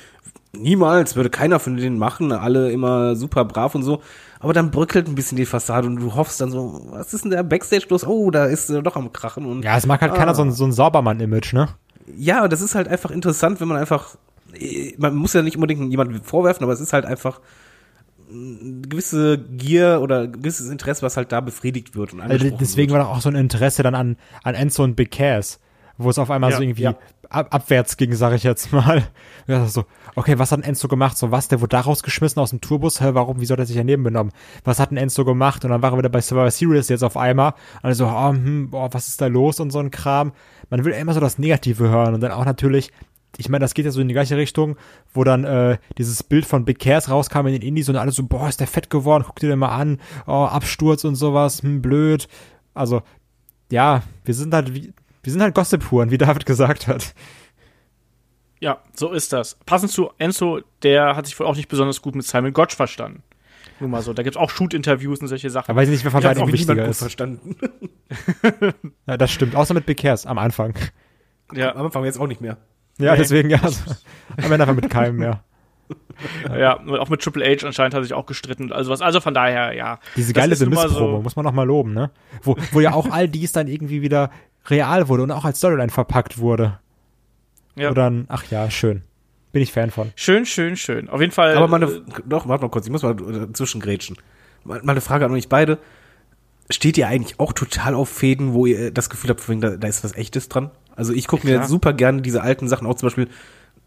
Niemals 0.52 1.16
würde 1.16 1.30
keiner 1.30 1.59
von 1.59 1.76
denen 1.76 1.98
machen, 1.98 2.32
alle 2.32 2.70
immer 2.70 3.16
super 3.16 3.44
brav 3.44 3.74
und 3.74 3.82
so. 3.82 4.02
Aber 4.40 4.52
dann 4.52 4.70
bröckelt 4.70 5.09
ein 5.09 5.14
bisschen 5.14 5.36
die 5.36 5.46
Fassade 5.46 5.86
und 5.86 5.96
du 5.96 6.14
hoffst 6.14 6.40
dann 6.40 6.50
so, 6.50 6.86
was 6.90 7.12
ist 7.12 7.24
denn 7.24 7.32
der 7.32 7.42
Backstage 7.42 7.86
los? 7.88 8.06
Oh, 8.06 8.30
da 8.30 8.46
ist 8.46 8.70
er 8.70 8.82
doch 8.82 8.96
am 8.96 9.12
Krachen. 9.12 9.46
Und, 9.46 9.64
ja, 9.64 9.76
es 9.76 9.86
mag 9.86 10.00
halt 10.00 10.12
ah. 10.12 10.16
keiner 10.16 10.34
so 10.34 10.42
ein, 10.42 10.52
so 10.52 10.64
ein 10.64 10.72
Saubermann-Image, 10.72 11.54
ne? 11.54 11.68
Ja, 12.16 12.46
das 12.48 12.61
ist 12.61 12.74
halt 12.74 12.88
einfach 12.88 13.11
interessant, 13.11 13.61
wenn 13.61 13.68
man 13.68 13.76
einfach, 13.76 14.16
man 14.96 15.14
muss 15.14 15.32
ja 15.32 15.42
nicht 15.42 15.56
unbedingt 15.56 15.90
jemandem 15.90 16.22
vorwerfen, 16.22 16.62
aber 16.64 16.72
es 16.72 16.80
ist 16.80 16.92
halt 16.92 17.04
einfach, 17.04 17.40
gewisse 18.29 19.39
Gier 19.39 20.01
oder 20.03 20.26
gewisses 20.29 20.68
Interesse, 20.68 21.03
was 21.03 21.16
halt 21.16 21.33
da 21.33 21.41
befriedigt 21.41 21.97
wird. 21.97 22.12
Und 22.12 22.20
also 22.20 22.51
deswegen 22.51 22.93
wird. 22.93 23.01
war 23.01 23.07
doch 23.07 23.16
auch 23.16 23.20
so 23.20 23.29
ein 23.29 23.35
Interesse 23.35 23.83
dann 23.83 23.95
an, 23.95 24.16
an 24.43 24.55
Enzo 24.55 24.85
und 24.85 24.97
Big 24.97 25.11
Cass, 25.11 25.61
wo 25.97 26.11
es 26.11 26.18
auf 26.18 26.31
einmal 26.31 26.51
ja, 26.51 26.57
so 26.57 26.62
irgendwie, 26.62 26.83
ja. 26.83 26.95
ab, 27.31 27.49
abwärts 27.51 27.97
ging, 27.97 28.14
sage 28.14 28.37
ich 28.37 28.43
jetzt 28.43 28.72
mal. 28.72 29.05
Ja, 29.47 29.64
so, 29.64 29.87
okay, 30.14 30.39
was 30.39 30.53
hat 30.53 30.61
ein 30.61 30.62
Enzo 30.62 30.89
gemacht? 30.89 31.16
So, 31.16 31.31
was, 31.31 31.49
der 31.49 31.62
wurde 31.62 31.70
da 31.70 31.81
rausgeschmissen 31.81 32.39
aus 32.39 32.51
dem 32.51 32.61
Tourbus? 32.61 33.01
Hä, 33.01 33.12
warum, 33.14 33.41
wieso 33.41 33.53
hat 33.53 33.61
er 33.61 33.64
sich 33.64 33.76
daneben 33.76 34.03
benommen? 34.03 34.31
Was 34.62 34.79
hat 34.79 34.91
ein 34.91 34.99
Enzo 34.99 35.24
gemacht? 35.24 35.64
Und 35.64 35.70
dann 35.70 35.81
war 35.81 35.93
er 35.93 35.97
wieder 35.97 36.11
bei 36.11 36.20
Survivor 36.20 36.51
Series 36.51 36.91
jetzt 36.91 37.03
auf 37.03 37.16
einmal. 37.16 37.55
Also, 37.81 38.09
oh, 38.09 38.29
hm, 38.29 38.68
boah, 38.68 38.93
was 38.93 39.09
ist 39.09 39.22
da 39.22 39.26
los 39.26 39.59
und 39.59 39.70
so 39.70 39.79
ein 39.79 39.91
Kram. 39.91 40.33
Man 40.68 40.85
will 40.85 40.93
immer 40.93 41.14
so 41.14 41.20
das 41.20 41.39
Negative 41.39 41.89
hören 41.89 42.12
und 42.12 42.20
dann 42.20 42.33
auch 42.33 42.45
natürlich, 42.45 42.93
ich 43.37 43.49
meine, 43.49 43.62
das 43.62 43.74
geht 43.74 43.85
ja 43.85 43.91
so 43.91 44.01
in 44.01 44.09
die 44.09 44.14
gleiche 44.14 44.37
Richtung, 44.37 44.76
wo 45.12 45.22
dann 45.24 45.45
äh, 45.45 45.79
dieses 45.99 46.22
Bild 46.22 46.47
von 46.47 46.64
Big 46.64 46.79
Cares 46.79 47.11
rauskam 47.11 47.47
in 47.47 47.53
den 47.53 47.62
Indies 47.62 47.89
und 47.89 47.97
alle 47.97 48.11
so, 48.11 48.24
boah, 48.24 48.49
ist 48.49 48.61
der 48.61 48.66
fett 48.66 48.91
geworden, 48.91 49.24
guck 49.26 49.39
dir 49.39 49.49
den 49.49 49.59
mal 49.59 49.68
an, 49.68 50.01
oh, 50.26 50.45
Absturz 50.45 51.05
und 51.05 51.14
sowas, 51.14 51.62
hm, 51.62 51.83
blöd. 51.83 52.29
Also, 52.74 53.03
ja, 53.70 54.03
wir 54.24 54.35
sind 54.35 54.55
halt, 54.55 54.74
wie, 54.74 54.93
wir 55.22 55.33
sind 55.33 55.43
halt 55.43 55.55
Gossip-Huren, 55.55 56.11
wie 56.11 56.18
David 56.18 56.47
gesagt 56.47 56.87
hat. 56.87 57.14
Ja, 58.61 58.83
so 58.95 59.12
ist 59.12 59.33
das. 59.33 59.57
Passend 59.66 59.93
zu 59.93 60.11
Enzo, 60.18 60.61
der 60.83 61.14
hat 61.14 61.26
sich 61.26 61.39
wohl 61.39 61.47
auch 61.47 61.55
nicht 61.57 61.68
besonders 61.68 62.03
gut 62.03 62.16
mit 62.16 62.26
Simon 62.26 62.53
Gotch 62.53 62.74
verstanden. 62.74 63.22
Nur 63.81 63.89
mal 63.89 64.03
so. 64.03 64.12
Da 64.12 64.24
gibt's 64.24 64.37
auch 64.37 64.51
Shoot-Interviews 64.51 65.20
und 65.20 65.29
solche 65.29 65.51
Sachen. 65.51 65.66
Da 65.68 65.76
weiß 65.76 65.89
ich 65.89 65.93
nicht, 65.93 66.05
wer 66.05 66.11
von 66.11 66.22
beiden 66.22 66.43
auch 66.43 66.53
wichtiger 66.53 66.85
ist. 66.87 66.99
verstanden. 66.99 67.57
Ja, 69.07 69.18
das 69.18 69.31
stimmt. 69.31 69.55
Außer 69.55 69.74
mit 69.74 69.85
Big 69.85 69.99
Cares 69.99 70.24
am 70.24 70.39
Anfang. 70.39 70.74
ja, 71.53 71.74
Am 71.76 71.85
Anfang 71.85 72.05
jetzt 72.05 72.18
auch 72.18 72.26
nicht 72.26 72.41
mehr. 72.41 72.57
Ja, 72.99 73.12
Nee. 73.12 73.18
deswegen, 73.18 73.51
ja. 73.51 73.59
Also, 73.62 73.80
am 74.36 74.53
Ende 74.53 74.61
einfach 74.66 74.74
mit 74.74 74.90
keinem 74.90 75.16
mehr. 75.16 75.42
ja, 76.59 76.74
und 76.74 76.99
auch 76.99 77.09
mit 77.09 77.22
Triple 77.22 77.44
H 77.44 77.66
anscheinend 77.66 77.94
hat 77.94 78.01
er 78.01 78.05
sich 78.05 78.12
auch 78.12 78.26
gestritten. 78.26 78.64
und 78.64 78.72
Also 78.72 78.90
was, 78.90 79.01
also 79.01 79.20
von 79.20 79.34
daher, 79.34 79.72
ja. 79.74 79.99
Diese 80.16 80.32
geile 80.32 80.55
mal 80.57 80.68
Miss-Promo, 80.68 81.16
so- 81.16 81.22
muss 81.22 81.36
man 81.36 81.44
noch 81.44 81.53
mal 81.53 81.62
loben, 81.66 81.94
ne? 81.94 82.11
Wo, 82.42 82.57
wo 82.72 82.80
ja 82.80 82.92
auch 82.92 83.11
all 83.11 83.28
dies 83.28 83.53
dann 83.53 83.68
irgendwie 83.68 84.03
wieder 84.03 84.30
real 84.66 85.09
wurde 85.09 85.22
und 85.22 85.30
auch 85.30 85.44
als 85.44 85.59
Storyline 85.59 85.90
verpackt 85.90 86.38
wurde. 86.38 86.78
Ja. 87.74 87.90
Oder 87.90 88.11
ein, 88.11 88.26
ach 88.28 88.44
ja, 88.51 88.70
schön. 88.70 89.03
Bin 89.53 89.62
ich 89.62 89.72
Fan 89.72 89.90
von. 89.90 90.12
Schön, 90.14 90.44
schön, 90.44 90.76
schön. 90.76 91.09
Auf 91.09 91.20
jeden 91.20 91.32
Fall. 91.32 91.57
Aber 91.57 91.68
meine, 91.68 91.86
äh, 91.86 92.03
doch, 92.26 92.46
warte 92.49 92.64
mal 92.64 92.68
kurz, 92.70 92.84
ich 92.86 92.92
muss 92.92 93.03
mal 93.03 93.16
äh, 93.18 93.53
zwischengrätschen. 93.53 94.16
Mal 94.64 94.82
mal 94.82 94.92
eine 94.92 95.01
Frage 95.01 95.24
an 95.24 95.32
euch 95.32 95.49
beide. 95.49 95.78
Steht 96.70 96.99
ihr 96.99 97.09
eigentlich 97.09 97.40
auch 97.40 97.55
total 97.55 97.94
auf 97.94 98.11
Fäden, 98.11 98.53
wo 98.53 98.66
ihr 98.66 98.90
das 98.90 99.09
Gefühl 99.09 99.30
habt, 99.30 99.42
da, 99.62 99.76
da 99.76 99.88
ist 99.88 100.05
was 100.05 100.14
Echtes 100.14 100.51
dran? 100.51 100.70
Also 100.99 101.12
ich 101.12 101.28
gucke 101.28 101.49
Ja, 101.49 101.61
mir 101.61 101.66
super 101.66 101.92
gerne 101.92 102.22
diese 102.22 102.42
alten 102.42 102.66
Sachen, 102.66 102.86
auch 102.86 102.96
zum 102.96 103.07
Beispiel 103.07 103.28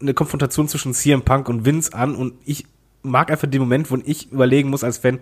eine 0.00 0.14
Konfrontation 0.14 0.66
zwischen 0.66 0.94
CM 0.94 1.22
Punk 1.22 1.48
und 1.48 1.66
Vince 1.66 1.92
an 1.92 2.14
und 2.14 2.32
ich 2.46 2.64
mag 3.02 3.30
einfach 3.30 3.48
den 3.48 3.60
Moment, 3.60 3.90
wo 3.90 3.98
ich 4.02 4.32
überlegen 4.32 4.70
muss 4.70 4.82
als 4.82 4.96
Fan, 4.96 5.18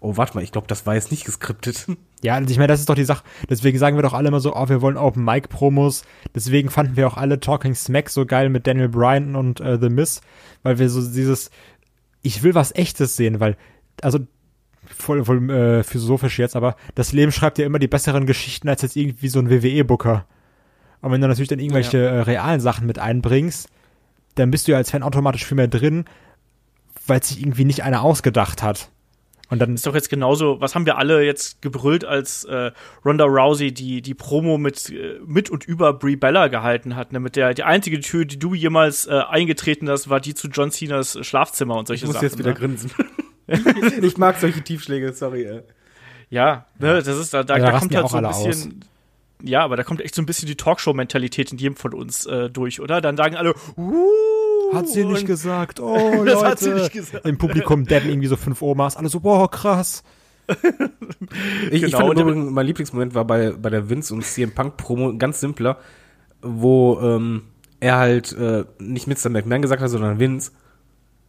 oh, 0.00 0.18
warte 0.18 0.34
mal, 0.34 0.44
ich 0.44 0.52
glaube, 0.52 0.66
das 0.66 0.84
war 0.84 0.94
jetzt 0.94 1.10
nicht 1.10 1.24
geskriptet. 1.24 1.86
Ja, 2.22 2.36
und 2.36 2.50
ich 2.50 2.58
meine, 2.58 2.66
das 2.66 2.80
ist 2.80 2.88
doch 2.90 2.94
die 2.94 3.04
Sache. 3.04 3.24
Deswegen 3.48 3.78
sagen 3.78 3.96
wir 3.96 4.02
doch 4.02 4.12
alle 4.12 4.28
immer 4.28 4.40
so, 4.40 4.54
oh, 4.54 4.68
wir 4.68 4.82
wollen 4.82 4.98
Open 4.98 5.24
Mic 5.24 5.48
Promos. 5.48 6.04
Deswegen 6.34 6.68
fanden 6.68 6.94
wir 6.94 7.06
auch 7.06 7.16
alle 7.16 7.40
Talking 7.40 7.74
Smack 7.74 8.10
so 8.10 8.26
geil 8.26 8.50
mit 8.50 8.66
Daniel 8.66 8.90
Bryan 8.90 9.36
und 9.36 9.62
äh, 9.62 9.78
The 9.80 9.88
Miz, 9.88 10.20
weil 10.62 10.78
wir 10.78 10.90
so 10.90 11.00
dieses, 11.00 11.50
ich 12.20 12.42
will 12.42 12.54
was 12.54 12.74
Echtes 12.74 13.16
sehen, 13.16 13.40
weil, 13.40 13.56
also 14.02 14.18
voll, 14.84 15.24
voll 15.24 15.50
äh, 15.50 15.82
philosophisch 15.82 16.38
jetzt, 16.38 16.56
aber 16.56 16.76
das 16.94 17.14
Leben 17.14 17.32
schreibt 17.32 17.56
ja 17.56 17.64
immer 17.64 17.78
die 17.78 17.88
besseren 17.88 18.26
Geschichten 18.26 18.68
als 18.68 18.82
jetzt 18.82 18.96
irgendwie 18.96 19.28
so 19.28 19.38
ein 19.38 19.48
WWE-Booker. 19.48 20.26
Und 21.00 21.12
wenn 21.12 21.20
du 21.20 21.28
natürlich 21.28 21.48
dann 21.48 21.58
irgendwelche 21.58 21.98
äh, 21.98 22.20
realen 22.20 22.60
Sachen 22.60 22.86
mit 22.86 22.98
einbringst, 22.98 23.68
dann 24.34 24.50
bist 24.50 24.68
du 24.68 24.72
ja 24.72 24.78
als 24.78 24.90
Fan 24.90 25.02
automatisch 25.02 25.44
viel 25.44 25.56
mehr 25.56 25.68
drin, 25.68 26.04
weil 27.06 27.22
sich 27.22 27.40
irgendwie 27.40 27.64
nicht 27.64 27.82
einer 27.82 28.02
ausgedacht 28.02 28.62
hat. 28.62 28.90
Und 29.50 29.58
dann 29.58 29.74
ist 29.74 29.84
doch 29.84 29.94
jetzt 29.94 30.08
genauso, 30.08 30.60
was 30.60 30.76
haben 30.76 30.86
wir 30.86 30.96
alle 30.96 31.24
jetzt 31.24 31.60
gebrüllt, 31.60 32.04
als 32.04 32.44
äh, 32.44 32.70
Ronda 33.04 33.24
Rousey 33.24 33.72
die, 33.72 34.00
die 34.00 34.14
Promo 34.14 34.58
mit, 34.58 34.90
äh, 34.90 35.18
mit 35.26 35.50
und 35.50 35.64
über 35.64 35.92
Brie 35.92 36.14
Bella 36.14 36.46
gehalten 36.46 36.94
hat, 36.94 37.12
ne? 37.12 37.18
Mit 37.18 37.34
der, 37.34 37.52
die 37.52 37.64
einzige 37.64 37.98
Tür, 37.98 38.24
die 38.24 38.38
du 38.38 38.54
jemals 38.54 39.06
äh, 39.08 39.22
eingetreten 39.28 39.90
hast, 39.90 40.08
war 40.08 40.20
die 40.20 40.34
zu 40.34 40.46
John 40.48 40.70
Cenas 40.70 41.18
Schlafzimmer 41.26 41.76
und 41.76 41.88
solche 41.88 42.04
Ich 42.04 42.06
muss 42.06 42.14
Sachen. 42.14 42.28
jetzt 42.28 42.38
wieder 42.38 42.50
ne? 42.50 42.54
grinsen. 42.54 42.92
ich 44.02 44.16
mag 44.16 44.38
solche 44.38 44.62
Tiefschläge, 44.62 45.12
sorry. 45.14 45.42
Äh. 45.42 45.62
Ja, 46.28 46.66
ne, 46.78 47.02
das 47.02 47.08
ist, 47.08 47.34
da, 47.34 47.42
da, 47.42 47.56
Ja, 47.56 47.66
da 47.66 47.72
da 47.72 47.78
kommt 47.80 47.92
ja 47.92 48.02
halt 48.02 48.06
auch 48.06 48.32
so 48.32 48.44
ein 48.44 48.48
bisschen. 48.48 48.84
Ja, 49.42 49.62
aber 49.64 49.76
da 49.76 49.82
kommt 49.82 50.00
echt 50.00 50.14
so 50.14 50.22
ein 50.22 50.26
bisschen 50.26 50.46
die 50.46 50.56
Talkshow-Mentalität 50.56 51.52
in 51.52 51.58
jedem 51.58 51.76
von 51.76 51.94
uns 51.94 52.26
äh, 52.26 52.50
durch, 52.50 52.80
oder? 52.80 53.00
Dann 53.00 53.16
sagen 53.16 53.36
alle, 53.36 53.54
uh, 53.76 54.74
Hat 54.74 54.88
sie 54.88 55.04
nicht 55.04 55.26
gesagt. 55.26 55.80
Oh, 55.80 55.96
Leute. 56.24 56.24
Das 56.30 56.44
hat 56.44 56.58
sie 56.58 56.70
nicht 56.74 56.92
gesagt. 56.92 57.26
Im 57.26 57.38
Publikum 57.38 57.86
dabben 57.86 58.08
irgendwie 58.08 58.28
so 58.28 58.36
fünf 58.36 58.60
Omas. 58.62 58.96
Alle 58.96 59.08
so, 59.08 59.20
boah, 59.20 59.50
krass. 59.50 60.02
Ich, 61.70 61.72
ich 61.72 61.82
Genau, 61.82 61.98
fand 61.98 62.10
und 62.10 62.18
der- 62.18 62.26
übrigens, 62.26 62.50
mein 62.50 62.66
Lieblingsmoment 62.66 63.14
war 63.14 63.24
bei, 63.24 63.52
bei 63.52 63.70
der 63.70 63.88
Vince 63.88 64.12
und 64.14 64.24
CM 64.24 64.52
Punk 64.52 64.76
Promo 64.76 65.16
ganz 65.16 65.40
simpler, 65.40 65.78
wo 66.42 66.98
ähm, 67.00 67.42
er 67.78 67.96
halt 67.96 68.32
äh, 68.32 68.64
nicht 68.78 69.06
Mr. 69.06 69.30
McMahon 69.30 69.62
gesagt 69.62 69.80
hat, 69.82 69.90
sondern 69.90 70.18
Vince. 70.18 70.52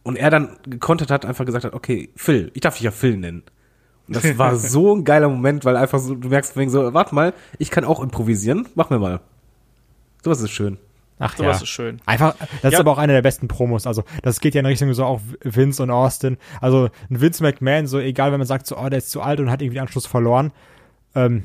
Und 0.02 0.16
er 0.16 0.30
dann 0.30 0.56
gekontert 0.66 1.10
hat, 1.10 1.24
einfach 1.24 1.44
gesagt 1.46 1.64
hat, 1.64 1.74
okay, 1.74 2.10
Phil, 2.16 2.50
ich 2.54 2.60
darf 2.60 2.74
dich 2.74 2.82
ja 2.82 2.90
Phil 2.90 3.16
nennen. 3.16 3.44
Das 4.08 4.38
war 4.38 4.56
so 4.56 4.94
ein 4.94 5.04
geiler 5.04 5.28
Moment, 5.28 5.64
weil 5.64 5.76
einfach 5.76 5.98
so, 5.98 6.14
du 6.14 6.28
merkst 6.28 6.56
wegen 6.56 6.70
so, 6.70 6.92
warte 6.94 7.14
mal, 7.14 7.34
ich 7.58 7.70
kann 7.70 7.84
auch 7.84 8.02
improvisieren, 8.02 8.68
mach 8.74 8.90
mir 8.90 8.98
mal. 8.98 9.20
Sowas 10.22 10.40
ist 10.40 10.50
schön. 10.50 10.78
Ach 11.18 11.36
Sowas 11.36 11.58
ja. 11.58 11.62
ist 11.62 11.68
schön. 11.68 12.00
Einfach, 12.04 12.34
das 12.62 12.64
ist 12.64 12.72
Ja. 12.72 12.80
aber 12.80 12.90
auch 12.90 12.98
eine 12.98 13.12
der 13.12 13.22
besten 13.22 13.46
Promos. 13.46 13.86
Also, 13.86 14.02
das 14.22 14.40
geht 14.40 14.54
ja 14.54 14.60
in 14.60 14.66
Richtung 14.66 14.92
so 14.92 15.04
auch 15.04 15.20
Vince 15.42 15.82
und 15.82 15.90
Austin. 15.90 16.36
Also, 16.60 16.88
ein 17.10 17.20
Vince 17.20 17.42
McMahon, 17.44 17.86
so 17.86 18.00
egal, 18.00 18.32
wenn 18.32 18.40
man 18.40 18.46
sagt, 18.46 18.66
so, 18.66 18.76
oh, 18.76 18.88
der 18.88 18.98
ist 18.98 19.10
zu 19.10 19.20
alt 19.20 19.38
und 19.38 19.50
hat 19.50 19.62
irgendwie 19.62 19.76
den 19.76 19.82
Anschluss 19.82 20.06
verloren, 20.06 20.52
ähm, 21.14 21.44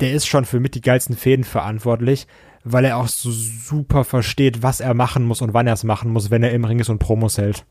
der 0.00 0.12
ist 0.12 0.26
schon 0.26 0.46
für 0.46 0.60
mit 0.60 0.74
die 0.74 0.80
geilsten 0.80 1.14
Fäden 1.14 1.44
verantwortlich, 1.44 2.26
weil 2.64 2.84
er 2.86 2.96
auch 2.96 3.08
so 3.08 3.30
super 3.30 4.04
versteht, 4.04 4.62
was 4.62 4.80
er 4.80 4.94
machen 4.94 5.24
muss 5.24 5.42
und 5.42 5.52
wann 5.52 5.66
er 5.66 5.74
es 5.74 5.84
machen 5.84 6.10
muss, 6.10 6.30
wenn 6.30 6.42
er 6.42 6.52
im 6.52 6.64
Ring 6.64 6.78
ist 6.78 6.88
und 6.88 6.98
Promos 6.98 7.36
hält. 7.36 7.66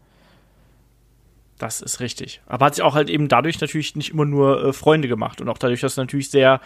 Das 1.62 1.80
ist 1.80 1.99
richtig. 1.99 2.41
Aber 2.47 2.66
hat 2.66 2.74
sich 2.74 2.84
auch 2.84 2.95
halt 2.95 3.07
eben 3.07 3.28
dadurch 3.28 3.62
natürlich 3.62 3.95
nicht 3.95 4.09
immer 4.09 4.26
nur 4.26 4.66
äh, 4.66 4.74
Freunde 4.74 5.07
gemacht 5.07 5.41
und 5.41 5.47
auch 5.47 5.59
dadurch, 5.59 5.82
dass 5.82 5.95
er 5.95 6.05
natürlich 6.05 6.32
sehr 6.32 6.59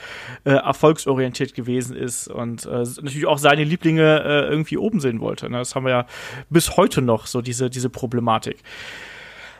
äh, 0.46 0.52
erfolgsorientiert 0.52 1.54
gewesen 1.54 1.98
ist 1.98 2.30
und 2.30 2.66
äh, 2.66 2.70
natürlich 3.02 3.26
auch 3.26 3.38
seine 3.38 3.66
Lieblinge 3.66 4.24
äh, 4.24 4.50
irgendwie 4.50 4.78
oben 4.78 5.02
sehen 5.02 5.20
wollte. 5.20 5.50
Ne? 5.50 5.58
Das 5.58 5.76
haben 5.76 5.84
wir 5.84 5.92
ja 5.92 6.06
bis 6.50 6.78
heute 6.78 7.02
noch, 7.02 7.28
so 7.28 7.42
diese, 7.42 7.70
diese 7.70 7.90
Problematik. 7.90 8.64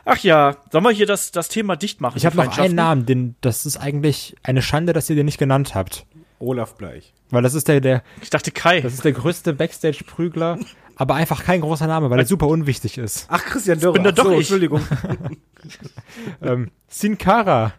Ach 0.06 0.16
ja, 0.20 0.56
sollen 0.72 0.84
wir 0.84 0.90
hier 0.90 1.04
das, 1.04 1.32
das 1.32 1.50
Thema 1.50 1.76
dicht 1.76 2.00
machen? 2.00 2.16
Ich 2.16 2.24
habe 2.24 2.38
noch 2.38 2.56
einen? 2.56 2.74
Namen, 2.74 3.04
den, 3.04 3.36
das 3.42 3.66
ist 3.66 3.76
eigentlich 3.76 4.36
eine 4.42 4.62
Schande, 4.62 4.94
dass 4.94 5.10
ihr 5.10 5.16
den 5.16 5.26
nicht 5.26 5.38
genannt 5.38 5.74
habt. 5.74 6.06
Olaf 6.38 6.76
Bleich. 6.76 7.12
Weil 7.28 7.42
das 7.42 7.52
ist 7.52 7.68
der, 7.68 7.82
der, 7.82 8.02
Ich 8.22 8.30
dachte 8.30 8.52
Kai. 8.52 8.80
das 8.80 8.94
ist 8.94 9.04
der 9.04 9.12
größte 9.12 9.52
Backstage-Prügler, 9.52 10.60
aber 10.96 11.14
einfach 11.14 11.44
kein 11.44 11.60
großer 11.60 11.86
Name, 11.86 12.10
weil 12.10 12.18
er 12.18 12.26
super 12.26 12.48
unwichtig 12.48 12.98
ist. 12.98 13.26
Ach, 13.30 13.44
Christian 13.44 13.78
Dörrer. 13.78 13.92
bin 13.92 14.04
da 14.04 14.12
doch 14.12 14.24
so, 14.24 14.30
ich. 14.32 14.38
Entschuldigung. 14.38 14.80
Ähm, 16.40 16.70
Sin 16.88 17.18
Cara, 17.18 17.72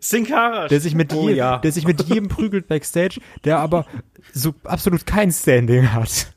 Sin 0.00 0.26
Cara. 0.26 0.68
der 0.68 0.80
sich 0.80 0.94
mit 0.94 1.12
Oh 1.14 1.28
je, 1.28 1.36
ja. 1.36 1.58
der 1.58 1.72
sich 1.72 1.86
mit 1.86 2.02
jedem 2.04 2.28
prügelt 2.28 2.68
Backstage, 2.68 3.20
der 3.44 3.58
aber 3.58 3.86
so 4.32 4.54
absolut 4.64 5.06
kein 5.06 5.32
Standing 5.32 5.92
hat. 5.92 6.32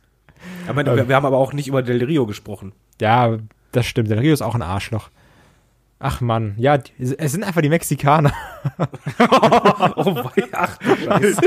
Aber 0.68 0.86
wir, 0.86 1.10
wir 1.10 1.16
haben 1.16 1.26
aber 1.26 1.38
auch 1.38 1.54
nicht 1.54 1.68
über 1.68 1.84
Del 1.84 2.04
Rio 2.04 2.26
gesprochen. 2.26 2.72
Ja, 3.02 3.38
das 3.72 3.86
stimmt. 3.86 4.10
Der 4.10 4.22
Rio 4.22 4.34
ist 4.34 4.42
auch 4.42 4.56
ein 4.56 4.62
Arschloch. 4.62 5.10
Ach 5.98 6.20
man, 6.20 6.56
ja, 6.58 6.78
es 6.98 7.32
sind 7.32 7.44
einfach 7.44 7.62
die 7.62 7.70
Mexikaner. 7.70 8.34
Oh, 9.98 10.16
wei, 10.16 10.44
ach, 10.52 10.78
du 10.78 10.96
Scheiße. 10.98 11.42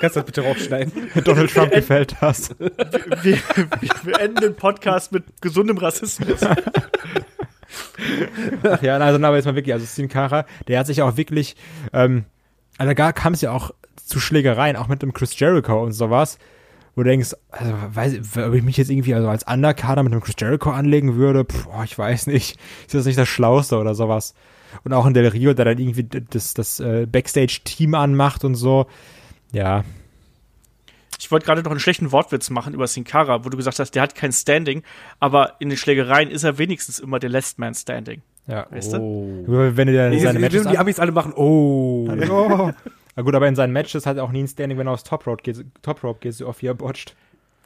Kannst 0.00 0.16
du 0.16 0.20
das 0.20 0.24
bitte 0.24 0.42
rausschneiden? 0.42 0.92
Donald 1.24 1.52
Trump 1.52 1.72
gefällt 1.72 2.14
das. 2.20 2.50
wir, 2.58 3.38
wir, 3.80 3.90
wir 4.02 4.20
enden 4.20 4.40
den 4.40 4.54
Podcast 4.54 5.10
mit 5.10 5.24
gesundem 5.40 5.78
Rassismus. 5.78 6.40
Ach 8.62 8.82
ja, 8.82 8.96
also 8.98 9.24
aber 9.24 9.36
jetzt 9.36 9.46
mal 9.46 9.54
wirklich, 9.54 9.72
also 9.72 9.86
Sin 9.86 10.08
Cara, 10.08 10.46
der 10.68 10.78
hat 10.78 10.86
sich 10.86 11.02
auch 11.02 11.16
wirklich, 11.16 11.56
ähm, 11.92 12.24
also 12.78 12.94
da 12.94 13.12
kam 13.12 13.32
es 13.34 13.40
ja 13.40 13.50
auch 13.52 13.72
zu 13.96 14.20
Schlägereien, 14.20 14.76
auch 14.76 14.88
mit 14.88 15.02
dem 15.02 15.12
Chris 15.12 15.38
Jericho 15.38 15.82
und 15.82 15.92
sowas, 15.92 16.38
wo 16.94 17.02
du 17.02 17.08
denkst, 17.08 17.34
also 17.50 17.72
weiß, 17.92 18.20
ob 18.46 18.54
ich 18.54 18.62
mich 18.62 18.76
jetzt 18.76 18.90
irgendwie 18.90 19.14
also 19.14 19.28
als 19.28 19.44
Underkader 19.44 20.02
mit 20.02 20.12
dem 20.12 20.20
Chris 20.20 20.34
Jericho 20.38 20.70
anlegen 20.70 21.16
würde, 21.16 21.44
Puh, 21.44 21.70
boah, 21.70 21.84
ich 21.84 21.96
weiß 21.96 22.26
nicht, 22.26 22.58
ist 22.86 22.94
das 22.94 23.06
nicht 23.06 23.18
das 23.18 23.28
Schlauste 23.28 23.78
oder 23.78 23.94
sowas. 23.94 24.34
Und 24.84 24.92
auch 24.92 25.04
in 25.06 25.12
Del 25.14 25.26
Rio, 25.28 25.52
der 25.52 25.66
dann 25.66 25.78
irgendwie 25.78 26.04
das, 26.04 26.54
das 26.54 26.80
äh, 26.80 27.06
Backstage-Team 27.06 27.94
anmacht 27.94 28.44
und 28.44 28.54
so. 28.54 28.86
Ja, 29.52 29.84
Ich 31.18 31.30
wollte 31.30 31.44
gerade 31.46 31.62
noch 31.62 31.70
einen 31.70 31.80
schlechten 31.80 32.10
Wortwitz 32.10 32.48
machen 32.50 32.72
über 32.74 32.86
Sin 32.86 33.04
Cara, 33.04 33.44
wo 33.44 33.48
du 33.50 33.56
gesagt 33.56 33.78
hast, 33.78 33.90
der 33.92 34.02
hat 34.02 34.14
kein 34.14 34.32
Standing, 34.32 34.82
aber 35.20 35.54
in 35.60 35.68
den 35.68 35.76
Schlägereien 35.78 36.30
ist 36.30 36.42
er 36.44 36.56
wenigstens 36.58 36.98
immer 36.98 37.18
der 37.18 37.28
Last 37.30 37.58
Man 37.58 37.74
Standing. 37.74 38.22
ja. 38.46 38.66
Weißt 38.70 38.94
du? 38.94 38.96
Oh. 38.98 39.44
Wenn 39.46 39.86
du 39.88 39.92
dir 39.92 40.10
Jetzt, 40.10 40.22
seine 40.22 40.38
Matches 40.38 40.66
die 40.66 40.78
Amis 40.78 40.98
alle 40.98 41.12
machen, 41.12 41.32
oh. 41.36 42.08
Oh. 42.30 42.70
Na 43.14 43.22
gut, 43.22 43.34
aber 43.34 43.46
in 43.46 43.54
seinen 43.54 43.72
Matches 43.72 44.06
hat 44.06 44.16
er 44.16 44.24
auch 44.24 44.32
nie 44.32 44.42
ein 44.42 44.48
Standing, 44.48 44.78
wenn 44.78 44.86
er 44.86 44.94
aufs 44.94 45.04
Top 45.04 45.26
Rope 45.26 45.42
geht, 45.42 45.64
Top 45.82 46.02
Rope 46.02 46.20
geht 46.20 46.34
so 46.34 46.46
oft 46.48 46.62
wie 46.62 46.66
er 46.66 46.74
botcht. 46.74 47.14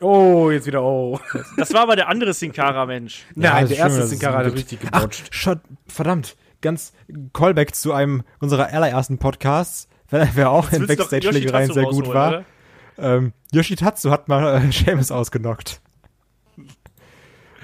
Oh, 0.01 0.51
jetzt 0.51 0.67
wieder 0.67 0.83
oh. 0.83 1.19
Das 1.57 1.73
war 1.73 1.83
aber 1.83 1.97
der 1.97 2.09
andere 2.09 2.35
Sin 2.35 2.53
Cara, 2.53 2.85
Mensch. 2.87 3.25
Nein, 3.35 3.63
das 3.63 3.71
der 3.71 3.79
erste 3.79 4.01
das 4.01 4.11
Sin 4.11 4.19
ist 4.19 4.23
Cara 4.25 4.45
hat 4.45 4.53
richtig 4.53 4.81
Ach, 4.91 5.01
gebotcht. 5.01 5.35
Shot, 5.35 5.61
verdammt, 5.87 6.37
ganz 6.61 6.93
Callback 7.33 7.75
zu 7.75 7.93
einem 7.93 8.23
unserer 8.41 8.73
allerersten 8.73 9.19
Podcasts, 9.19 9.89
wer 10.11 10.51
auch 10.51 10.71
in 10.73 10.83
doch 10.83 10.89
Yoshi 10.89 10.97
Backstage-Schlägereien 10.97 11.73
sehr 11.73 11.85
gut 11.85 12.09
war. 12.09 12.29
oder? 12.29 12.45
ähm, 12.99 13.33
Yoshitatsu 13.53 14.11
hat 14.11 14.29
mal 14.29 14.63
äh, 14.63 14.73
Seamus 14.73 15.11
ausgenockt. 15.11 15.81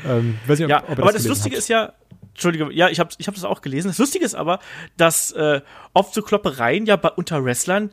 Ähm, 0.05 0.39
weiß 0.47 0.59
nicht, 0.59 0.65
ob, 0.67 0.71
ja, 0.71 0.83
ob 0.89 0.99
aber 0.99 1.13
das 1.13 1.27
Lustige 1.27 1.55
hat. 1.57 1.61
ist 1.61 1.69
ja, 1.69 1.93
Entschuldige, 2.33 2.73
ja, 2.73 2.89
ich 2.89 2.99
habe 2.99 3.11
ich 3.19 3.27
hab 3.27 3.35
das 3.35 3.45
auch 3.45 3.61
gelesen. 3.61 3.89
Das 3.89 3.99
Lustige 3.99 4.25
ist 4.25 4.35
aber, 4.35 4.59
dass 4.97 5.33
äh, 5.33 5.61
oft 5.93 6.15
so 6.15 6.23
Kloppereien 6.23 6.87
ja 6.87 6.97
bei 6.97 7.11
unter 7.11 7.45
Wrestlern, 7.45 7.91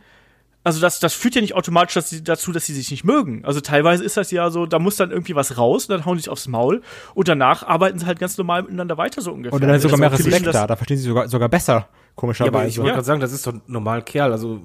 also 0.64 0.82
das, 0.82 1.00
das 1.00 1.14
führt 1.14 1.36
ja 1.36 1.42
nicht 1.42 1.56
automatisch 1.56 1.94
dass 1.94 2.10
sie, 2.10 2.24
dazu, 2.24 2.52
dass 2.52 2.66
sie 2.66 2.74
sich 2.74 2.92
nicht 2.92 3.04
mögen. 3.04 3.44
Also 3.46 3.62
teilweise 3.62 4.04
ist 4.04 4.18
das 4.18 4.32
ja 4.32 4.50
so, 4.50 4.66
da 4.66 4.80
muss 4.80 4.98
dann 4.98 5.12
irgendwie 5.12 5.36
was 5.36 5.58
raus 5.58 5.86
und 5.86 5.94
dann 5.94 6.06
hauen 6.06 6.18
sie 6.18 6.24
sich 6.24 6.30
aufs 6.30 6.48
Maul 6.48 6.82
und 7.16 7.28
danach 7.28 7.64
arbeiten 7.64 8.00
sie 8.00 8.06
halt 8.06 8.20
ganz 8.20 8.38
normal 8.38 8.64
miteinander 8.64 8.98
weiter 8.98 9.22
so 9.22 9.32
ungefähr. 9.32 9.54
Und 9.54 9.62
dann 9.62 9.72
ist 9.72 9.84
sogar 9.84 9.98
mehr 9.98 10.12
Respekt 10.12 10.46
da, 10.48 10.68
da 10.68 10.76
verstehen 10.76 10.98
sie 10.98 11.04
sogar, 11.04 11.28
sogar 11.28 11.50
besser, 11.50 11.88
komischerweise. 12.16 12.54
Ja, 12.54 12.60
aber 12.60 12.68
ich 12.68 12.78
wollte 12.78 12.90
ja. 12.90 12.94
gerade 12.96 13.06
sagen, 13.06 13.22
das 13.22 13.32
ist 13.32 13.48
doch 13.48 13.54
ein 13.54 13.62
normal 13.68 14.04
Kerl, 14.04 14.32
also 14.32 14.62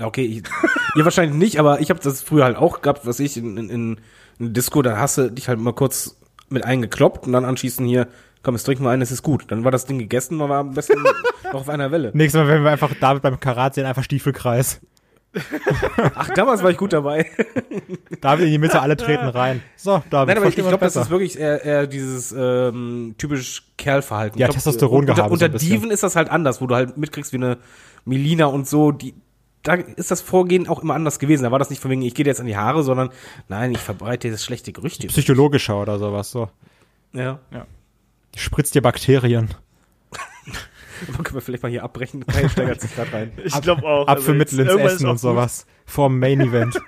okay, 0.00 0.24
ich, 0.24 0.42
ihr 0.96 1.04
wahrscheinlich 1.04 1.36
nicht, 1.36 1.58
aber 1.58 1.80
ich 1.80 1.90
habe 1.90 2.00
das 2.00 2.22
früher 2.22 2.44
halt 2.44 2.56
auch 2.56 2.80
gehabt, 2.80 3.06
was 3.06 3.20
ich 3.20 3.36
in, 3.36 3.56
in, 3.56 3.70
in, 3.70 4.00
in 4.38 4.52
Disco, 4.52 4.82
da 4.82 4.96
hast 4.96 5.18
du 5.18 5.30
dich 5.30 5.48
halt 5.48 5.58
mal 5.58 5.74
kurz 5.74 6.18
mit 6.48 6.64
eingekloppt 6.64 7.26
und 7.26 7.32
dann 7.32 7.44
anschließend 7.44 7.88
hier, 7.88 8.08
komm, 8.46 8.54
jetzt 8.54 8.62
trinken 8.62 8.84
wir 8.84 8.90
ein, 8.90 9.02
es 9.02 9.10
ist 9.10 9.24
gut. 9.24 9.46
Dann 9.48 9.64
war 9.64 9.72
das 9.72 9.86
Ding 9.86 9.98
gegessen, 9.98 10.36
man 10.36 10.48
war 10.48 10.60
am 10.60 10.72
besten 10.72 11.02
noch 11.52 11.54
auf 11.54 11.68
einer 11.68 11.90
Welle. 11.90 12.12
Nächstes 12.14 12.40
Mal, 12.40 12.46
wenn 12.48 12.62
wir 12.62 12.70
einfach 12.70 12.94
David 12.94 13.20
beim 13.20 13.40
Karat 13.40 13.74
sehen, 13.74 13.86
einfach 13.86 14.04
Stiefelkreis. 14.04 14.80
Ach, 16.14 16.30
damals 16.30 16.62
war 16.62 16.70
ich 16.70 16.76
gut 16.76 16.92
dabei. 16.92 17.26
David 18.20 18.46
in 18.46 18.52
die 18.52 18.58
Mitte, 18.58 18.80
alle 18.80 18.96
treten 18.96 19.26
rein. 19.26 19.64
So, 19.74 20.00
David. 20.10 20.28
Nein, 20.28 20.36
aber 20.38 20.46
ich, 20.46 20.56
ich 20.56 20.64
glaube, 20.64 20.78
das 20.78 20.94
ist 20.94 21.10
wirklich 21.10 21.38
eher, 21.38 21.64
eher 21.64 21.86
dieses 21.88 22.32
ähm, 22.38 23.16
typisch 23.18 23.64
Kerlverhalten. 23.76 24.40
Ja, 24.40 24.46
Testosteron 24.46 25.06
gehabt. 25.06 25.28
Unter, 25.28 25.46
unter 25.46 25.58
so 25.58 25.66
Diven 25.66 25.90
ist 25.90 26.04
das 26.04 26.14
halt 26.14 26.30
anders, 26.30 26.60
wo 26.60 26.68
du 26.68 26.76
halt 26.76 26.96
mitkriegst 26.96 27.32
wie 27.32 27.38
eine 27.38 27.58
Melina 28.04 28.46
und 28.46 28.68
so, 28.68 28.92
die, 28.92 29.14
da 29.64 29.74
ist 29.74 30.12
das 30.12 30.20
Vorgehen 30.20 30.68
auch 30.68 30.84
immer 30.84 30.94
anders 30.94 31.18
gewesen. 31.18 31.42
Da 31.42 31.50
war 31.50 31.58
das 31.58 31.70
nicht 31.70 31.82
von 31.82 31.90
wegen, 31.90 32.02
ich 32.02 32.14
gehe 32.14 32.24
jetzt 32.24 32.40
an 32.40 32.46
die 32.46 32.56
Haare, 32.56 32.84
sondern 32.84 33.10
nein, 33.48 33.72
ich 33.72 33.80
verbreite 33.80 34.30
das 34.30 34.44
schlechte 34.44 34.72
Gerüchte. 34.72 35.08
Psychologischer 35.08 35.82
oder 35.82 35.98
sowas, 35.98 36.30
so. 36.30 36.48
Ja. 37.12 37.40
ja. 37.50 37.66
Spritzt 38.36 38.74
dir 38.74 38.82
Bakterien. 38.82 39.48
Aber 41.08 41.24
können 41.24 41.34
wir 41.34 41.40
vielleicht 41.40 41.62
mal 41.62 41.70
hier 41.70 41.82
abbrechen? 41.82 42.24
Kai 42.26 42.48
steigert 42.48 42.80
sich 42.80 42.94
gerade 42.94 43.12
rein. 43.12 43.32
Ich 43.42 43.60
glaube 43.60 43.82
auch. 43.82 44.06
Abführmittel 44.06 44.60
also 44.60 44.78
ins 44.78 44.92
Essen 44.92 45.08
und 45.08 45.18
sowas. 45.18 45.66
Vorm 45.84 46.18
Main 46.18 46.40
Event. 46.40 46.78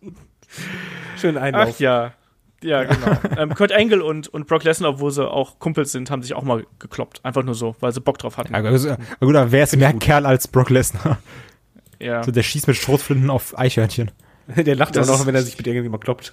Schön 1.20 1.36
Einlauf. 1.36 1.74
Ach 1.74 1.80
ja. 1.80 2.12
Ja, 2.62 2.84
genau. 2.84 3.18
ähm, 3.36 3.54
Kurt 3.54 3.72
Angle 3.72 4.02
und, 4.02 4.28
und 4.28 4.46
Brock 4.46 4.62
Lesnar, 4.62 4.90
obwohl 4.90 5.10
sie 5.10 5.28
auch 5.28 5.58
Kumpels 5.58 5.90
sind, 5.90 6.10
haben 6.10 6.22
sich 6.22 6.34
auch 6.34 6.44
mal 6.44 6.64
gekloppt. 6.78 7.24
Einfach 7.24 7.42
nur 7.42 7.54
so, 7.54 7.74
weil 7.80 7.92
sie 7.92 8.00
Bock 8.00 8.18
drauf 8.18 8.36
hatten. 8.36 8.52
Ja, 8.54 8.60
also, 8.60 8.96
gut, 9.18 9.34
aber 9.34 9.50
wer 9.50 9.64
ist 9.64 9.76
mehr 9.76 9.92
Kerl 9.94 10.26
als 10.26 10.46
Brock 10.46 10.70
Lesnar? 10.70 11.18
Ja. 11.98 12.22
So, 12.22 12.30
der 12.30 12.42
schießt 12.42 12.68
mit 12.68 12.76
Schrotflinten 12.76 13.30
auf 13.30 13.58
Eichhörnchen. 13.58 14.12
der 14.56 14.76
lacht 14.76 14.96
auch 14.98 15.06
noch, 15.06 15.26
wenn 15.26 15.34
er 15.34 15.42
sich 15.42 15.56
mit 15.56 15.66
irgendwie 15.66 15.88
mal 15.88 15.98
kloppt. 15.98 16.32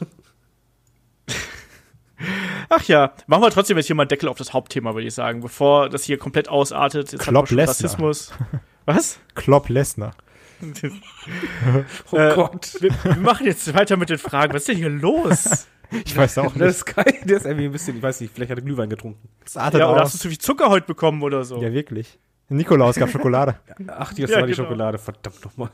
Ach 2.69 2.83
ja, 2.83 3.13
machen 3.27 3.41
wir 3.41 3.49
trotzdem 3.49 3.77
jetzt 3.77 3.87
hier 3.87 3.95
mal 3.95 4.03
einen 4.03 4.09
Deckel 4.09 4.29
auf 4.29 4.37
das 4.37 4.53
Hauptthema, 4.53 4.93
würde 4.93 5.07
ich 5.07 5.13
sagen, 5.13 5.41
bevor 5.41 5.89
das 5.89 6.03
hier 6.03 6.17
komplett 6.17 6.47
ausartet. 6.49 7.11
Jetzt 7.11 7.21
Klopp 7.21 7.49
Lesnar. 7.49 7.69
Rassismus. 7.69 8.31
Was? 8.85 9.19
Klopp 9.35 9.69
Lesnar. 9.69 10.13
oh 12.11 12.17
äh, 12.17 12.35
Gott. 12.35 12.77
Wir, 12.79 12.91
wir, 13.03 13.15
machen 13.15 13.45
jetzt 13.45 13.73
weiter 13.73 13.97
mit 13.97 14.09
den 14.09 14.17
Fragen. 14.17 14.53
Was 14.53 14.63
ist 14.63 14.69
denn 14.69 14.77
hier 14.77 14.89
los? 14.89 15.67
Ich 16.05 16.15
weiß 16.15 16.37
auch 16.37 16.53
nicht. 16.53 16.61
Das 16.61 16.75
ist 16.75 16.85
geil. 16.85 17.15
Der 17.23 17.37
ist 17.37 17.47
irgendwie 17.47 17.65
ein 17.65 17.71
bisschen, 17.71 17.97
ich 17.97 18.03
weiß 18.03 18.21
nicht, 18.21 18.31
vielleicht 18.31 18.51
hat 18.51 18.59
er 18.59 18.61
Glühwein 18.63 18.91
getrunken. 18.91 19.27
Das 19.43 19.57
artet 19.57 19.79
ja, 19.79 19.89
oder 19.89 20.03
aus. 20.03 20.09
hast 20.09 20.13
du 20.13 20.19
zu 20.19 20.29
viel 20.29 20.37
Zucker 20.37 20.69
heute 20.69 20.85
bekommen 20.85 21.23
oder 21.23 21.43
so? 21.43 21.59
Ja, 21.59 21.73
wirklich. 21.73 22.19
Nikolaus 22.47 22.95
gab 22.95 23.09
Schokolade. 23.09 23.55
Ach, 23.87 24.13
die 24.13 24.21
ist 24.21 24.29
ja, 24.29 24.39
war 24.39 24.45
die 24.45 24.53
genau. 24.53 24.67
Schokolade, 24.67 24.99
verdammt 24.99 25.43
nochmal. 25.43 25.71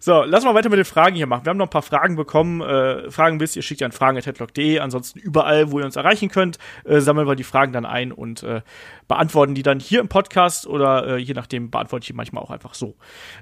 So, 0.00 0.22
lass 0.24 0.44
mal 0.44 0.54
weiter 0.54 0.68
mit 0.68 0.78
den 0.78 0.84
Fragen 0.84 1.16
hier 1.16 1.26
machen. 1.26 1.44
Wir 1.44 1.50
haben 1.50 1.56
noch 1.56 1.66
ein 1.66 1.70
paar 1.70 1.82
Fragen 1.82 2.16
bekommen. 2.16 2.60
Äh, 2.60 3.10
Fragen 3.10 3.40
wisst 3.40 3.56
ihr, 3.56 3.62
schickt 3.62 3.80
ihr 3.80 3.86
an 3.86 3.92
fragen.headlock.de. 3.92 4.78
Ansonsten 4.78 5.18
überall, 5.18 5.70
wo 5.70 5.78
ihr 5.78 5.84
uns 5.84 5.96
erreichen 5.96 6.28
könnt, 6.28 6.58
äh, 6.84 7.00
sammeln 7.00 7.26
wir 7.26 7.36
die 7.36 7.44
Fragen 7.44 7.72
dann 7.72 7.86
ein 7.86 8.12
und 8.12 8.42
äh, 8.42 8.62
beantworten 9.08 9.54
die 9.54 9.62
dann 9.62 9.80
hier 9.80 10.00
im 10.00 10.08
Podcast 10.08 10.66
oder 10.66 11.06
äh, 11.06 11.16
je 11.16 11.34
nachdem 11.34 11.70
beantworte 11.70 12.04
ich 12.04 12.08
die 12.08 12.12
manchmal 12.12 12.42
auch 12.42 12.50
einfach 12.50 12.74
so. 12.74 12.96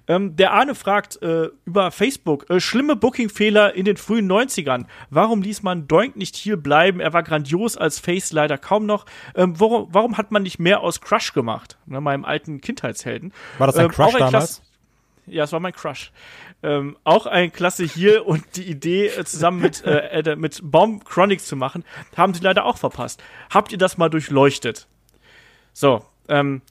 Ähm, 0.09 0.37
der 0.37 0.53
Arne 0.53 0.75
fragt 0.75 1.21
äh, 1.23 1.49
über 1.65 1.91
Facebook, 1.91 2.49
äh, 2.51 2.61
schlimme 2.61 2.97
Booking-Fehler 2.97 3.75
in 3.75 3.85
den 3.85 3.97
frühen 3.97 4.31
90ern. 4.31 4.87
Warum 5.11 5.43
ließ 5.43 5.63
man 5.63 5.89
Doink 5.89 6.17
nicht 6.17 6.37
hier 6.37 6.57
bleiben? 6.57 7.01
Er 7.01 7.13
war 7.13 7.23
grandios 7.23 7.77
als 7.77 7.99
Face 7.99 8.33
leider 8.33 8.59
kaum 8.59 8.87
noch. 8.87 9.07
Ähm, 9.35 9.59
warum, 9.59 9.89
warum 9.91 10.17
hat 10.17 10.31
man 10.31 10.43
nicht 10.43 10.59
mehr 10.59 10.81
aus 10.81 11.01
Crush 11.01 11.33
gemacht? 11.33 11.79
Ne, 11.87 12.01
meinem 12.01 12.25
alten 12.25 12.61
Kindheitshelden. 12.61 13.33
War 13.59 13.67
das 13.67 13.77
ein 13.77 13.87
ähm, 13.87 13.91
Crush 13.91 14.15
damals? 14.19 14.63
Ja, 15.27 15.45
es 15.45 15.53
war 15.53 15.61
mein 15.61 15.73
Crush. 15.73 16.13
Ähm, 16.63 16.97
auch 17.05 17.27
ein 17.27 17.53
Klasse 17.53 17.85
hier 17.85 18.27
und 18.27 18.45
die 18.57 18.65
Idee, 18.65 19.09
äh, 19.09 19.25
zusammen 19.25 19.61
mit, 19.61 19.83
äh, 19.85 20.37
mit 20.37 20.61
Bomb 20.63 21.05
Chronics 21.05 21.47
zu 21.47 21.57
machen, 21.57 21.85
haben 22.17 22.35
sie 22.35 22.43
leider 22.43 22.65
auch 22.65 22.79
verpasst. 22.79 23.23
Habt 23.51 23.73
ihr 23.73 23.79
das 23.79 23.99
mal 23.99 24.09
durchleuchtet? 24.09 24.87
So, 25.73 26.05
ähm, 26.29 26.63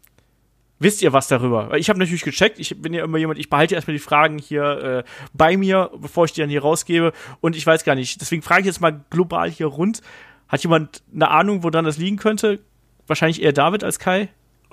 wisst 0.80 1.02
ihr 1.02 1.14
was 1.14 1.28
darüber? 1.28 1.76
Ich 1.78 1.90
habe 1.90 2.00
natürlich 2.00 2.24
gecheckt, 2.24 2.60
ich 2.60 2.82
bin 2.82 2.94
ja 2.94 3.04
immer 3.04 3.18
jemand, 3.18 3.40
ich 3.40 3.50
behalte 3.50 3.76
erstmal 3.76 3.94
die 3.94 4.04
Fragen 4.04 4.38
hier 4.38 4.64
äh, 4.64 5.04
bei 5.34 5.58
mir, 5.58 5.92
bevor 5.98 6.26
ich 6.26 6.34
die 6.34 6.42
dann 6.42 6.50
hier 6.50 6.62
rausgebe. 6.62 7.14
Und 7.42 7.56
ich 7.56 7.66
weiß 7.66 7.84
gar 7.84 7.96
nicht, 7.96 8.22
deswegen 8.22 8.42
frage 8.42 8.62
ich 8.62 8.68
jetzt 8.68 8.82
mal 8.82 9.04
global 9.10 9.50
hier 9.50 9.68
rund. 9.68 10.02
Hat 10.48 10.62
jemand 10.62 11.02
eine 11.14 11.30
Ahnung, 11.30 11.64
woran 11.64 11.86
das 11.86 11.98
liegen 11.98 12.18
könnte? 12.18 12.60
Wahrscheinlich 13.08 13.42
eher 13.42 13.54
David 13.54 13.84
als 13.84 14.00
Kai? 14.00 14.30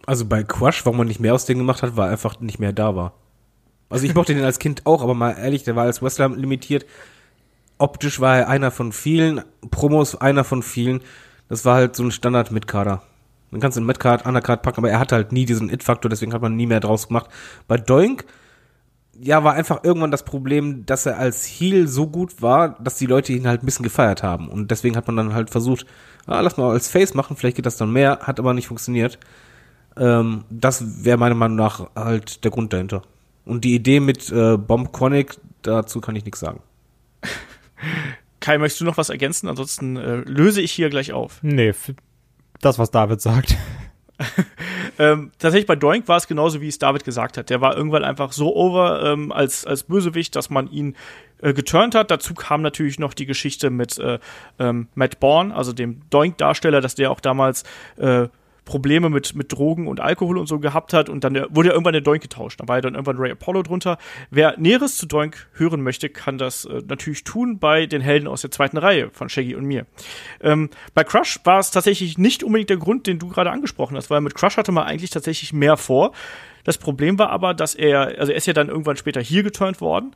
Also 0.06 0.26
bei 0.26 0.42
Crush, 0.42 0.84
warum 0.84 0.98
man 0.98 1.08
nicht 1.08 1.20
mehr 1.20 1.34
aus 1.34 1.46
denen 1.46 1.60
gemacht 1.60 1.82
hat, 1.82 1.96
war 1.96 2.08
einfach 2.08 2.40
nicht 2.40 2.58
mehr 2.58 2.72
da 2.72 2.94
war. 2.96 3.14
Also 3.90 4.06
ich 4.06 4.14
mochte 4.14 4.34
den 4.34 4.44
als 4.44 4.58
Kind 4.58 4.86
auch, 4.86 5.02
aber 5.02 5.14
mal 5.14 5.32
ehrlich, 5.32 5.64
der 5.64 5.76
war 5.76 5.84
als 5.84 6.00
Wrestler 6.00 6.28
limitiert. 6.30 6.86
Optisch 7.76 8.20
war 8.20 8.38
er 8.38 8.48
einer 8.48 8.70
von 8.70 8.92
vielen, 8.92 9.42
Promos 9.70 10.14
einer 10.14 10.44
von 10.44 10.62
vielen. 10.62 11.00
Das 11.48 11.64
war 11.64 11.74
halt 11.74 11.96
so 11.96 12.04
ein 12.04 12.12
Standard 12.12 12.52
mit 12.52 12.66
Kader. 12.66 13.02
Man 13.50 13.60
kann 13.60 13.70
es 13.70 13.76
in 13.76 13.84
Midcard, 13.84 14.26
Undercard 14.26 14.62
packen, 14.62 14.78
aber 14.78 14.90
er 14.90 15.00
hatte 15.00 15.16
halt 15.16 15.32
nie 15.32 15.44
diesen 15.44 15.70
It-Faktor, 15.70 16.08
deswegen 16.08 16.32
hat 16.32 16.42
man 16.42 16.54
nie 16.54 16.66
mehr 16.66 16.80
draus 16.80 17.08
gemacht. 17.08 17.28
Bei 17.66 17.76
Doink, 17.76 18.24
ja, 19.18 19.42
war 19.44 19.54
einfach 19.54 19.82
irgendwann 19.82 20.12
das 20.12 20.24
Problem, 20.24 20.86
dass 20.86 21.04
er 21.04 21.18
als 21.18 21.44
Heel 21.44 21.88
so 21.88 22.06
gut 22.06 22.40
war, 22.40 22.80
dass 22.80 22.96
die 22.96 23.06
Leute 23.06 23.32
ihn 23.32 23.48
halt 23.48 23.62
ein 23.62 23.66
bisschen 23.66 23.82
gefeiert 23.82 24.22
haben. 24.22 24.48
Und 24.48 24.70
deswegen 24.70 24.96
hat 24.96 25.06
man 25.08 25.16
dann 25.16 25.34
halt 25.34 25.50
versucht, 25.50 25.84
ah, 26.26 26.40
lass 26.40 26.56
mal 26.56 26.70
als 26.70 26.88
Face 26.88 27.14
machen, 27.14 27.36
vielleicht 27.36 27.56
geht 27.56 27.66
das 27.66 27.76
dann 27.76 27.92
mehr, 27.92 28.20
hat 28.22 28.38
aber 28.38 28.54
nicht 28.54 28.68
funktioniert. 28.68 29.18
Ähm, 29.96 30.44
das 30.48 31.04
wäre 31.04 31.18
meiner 31.18 31.34
Meinung 31.34 31.56
nach 31.56 31.90
halt 31.96 32.44
der 32.44 32.52
Grund 32.52 32.72
dahinter. 32.72 33.02
Und 33.44 33.64
die 33.64 33.74
Idee 33.74 34.00
mit 34.00 34.30
äh, 34.30 34.56
Bomb 34.56 34.92
Chronic, 34.92 35.36
dazu 35.62 36.00
kann 36.00 36.16
ich 36.16 36.24
nichts 36.24 36.40
sagen. 36.40 36.60
Kai, 38.40 38.58
möchtest 38.58 38.80
du 38.80 38.84
noch 38.84 38.96
was 38.96 39.10
ergänzen? 39.10 39.48
Ansonsten 39.48 39.96
äh, 39.96 40.16
löse 40.16 40.60
ich 40.60 40.72
hier 40.72 40.88
gleich 40.88 41.12
auf. 41.12 41.38
Nee, 41.42 41.74
das, 42.60 42.78
was 42.78 42.90
David 42.90 43.20
sagt. 43.20 43.56
ähm, 44.98 45.32
tatsächlich 45.38 45.66
bei 45.66 45.76
Doink 45.76 46.08
war 46.08 46.16
es 46.16 46.26
genauso, 46.26 46.60
wie 46.60 46.68
es 46.68 46.78
David 46.78 47.04
gesagt 47.04 47.38
hat. 47.38 47.50
Der 47.50 47.60
war 47.60 47.76
irgendwann 47.76 48.04
einfach 48.04 48.32
so 48.32 48.54
over 48.54 49.02
ähm, 49.04 49.32
als, 49.32 49.64
als 49.64 49.84
Bösewicht, 49.84 50.36
dass 50.36 50.50
man 50.50 50.70
ihn 50.70 50.94
äh, 51.40 51.54
geturnt 51.54 51.94
hat. 51.94 52.10
Dazu 52.10 52.34
kam 52.34 52.62
natürlich 52.62 52.98
noch 52.98 53.14
die 53.14 53.26
Geschichte 53.26 53.70
mit 53.70 53.98
äh, 53.98 54.18
ähm, 54.58 54.88
Matt 54.94 55.20
Bourne, 55.20 55.54
also 55.54 55.72
dem 55.72 56.02
Doink-Darsteller, 56.10 56.80
dass 56.80 56.94
der 56.94 57.10
auch 57.10 57.20
damals 57.20 57.64
äh, 57.96 58.28
Probleme 58.70 59.10
mit, 59.10 59.34
mit 59.34 59.52
Drogen 59.52 59.88
und 59.88 59.98
Alkohol 59.98 60.38
und 60.38 60.46
so 60.46 60.60
gehabt 60.60 60.92
hat 60.92 61.08
und 61.08 61.24
dann 61.24 61.34
wurde 61.50 61.70
ja 61.70 61.72
irgendwann 61.74 61.92
der 61.92 62.02
Doink 62.02 62.22
getauscht. 62.22 62.60
Da 62.60 62.68
war 62.68 62.76
ja 62.76 62.80
dann 62.82 62.94
irgendwann 62.94 63.16
Ray 63.16 63.32
Apollo 63.32 63.64
drunter. 63.64 63.98
Wer 64.30 64.56
Näheres 64.58 64.96
zu 64.96 65.06
Doink 65.06 65.48
hören 65.54 65.82
möchte, 65.82 66.08
kann 66.08 66.38
das 66.38 66.66
äh, 66.66 66.80
natürlich 66.86 67.24
tun 67.24 67.58
bei 67.58 67.86
den 67.86 68.00
Helden 68.00 68.28
aus 68.28 68.42
der 68.42 68.52
zweiten 68.52 68.76
Reihe 68.76 69.10
von 69.10 69.28
Shaggy 69.28 69.56
und 69.56 69.64
mir. 69.64 69.86
Ähm, 70.40 70.70
bei 70.94 71.02
Crush 71.02 71.40
war 71.42 71.58
es 71.58 71.72
tatsächlich 71.72 72.16
nicht 72.16 72.44
unbedingt 72.44 72.70
der 72.70 72.76
Grund, 72.76 73.08
den 73.08 73.18
du 73.18 73.26
gerade 73.26 73.50
angesprochen 73.50 73.96
hast, 73.96 74.08
weil 74.08 74.20
mit 74.20 74.36
Crush 74.36 74.56
hatte 74.56 74.70
man 74.70 74.84
eigentlich 74.84 75.10
tatsächlich 75.10 75.52
mehr 75.52 75.76
vor. 75.76 76.12
Das 76.62 76.78
Problem 76.78 77.18
war 77.18 77.30
aber, 77.30 77.54
dass 77.54 77.74
er, 77.74 78.18
also 78.20 78.30
er 78.30 78.38
ist 78.38 78.46
ja 78.46 78.52
dann 78.52 78.68
irgendwann 78.68 78.96
später 78.96 79.20
hier 79.20 79.42
geturnt 79.42 79.80
worden 79.80 80.14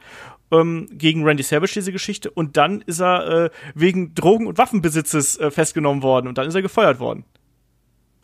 ähm, 0.53 0.89
gegen 0.93 1.25
Randy 1.25 1.43
Savage 1.43 1.73
diese 1.75 1.91
Geschichte 1.91 2.31
und 2.31 2.57
dann 2.57 2.83
ist 2.83 3.01
er 3.01 3.47
äh, 3.47 3.51
wegen 3.75 4.15
Drogen- 4.15 4.47
und 4.47 4.59
Waffenbesitzes 4.59 5.39
äh, 5.41 5.51
festgenommen 5.51 6.05
worden 6.05 6.29
und 6.29 6.39
dann 6.39 6.47
ist 6.47 6.55
er 6.55 6.63
gefeuert 6.63 7.01
worden. 7.01 7.25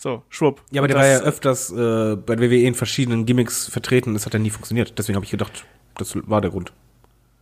So, 0.01 0.23
schwupp. 0.31 0.63
Ja, 0.71 0.81
aber 0.81 0.89
der 0.89 0.97
war 0.97 1.07
ja 1.07 1.19
öfters 1.19 1.71
äh, 1.71 2.17
bei 2.17 2.35
der 2.35 2.51
WWE 2.51 2.63
in 2.63 2.75
verschiedenen 2.75 3.27
Gimmicks 3.27 3.69
vertreten. 3.69 4.15
Das 4.15 4.25
hat 4.25 4.33
ja 4.33 4.39
nie 4.39 4.49
funktioniert. 4.49 4.99
Deswegen 4.99 5.17
habe 5.17 5.27
ich 5.27 5.31
gedacht, 5.31 5.67
das 5.99 6.17
war 6.27 6.41
der 6.41 6.51
Grund. 6.51 6.73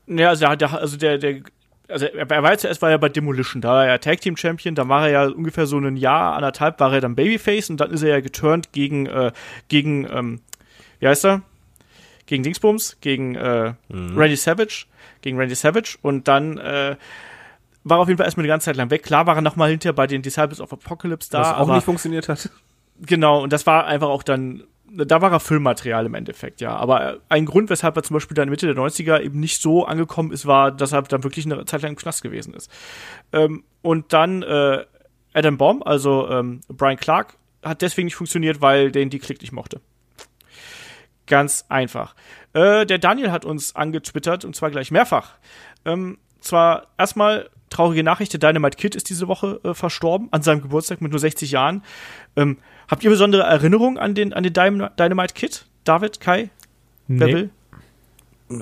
Ja, 0.09 0.31
also 0.31 0.45
der, 0.57 0.73
also 0.73 0.97
der, 0.97 1.19
der 1.19 1.43
also 1.87 2.07
er 2.07 2.29
war 2.29 2.51
ja 2.51 2.59
zuerst 2.59 2.83
war 2.83 2.91
er 2.91 2.99
bei 2.99 3.11
Demolition, 3.11 3.63
da 3.63 3.69
war 3.69 3.87
er 3.87 4.01
Tag 4.01 4.23
Team 4.23 4.37
Champion, 4.37 4.75
dann 4.75 4.89
war 4.89 5.07
er 5.07 5.11
ja 5.11 5.27
ungefähr 5.29 5.67
so 5.67 5.79
ein 5.79 5.97
Jahr, 5.97 6.35
anderthalb 6.35 6.81
war 6.81 6.93
er 6.93 7.01
dann 7.01 7.15
Babyface 7.15 7.71
und 7.71 7.77
dann 7.77 7.93
ist 7.93 8.03
er 8.03 8.09
ja 8.09 8.21
geturnt 8.21 8.73
gegen, 8.73 9.07
äh, 9.07 9.31
gegen, 9.69 10.09
ähm, 10.11 10.41
wie 10.99 11.07
heißt 11.07 11.27
er? 11.27 11.43
Gegen 12.27 12.43
Dingsbums, 12.43 12.99
gegen 13.01 13.37
äh, 13.37 13.75
mhm. 13.89 14.19
Randy 14.19 14.37
Savage, 14.37 14.87
gegen 15.23 15.39
Randy 15.39 15.55
Savage 15.55 15.97
und 16.03 16.27
dann 16.27 16.59
äh, 16.59 16.97
war 17.89 17.99
auf 17.99 18.09
jeden 18.09 18.19
Fall 18.19 18.27
erstmal 18.27 18.45
eine 18.45 18.53
ganze 18.53 18.67
Zeit 18.67 18.77
lang 18.77 18.91
weg. 18.91 19.03
Klar 19.03 19.27
war 19.27 19.37
er 19.37 19.43
nochmal 19.43 19.71
hinterher 19.71 19.93
bei 19.93 20.07
den 20.07 20.23
Disciples 20.23 20.61
of 20.61 20.73
Apocalypse 20.73 21.31
da. 21.31 21.41
Was 21.41 21.49
auch 21.49 21.57
aber, 21.59 21.75
nicht 21.77 21.85
funktioniert 21.85 22.29
hat. 22.29 22.51
Genau, 23.01 23.43
und 23.43 23.53
das 23.53 23.67
war 23.67 23.87
einfach 23.87 24.09
auch 24.09 24.23
dann 24.23 24.65
da 24.91 25.21
war 25.21 25.33
er 25.33 25.41
Filmmaterial 25.41 26.07
im 26.07 26.15
Endeffekt, 26.15 26.61
ja. 26.61 26.75
Aber 26.75 27.19
ein 27.29 27.45
Grund, 27.45 27.71
weshalb 27.71 27.97
er 27.97 28.03
zum 28.03 28.15
Beispiel 28.15 28.35
dann 28.35 28.49
Mitte 28.49 28.67
der 28.67 28.77
90er 28.77 29.21
eben 29.21 29.39
nicht 29.39 29.61
so 29.61 29.85
angekommen 29.85 30.33
ist, 30.33 30.47
war, 30.47 30.73
dass 30.73 30.93
er 30.93 31.03
dann 31.03 31.25
wirklich 31.25 31.45
eine 31.45 31.65
Zeit 31.67 31.83
lang 31.83 31.93
im 31.93 31.97
Knast 31.97 32.23
gewesen 32.23 32.55
ist. 32.55 32.71
Ähm, 33.33 33.65
und 33.83 34.13
dann 34.13 34.43
äh, 34.43 34.85
Adam 35.35 35.59
Bomb, 35.59 35.87
also 35.87 36.29
ähm, 36.31 36.61
Brian 36.69 36.97
Clark, 36.97 37.35
hat 37.63 37.83
deswegen 37.83 38.07
nicht 38.07 38.17
funktioniert, 38.17 38.61
weil 38.61 38.91
den 38.91 39.11
die 39.11 39.19
Klick 39.19 39.41
nicht 39.41 39.53
mochte. 39.53 39.81
Ganz 41.27 41.67
einfach. 41.69 42.15
Äh, 42.55 42.87
der 42.87 42.99
Daniel 42.99 43.31
hat 43.31 43.45
uns 43.45 43.77
angetwittert 43.77 44.45
und 44.45 44.57
zwar 44.57 44.71
gleich 44.71 44.91
mehrfach. 44.91 45.35
Ähm, 45.85 46.19
zwar 46.41 46.87
erstmal 46.97 47.51
traurige 47.71 48.03
Nachricht, 48.03 48.33
der 48.33 48.41
Dynamite 48.41 48.77
Kid 48.77 48.95
ist 48.95 49.09
diese 49.11 49.29
Woche 49.29 49.61
äh, 49.65 49.75
verstorben, 49.75 50.29
an 50.31 50.43
seinem 50.43 50.63
Geburtstag 50.63 51.01
mit 51.01 51.11
nur 51.11 51.21
60 51.21 51.51
Jahren. 51.51 51.83
Ähm, 52.37 52.59
habt 52.89 53.05
ihr 53.05 53.11
besondere 53.11 53.43
Erinnerungen 53.43 53.99
an 53.99 54.15
den, 54.15 54.33
an 54.33 54.43
den 54.43 54.53
Dynamite 54.53 55.35
Kid? 55.35 55.67
David, 55.85 56.21
Kai? 56.21 56.51
Wer 57.07 57.27
Nee. 57.27 57.35
will? 57.35 57.51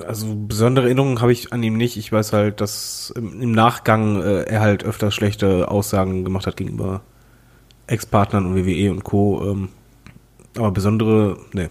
Also 0.05 0.35
besondere 0.35 0.85
Erinnerungen 0.87 1.21
habe 1.21 1.31
ich 1.31 1.53
an 1.53 1.63
ihm 1.63 1.77
nicht. 1.77 1.95
Ich 1.95 2.11
weiß 2.11 2.33
halt, 2.33 2.59
dass 2.59 3.13
im, 3.15 3.41
im 3.41 3.51
Nachgang 3.53 4.21
äh, 4.21 4.43
er 4.43 4.59
halt 4.59 4.83
öfters 4.83 5.15
schlechte 5.15 5.71
Aussagen 5.71 6.25
gemacht 6.25 6.45
hat 6.45 6.57
gegenüber 6.57 7.01
Ex-Partnern 7.87 8.45
und 8.45 8.55
WWE 8.55 8.91
und 8.91 9.03
Co. 9.05 9.49
Ähm, 9.49 9.69
aber 10.57 10.71
besondere, 10.71 11.37
ne. 11.53 11.69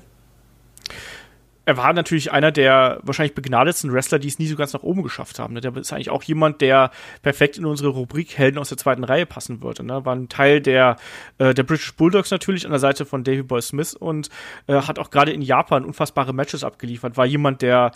Er 1.67 1.77
war 1.77 1.93
natürlich 1.93 2.31
einer 2.31 2.53
der 2.53 3.01
wahrscheinlich 3.03 3.35
begnadetsten 3.35 3.93
Wrestler, 3.93 4.21
die 4.21 4.29
es 4.29 4.39
nie 4.39 4.47
so 4.47 4.55
ganz 4.55 4.73
nach 4.73 4.85
oben 4.85 5.03
geschafft 5.03 5.41
haben. 5.41 5.53
ne? 5.53 5.61
Der 5.61 5.77
ist 5.77 5.93
eigentlich 5.93 6.11
auch 6.11 6.23
jemand, 6.23 6.61
der 6.61 6.93
perfekt 7.23 7.59
in 7.59 7.67
unsere 7.67 7.89
Rubrik 7.89 8.39
Helden 8.39 8.59
aus 8.59 8.69
der 8.69 8.79
zweiten 8.79 9.03
Reihe 9.03 9.27
passen 9.27 9.61
würde. 9.63 9.83
Ne? 9.83 10.05
War 10.05 10.15
ein 10.15 10.29
Teil 10.29 10.61
der, 10.61 10.97
äh, 11.39 11.55
der 11.55 11.65
British 11.65 11.93
Bulldogs 11.97 12.31
natürlich 12.31 12.65
an 12.67 12.71
der 12.71 12.79
Seite 12.79 13.05
von 13.05 13.25
Davey 13.25 13.43
Boy 13.43 13.61
Smith 13.61 13.95
und 13.95 14.31
äh, 14.69 14.75
hat 14.75 15.01
auch 15.01 15.11
gerade 15.11 15.33
in 15.33 15.43
Japan 15.43 15.85
unfassbare 15.85 16.33
Matches 16.33 16.63
abgeliefert. 16.63 17.17
War 17.17 17.27
jemand, 17.27 17.63
der 17.63 17.91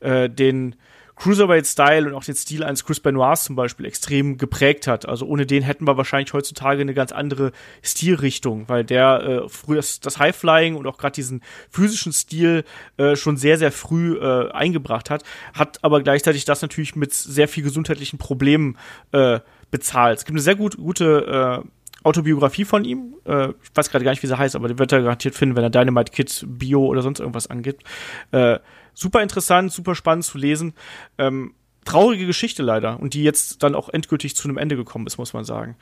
äh, 0.00 0.30
den 0.30 0.76
Cruiserweight-Style 1.20 2.08
und 2.08 2.14
auch 2.14 2.24
den 2.24 2.34
Stil 2.34 2.64
eines 2.64 2.84
Chris 2.84 2.98
Benoits 2.98 3.44
zum 3.44 3.54
Beispiel 3.54 3.84
extrem 3.84 4.38
geprägt 4.38 4.86
hat. 4.86 5.06
Also 5.06 5.26
ohne 5.26 5.44
den 5.44 5.62
hätten 5.62 5.86
wir 5.86 5.98
wahrscheinlich 5.98 6.32
heutzutage 6.32 6.80
eine 6.80 6.94
ganz 6.94 7.12
andere 7.12 7.52
Stilrichtung, 7.82 8.68
weil 8.68 8.84
der 8.84 9.20
äh, 9.22 9.48
früher 9.48 9.76
das, 9.76 10.00
das 10.00 10.18
High-Flying 10.18 10.76
und 10.76 10.86
auch 10.86 10.96
gerade 10.96 11.12
diesen 11.12 11.42
physischen 11.70 12.14
Stil 12.14 12.64
äh, 12.96 13.16
schon 13.16 13.36
sehr, 13.36 13.58
sehr 13.58 13.70
früh 13.70 14.16
äh, 14.16 14.50
eingebracht 14.52 15.10
hat, 15.10 15.22
hat 15.52 15.84
aber 15.84 16.02
gleichzeitig 16.02 16.46
das 16.46 16.62
natürlich 16.62 16.96
mit 16.96 17.12
sehr 17.12 17.48
viel 17.48 17.64
gesundheitlichen 17.64 18.18
Problemen 18.18 18.78
äh, 19.12 19.40
bezahlt. 19.70 20.18
Es 20.18 20.24
gibt 20.24 20.36
eine 20.36 20.42
sehr 20.42 20.56
gut, 20.56 20.78
gute 20.78 21.62
äh, 21.62 21.68
Autobiografie 22.02 22.64
von 22.64 22.84
ihm. 22.84 23.14
Äh, 23.26 23.50
ich 23.50 23.70
weiß 23.74 23.90
gerade 23.90 24.04
gar 24.04 24.12
nicht, 24.12 24.22
wie 24.22 24.26
sie 24.26 24.38
heißt, 24.38 24.56
aber 24.56 24.68
die 24.68 24.78
wird 24.78 24.90
er 24.90 25.02
garantiert 25.02 25.34
finden, 25.34 25.54
wenn 25.54 25.64
er 25.64 25.70
Dynamite 25.70 26.12
Kid 26.12 26.46
Bio 26.48 26.86
oder 26.86 27.02
sonst 27.02 27.20
irgendwas 27.20 27.48
angibt. 27.48 27.84
Äh, 28.32 28.58
super 28.94 29.22
interessant, 29.22 29.72
super 29.72 29.94
spannend 29.94 30.24
zu 30.24 30.38
lesen. 30.38 30.74
Ähm, 31.18 31.54
traurige 31.84 32.26
Geschichte 32.26 32.62
leider 32.62 33.00
und 33.00 33.14
die 33.14 33.24
jetzt 33.24 33.62
dann 33.62 33.74
auch 33.74 33.88
endgültig 33.88 34.36
zu 34.36 34.46
einem 34.48 34.58
Ende 34.58 34.76
gekommen 34.76 35.06
ist, 35.06 35.18
muss 35.18 35.32
man 35.32 35.44
sagen. 35.44 35.76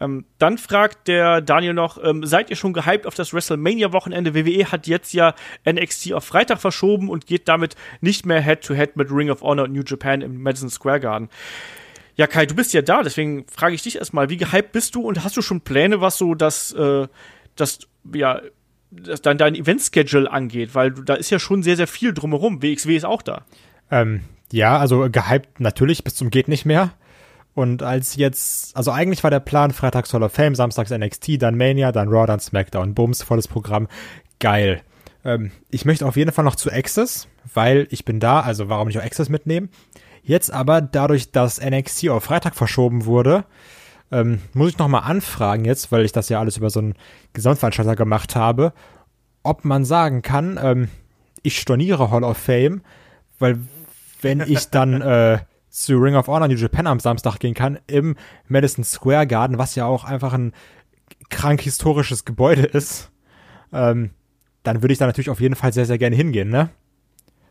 Ähm, 0.00 0.24
dann 0.38 0.58
fragt 0.58 1.08
der 1.08 1.40
Daniel 1.40 1.72
noch, 1.72 2.02
ähm, 2.02 2.26
seid 2.26 2.50
ihr 2.50 2.56
schon 2.56 2.72
gehypt 2.72 3.06
auf 3.06 3.14
das 3.14 3.32
WrestleMania-Wochenende? 3.32 4.34
WWE 4.34 4.70
hat 4.70 4.86
jetzt 4.86 5.14
ja 5.14 5.34
NXT 5.68 6.12
auf 6.12 6.24
Freitag 6.24 6.60
verschoben 6.60 7.08
und 7.08 7.26
geht 7.26 7.48
damit 7.48 7.76
nicht 8.00 8.26
mehr 8.26 8.42
Head-to-Head 8.42 8.96
mit 8.96 9.10
Ring 9.10 9.30
of 9.30 9.42
Honor 9.42 9.64
und 9.64 9.72
New 9.72 9.84
Japan 9.86 10.20
im 10.20 10.42
Madison 10.42 10.68
Square 10.68 11.00
Garden. 11.00 11.30
Ja, 12.16 12.26
Kai, 12.26 12.46
du 12.46 12.54
bist 12.54 12.72
ja 12.72 12.82
da, 12.82 13.02
deswegen 13.02 13.46
frage 13.46 13.74
ich 13.74 13.82
dich 13.82 13.96
erstmal, 13.96 14.30
wie 14.30 14.38
gehypt 14.38 14.72
bist 14.72 14.94
du 14.94 15.02
und 15.02 15.22
hast 15.22 15.36
du 15.36 15.42
schon 15.42 15.60
Pläne, 15.60 16.00
was 16.00 16.18
so 16.18 16.34
das, 16.34 16.72
äh, 16.72 17.06
das, 17.54 17.80
ja, 18.12 18.40
das, 18.90 19.22
dein, 19.22 19.38
dein 19.38 19.54
Event-Schedule 19.54 20.30
angeht? 20.30 20.74
Weil 20.74 20.92
da 20.92 21.14
ist 21.14 21.30
ja 21.30 21.38
schon 21.38 21.62
sehr, 21.62 21.76
sehr 21.76 21.86
viel 21.86 22.12
drumherum. 22.12 22.62
WXW 22.62 22.96
ist 22.96 23.04
auch 23.04 23.22
da. 23.22 23.44
Ähm, 23.90 24.22
ja, 24.52 24.78
also 24.78 25.08
gehypt 25.10 25.60
natürlich 25.60 26.04
bis 26.04 26.14
zum 26.14 26.30
geht 26.30 26.48
nicht 26.48 26.64
mehr. 26.64 26.92
Und 27.54 27.82
als 27.82 28.16
jetzt, 28.16 28.76
also 28.76 28.90
eigentlich 28.90 29.22
war 29.24 29.30
der 29.30 29.40
Plan 29.40 29.72
Freitags 29.72 30.12
Hall 30.12 30.22
of 30.22 30.32
Fame, 30.32 30.54
Samstags 30.54 30.90
NXT, 30.90 31.40
dann 31.40 31.56
Mania, 31.56 31.90
dann 31.90 32.08
Raw, 32.08 32.26
dann 32.26 32.38
SmackDown. 32.38 32.94
Bums, 32.94 33.22
volles 33.22 33.48
Programm. 33.48 33.88
Geil. 34.40 34.82
Ähm, 35.24 35.50
ich 35.70 35.86
möchte 35.86 36.06
auf 36.06 36.16
jeden 36.16 36.32
Fall 36.32 36.44
noch 36.44 36.56
zu 36.56 36.70
Access, 36.70 37.28
weil 37.54 37.88
ich 37.90 38.04
bin 38.04 38.20
da, 38.20 38.40
also 38.40 38.68
warum 38.68 38.88
nicht 38.88 38.98
auch 38.98 39.04
Access 39.04 39.30
mitnehmen? 39.30 39.70
Jetzt 40.22 40.52
aber, 40.52 40.80
dadurch, 40.80 41.32
dass 41.32 41.60
NXT 41.60 42.10
auf 42.10 42.24
Freitag 42.24 42.56
verschoben 42.56 43.06
wurde, 43.06 43.44
ähm, 44.10 44.40
muss 44.52 44.70
ich 44.70 44.78
nochmal 44.78 45.02
anfragen 45.02 45.64
jetzt, 45.64 45.90
weil 45.92 46.04
ich 46.04 46.12
das 46.12 46.28
ja 46.28 46.38
alles 46.38 46.56
über 46.56 46.70
so 46.70 46.80
einen 46.80 46.94
Gesamtveranstalter 47.32 47.96
gemacht 47.96 48.36
habe, 48.36 48.72
ob 49.42 49.64
man 49.64 49.84
sagen 49.84 50.22
kann, 50.22 50.58
ähm, 50.62 50.88
ich 51.42 51.58
storniere 51.58 52.10
Hall 52.10 52.24
of 52.24 52.36
Fame, 52.36 52.82
weil 53.38 53.58
wenn 54.22 54.40
ich 54.40 54.70
dann 54.70 55.00
äh, 55.02 55.38
zu 55.70 55.98
Ring 55.98 56.14
of 56.14 56.28
Honor 56.28 56.48
New 56.48 56.54
Japan 56.54 56.86
am 56.86 57.00
Samstag 57.00 57.38
gehen 57.38 57.54
kann, 57.54 57.78
im 57.86 58.16
Madison 58.48 58.84
Square 58.84 59.26
Garden, 59.26 59.58
was 59.58 59.74
ja 59.74 59.86
auch 59.86 60.04
einfach 60.04 60.32
ein 60.32 60.52
krank 61.28 61.60
historisches 61.60 62.24
Gebäude 62.24 62.62
ist, 62.62 63.10
ähm, 63.72 64.10
dann 64.62 64.82
würde 64.82 64.92
ich 64.92 64.98
da 64.98 65.06
natürlich 65.06 65.30
auf 65.30 65.40
jeden 65.40 65.54
Fall 65.54 65.72
sehr, 65.72 65.86
sehr 65.86 65.98
gerne 65.98 66.16
hingehen, 66.16 66.48
ne? 66.48 66.70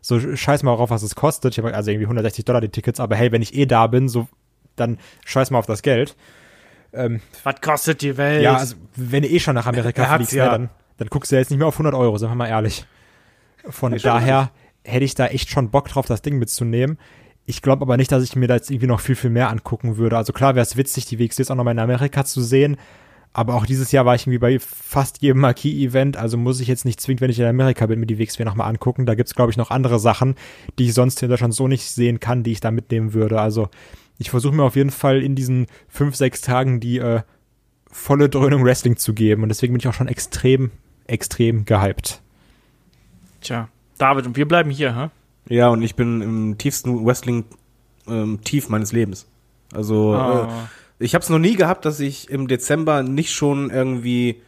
So 0.02 0.36
scheiß 0.36 0.62
mal 0.62 0.76
drauf, 0.76 0.90
was 0.90 1.02
es 1.02 1.16
kostet. 1.16 1.54
Ich 1.54 1.58
habe 1.58 1.74
also 1.74 1.90
irgendwie 1.90 2.06
160 2.06 2.44
Dollar 2.44 2.60
die 2.60 2.68
Tickets, 2.68 3.00
aber 3.00 3.16
hey, 3.16 3.32
wenn 3.32 3.42
ich 3.42 3.54
eh 3.54 3.66
da 3.66 3.86
bin, 3.86 4.08
so 4.08 4.28
dann 4.76 4.98
scheiß 5.24 5.50
mal 5.50 5.58
auf 5.58 5.66
das 5.66 5.82
Geld. 5.82 6.16
Was 7.44 7.60
kostet 7.60 8.02
die 8.02 8.16
Welt? 8.16 8.42
Ja, 8.42 8.56
also 8.56 8.76
wenn 8.96 9.22
du 9.22 9.28
eh 9.28 9.38
schon 9.38 9.54
nach 9.54 9.66
Amerika 9.66 10.02
Er 10.02 10.16
fliegst, 10.16 10.32
ja. 10.32 10.44
ne, 10.44 10.50
dann, 10.50 10.68
dann 10.98 11.08
guckst 11.08 11.30
du 11.30 11.36
ja 11.36 11.40
jetzt 11.40 11.50
nicht 11.50 11.58
mehr 11.58 11.68
auf 11.68 11.74
100 11.74 11.94
Euro, 11.94 12.16
sind 12.18 12.30
wir 12.30 12.34
mal 12.34 12.48
ehrlich. 12.48 12.86
Von 13.68 13.96
daher 13.96 14.50
hätte 14.84 15.04
ich 15.04 15.14
da 15.14 15.26
echt 15.26 15.50
schon 15.50 15.70
Bock 15.70 15.88
drauf, 15.88 16.06
das 16.06 16.22
Ding 16.22 16.38
mitzunehmen. 16.38 16.98
Ich 17.44 17.62
glaube 17.62 17.82
aber 17.82 17.96
nicht, 17.96 18.10
dass 18.10 18.24
ich 18.24 18.34
mir 18.34 18.48
da 18.48 18.54
jetzt 18.54 18.70
irgendwie 18.70 18.88
noch 18.88 19.00
viel, 19.00 19.14
viel 19.14 19.30
mehr 19.30 19.50
angucken 19.50 19.96
würde. 19.96 20.16
Also 20.16 20.32
klar 20.32 20.54
wäre 20.54 20.64
es 20.64 20.76
witzig, 20.76 21.06
die 21.06 21.18
WXWs 21.18 21.50
auch 21.50 21.54
nochmal 21.54 21.74
in 21.74 21.78
Amerika 21.78 22.24
zu 22.24 22.42
sehen. 22.42 22.76
Aber 23.32 23.54
auch 23.54 23.66
dieses 23.66 23.92
Jahr 23.92 24.06
war 24.06 24.14
ich 24.14 24.22
irgendwie 24.22 24.38
bei 24.38 24.58
fast 24.58 25.20
jedem 25.20 25.40
Marquis-Event. 25.42 26.16
Also 26.16 26.38
muss 26.38 26.58
ich 26.58 26.68
jetzt 26.68 26.84
nicht 26.84 27.00
zwingend, 27.00 27.20
wenn 27.20 27.30
ich 27.30 27.38
in 27.38 27.44
Amerika 27.44 27.86
bin, 27.86 28.00
mir 28.00 28.06
die 28.06 28.18
WXW 28.18 28.44
nochmal 28.44 28.68
angucken. 28.68 29.06
Da 29.06 29.14
gibt's 29.14 29.34
glaube 29.34 29.50
ich, 29.50 29.56
noch 29.56 29.70
andere 29.70 29.98
Sachen, 29.98 30.36
die 30.78 30.86
ich 30.86 30.94
sonst 30.94 31.22
in 31.22 31.28
Deutschland 31.28 31.54
so 31.54 31.68
nicht 31.68 31.84
sehen 31.84 32.18
kann, 32.18 32.42
die 32.42 32.52
ich 32.52 32.60
da 32.60 32.70
mitnehmen 32.70 33.12
würde. 33.12 33.40
Also 33.40 33.68
ich 34.18 34.30
versuche 34.30 34.54
mir 34.54 34.62
auf 34.62 34.76
jeden 34.76 34.90
Fall 34.90 35.22
in 35.22 35.34
diesen 35.34 35.66
fünf, 35.88 36.16
sechs 36.16 36.40
Tagen 36.40 36.80
die 36.80 36.98
äh, 36.98 37.20
volle 37.90 38.28
Dröhnung 38.28 38.64
Wrestling 38.64 38.96
zu 38.96 39.14
geben. 39.14 39.42
Und 39.42 39.48
deswegen 39.48 39.72
bin 39.72 39.80
ich 39.80 39.88
auch 39.88 39.94
schon 39.94 40.08
extrem, 40.08 40.70
extrem 41.06 41.64
gehypt. 41.64 42.20
Tja, 43.40 43.68
David, 43.98 44.26
und 44.26 44.36
wir 44.36 44.46
bleiben 44.48 44.70
hier, 44.70 44.94
hä? 44.96 45.08
Ja, 45.48 45.68
und 45.68 45.82
ich 45.82 45.94
bin 45.94 46.20
im 46.22 46.58
tiefsten 46.58 47.04
Wrestling-Tief 47.06 48.68
meines 48.68 48.92
Lebens. 48.92 49.26
Also, 49.72 50.14
Ah. 50.14 50.48
äh, 51.00 51.04
ich 51.04 51.14
habe 51.14 51.22
es 51.22 51.28
noch 51.30 51.38
nie 51.38 51.54
gehabt, 51.56 51.84
dass 51.84 52.00
ich 52.00 52.30
im 52.30 52.48
Dezember 52.48 53.02
nicht 53.02 53.32
schon 53.32 53.70
irgendwie 53.70 54.40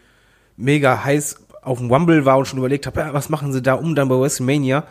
mega 0.56 1.04
heiß 1.04 1.44
auf 1.62 1.78
dem 1.78 1.90
Rumble 1.92 2.24
war 2.24 2.38
und 2.38 2.46
schon 2.46 2.58
überlegt 2.58 2.86
habe, 2.86 3.00
ja, 3.00 3.12
was 3.12 3.28
machen 3.28 3.52
sie 3.52 3.60
da 3.62 3.74
um 3.74 3.94
dann 3.94 4.08
bei 4.08 4.18
WrestleMania? 4.18 4.84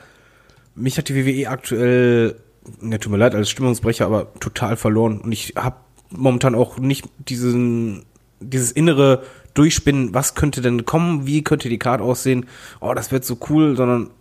Mich 0.75 0.97
hat 0.97 1.09
die 1.09 1.15
WWE 1.15 1.49
aktuell, 1.49 2.35
ne, 2.81 2.99
tut 2.99 3.11
mir 3.11 3.17
leid 3.17 3.35
als 3.35 3.49
Stimmungsbrecher, 3.49 4.05
aber 4.05 4.33
total 4.39 4.77
verloren. 4.77 5.21
Und 5.21 5.31
ich 5.31 5.53
habe 5.55 5.77
momentan 6.09 6.55
auch 6.55 6.77
nicht 6.77 7.05
diesen, 7.17 8.05
dieses 8.39 8.71
innere 8.71 9.23
Durchspinnen, 9.53 10.13
was 10.13 10.35
könnte 10.35 10.61
denn 10.61 10.85
kommen, 10.85 11.25
wie 11.25 11.43
könnte 11.43 11.69
die 11.69 11.79
Card 11.79 12.01
aussehen, 12.01 12.45
oh, 12.79 12.93
das 12.93 13.11
wird 13.11 13.25
so 13.25 13.37
cool, 13.49 13.75
sondern 13.75 14.11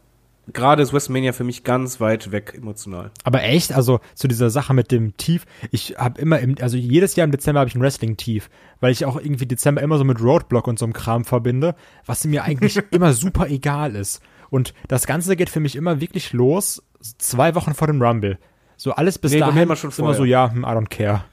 gerade 0.52 0.82
ist 0.82 0.92
WrestleMania 0.92 1.32
für 1.32 1.44
mich 1.44 1.64
ganz 1.64 2.00
weit 2.00 2.32
weg 2.32 2.54
emotional. 2.56 3.10
Aber 3.24 3.42
echt, 3.42 3.72
also 3.72 4.00
zu 4.14 4.28
dieser 4.28 4.50
Sache 4.50 4.74
mit 4.74 4.90
dem 4.92 5.16
Tief, 5.16 5.44
ich 5.70 5.96
habe 5.98 6.20
immer 6.20 6.38
im, 6.38 6.56
also 6.60 6.76
jedes 6.76 7.16
Jahr 7.16 7.24
im 7.24 7.32
Dezember 7.32 7.60
habe 7.60 7.68
ich 7.68 7.74
ein 7.74 7.80
Wrestling-Tief, 7.80 8.48
weil 8.80 8.92
ich 8.92 9.04
auch 9.04 9.16
irgendwie 9.16 9.46
Dezember 9.46 9.82
immer 9.82 9.98
so 9.98 10.04
mit 10.04 10.20
Roadblock 10.20 10.66
und 10.68 10.78
so 10.78 10.86
einem 10.86 10.92
Kram 10.92 11.24
verbinde, 11.24 11.74
was 12.04 12.24
mir 12.24 12.44
eigentlich 12.44 12.80
immer 12.90 13.12
super 13.12 13.48
egal 13.48 13.96
ist. 13.96 14.22
Und 14.48 14.74
das 14.88 15.06
Ganze 15.06 15.36
geht 15.36 15.50
für 15.50 15.60
mich 15.60 15.74
immer 15.74 16.00
wirklich 16.00 16.32
los, 16.32 16.82
zwei 17.18 17.54
Wochen 17.54 17.74
vor 17.74 17.86
dem 17.86 18.02
Rumble. 18.02 18.38
So 18.76 18.92
alles 18.92 19.18
bis 19.18 19.32
Nee, 19.32 19.40
dahin 19.40 19.62
immer 19.62 19.76
schon 19.76 19.90
ist 19.90 19.98
immer 19.98 20.14
so, 20.14 20.24
ja, 20.24 20.50
hm, 20.50 20.62
I 20.62 20.66
don't 20.66 20.88
care. 20.88 21.24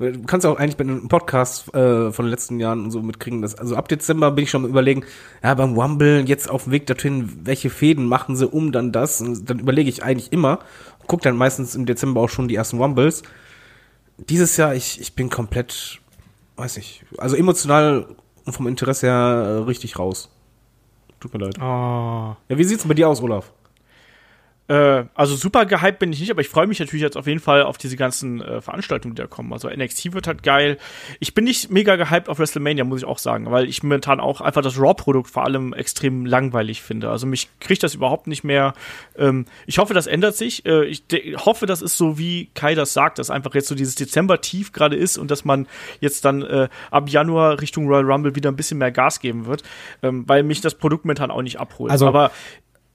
Du 0.00 0.22
kannst 0.22 0.46
auch 0.46 0.56
eigentlich 0.56 0.78
bei 0.78 0.84
einem 0.84 1.08
Podcast 1.08 1.74
äh, 1.74 2.10
von 2.10 2.24
den 2.24 2.30
letzten 2.30 2.58
Jahren 2.58 2.84
und 2.84 2.90
so 2.90 3.02
mitkriegen, 3.02 3.42
dass, 3.42 3.54
also 3.54 3.76
ab 3.76 3.86
Dezember 3.86 4.30
bin 4.30 4.44
ich 4.44 4.50
schon 4.50 4.64
am 4.64 4.70
überlegen, 4.70 5.04
ja, 5.42 5.52
beim 5.52 5.78
Rumble 5.78 6.24
jetzt 6.26 6.48
auf 6.48 6.64
dem 6.64 6.72
Weg 6.72 6.86
dorthin, 6.86 7.30
welche 7.44 7.68
Fäden 7.68 8.06
machen 8.06 8.34
sie 8.34 8.48
um 8.48 8.72
dann 8.72 8.92
das? 8.92 9.20
Und 9.20 9.50
dann 9.50 9.58
überlege 9.58 9.90
ich 9.90 10.02
eigentlich 10.02 10.32
immer, 10.32 10.60
guck 11.06 11.20
dann 11.20 11.36
meistens 11.36 11.74
im 11.74 11.84
Dezember 11.84 12.22
auch 12.22 12.30
schon 12.30 12.48
die 12.48 12.54
ersten 12.54 12.78
Rumbles. 12.78 13.22
Dieses 14.16 14.56
Jahr, 14.56 14.74
ich, 14.74 15.00
ich 15.02 15.14
bin 15.14 15.28
komplett, 15.28 16.00
weiß 16.56 16.78
nicht, 16.78 17.04
also 17.18 17.36
emotional 17.36 18.06
und 18.46 18.54
vom 18.54 18.66
Interesse 18.66 19.06
her 19.06 19.14
äh, 19.14 19.64
richtig 19.64 19.98
raus. 19.98 20.30
Tut 21.20 21.34
mir 21.34 21.44
leid. 21.44 21.58
Oh. 21.58 22.36
Ja, 22.48 22.56
wie 22.56 22.64
sieht's 22.64 22.86
bei 22.86 22.94
dir 22.94 23.06
aus, 23.06 23.20
Olaf? 23.22 23.52
Äh, 24.70 25.06
also 25.14 25.34
super 25.34 25.66
gehypt 25.66 25.98
bin 25.98 26.12
ich 26.12 26.20
nicht, 26.20 26.30
aber 26.30 26.42
ich 26.42 26.48
freue 26.48 26.68
mich 26.68 26.78
natürlich 26.78 27.02
jetzt 27.02 27.16
auf 27.16 27.26
jeden 27.26 27.40
Fall 27.40 27.64
auf 27.64 27.76
diese 27.76 27.96
ganzen 27.96 28.40
äh, 28.40 28.60
Veranstaltungen, 28.60 29.16
die 29.16 29.20
da 29.20 29.26
kommen. 29.26 29.52
Also 29.52 29.68
NXT 29.68 30.12
wird 30.12 30.28
halt 30.28 30.44
geil. 30.44 30.78
Ich 31.18 31.34
bin 31.34 31.42
nicht 31.42 31.72
mega 31.72 31.96
gehypt 31.96 32.28
auf 32.28 32.38
WrestleMania, 32.38 32.84
muss 32.84 33.00
ich 33.00 33.04
auch 33.04 33.18
sagen, 33.18 33.50
weil 33.50 33.68
ich 33.68 33.82
momentan 33.82 34.20
auch 34.20 34.40
einfach 34.40 34.62
das 34.62 34.78
Raw-Produkt 34.78 35.28
vor 35.28 35.44
allem 35.44 35.72
extrem 35.72 36.24
langweilig 36.24 36.82
finde. 36.82 37.10
Also 37.10 37.26
mich 37.26 37.48
kriegt 37.58 37.82
das 37.82 37.96
überhaupt 37.96 38.28
nicht 38.28 38.44
mehr. 38.44 38.74
Ähm, 39.18 39.46
ich 39.66 39.78
hoffe, 39.78 39.92
das 39.92 40.06
ändert 40.06 40.36
sich. 40.36 40.64
Äh, 40.64 40.84
ich 40.84 41.02
hoffe, 41.44 41.66
das 41.66 41.82
ist 41.82 41.96
so, 41.96 42.16
wie 42.16 42.48
Kai 42.54 42.76
das 42.76 42.92
sagt, 42.92 43.18
dass 43.18 43.28
einfach 43.28 43.52
jetzt 43.56 43.66
so 43.66 43.74
dieses 43.74 43.96
Dezember-Tief 43.96 44.70
gerade 44.70 44.94
ist 44.94 45.18
und 45.18 45.32
dass 45.32 45.44
man 45.44 45.66
jetzt 45.98 46.24
dann 46.24 46.42
äh, 46.42 46.68
ab 46.92 47.08
Januar 47.08 47.60
Richtung 47.60 47.88
Royal 47.88 48.04
Rumble 48.08 48.36
wieder 48.36 48.52
ein 48.52 48.56
bisschen 48.56 48.78
mehr 48.78 48.92
Gas 48.92 49.18
geben 49.18 49.46
wird, 49.46 49.64
ähm, 50.04 50.28
weil 50.28 50.44
mich 50.44 50.60
das 50.60 50.76
Produkt 50.76 51.06
momentan 51.06 51.32
auch 51.32 51.42
nicht 51.42 51.58
abholt. 51.58 51.90
Also, 51.90 52.06
aber 52.06 52.30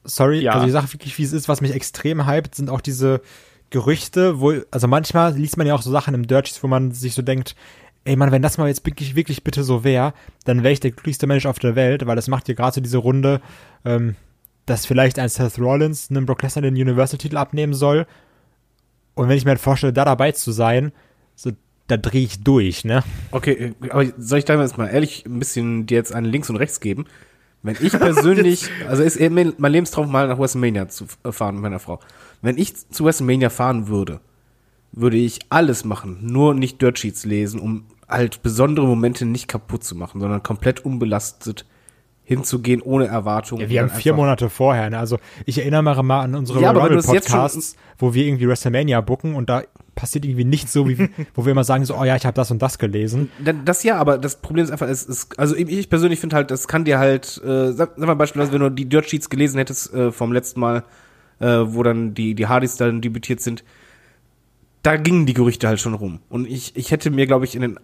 sorry, 0.05 0.39
Ja. 0.41 0.53
also 0.53 0.65
die 0.65 0.71
Sache 0.71 0.91
wirklich, 0.93 1.17
wie 1.17 1.23
es 1.23 1.33
ist, 1.33 1.49
was 1.49 1.61
mich 1.61 1.73
extrem 1.73 2.27
hypt, 2.27 2.55
sind 2.55 2.69
auch 2.69 2.81
diese 2.81 3.21
Gerüchte, 3.69 4.39
wo, 4.39 4.53
also 4.71 4.87
manchmal 4.87 5.35
liest 5.35 5.57
man 5.57 5.67
ja 5.67 5.75
auch 5.75 5.81
so 5.81 5.91
Sachen 5.91 6.13
im 6.13 6.27
Dirt 6.27 6.47
Sheets, 6.47 6.63
wo 6.63 6.67
man 6.67 6.91
sich 6.91 7.13
so 7.13 7.21
denkt, 7.21 7.55
ey 8.05 8.15
Mann, 8.15 8.31
wenn 8.31 8.41
das 8.41 8.57
mal 8.57 8.67
jetzt 8.67 8.85
wirklich, 8.85 9.15
wirklich 9.15 9.43
bitte 9.43 9.63
so 9.63 9.83
wäre, 9.83 10.13
dann 10.45 10.63
wäre 10.63 10.71
ich 10.73 10.79
der 10.79 10.91
glücklichste 10.91 11.27
Mensch 11.27 11.45
auf 11.45 11.59
der 11.59 11.75
Welt, 11.75 12.05
weil 12.05 12.15
das 12.15 12.27
macht 12.27 12.47
ja 12.47 12.53
gerade 12.53 12.75
so 12.75 12.81
diese 12.81 12.99
Runde, 12.99 13.41
ähm, 13.83 14.15
dass 14.65 14.85
vielleicht 14.85 15.19
ein 15.19 15.29
Seth 15.29 15.59
Rollins 15.59 16.09
einem 16.09 16.25
Brock 16.25 16.43
Lesnar 16.43 16.61
den 16.61 16.75
Universal-Titel 16.75 17.37
abnehmen 17.37 17.73
soll. 17.73 18.05
Und 19.15 19.29
wenn 19.29 19.37
ich 19.37 19.45
mir 19.45 19.51
halt 19.51 19.59
vorstelle, 19.61 19.93
da 19.93 20.05
dabei 20.05 20.31
zu 20.31 20.51
sein, 20.51 20.91
so, 21.35 21.51
da 21.87 21.97
drehe 21.97 22.23
ich 22.23 22.43
durch, 22.43 22.83
ne? 22.83 23.03
Okay, 23.31 23.73
äh, 23.81 23.89
aber 23.89 24.05
soll 24.17 24.39
ich 24.39 24.45
da 24.45 24.59
jetzt 24.59 24.77
mal 24.77 24.87
ehrlich 24.87 25.25
ein 25.25 25.39
bisschen 25.39 25.85
dir 25.85 25.95
jetzt 25.95 26.13
einen 26.13 26.25
links 26.27 26.49
und 26.49 26.55
rechts 26.57 26.79
geben? 26.79 27.05
Wenn 27.65 27.77
ich 27.81 27.93
persönlich, 27.93 28.69
also 28.87 29.01
ist 29.01 29.19
mein 29.19 29.55
Lebenstraum 29.57 30.11
mal 30.11 30.27
nach 30.27 30.37
WrestleMania 30.37 30.87
zu 30.87 31.05
äh, 31.23 31.31
fahren 31.31 31.55
mit 31.55 31.63
meiner 31.63 31.79
Frau. 31.79 31.99
Wenn 32.43 32.59
ich 32.59 32.75
zu 32.89 33.03
WrestleMania 33.03 33.49
fahren 33.49 33.87
würde, 33.87 34.19
würde 34.91 35.17
ich 35.17 35.39
alles 35.49 35.83
machen, 35.83 36.19
nur 36.21 36.53
nicht 36.53 36.81
Dirt 36.81 36.99
Sheets 36.99 37.25
lesen, 37.25 37.59
um 37.59 37.85
halt 38.07 38.43
besondere 38.43 38.85
Momente 38.85 39.25
nicht 39.25 39.47
kaputt 39.47 39.83
zu 39.83 39.95
machen, 39.95 40.21
sondern 40.21 40.43
komplett 40.43 40.85
unbelastet 40.85 41.65
hinzugehen, 42.25 42.81
ohne 42.81 43.05
Erwartungen. 43.07 43.61
Ja, 43.61 43.69
wir 43.69 43.81
haben 43.81 43.89
vier 43.89 44.13
Monate 44.13 44.49
vorher, 44.49 44.89
ne? 44.89 44.97
Also 44.97 45.19
ich 45.45 45.59
erinnere 45.59 46.03
mal 46.03 46.21
an 46.21 46.35
unsere 46.35 46.59
Ja, 46.59 46.73
schon- 46.73 47.01
Podcasts, 47.03 47.75
wo 47.99 48.13
wir 48.13 48.25
irgendwie 48.25 48.47
WrestleMania 48.47 48.99
booken 49.01 49.35
und 49.35 49.47
da 49.49 49.61
passiert 49.93 50.25
irgendwie 50.25 50.43
nichts 50.43 50.73
so, 50.73 50.89
wie 50.89 50.97
wo 51.35 51.45
wir 51.45 51.51
immer 51.51 51.63
sagen 51.63 51.85
so, 51.85 51.95
oh 51.95 52.03
ja, 52.03 52.15
ich 52.15 52.25
habe 52.25 52.33
das 52.35 52.49
und 52.51 52.61
das 52.61 52.79
gelesen. 52.79 53.29
Da- 53.43 53.53
Das 53.53 53.83
ja, 53.83 53.97
aber 53.97 54.17
das 54.17 54.37
Problem 54.41 54.65
ist 54.65 54.71
einfach, 54.71 54.87
es 54.87 55.03
ist, 55.03 55.37
also 55.39 55.55
ich 55.55 55.69
ich 55.69 55.89
persönlich 55.89 56.19
finde 56.19 56.35
halt, 56.35 56.49
das 56.51 56.67
kann 56.67 56.83
dir 56.83 56.97
halt, 56.99 57.39
äh, 57.45 57.71
sag, 57.71 57.91
sag 57.95 57.99
mal 58.07 58.15
beispielsweise, 58.15 58.51
wenn 58.53 58.61
du 58.61 58.69
die 58.71 58.85
Dirt 58.89 59.07
Sheets 59.09 59.29
gelesen 59.29 59.57
hättest 59.59 59.93
äh, 59.93 60.11
vom 60.11 60.33
letzten 60.33 60.59
Mal, 60.59 60.83
äh, 61.39 61.45
wo 61.65 61.83
dann 61.83 62.13
die, 62.15 62.33
die 62.33 62.47
Hardys 62.47 62.75
dann 62.77 63.01
debütiert 63.01 63.39
sind, 63.39 63.63
da 64.83 64.97
gingen 64.97 65.25
die 65.25 65.33
Gerüchte 65.33 65.67
halt 65.67 65.79
schon 65.79 65.93
rum. 65.93 66.19
Und 66.29 66.47
ich, 66.47 66.75
ich 66.75 66.91
hätte 66.91 67.09
mir, 67.11 67.25
glaube 67.27 67.45
ich, 67.45 67.55
in 67.55 67.61
den 67.61 67.79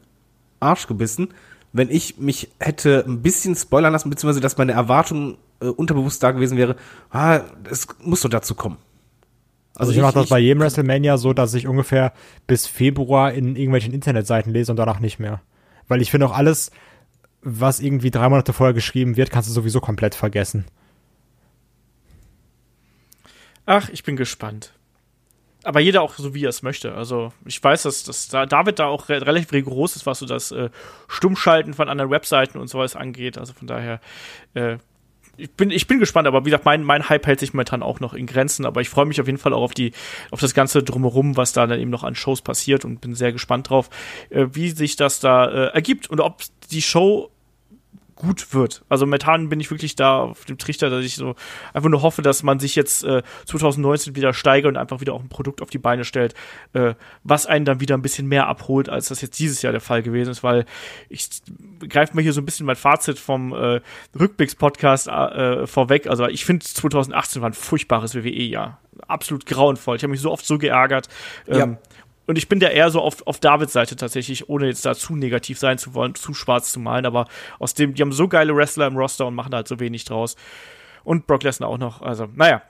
Arsch 0.59 0.88
gebissen, 0.88 1.30
wenn 1.73 1.89
ich 1.89 2.18
mich 2.18 2.49
hätte 2.60 3.03
ein 3.07 3.22
bisschen 3.22 3.56
spoilern 3.56 3.93
lassen, 3.93 4.10
beziehungsweise 4.10 4.41
dass 4.41 4.57
meine 4.57 4.73
Erwartung 4.73 5.38
äh, 5.61 5.68
unterbewusst 5.68 6.22
da 6.22 6.31
gewesen 6.31 6.57
wäre, 6.57 6.76
ah, 7.11 7.41
es 7.69 7.88
muss 8.03 8.22
doch 8.22 8.30
dazu 8.30 8.56
kommen. 8.56 8.77
Also, 9.76 9.93
ich, 9.93 9.99
mache 9.99 10.14
das 10.14 10.30
bei 10.30 10.39
jedem 10.39 10.61
WrestleMania 10.61 11.18
so, 11.18 11.34
dass 11.34 11.53
ich 11.53 11.68
ungefähr 11.68 12.14
bis 12.45 12.68
Februar 12.68 13.31
in 13.31 13.56
irgendwelchen 13.56 13.93
Internetseiten 13.93 14.52
lese 14.52 14.72
und 14.72 14.77
danach 14.77 14.99
nicht 14.99 15.18
mehr. 15.18 15.41
Weil 15.88 16.02
ich 16.02 16.11
finde 16.11 16.27
auch 16.27 16.35
alles, 16.35 16.72
was 17.41 17.80
irgendwie 17.80 18.11
drei 18.11 18.30
Monate 18.30 18.53
vorher 18.53 18.73
geschrieben 18.73 19.18
wird, 19.18 19.31
kannst 19.31 19.49
du 19.49 19.53
sowieso 19.53 19.80
komplett 19.80 20.14
vergessen. 20.14 20.65
Ach, 23.65 23.89
ich 23.89 24.03
bin 24.03 24.18
gespannt. 24.18 24.73
Aber 25.64 25.80
jeder 25.80 26.02
auch 26.02 26.16
so, 26.16 26.34
wie 26.34 26.46
er 26.46 26.50
es 26.50 26.64
möchte. 26.64 26.96
Also, 26.96 27.32
ich 27.46 27.64
weiß, 27.64 27.84
dass, 27.84 28.04
dass 28.04 28.28
da 28.28 28.46
David 28.46 28.80
da 28.80 28.86
auch 28.86 29.10
re 29.10 29.26
relativ 29.26 29.52
rigoros 29.52 29.96
ist, 29.96 30.06
was 30.06 30.20
so 30.20 30.26
das 30.26 30.52
äh, 30.52 30.70
Stummschalten 31.08 31.74
von 31.74 31.88
anderen 31.88 32.10
Webseiten 32.10 32.58
und 32.58 32.68
sowas 32.68 32.96
angeht. 32.96 33.38
Also 33.38 33.54
von 33.54 33.68
daher, 33.68 34.00
äh, 34.56 34.78
ich 35.38 35.52
bin, 35.52 35.72
ich 35.72 35.88
bin 35.88 36.00
gespannt, 36.00 36.28
aber 36.28 36.42
wie 36.42 36.50
gesagt, 36.50 36.66
mein, 36.66 36.84
mein 36.84 37.10
Hype 37.10 37.26
hält 37.26 37.40
sich 37.40 37.54
momentan 37.54 37.84
auch 37.84 38.00
noch 38.00 38.14
in 38.14 38.26
Grenzen, 38.26 38.66
aber 38.66 38.82
ich 38.82 38.90
freue 38.90 39.06
mich 39.06 39.22
auf 39.22 39.28
jeden 39.28 39.38
Fall 39.38 39.54
auch 39.54 39.62
auf 39.62 39.74
die, 39.74 39.92
auf 40.30 40.40
das 40.40 40.54
Ganze 40.54 40.84
drumherum, 40.84 41.38
was 41.38 41.54
da 41.54 41.66
dann 41.68 41.80
eben 41.80 41.92
noch 41.92 42.04
an 42.04 42.16
Shows 42.16 42.42
passiert 42.42 42.86
und 42.86 43.02
bin 43.02 43.16
sehr 43.16 43.32
gespannt 43.32 43.70
drauf, 43.70 43.90
äh, 44.30 44.48
wie 44.52 44.70
sich 44.70 44.96
das 44.96 45.20
da 45.20 45.46
äh, 45.46 45.74
ergibt 45.74 46.10
und 46.10 46.20
ob 46.20 46.42
die 46.72 46.82
Show 46.82 47.32
gut 48.22 48.53
wird. 48.53 48.84
Also 48.88 49.07
momentan 49.07 49.49
bin 49.49 49.60
ich 49.60 49.72
wirklich 49.72 49.95
da 49.95 50.19
auf 50.19 50.45
dem 50.45 50.60
Trichter, 50.60 50.91
dass 50.91 51.03
ich 51.03 51.15
so 51.15 51.35
einfach 51.73 51.89
nur 51.89 52.03
hoffe, 52.03 52.22
dass 52.22 52.43
man 52.43 52.60
sich 52.60 52.76
jetzt 52.76 53.03
äh, 53.03 53.23
2019 53.45 54.15
wieder 54.15 54.31
steigert 54.34 54.69
und 54.69 54.77
einfach 54.77 55.02
wieder 55.02 55.14
auch 55.14 55.22
ein 55.22 55.30
Produkt 55.30 55.60
auf 55.64 55.72
die 55.72 55.80
Beine 55.80 56.06
stellt, 56.06 56.35
äh, 56.73 56.93
was 57.23 57.48
einen 57.48 57.65
dann 57.65 57.80
wieder 57.80 57.98
ein 57.98 58.03
bisschen 58.03 58.27
mehr 58.27 58.45
abholt, 58.48 58.89
als 58.89 59.07
das 59.07 59.22
jetzt 59.22 59.39
dieses 59.39 59.64
Jahr 59.64 59.72
der 59.72 59.81
Fall 59.81 60.03
gewesen 60.03 60.30
ist, 60.30 60.43
weil 60.43 60.65
ich 61.10 61.30
greife 61.89 62.15
mir 62.15 62.22
hier 62.22 62.34
so 62.34 62.41
ein 62.41 62.45
bisschen 62.45 62.68
mein 62.68 62.76
Fazit 62.76 63.18
vom 63.18 63.53
äh, 63.53 63.81
Rückblicks-Podcast 64.18 65.07
äh, 65.07 65.65
vorweg. 65.65 66.06
Also 66.06 66.27
ich 66.27 66.45
finde 66.45 66.64
2018 66.64 67.41
war 67.41 67.49
ein 67.49 67.53
furchtbares 67.53 68.14
WWE-Jahr. 68.14 68.80
Absolut 69.07 69.48
grauenvoll. 69.48 69.95
Ich 69.95 70.03
habe 70.03 70.11
mich 70.11 70.22
so 70.22 70.31
oft 70.31 70.45
so 70.45 70.60
geärgert. 70.60 71.07
Ähm, 71.48 71.57
Ja. 71.57 71.77
Und 72.32 72.38
ich 72.38 72.48
bin 72.48 72.62
da 72.62 72.70
eher 72.70 72.90
so 72.90 73.02
auf, 73.02 73.28
auf 73.28 73.41
Davids 73.41 73.74
Seite 73.74 73.98
tatsächlich, 73.98 74.48
ohne 74.48 74.68
jetzt 74.68 74.86
da 74.86 74.95
zu 74.95 75.18
negativ 75.18 75.60
sein 75.60 75.78
zu 75.78 75.94
wollen, 75.94 76.16
zu 76.16 76.34
schwarz 76.34 76.72
zu 76.72 76.80
malen, 76.80 77.06
aber 77.06 77.28
aus 77.60 77.74
dem, 77.74 77.94
die 77.94 78.02
haben 78.02 78.14
so 78.14 78.30
geile 78.30 78.56
Wrestler 78.56 78.88
im 78.88 78.95
Roster 78.95 79.28
und 79.28 79.36
machen 79.36 79.53
halt 79.53 79.68
so 79.68 79.82
wenig 79.82 80.06
draus. 80.06 80.38
Und 81.03 81.28
Brock 81.28 81.44
Lesnar 81.44 81.68
auch 81.68 81.78
noch. 81.78 82.02
Also, 82.02 82.30
naja. 82.34 82.62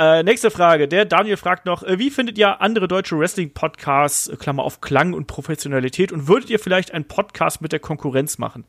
Äh, 0.00 0.24
nächste 0.24 0.50
Frage. 0.50 0.88
Der 0.88 1.04
Daniel 1.04 1.36
fragt 1.36 1.64
noch, 1.64 1.84
äh, 1.84 2.00
wie 2.00 2.10
findet 2.10 2.38
ihr 2.38 2.60
andere 2.60 2.88
deutsche 2.88 3.16
Wrestling-Podcasts, 3.16 4.30
äh, 4.30 4.36
Klammer 4.36 4.64
auf 4.64 4.80
Klang 4.80 5.12
und 5.12 5.28
Professionalität, 5.28 6.10
und 6.10 6.26
würdet 6.26 6.50
ihr 6.50 6.58
vielleicht 6.58 6.92
einen 6.92 7.06
Podcast 7.06 7.60
mit 7.60 7.70
der 7.70 7.78
Konkurrenz 7.78 8.38
machen? 8.38 8.64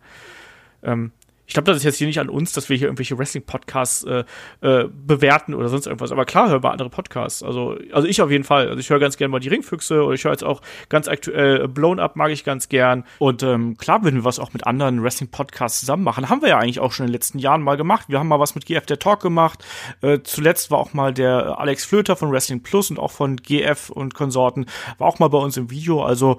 Ähm, 0.84 1.12
ich 1.50 1.54
glaube, 1.54 1.66
das 1.66 1.78
ist 1.78 1.84
jetzt 1.84 1.98
hier 1.98 2.06
nicht 2.06 2.20
an 2.20 2.30
uns, 2.30 2.54
dass 2.54 2.70
wir 2.70 2.78
hier 2.78 2.86
irgendwelche 2.86 3.18
Wrestling-Podcasts 3.18 4.04
äh, 4.04 4.24
äh, 4.62 4.88
bewerten 4.88 5.56
oder 5.56 5.68
sonst 5.68 5.88
irgendwas. 5.88 6.12
Aber 6.12 6.24
klar 6.26 6.48
hören 6.48 6.62
wir 6.62 6.72
andere 6.72 6.92
Podcasts. 6.92 7.42
Also, 7.42 7.76
also 7.92 8.08
ich 8.08 8.22
auf 8.22 8.30
jeden 8.30 8.44
Fall. 8.44 8.68
Also 8.68 8.80
ich 8.80 8.92
höre 8.92 9.00
ganz 9.00 9.18
gerne 9.18 9.32
mal 9.32 9.40
die 9.40 9.50
Ringfüchse 9.50 10.04
oder 10.04 10.14
ich 10.14 10.24
höre 10.26 10.32
jetzt 10.32 10.44
auch 10.44 10.62
ganz 10.90 11.08
aktuell 11.08 11.64
äh, 11.64 11.68
Blown 11.68 12.00
Up 12.00 12.16
mag 12.16 12.30
ich 12.30 12.44
ganz 12.44 12.70
gern. 12.70 13.04
Und 13.18 13.42
ähm, 13.42 13.80
klar 13.80 14.04
würden 14.04 14.18
wir 14.18 14.26
was 14.26 14.38
auch 14.38 14.54
mit 14.54 14.68
anderen 14.68 15.02
Wrestling-Podcasts 15.02 15.80
zusammen 15.80 16.04
machen. 16.04 16.30
Haben 16.30 16.44
wir 16.44 16.50
ja 16.50 16.60
eigentlich 16.60 16.80
auch 16.80 16.92
schon 16.92 17.08
in 17.08 17.10
den 17.10 17.16
letzten 17.16 17.40
Jahren 17.40 17.64
mal 17.64 17.78
gemacht. 17.78 18.10
Wir 18.10 18.20
haben 18.20 18.28
mal 18.28 18.40
was 18.40 18.54
mit 18.54 18.68
GF 18.68 18.86
der 18.86 19.00
Talk 19.00 19.20
gemacht. 19.20 19.66
Äh, 20.02 20.20
zuletzt 20.24 20.70
war 20.70 20.78
auch 20.78 20.94
mal 20.94 21.16
der 21.16 21.60
Alex 21.60 21.84
Flöter 21.84 22.16
von 22.16 22.32
Wrestling 22.32 22.62
Plus 22.62 22.92
und 22.92 23.00
auch 23.00 23.12
von 23.12 23.38
GF 23.38 23.90
und 23.90 24.14
Konsorten 24.14 24.68
war 25.00 25.08
auch 25.08 25.18
mal 25.18 25.30
bei 25.30 25.40
uns 25.40 25.58
im 25.58 25.72
Video. 25.72 26.04
Also 26.04 26.38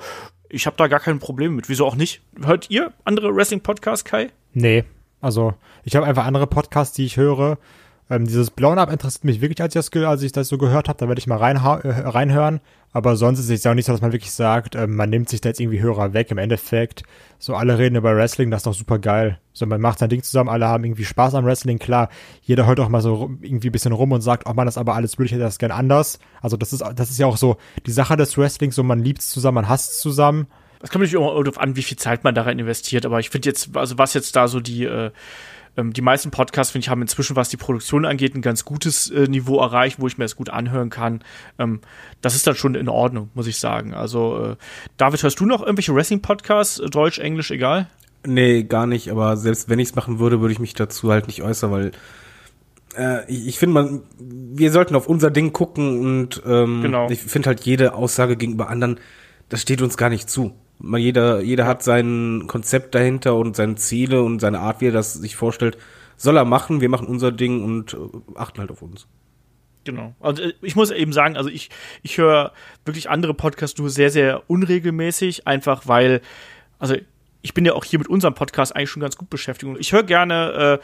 ich 0.48 0.66
habe 0.66 0.76
da 0.76 0.86
gar 0.86 1.00
kein 1.00 1.18
Problem 1.18 1.56
mit. 1.56 1.68
Wieso 1.68 1.84
auch 1.84 1.96
nicht? 1.96 2.22
Hört 2.40 2.70
ihr 2.70 2.92
andere 3.02 3.34
Wrestling-Podcasts, 3.34 4.04
Kai? 4.04 4.28
Nee, 4.52 4.84
also 5.20 5.54
ich 5.84 5.96
habe 5.96 6.06
einfach 6.06 6.26
andere 6.26 6.46
Podcasts, 6.46 6.94
die 6.94 7.04
ich 7.04 7.16
höre. 7.16 7.58
Ähm, 8.08 8.26
dieses 8.26 8.50
Blown 8.50 8.78
Up 8.78 8.90
interessiert 8.90 9.22
mich 9.24 9.40
wirklich, 9.40 9.62
als 9.62 9.76
ich 9.76 9.88
das, 9.88 10.04
als 10.04 10.22
ich 10.22 10.32
das 10.32 10.48
so 10.48 10.58
gehört 10.58 10.88
habe. 10.88 10.98
Da 10.98 11.06
werde 11.06 11.20
ich 11.20 11.28
mal 11.28 11.38
reinha- 11.38 11.80
äh, 11.84 12.08
reinhören. 12.08 12.60
Aber 12.92 13.14
sonst 13.14 13.38
ist 13.38 13.50
es 13.50 13.62
ja 13.62 13.70
auch 13.70 13.76
nicht 13.76 13.86
so, 13.86 13.92
dass 13.92 14.00
man 14.00 14.10
wirklich 14.10 14.32
sagt, 14.32 14.74
ähm, 14.74 14.96
man 14.96 15.10
nimmt 15.10 15.28
sich 15.28 15.40
da 15.40 15.48
jetzt 15.48 15.60
irgendwie 15.60 15.80
Hörer 15.80 16.12
weg. 16.12 16.32
Im 16.32 16.38
Endeffekt, 16.38 17.04
so 17.38 17.54
alle 17.54 17.78
reden 17.78 17.94
über 17.94 18.16
Wrestling, 18.16 18.50
das 18.50 18.60
ist 18.60 18.66
doch 18.66 18.74
super 18.74 18.98
geil. 18.98 19.38
So, 19.52 19.64
man 19.64 19.80
macht 19.80 20.00
sein 20.00 20.08
Ding 20.08 20.24
zusammen, 20.24 20.50
alle 20.50 20.66
haben 20.66 20.82
irgendwie 20.82 21.04
Spaß 21.04 21.36
am 21.36 21.44
Wrestling. 21.44 21.78
Klar, 21.78 22.08
jeder 22.42 22.66
hört 22.66 22.80
auch 22.80 22.88
mal 22.88 23.00
so 23.00 23.30
irgendwie 23.42 23.68
ein 23.68 23.72
bisschen 23.72 23.92
rum 23.92 24.10
und 24.10 24.22
sagt, 24.22 24.48
oh 24.48 24.54
man, 24.54 24.66
das 24.66 24.74
ist 24.74 24.78
aber 24.78 24.96
alles 24.96 25.14
blöd, 25.14 25.26
ich 25.26 25.32
hätte 25.32 25.44
das 25.44 25.60
gern 25.60 25.70
anders. 25.70 26.18
Also 26.42 26.56
das 26.56 26.72
ist, 26.72 26.82
das 26.96 27.10
ist 27.10 27.18
ja 27.20 27.26
auch 27.26 27.36
so 27.36 27.58
die 27.86 27.92
Sache 27.92 28.16
des 28.16 28.36
Wrestlings, 28.36 28.74
so 28.74 28.82
man 28.82 29.04
liebt 29.04 29.20
es 29.20 29.28
zusammen, 29.28 29.54
man 29.56 29.68
hasst 29.68 29.92
es 29.92 30.00
zusammen. 30.00 30.48
Es 30.82 30.90
kommt 30.90 31.04
natürlich 31.04 31.24
auch 31.24 31.42
darauf 31.42 31.58
an, 31.58 31.76
wie 31.76 31.82
viel 31.82 31.98
Zeit 31.98 32.24
man 32.24 32.34
da 32.34 32.42
rein 32.42 32.58
investiert, 32.58 33.04
aber 33.04 33.20
ich 33.20 33.30
finde 33.30 33.48
jetzt, 33.48 33.76
also 33.76 33.98
was 33.98 34.14
jetzt 34.14 34.34
da 34.34 34.48
so 34.48 34.60
die, 34.60 34.84
äh, 34.84 35.10
ähm, 35.76 35.92
die 35.92 36.00
meisten 36.00 36.30
Podcasts, 36.30 36.72
finde 36.72 36.84
ich, 36.84 36.88
haben 36.88 37.02
inzwischen, 37.02 37.36
was 37.36 37.48
die 37.48 37.56
Produktion 37.56 38.04
angeht, 38.06 38.34
ein 38.34 38.42
ganz 38.42 38.64
gutes 38.64 39.10
äh, 39.10 39.28
Niveau 39.28 39.60
erreicht, 39.60 40.00
wo 40.00 40.06
ich 40.06 40.18
mir 40.18 40.24
das 40.24 40.36
gut 40.36 40.48
anhören 40.50 40.90
kann. 40.90 41.22
Ähm, 41.58 41.80
das 42.22 42.34
ist 42.34 42.46
dann 42.46 42.54
schon 42.56 42.74
in 42.74 42.88
Ordnung, 42.88 43.30
muss 43.34 43.46
ich 43.46 43.58
sagen. 43.58 43.94
Also, 43.94 44.52
äh, 44.52 44.56
David, 44.96 45.22
hörst 45.22 45.38
du 45.38 45.46
noch 45.46 45.60
irgendwelche 45.60 45.94
Wrestling-Podcasts, 45.94 46.80
äh, 46.80 46.86
Deutsch, 46.86 47.18
Englisch, 47.18 47.50
egal? 47.50 47.86
Nee, 48.26 48.64
gar 48.64 48.86
nicht, 48.86 49.10
aber 49.10 49.36
selbst 49.36 49.68
wenn 49.68 49.78
ich 49.78 49.90
es 49.90 49.94
machen 49.94 50.18
würde, 50.18 50.40
würde 50.40 50.52
ich 50.52 50.58
mich 50.58 50.74
dazu 50.74 51.10
halt 51.10 51.26
nicht 51.26 51.42
äußern, 51.42 51.70
weil 51.70 51.92
äh, 52.96 53.30
ich, 53.30 53.46
ich 53.48 53.58
finde, 53.58 53.74
man, 53.74 54.02
wir 54.18 54.72
sollten 54.72 54.94
auf 54.96 55.06
unser 55.08 55.30
Ding 55.30 55.52
gucken 55.52 56.00
und 56.00 56.42
ähm, 56.46 56.82
Genau. 56.82 57.08
ich 57.10 57.20
finde 57.20 57.48
halt 57.48 57.60
jede 57.60 57.94
Aussage 57.94 58.36
gegenüber 58.36 58.68
anderen, 58.68 58.98
das 59.48 59.62
steht 59.62 59.82
uns 59.82 59.96
gar 59.96 60.10
nicht 60.10 60.28
zu. 60.28 60.52
Man, 60.80 61.00
jeder, 61.00 61.40
jeder 61.42 61.66
hat 61.66 61.82
sein 61.82 62.44
Konzept 62.46 62.94
dahinter 62.94 63.36
und 63.36 63.54
seine 63.54 63.74
Ziele 63.76 64.22
und 64.22 64.40
seine 64.40 64.60
Art, 64.60 64.80
wie 64.80 64.88
er 64.88 64.92
das 64.92 65.14
sich 65.14 65.36
vorstellt. 65.36 65.76
Soll 66.16 66.36
er 66.36 66.44
machen, 66.44 66.80
wir 66.80 66.88
machen 66.88 67.06
unser 67.06 67.32
Ding 67.32 67.62
und 67.62 67.94
äh, 67.94 67.98
achten 68.34 68.60
halt 68.60 68.70
auf 68.70 68.82
uns. 68.82 69.06
Genau. 69.84 70.14
Also 70.20 70.42
äh, 70.42 70.52
ich 70.62 70.76
muss 70.76 70.90
eben 70.90 71.12
sagen, 71.12 71.36
also 71.36 71.48
ich, 71.48 71.70
ich 72.02 72.18
höre 72.18 72.52
wirklich 72.84 73.08
andere 73.10 73.34
Podcasts 73.34 73.78
nur 73.78 73.90
sehr, 73.90 74.10
sehr 74.10 74.48
unregelmäßig, 74.48 75.46
einfach 75.46 75.86
weil, 75.86 76.20
also 76.78 76.96
ich 77.42 77.54
bin 77.54 77.64
ja 77.64 77.72
auch 77.72 77.84
hier 77.84 77.98
mit 77.98 78.08
unserem 78.08 78.34
Podcast 78.34 78.74
eigentlich 78.76 78.90
schon 78.90 79.00
ganz 79.00 79.16
gut 79.16 79.30
beschäftigt. 79.30 79.72
Und 79.72 79.80
ich 79.80 79.92
höre 79.92 80.02
gerne 80.02 80.80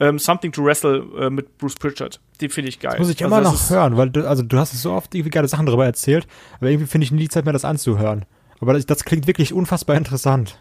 äh, 0.00 0.08
ähm, 0.08 0.18
Something 0.18 0.52
to 0.52 0.64
Wrestle 0.64 1.04
äh, 1.18 1.30
mit 1.30 1.58
Bruce 1.58 1.76
Pritchard. 1.76 2.20
Den 2.40 2.50
finde 2.50 2.68
ich 2.68 2.80
geil. 2.80 2.92
Das 2.92 3.00
muss 3.00 3.10
ich 3.10 3.22
Also 3.22 3.36
immer 3.36 3.44
das 3.44 3.70
noch 3.70 3.76
hören, 3.76 3.96
weil 3.96 4.10
du, 4.10 4.26
also 4.28 4.42
du 4.42 4.58
hast 4.58 4.72
so 4.72 4.92
oft 4.92 5.14
irgendwie 5.14 5.30
geile 5.30 5.46
Sachen 5.46 5.66
darüber 5.66 5.84
erzählt, 5.84 6.26
aber 6.56 6.70
irgendwie 6.70 6.86
finde 6.86 7.04
ich 7.04 7.12
nie 7.12 7.20
die 7.20 7.28
Zeit 7.28 7.44
mehr, 7.44 7.52
das 7.52 7.64
anzuhören. 7.64 8.24
Aber 8.60 8.74
das, 8.74 8.86
das 8.86 9.04
klingt 9.04 9.26
wirklich 9.26 9.52
unfassbar 9.52 9.96
interessant. 9.96 10.60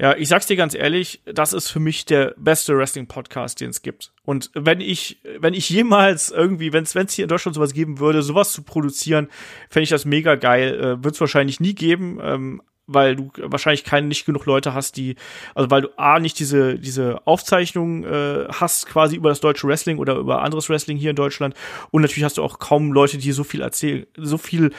Ja, 0.00 0.16
ich 0.16 0.28
sag's 0.28 0.46
dir 0.46 0.56
ganz 0.56 0.74
ehrlich, 0.74 1.20
das 1.24 1.52
ist 1.52 1.68
für 1.68 1.78
mich 1.78 2.04
der 2.04 2.34
beste 2.36 2.76
Wrestling-Podcast, 2.76 3.60
den 3.60 3.70
es 3.70 3.82
gibt. 3.82 4.12
Und 4.24 4.50
wenn 4.54 4.80
ich, 4.80 5.20
wenn 5.38 5.54
ich 5.54 5.70
jemals 5.70 6.32
irgendwie, 6.32 6.72
wenn 6.72 6.82
es 6.82 7.12
hier 7.12 7.24
in 7.24 7.28
Deutschland 7.28 7.54
sowas 7.54 7.74
geben 7.74 8.00
würde, 8.00 8.22
sowas 8.22 8.52
zu 8.52 8.62
produzieren, 8.62 9.28
fände 9.70 9.84
ich 9.84 9.90
das 9.90 10.04
mega 10.04 10.34
geil. 10.34 10.74
Äh, 10.74 11.04
Wird 11.04 11.14
es 11.14 11.20
wahrscheinlich 11.20 11.60
nie 11.60 11.74
geben, 11.74 12.18
ähm, 12.20 12.62
weil 12.88 13.14
du 13.14 13.30
wahrscheinlich 13.36 13.84
keine 13.84 14.08
nicht 14.08 14.26
genug 14.26 14.46
Leute 14.46 14.74
hast, 14.74 14.96
die, 14.96 15.14
also 15.54 15.70
weil 15.70 15.82
du 15.82 15.88
A 15.96 16.18
nicht 16.18 16.40
diese, 16.40 16.76
diese 16.78 17.24
Aufzeichnungen 17.24 18.04
äh, 18.04 18.48
hast, 18.52 18.86
quasi 18.86 19.16
über 19.16 19.28
das 19.28 19.40
deutsche 19.40 19.66
Wrestling 19.68 19.98
oder 19.98 20.16
über 20.16 20.42
anderes 20.42 20.68
Wrestling 20.68 20.96
hier 20.96 21.10
in 21.10 21.16
Deutschland. 21.16 21.54
Und 21.92 22.02
natürlich 22.02 22.24
hast 22.24 22.38
du 22.38 22.42
auch 22.42 22.58
kaum 22.58 22.92
Leute, 22.92 23.16
die 23.16 23.32
so 23.32 23.44
viel 23.44 23.60
erzählen, 23.60 24.06
so 24.16 24.38
viel 24.38 24.72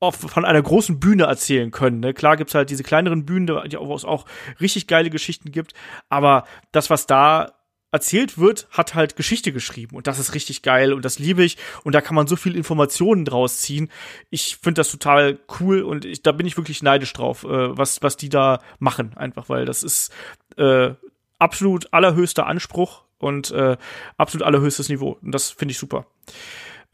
von 0.00 0.44
einer 0.44 0.62
großen 0.62 1.00
Bühne 1.00 1.24
erzählen 1.24 1.70
können. 1.70 2.00
Ne? 2.00 2.14
Klar 2.14 2.36
gibt's 2.36 2.54
halt 2.54 2.70
diese 2.70 2.84
kleineren 2.84 3.24
Bühnen, 3.24 3.48
wo 3.48 3.94
es 3.94 4.04
auch 4.04 4.26
richtig 4.60 4.86
geile 4.86 5.10
Geschichten 5.10 5.50
gibt, 5.50 5.72
aber 6.08 6.44
das, 6.72 6.88
was 6.90 7.06
da 7.06 7.58
erzählt 7.90 8.38
wird, 8.38 8.68
hat 8.70 8.94
halt 8.94 9.16
Geschichte 9.16 9.50
geschrieben 9.52 9.96
und 9.96 10.06
das 10.06 10.18
ist 10.18 10.34
richtig 10.34 10.62
geil 10.62 10.92
und 10.92 11.04
das 11.04 11.18
liebe 11.18 11.42
ich 11.42 11.56
und 11.84 11.94
da 11.94 12.00
kann 12.00 12.14
man 12.14 12.26
so 12.26 12.36
viel 12.36 12.54
Informationen 12.54 13.24
draus 13.24 13.60
ziehen. 13.60 13.90
Ich 14.30 14.58
finde 14.62 14.80
das 14.80 14.90
total 14.90 15.38
cool 15.58 15.82
und 15.82 16.04
ich, 16.04 16.22
da 16.22 16.32
bin 16.32 16.46
ich 16.46 16.56
wirklich 16.56 16.82
neidisch 16.82 17.12
drauf, 17.14 17.44
äh, 17.44 17.76
was, 17.76 18.02
was 18.02 18.16
die 18.16 18.28
da 18.28 18.60
machen, 18.78 19.16
einfach, 19.16 19.48
weil 19.48 19.64
das 19.64 19.82
ist 19.82 20.12
äh, 20.58 20.90
absolut 21.38 21.92
allerhöchster 21.92 22.46
Anspruch 22.46 23.04
und 23.18 23.50
äh, 23.52 23.78
absolut 24.18 24.46
allerhöchstes 24.46 24.90
Niveau 24.90 25.18
und 25.22 25.32
das 25.32 25.50
finde 25.50 25.72
ich 25.72 25.78
super. 25.78 26.06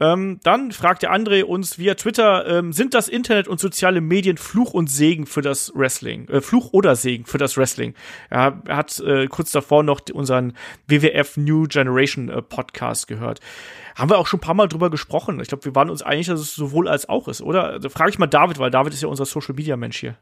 Ähm, 0.01 0.41
dann 0.43 0.73
fragt 0.73 1.03
der 1.03 1.13
André 1.13 1.43
uns 1.43 1.79
via 1.79 1.93
Twitter, 1.95 2.45
ähm, 2.47 2.73
sind 2.73 2.93
das 2.93 3.07
Internet 3.07 3.47
und 3.47 3.61
soziale 3.61 4.01
Medien 4.01 4.35
Fluch 4.37 4.73
und 4.73 4.89
Segen 4.89 5.25
für 5.25 5.41
das 5.41 5.71
Wrestling? 5.73 6.27
Äh, 6.27 6.41
Fluch 6.41 6.73
oder 6.73 6.97
Segen 6.97 7.25
für 7.25 7.37
das 7.37 7.55
Wrestling? 7.55 7.93
Er 8.29 8.61
hat 8.67 8.99
äh, 8.99 9.27
kurz 9.27 9.51
davor 9.51 9.83
noch 9.83 10.01
unseren 10.13 10.53
WWF 10.87 11.37
New 11.37 11.63
Generation 11.67 12.27
äh, 12.27 12.41
Podcast 12.41 13.07
gehört. 13.07 13.39
Haben 13.95 14.09
wir 14.09 14.17
auch 14.17 14.27
schon 14.27 14.39
ein 14.39 14.41
paar 14.41 14.53
Mal 14.53 14.67
drüber 14.67 14.89
gesprochen. 14.89 15.39
Ich 15.39 15.47
glaube, 15.47 15.63
wir 15.63 15.75
waren 15.75 15.89
uns 15.89 16.01
einig, 16.01 16.27
dass 16.27 16.41
es 16.41 16.55
sowohl 16.55 16.89
als 16.89 17.07
auch 17.07 17.29
ist, 17.29 17.41
oder? 17.41 17.79
Da 17.79 17.87
frage 17.87 18.09
ich 18.09 18.19
mal 18.19 18.27
David, 18.27 18.59
weil 18.59 18.71
David 18.71 18.93
ist 18.93 19.01
ja 19.01 19.07
unser 19.07 19.25
Social 19.25 19.55
Media 19.55 19.77
Mensch 19.77 19.99
hier. 19.99 20.17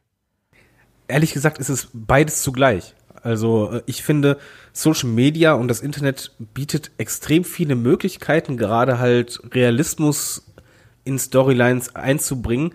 ehrlich 1.08 1.34
gesagt 1.34 1.58
ist 1.58 1.70
es 1.70 1.90
beides 1.94 2.44
zugleich. 2.44 2.94
Also 3.24 3.72
äh, 3.72 3.82
ich 3.86 4.04
finde, 4.04 4.38
Social 4.74 5.10
Media 5.10 5.54
und 5.54 5.68
das 5.68 5.82
Internet 5.82 6.32
bietet 6.54 6.92
extrem 6.98 7.44
viele 7.44 7.76
Möglichkeiten, 7.76 8.58
gerade 8.58 9.00
halt 9.00 9.42
Realismus 9.54 10.46
in 11.06 11.18
Storylines 11.18 11.96
einzubringen. 11.96 12.74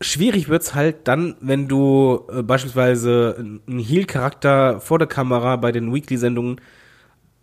Schwierig 0.00 0.48
wird's 0.48 0.74
halt 0.74 1.08
dann, 1.08 1.36
wenn 1.40 1.68
du 1.68 2.26
äh, 2.32 2.42
beispielsweise 2.42 3.36
einen 3.38 3.78
Heel-Charakter 3.78 4.80
vor 4.80 4.98
der 4.98 5.08
Kamera 5.08 5.56
bei 5.56 5.72
den 5.72 5.92
Weekly-Sendungen 5.94 6.60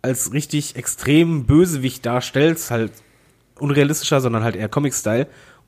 als 0.02 0.32
richtig 0.32 0.76
extrem 0.76 1.46
Bösewicht 1.46 2.06
darstellst, 2.06 2.70
halt 2.70 2.92
unrealistischer, 3.58 4.20
sondern 4.20 4.44
halt 4.44 4.56
eher 4.56 4.68
Comic-Style. 4.68 5.26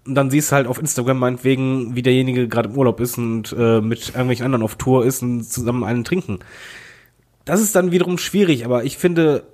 Und 0.09 0.15
dann 0.15 0.31
siehst 0.31 0.51
du 0.51 0.57
halt 0.57 0.67
auf 0.67 0.79
Instagram 0.79 1.19
meinetwegen, 1.19 1.95
wie 1.95 2.01
derjenige 2.01 2.49
gerade 2.49 2.71
im 2.71 2.79
Urlaub 2.79 2.99
ist 2.99 3.19
und 3.19 3.55
äh, 3.57 3.83
mit 3.83 4.09
irgendwelchen 4.09 4.47
anderen 4.47 4.63
auf 4.63 4.77
Tour 4.77 5.05
ist 5.05 5.23
und 5.23 5.45
zusammen 5.45 5.85
einen 5.85 6.03
trinken. 6.03 6.39
Das 7.45 7.61
ist 7.61 7.77
dann 7.77 7.93
wiederum 7.93 8.17
schwierig, 8.17 8.65
aber 8.65 8.85
ich 8.85 8.97
finde, 8.97 9.45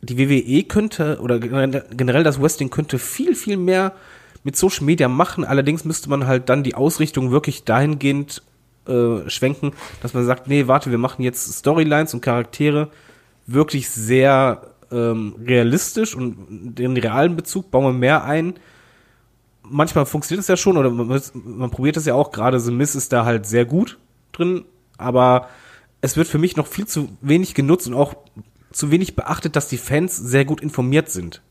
die 0.00 0.18
WWE 0.18 0.64
könnte 0.64 1.18
oder 1.20 1.38
generell 1.38 2.24
das 2.24 2.40
Wrestling 2.40 2.70
könnte 2.70 2.98
viel, 2.98 3.34
viel 3.34 3.58
mehr 3.58 3.92
mit 4.42 4.56
Social 4.56 4.84
Media 4.84 5.08
machen. 5.08 5.44
Allerdings 5.44 5.84
müsste 5.84 6.08
man 6.08 6.26
halt 6.26 6.48
dann 6.48 6.62
die 6.62 6.74
Ausrichtung 6.74 7.30
wirklich 7.30 7.64
dahingehend 7.64 8.42
äh, 8.86 9.28
schwenken, 9.28 9.72
dass 10.02 10.14
man 10.14 10.24
sagt, 10.24 10.48
nee, 10.48 10.66
warte, 10.66 10.90
wir 10.90 10.98
machen 10.98 11.22
jetzt 11.22 11.52
Storylines 11.58 12.14
und 12.14 12.22
Charaktere 12.22 12.88
wirklich 13.46 13.90
sehr 13.90 14.62
ähm, 14.90 15.34
realistisch 15.46 16.14
und 16.14 16.36
den 16.78 16.96
realen 16.96 17.36
Bezug 17.36 17.70
bauen 17.70 17.84
wir 17.84 17.98
mehr 17.98 18.24
ein. 18.24 18.54
Manchmal 19.66 20.06
funktioniert 20.06 20.42
es 20.42 20.48
ja 20.48 20.56
schon 20.56 20.76
oder 20.76 20.90
man, 20.90 21.22
man 21.32 21.70
probiert 21.70 21.96
es 21.96 22.04
ja 22.04 22.14
auch. 22.14 22.32
Gerade 22.32 22.60
The 22.60 22.70
Miss 22.70 22.94
ist 22.94 23.12
da 23.12 23.24
halt 23.24 23.46
sehr 23.46 23.64
gut 23.64 23.98
drin, 24.32 24.64
aber 24.98 25.48
es 26.00 26.16
wird 26.16 26.28
für 26.28 26.38
mich 26.38 26.56
noch 26.56 26.66
viel 26.66 26.86
zu 26.86 27.08
wenig 27.20 27.54
genutzt 27.54 27.86
und 27.86 27.94
auch 27.94 28.14
zu 28.72 28.90
wenig 28.90 29.16
beachtet, 29.16 29.56
dass 29.56 29.68
die 29.68 29.78
Fans 29.78 30.16
sehr 30.16 30.44
gut 30.44 30.60
informiert 30.60 31.08
sind. 31.08 31.42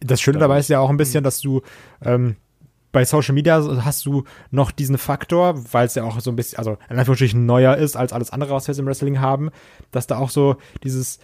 Das 0.00 0.20
Schöne 0.20 0.38
dabei 0.38 0.58
ist 0.58 0.68
ja 0.68 0.80
auch 0.80 0.90
ein 0.90 0.96
bisschen, 0.96 1.24
dass 1.24 1.40
du 1.40 1.62
ähm, 2.02 2.36
bei 2.92 3.04
Social 3.04 3.34
Media 3.34 3.62
hast 3.84 4.04
du 4.04 4.24
noch 4.50 4.70
diesen 4.70 4.98
Faktor, 4.98 5.72
weil 5.72 5.86
es 5.86 5.94
ja 5.94 6.04
auch 6.04 6.20
so 6.20 6.30
ein 6.30 6.36
bisschen, 6.36 6.58
also 6.58 6.76
in 6.90 6.98
Anführungsstrichen 6.98 7.46
neuer 7.46 7.76
ist 7.76 7.96
als 7.96 8.12
alles 8.12 8.30
andere, 8.30 8.52
was 8.52 8.66
wir 8.68 8.72
jetzt 8.72 8.80
im 8.80 8.86
Wrestling 8.86 9.20
haben, 9.20 9.50
dass 9.90 10.06
da 10.06 10.18
auch 10.18 10.30
so 10.30 10.56
dieses 10.82 11.18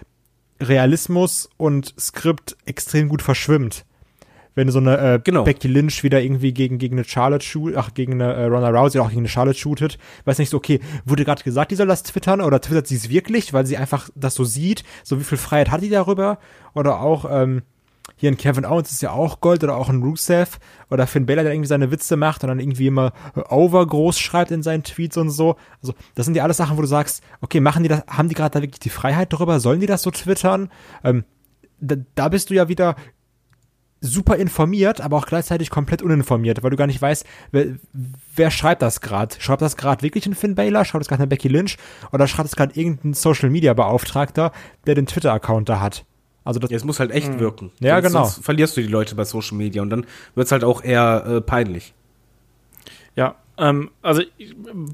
Realismus 0.61 1.51
und 1.57 1.95
Skript 2.01 2.57
extrem 2.65 3.09
gut 3.09 3.23
verschwimmt. 3.23 3.85
Wenn 4.59 4.73
so 4.73 4.81
eine 4.81 4.99
äh, 4.99 5.21
Genau. 5.23 5.45
Becky 5.45 5.69
Lynch 5.69 6.03
wieder 6.03 6.21
irgendwie 6.21 6.53
gegen, 6.53 6.79
gegen 6.79 6.97
eine 6.97 7.05
Charlotte 7.05 7.45
shoot, 7.45 7.77
ach, 7.77 7.95
gegen 7.95 8.15
eine 8.15 8.35
äh, 8.35 8.47
Ronda 8.47 8.71
Rousey 8.71 8.99
oder 8.99 9.07
auch 9.07 9.11
gegen 9.11 9.21
eine 9.21 9.29
Charlotte 9.29 9.57
shootet, 9.57 9.99
weiß 10.25 10.37
nicht 10.41 10.51
so, 10.51 10.57
okay, 10.57 10.81
wurde 11.05 11.25
gerade 11.25 11.45
gesagt, 11.45 11.71
die 11.71 11.77
soll 11.77 11.87
das 11.87 12.03
twittern 12.03 12.41
oder 12.41 12.61
twittert 12.61 12.89
sie 12.89 12.97
es 12.97 13.09
wirklich, 13.09 13.53
weil 13.53 13.67
sie 13.67 13.77
einfach 13.77 14.11
das 14.17 14.35
so 14.35 14.43
sieht, 14.43 14.83
so 15.05 15.21
wie 15.21 15.23
viel 15.23 15.39
Freiheit 15.39 15.71
hat 15.71 15.83
die 15.83 15.91
darüber 15.91 16.41
oder 16.75 16.99
auch, 16.99 17.25
ähm, 17.31 17.63
hier 18.17 18.33
ein 18.33 18.37
Kevin 18.37 18.65
Owens 18.65 18.91
ist 18.91 19.01
ja 19.01 19.13
auch 19.13 19.41
Gold 19.41 19.63
oder 19.63 19.77
auch 19.77 19.89
ein 19.89 20.03
Rusev 20.03 20.59
oder 20.91 21.07
Finn 21.07 21.25
Balor, 21.25 21.45
der 21.45 21.53
irgendwie 21.53 21.69
seine 21.69 21.93
Witze 21.93 22.17
macht 22.17 22.43
und 22.43 22.49
dann 22.49 22.59
irgendwie 22.59 22.89
immer 22.89 23.13
äh, 23.37 23.43
over 23.49 23.87
groß 23.87 24.19
schreibt 24.19 24.51
in 24.51 24.65
seinen 24.65 24.83
Tweets 24.83 25.17
und 25.19 25.31
so. 25.31 25.55
Also, 25.81 25.95
das 26.17 26.27
sind 26.27 26.35
ja 26.35 26.43
alles 26.43 26.57
Sachen, 26.57 26.77
wo 26.77 26.81
du 26.81 26.89
sagst, 26.89 27.23
okay, 27.43 27.61
machen 27.61 27.85
die 27.85 27.89
das, 27.89 28.03
haben 28.09 28.29
die 28.29 28.35
gerade 28.35 28.59
da 28.59 28.61
wirklich 28.61 28.81
die 28.81 28.91
Freiheit 28.91 29.33
darüber? 29.33 29.61
Sollen 29.61 29.79
die 29.79 29.87
das 29.87 30.03
so 30.03 30.11
twittern? 30.11 30.69
Ähm, 31.05 31.23
da, 31.81 31.95
da 32.17 32.29
bist 32.29 32.51
du 32.51 32.55
ja 32.55 32.69
wieder 32.69 32.97
super 34.01 34.37
informiert, 34.37 35.01
aber 35.01 35.17
auch 35.17 35.27
gleichzeitig 35.27 35.71
komplett 35.71 36.03
uninformiert, 36.03 36.63
weil 36.63 36.71
du 36.71 36.77
gar 36.77 36.87
nicht 36.87 37.03
weißt, 37.03 37.25
wer, 37.51 37.67
wer 38.37 38.51
schreibt 38.51 38.83
das 38.83 39.01
gerade? 39.01 39.35
Schreibt 39.41 39.63
das 39.63 39.77
gerade 39.77 40.03
wirklich 40.03 40.27
ein 40.27 40.35
Finn 40.35 40.55
Balor? 40.55 40.85
Schreibt 40.85 41.03
das 41.03 41.09
gerade 41.09 41.23
eine 41.23 41.29
Becky 41.29 41.49
Lynch? 41.49 41.77
Oder 42.13 42.27
schreibt 42.29 42.49
es 42.49 42.57
gerade 42.57 42.79
irgendein 42.79 43.15
Social 43.15 43.51
Media 43.51 43.75
Beauftragter, 43.75 44.53
der 44.87 44.95
den 44.95 45.07
Twitter-Account 45.07 45.69
da 45.69 45.81
hat? 45.81 46.05
Also 46.45 46.61
das, 46.61 46.71
Ja, 46.71 46.77
es 46.77 46.85
muss 46.85 47.01
halt 47.01 47.11
echt 47.11 47.39
wirken. 47.41 47.73
Ja, 47.81 48.01
Sonst- 48.01 48.13
genau. 48.13 48.25
Sonst 48.25 48.45
verlierst 48.45 48.77
du 48.77 48.81
die 48.81 48.87
Leute 48.87 49.15
bei 49.15 49.25
Social 49.25 49.57
Media 49.59 49.83
und 49.83 49.91
dann 49.91 50.07
wird's 50.35 50.53
halt 50.53 50.65
auch 50.65 50.83
eher 50.83 51.25
äh, 51.27 51.41
peinlich. 51.41 51.93
Ja, 53.17 53.35
ähm, 53.59 53.91
also 54.03 54.23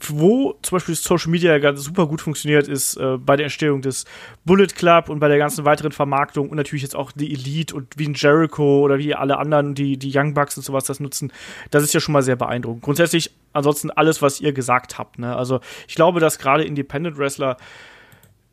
wo 0.09 0.55
zum 0.63 0.77
Beispiel 0.77 0.95
Social 0.95 1.31
Media 1.31 1.59
ganz 1.59 1.85
super 1.85 2.07
gut 2.07 2.23
funktioniert, 2.23 2.67
ist 2.67 2.97
äh, 2.97 3.19
bei 3.19 3.37
der 3.37 3.45
Entstehung 3.45 3.83
des 3.83 4.07
Bullet 4.47 4.69
Club 4.69 5.11
und 5.11 5.21
bei 5.21 5.29
der 5.29 5.37
ganzen 5.37 5.67
weiteren 5.67 5.93
Vermarktung 5.93 6.49
und 6.49 6.57
natürlich 6.57 6.83
jetzt 6.83 6.97
auch 6.97 7.13
die 7.13 7.33
Elite 7.33 7.75
und 7.75 7.99
wie 7.99 8.09
ein 8.09 8.15
Jericho 8.15 8.81
oder 8.81 8.99
wie 8.99 9.15
alle 9.15 9.39
anderen, 9.39 9.75
die, 9.75 9.99
die 9.99 10.11
Young 10.17 10.33
Bucks 10.33 10.57
und 10.57 10.63
sowas 10.63 10.85
das 10.85 10.99
nutzen. 10.99 11.31
Das 11.71 11.83
ist 11.83 11.93
ja 11.93 12.01
schon 12.01 12.15
mal 12.15 12.23
sehr 12.23 12.37
beeindruckend. 12.37 12.83
Grundsätzlich 12.83 13.33
ansonsten 13.53 13.91
alles, 13.91 14.23
was 14.23 14.41
ihr 14.41 14.55
gesagt 14.55 14.99
habt. 14.99 15.19
Ne? 15.19 15.37
Also 15.37 15.61
ich 15.87 15.95
glaube, 15.95 16.21
dass 16.21 16.39
gerade 16.39 16.65
Independent 16.65 17.19
Wrestler 17.19 17.59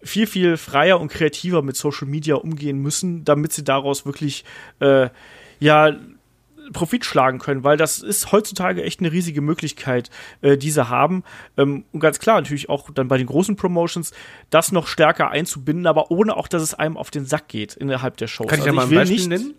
viel, 0.03 0.27
viel 0.27 0.57
freier 0.57 0.99
und 0.99 1.09
kreativer 1.09 1.61
mit 1.61 1.77
Social 1.77 2.07
Media 2.07 2.35
umgehen 2.35 2.79
müssen, 2.79 3.23
damit 3.23 3.53
sie 3.53 3.63
daraus 3.63 4.05
wirklich 4.05 4.43
äh, 4.79 5.09
ja 5.59 5.95
Profit 6.73 7.03
schlagen 7.05 7.39
können, 7.39 7.63
weil 7.63 7.77
das 7.77 7.99
ist 7.99 8.31
heutzutage 8.31 8.83
echt 8.83 8.99
eine 8.99 9.11
riesige 9.11 9.41
Möglichkeit, 9.41 10.09
äh, 10.41 10.57
die 10.57 10.71
sie 10.71 10.87
haben. 10.89 11.23
Ähm, 11.57 11.85
und 11.91 11.99
ganz 11.99 12.19
klar, 12.19 12.39
natürlich 12.39 12.69
auch 12.69 12.89
dann 12.91 13.07
bei 13.07 13.17
den 13.17 13.27
großen 13.27 13.55
Promotions, 13.55 14.11
das 14.49 14.71
noch 14.71 14.87
stärker 14.87 15.29
einzubinden, 15.31 15.87
aber 15.87 16.11
ohne 16.11 16.37
auch, 16.37 16.47
dass 16.47 16.61
es 16.61 16.73
einem 16.73 16.97
auf 16.97 17.11
den 17.11 17.25
Sack 17.25 17.47
geht 17.47 17.75
innerhalb 17.75 18.17
der 18.17 18.27
Shows. 18.27 18.47
Kann 18.47 18.59
ich 18.59 18.65
Also 18.65 18.75
ja 18.75 18.85
mal 18.85 18.87
ein 18.87 18.95
Beispiel 18.95 19.27
nennen? 19.27 19.53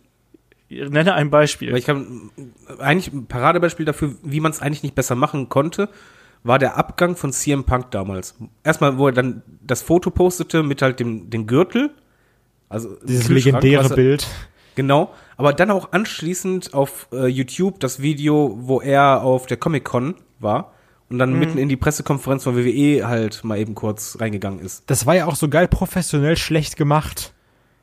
Nenne 0.70 1.12
ein 1.14 1.28
Beispiel. 1.28 1.70
Weil 1.70 1.78
ich 1.78 1.84
kann 1.84 2.30
eigentlich 2.78 3.12
ein 3.12 3.26
Paradebeispiel 3.26 3.84
dafür, 3.84 4.14
wie 4.22 4.40
man 4.40 4.52
es 4.52 4.62
eigentlich 4.62 4.82
nicht 4.82 4.94
besser 4.94 5.14
machen 5.14 5.50
konnte, 5.50 5.90
war 6.44 6.58
der 6.58 6.76
Abgang 6.78 7.14
von 7.14 7.30
CM 7.32 7.64
Punk 7.64 7.90
damals. 7.90 8.34
Erstmal, 8.64 8.96
wo 8.96 9.06
er 9.08 9.12
dann 9.12 9.42
das 9.60 9.82
Foto 9.82 10.10
postete 10.10 10.62
mit 10.62 10.80
halt 10.80 10.98
dem, 10.98 11.28
dem 11.28 11.46
Gürtel. 11.46 11.90
Also 12.70 12.96
dieses 13.04 13.28
legendäre 13.28 13.82
er- 13.90 13.94
Bild. 13.94 14.26
Genau, 14.74 15.12
aber 15.36 15.52
dann 15.52 15.70
auch 15.70 15.92
anschließend 15.92 16.74
auf 16.74 17.08
äh, 17.12 17.26
YouTube 17.26 17.80
das 17.80 18.00
Video, 18.00 18.56
wo 18.60 18.80
er 18.80 19.22
auf 19.22 19.46
der 19.46 19.56
Comic-Con 19.56 20.14
war 20.38 20.72
und 21.10 21.18
dann 21.18 21.38
mitten 21.38 21.58
in 21.58 21.68
die 21.68 21.76
Pressekonferenz 21.76 22.44
von 22.44 22.56
WWE 22.56 23.06
halt 23.06 23.44
mal 23.44 23.58
eben 23.58 23.74
kurz 23.74 24.16
reingegangen 24.18 24.60
ist. 24.60 24.84
Das 24.86 25.04
war 25.04 25.14
ja 25.14 25.26
auch 25.26 25.36
so 25.36 25.48
geil 25.48 25.68
professionell 25.68 26.36
schlecht 26.38 26.76
gemacht. 26.76 27.34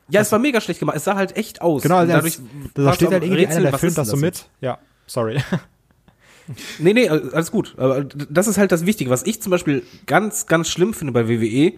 Ja, 0.08 0.20
es 0.20 0.32
war 0.32 0.40
mega 0.40 0.60
schlecht 0.60 0.80
gemacht. 0.80 0.96
Es 0.96 1.04
sah 1.04 1.14
halt 1.14 1.36
echt 1.36 1.62
aus. 1.62 1.82
Genau, 1.82 2.00
Und 2.00 2.08
dadurch, 2.08 2.38
da 2.74 2.92
steht 2.92 3.12
halt 3.12 3.22
irgendwie 3.22 3.38
einer, 3.38 3.48
Rätseln, 3.48 3.62
der 3.62 3.78
filmt 3.78 3.98
das 3.98 4.08
so 4.08 4.16
mit. 4.16 4.48
Ja, 4.60 4.78
sorry. 5.06 5.40
Nee, 6.80 6.94
nee, 6.94 7.08
alles 7.08 7.52
gut. 7.52 7.74
Aber 7.76 8.02
das 8.02 8.48
ist 8.48 8.58
halt 8.58 8.72
das 8.72 8.84
Wichtige. 8.84 9.08
Was 9.08 9.24
ich 9.24 9.40
zum 9.40 9.50
Beispiel 9.50 9.84
ganz, 10.06 10.46
ganz 10.46 10.68
schlimm 10.68 10.94
finde 10.94 11.12
bei 11.12 11.28
WWE, 11.28 11.74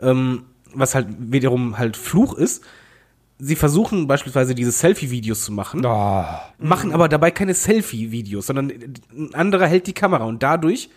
ähm, 0.00 0.44
was 0.72 0.94
halt 0.94 1.08
wiederum 1.18 1.76
halt 1.76 1.98
Fluch 1.98 2.32
ist, 2.32 2.64
sie 3.38 3.56
versuchen 3.56 4.06
beispielsweise 4.06 4.54
diese 4.54 4.72
Selfie-Videos 4.72 5.44
zu 5.44 5.52
machen, 5.52 5.84
Oh. 5.84 6.24
machen 6.58 6.92
aber 6.92 7.08
dabei 7.08 7.30
keine 7.30 7.54
Selfie-Videos, 7.54 8.46
sondern 8.46 8.70
ein 9.12 9.34
anderer 9.34 9.66
hält 9.66 9.86
die 9.86 9.92
Kamera 9.92 10.24
und 10.24 10.42
dadurch 10.42 10.88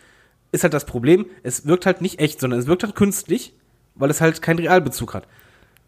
ist 0.51 0.63
halt 0.63 0.73
das 0.73 0.85
Problem, 0.85 1.25
es 1.43 1.65
wirkt 1.65 1.85
halt 1.85 2.01
nicht 2.01 2.19
echt, 2.19 2.39
sondern 2.39 2.59
es 2.59 2.67
wirkt 2.67 2.83
halt 2.83 2.95
künstlich, 2.95 3.53
weil 3.95 4.09
es 4.09 4.21
halt 4.21 4.41
keinen 4.41 4.59
Realbezug 4.59 5.13
hat. 5.13 5.27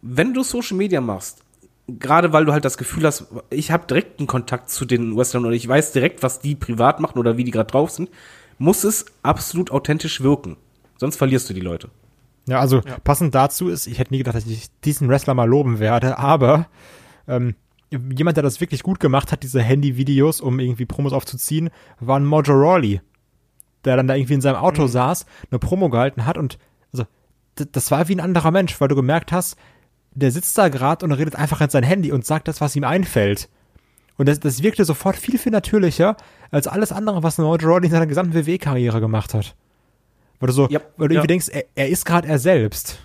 Wenn 0.02 0.34
du 0.34 0.44
Social 0.44 0.78
Media 0.78 1.02
machst, 1.02 1.42
gerade 1.88 2.32
weil 2.34 2.46
du 2.46 2.52
halt 2.54 2.66
das 2.66 2.78
Gefühl 2.78 3.06
hast, 3.06 3.26
ich 3.50 3.72
habe 3.72 3.88
direkten 3.88 4.28
Kontakt 4.28 4.70
zu 4.70 4.86
den 4.86 5.16
Wrestlern 5.18 5.46
oder 5.46 5.56
ich 5.56 5.68
weiß 5.68 5.94
direkt, 5.94 6.22
was 6.22 6.40
die 6.40 6.56
privat 6.56 7.00
machen 7.00 7.18
oder 7.20 7.38
wie 7.38 7.44
die 7.44 7.52
gerade 7.52 7.72
drauf 7.72 7.92
sind, 7.92 8.10
muss 8.58 8.84
es 8.84 9.06
absolut 9.24 9.72
authentisch 9.72 10.22
wirken. 10.22 10.58
Sonst 10.98 11.16
verlierst 11.16 11.50
du 11.50 11.54
die 11.54 11.62
Leute. 11.62 11.90
Ja, 12.48 12.60
also 12.60 12.82
passend 13.04 13.36
dazu 13.36 13.70
ist, 13.70 13.88
ich 13.88 14.00
hätte 14.00 14.14
nie 14.14 14.20
gedacht, 14.20 14.36
dass 14.36 14.46
ich 14.46 14.70
diesen 14.84 15.10
Wrestler 15.10 15.34
mal 15.34 15.48
loben 15.48 15.80
werde, 15.80 16.18
aber 16.18 16.68
ähm, 17.28 17.56
jemand, 17.90 18.38
der 18.38 18.44
das 18.44 18.62
wirklich 18.62 18.84
gut 18.84 19.00
gemacht 19.00 19.32
hat, 19.32 19.44
diese 19.44 19.62
Handy-Videos, 19.62 20.42
um 20.42 20.60
irgendwie 20.60 20.86
Promos 20.86 21.14
aufzuziehen, 21.14 21.70
war 22.00 22.20
ein 22.20 22.26
Mojo 22.26 22.54
Rawley, 22.54 23.02
der 23.86 23.96
dann 23.96 24.08
da 24.08 24.16
irgendwie 24.16 24.34
in 24.34 24.42
seinem 24.42 24.56
Auto 24.56 24.88
saß, 24.88 25.26
eine 25.50 25.60
Promo 25.60 25.90
gehalten 25.90 26.26
hat 26.26 26.38
und 26.38 26.58
also 26.92 27.06
das 27.56 27.92
war 27.92 28.08
wie 28.08 28.16
ein 28.16 28.22
anderer 28.22 28.52
Mensch, 28.52 28.80
weil 28.80 28.88
du 28.88 28.96
gemerkt 28.96 29.32
hast, 29.32 29.56
der 30.14 30.32
sitzt 30.32 30.58
da 30.58 30.70
gerade 30.70 31.06
und 31.06 31.12
redet 31.12 31.36
einfach 31.36 31.62
in 31.62 31.70
sein 31.70 31.84
Handy 31.84 32.12
und 32.12 32.26
sagt 32.26 32.48
das, 32.48 32.60
was 32.60 32.76
ihm 32.76 32.84
einfällt. 32.84 33.50
Und 34.18 34.28
das, 34.28 34.40
das 34.40 34.62
wirkte 34.62 34.84
sofort 34.86 35.16
viel, 35.16 35.38
viel 35.38 35.52
natürlicher 35.52 36.18
als 36.50 36.68
alles 36.68 36.92
andere, 36.92 37.24
was 37.24 37.38
Mojo 37.38 37.68
Rawley 37.68 37.86
in 37.86 37.92
seiner 37.92 38.08
gesamten 38.08 38.34
WWE-Karriere 38.34 39.00
gemacht 39.00 39.34
hat. 39.34 39.56
Weil 40.42 40.48
du 40.48 40.54
so, 40.54 40.68
Ja, 40.70 40.82
weil 40.98 41.08
du 41.08 41.14
ja. 41.14 41.20
irgendwie 41.20 41.28
denkst, 41.28 41.48
er, 41.50 41.66
er 41.76 41.88
ist 41.88 42.04
gerade 42.04 42.28
er 42.28 42.40
selbst. 42.40 43.00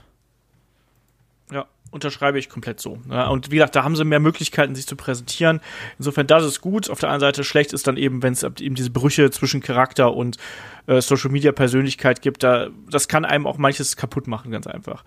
Ja, 1.52 1.66
unterschreibe 1.90 2.38
ich 2.38 2.48
komplett 2.48 2.80
so. 2.80 2.98
Ja, 3.10 3.28
und 3.28 3.50
wie 3.50 3.56
gesagt, 3.56 3.76
da 3.76 3.84
haben 3.84 3.94
sie 3.94 4.04
mehr 4.04 4.20
Möglichkeiten, 4.20 4.74
sich 4.74 4.86
zu 4.86 4.96
präsentieren. 4.96 5.60
Insofern, 5.98 6.26
das 6.26 6.44
ist 6.44 6.62
gut. 6.62 6.88
Auf 6.88 6.98
der 6.98 7.10
anderen 7.10 7.28
Seite 7.28 7.44
schlecht 7.44 7.74
ist 7.74 7.86
dann 7.86 7.98
eben, 7.98 8.22
wenn 8.22 8.32
es 8.32 8.42
eben 8.42 8.74
diese 8.74 8.90
Brüche 8.90 9.30
zwischen 9.30 9.60
Charakter 9.60 10.14
und 10.14 10.38
äh, 10.86 11.02
Social 11.02 11.30
Media 11.30 11.52
Persönlichkeit 11.52 12.22
gibt. 12.22 12.42
Da, 12.42 12.68
das 12.90 13.06
kann 13.06 13.26
einem 13.26 13.46
auch 13.46 13.58
manches 13.58 13.96
kaputt 13.96 14.26
machen, 14.26 14.50
ganz 14.50 14.66
einfach. 14.66 15.04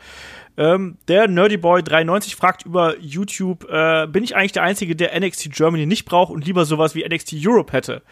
Ähm, 0.55 0.97
der 1.07 1.27
Nerdy 1.27 1.57
Boy 1.57 1.81
93 1.81 2.35
fragt 2.35 2.63
über 2.63 2.95
YouTube, 2.99 3.67
äh, 3.71 4.05
bin 4.05 4.23
ich 4.23 4.35
eigentlich 4.35 4.51
der 4.51 4.63
Einzige, 4.63 4.95
der 4.95 5.19
NXT 5.19 5.51
Germany 5.51 5.87
nicht 5.87 6.05
braucht 6.05 6.31
und 6.31 6.45
lieber 6.45 6.65
sowas 6.65 6.93
wie 6.93 7.03
NXT 7.03 7.33
Europe 7.43 7.73
hätte? 7.73 8.03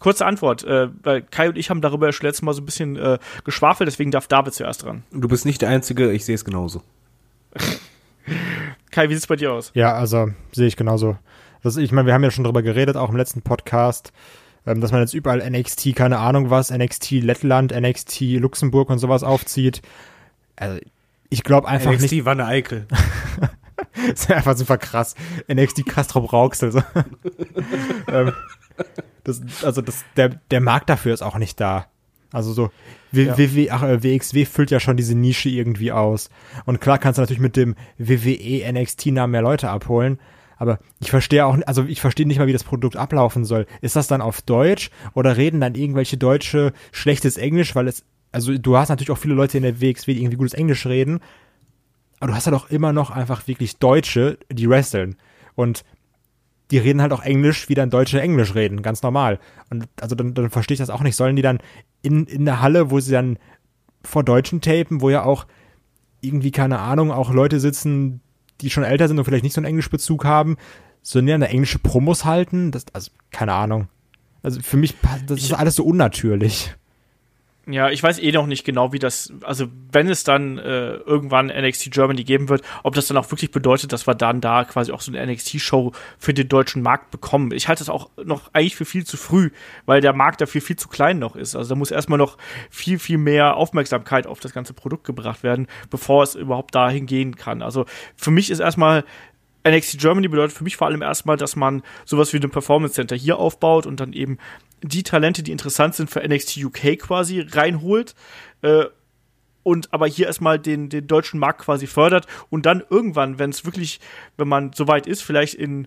Kurze 0.00 0.24
Antwort, 0.24 0.64
äh, 0.64 0.88
weil 1.02 1.22
Kai 1.22 1.50
und 1.50 1.58
ich 1.58 1.68
haben 1.68 1.82
darüber 1.82 2.10
schon 2.12 2.26
letztes 2.26 2.42
Mal 2.42 2.54
so 2.54 2.62
ein 2.62 2.64
bisschen 2.64 2.96
äh, 2.96 3.18
geschwafelt, 3.44 3.86
deswegen 3.86 4.10
darf 4.10 4.26
David 4.26 4.54
zuerst 4.54 4.82
dran. 4.82 5.04
Du 5.12 5.28
bist 5.28 5.44
nicht 5.44 5.60
der 5.60 5.68
Einzige, 5.68 6.10
ich 6.10 6.24
sehe 6.24 6.34
es 6.34 6.44
genauso. 6.44 6.82
Kai, 8.90 9.10
wie 9.10 9.14
sieht's 9.14 9.26
bei 9.26 9.36
dir 9.36 9.52
aus? 9.52 9.70
Ja, 9.74 9.92
also 9.92 10.30
sehe 10.52 10.66
ich 10.66 10.76
genauso. 10.76 11.16
Das, 11.62 11.76
ich 11.76 11.92
meine, 11.92 12.06
wir 12.06 12.14
haben 12.14 12.24
ja 12.24 12.30
schon 12.30 12.44
drüber 12.44 12.62
geredet, 12.62 12.96
auch 12.96 13.10
im 13.10 13.16
letzten 13.16 13.42
Podcast, 13.42 14.12
ähm, 14.66 14.80
dass 14.80 14.90
man 14.90 15.02
jetzt 15.02 15.12
überall 15.12 15.48
NXT, 15.48 15.94
keine 15.94 16.18
Ahnung 16.18 16.48
was, 16.48 16.70
NXT 16.70 17.10
Lettland, 17.22 17.78
NXT 17.78 18.22
Luxemburg 18.38 18.88
und 18.88 18.98
sowas 18.98 19.22
aufzieht. 19.22 19.82
Also, 20.56 20.80
ich 21.28 21.44
glaube 21.44 21.68
einfach 21.68 21.90
nicht, 21.90 22.02
NXT 22.02 22.24
war 22.24 22.32
eine 22.32 22.46
Eikel. 22.46 22.86
das 24.08 24.22
ist 24.22 24.32
einfach 24.32 24.56
super 24.56 24.78
krass. 24.78 25.14
NXT 25.52 25.84
Kastrop 25.84 26.32
Rauxel. 26.32 26.72
So. 26.72 26.82
ähm, 28.08 28.32
das, 29.30 29.64
also 29.64 29.82
das, 29.82 30.04
der, 30.16 30.28
der 30.50 30.60
Markt 30.60 30.88
dafür 30.90 31.14
ist 31.14 31.22
auch 31.22 31.38
nicht 31.38 31.60
da. 31.60 31.86
Also 32.32 32.52
so, 32.52 32.70
w 33.10 33.24
Ja. 33.24 33.38
WW, 33.38 33.70
ach, 33.70 33.82
äh, 33.82 34.02
WXW 34.02 34.44
füllt 34.44 34.70
ja 34.70 34.78
schon 34.78 34.96
diese 34.96 35.14
Nische 35.16 35.48
irgendwie 35.48 35.92
aus. 35.92 36.30
Und 36.64 36.80
klar 36.80 36.98
kannst 36.98 37.18
du 37.18 37.22
natürlich 37.22 37.40
mit 37.40 37.56
dem 37.56 37.74
WWE 37.98 38.72
NXT-Namen 38.72 39.32
mehr 39.32 39.42
Leute 39.42 39.68
abholen. 39.68 40.18
Aber 40.56 40.78
ich 41.00 41.10
verstehe 41.10 41.46
auch, 41.46 41.56
also 41.66 41.84
ich 41.84 42.00
verstehe 42.00 42.26
nicht 42.26 42.38
mal, 42.38 42.46
wie 42.46 42.52
das 42.52 42.64
Produkt 42.64 42.96
ablaufen 42.96 43.44
soll. 43.44 43.66
Ist 43.80 43.96
das 43.96 44.08
dann 44.08 44.20
auf 44.20 44.42
Deutsch 44.42 44.90
oder 45.14 45.36
reden 45.36 45.60
dann 45.60 45.74
irgendwelche 45.74 46.18
Deutsche 46.18 46.72
schlechtes 46.92 47.38
Englisch, 47.38 47.74
weil 47.74 47.88
es, 47.88 48.04
also 48.30 48.56
du 48.56 48.76
hast 48.76 48.90
natürlich 48.90 49.10
auch 49.10 49.18
viele 49.18 49.34
Leute 49.34 49.56
in 49.56 49.62
der 49.62 49.80
WXW, 49.80 50.12
die 50.12 50.20
irgendwie 50.20 50.36
gutes 50.36 50.54
Englisch 50.54 50.86
reden. 50.86 51.20
Aber 52.20 52.28
du 52.28 52.34
hast 52.36 52.44
ja 52.44 52.52
doch 52.52 52.70
immer 52.70 52.92
noch 52.92 53.10
einfach 53.10 53.48
wirklich 53.48 53.78
Deutsche, 53.78 54.38
die 54.52 54.68
wresteln. 54.68 55.16
Und 55.54 55.82
die 56.70 56.78
reden 56.78 57.02
halt 57.02 57.12
auch 57.12 57.22
Englisch, 57.22 57.68
wie 57.68 57.74
dann 57.74 57.90
Deutsche 57.90 58.20
Englisch 58.20 58.54
reden, 58.54 58.82
ganz 58.82 59.02
normal. 59.02 59.38
Und 59.70 59.88
also 60.00 60.14
dann, 60.14 60.34
dann 60.34 60.50
verstehe 60.50 60.74
ich 60.74 60.80
das 60.80 60.90
auch 60.90 61.02
nicht. 61.02 61.16
Sollen 61.16 61.36
die 61.36 61.42
dann 61.42 61.58
in, 62.02 62.26
in 62.26 62.44
der 62.44 62.60
Halle, 62.60 62.90
wo 62.90 63.00
sie 63.00 63.12
dann 63.12 63.38
vor 64.02 64.24
Deutschen 64.24 64.60
tapen, 64.60 65.00
wo 65.00 65.10
ja 65.10 65.24
auch 65.24 65.46
irgendwie, 66.20 66.50
keine 66.50 66.78
Ahnung, 66.78 67.10
auch 67.10 67.32
Leute 67.32 67.60
sitzen, 67.60 68.20
die 68.60 68.70
schon 68.70 68.84
älter 68.84 69.08
sind 69.08 69.18
und 69.18 69.24
vielleicht 69.24 69.44
nicht 69.44 69.54
so 69.54 69.60
einen 69.60 69.66
Englischbezug 69.66 70.24
haben, 70.24 70.56
sollen 71.02 71.26
die 71.26 71.32
dann 71.32 71.40
da 71.40 71.46
englische 71.46 71.78
Promos 71.78 72.24
halten? 72.24 72.70
Das, 72.70 72.84
also, 72.92 73.10
keine 73.30 73.54
Ahnung. 73.54 73.88
Also 74.42 74.60
für 74.60 74.76
mich, 74.76 74.94
das 75.26 75.42
ist 75.42 75.52
alles 75.52 75.76
so 75.76 75.84
unnatürlich. 75.84 76.74
Ja, 77.66 77.90
ich 77.90 78.02
weiß 78.02 78.18
eh 78.20 78.32
noch 78.32 78.46
nicht 78.46 78.64
genau, 78.64 78.92
wie 78.92 78.98
das, 78.98 79.32
also 79.42 79.66
wenn 79.92 80.08
es 80.08 80.24
dann 80.24 80.56
äh, 80.58 80.94
irgendwann 80.94 81.48
NXT 81.48 81.90
Germany 81.92 82.24
geben 82.24 82.48
wird, 82.48 82.62
ob 82.82 82.94
das 82.94 83.06
dann 83.06 83.18
auch 83.18 83.30
wirklich 83.30 83.50
bedeutet, 83.50 83.92
dass 83.92 84.06
wir 84.06 84.14
dann 84.14 84.40
da 84.40 84.64
quasi 84.64 84.92
auch 84.92 85.02
so 85.02 85.12
eine 85.12 85.24
NXT-Show 85.30 85.92
für 86.18 86.32
den 86.32 86.48
deutschen 86.48 86.82
Markt 86.82 87.10
bekommen. 87.10 87.52
Ich 87.52 87.68
halte 87.68 87.80
das 87.80 87.90
auch 87.90 88.08
noch 88.24 88.48
eigentlich 88.54 88.76
für 88.76 88.86
viel 88.86 89.04
zu 89.04 89.18
früh, 89.18 89.50
weil 89.84 90.00
der 90.00 90.14
Markt 90.14 90.40
dafür 90.40 90.62
viel 90.62 90.76
zu 90.76 90.88
klein 90.88 91.18
noch 91.18 91.36
ist. 91.36 91.54
Also 91.54 91.68
da 91.68 91.74
muss 91.74 91.90
erstmal 91.90 92.18
noch 92.18 92.38
viel, 92.70 92.98
viel 92.98 93.18
mehr 93.18 93.56
Aufmerksamkeit 93.56 94.26
auf 94.26 94.40
das 94.40 94.54
ganze 94.54 94.72
Produkt 94.72 95.04
gebracht 95.04 95.42
werden, 95.42 95.66
bevor 95.90 96.22
es 96.22 96.34
überhaupt 96.34 96.74
dahin 96.74 97.04
gehen 97.04 97.36
kann. 97.36 97.60
Also 97.60 97.84
für 98.16 98.30
mich 98.30 98.50
ist 98.50 98.60
erstmal 98.60 99.04
NXT 99.68 99.98
Germany 99.98 100.28
bedeutet 100.28 100.56
für 100.56 100.64
mich 100.64 100.76
vor 100.76 100.86
allem 100.86 101.02
erstmal, 101.02 101.36
dass 101.36 101.54
man 101.54 101.82
sowas 102.06 102.32
wie 102.32 102.38
ein 102.38 102.50
Performance 102.50 102.94
Center 102.94 103.16
hier 103.16 103.38
aufbaut 103.38 103.86
und 103.86 104.00
dann 104.00 104.14
eben 104.14 104.38
die 104.82 105.02
Talente, 105.02 105.42
die 105.42 105.52
interessant 105.52 105.94
sind 105.94 106.10
für 106.10 106.26
NXT 106.26 106.58
UK 106.64 106.98
quasi 106.98 107.40
reinholt 107.40 108.14
äh, 108.62 108.84
und 109.62 109.92
aber 109.92 110.06
hier 110.06 110.26
erstmal 110.26 110.58
den, 110.58 110.88
den 110.88 111.06
deutschen 111.06 111.38
Markt 111.38 111.60
quasi 111.60 111.86
fördert 111.86 112.26
und 112.48 112.66
dann 112.66 112.82
irgendwann, 112.88 113.38
wenn 113.38 113.50
es 113.50 113.64
wirklich, 113.64 114.00
wenn 114.36 114.48
man 114.48 114.72
soweit 114.72 115.06
ist, 115.06 115.22
vielleicht 115.22 115.54
in 115.54 115.86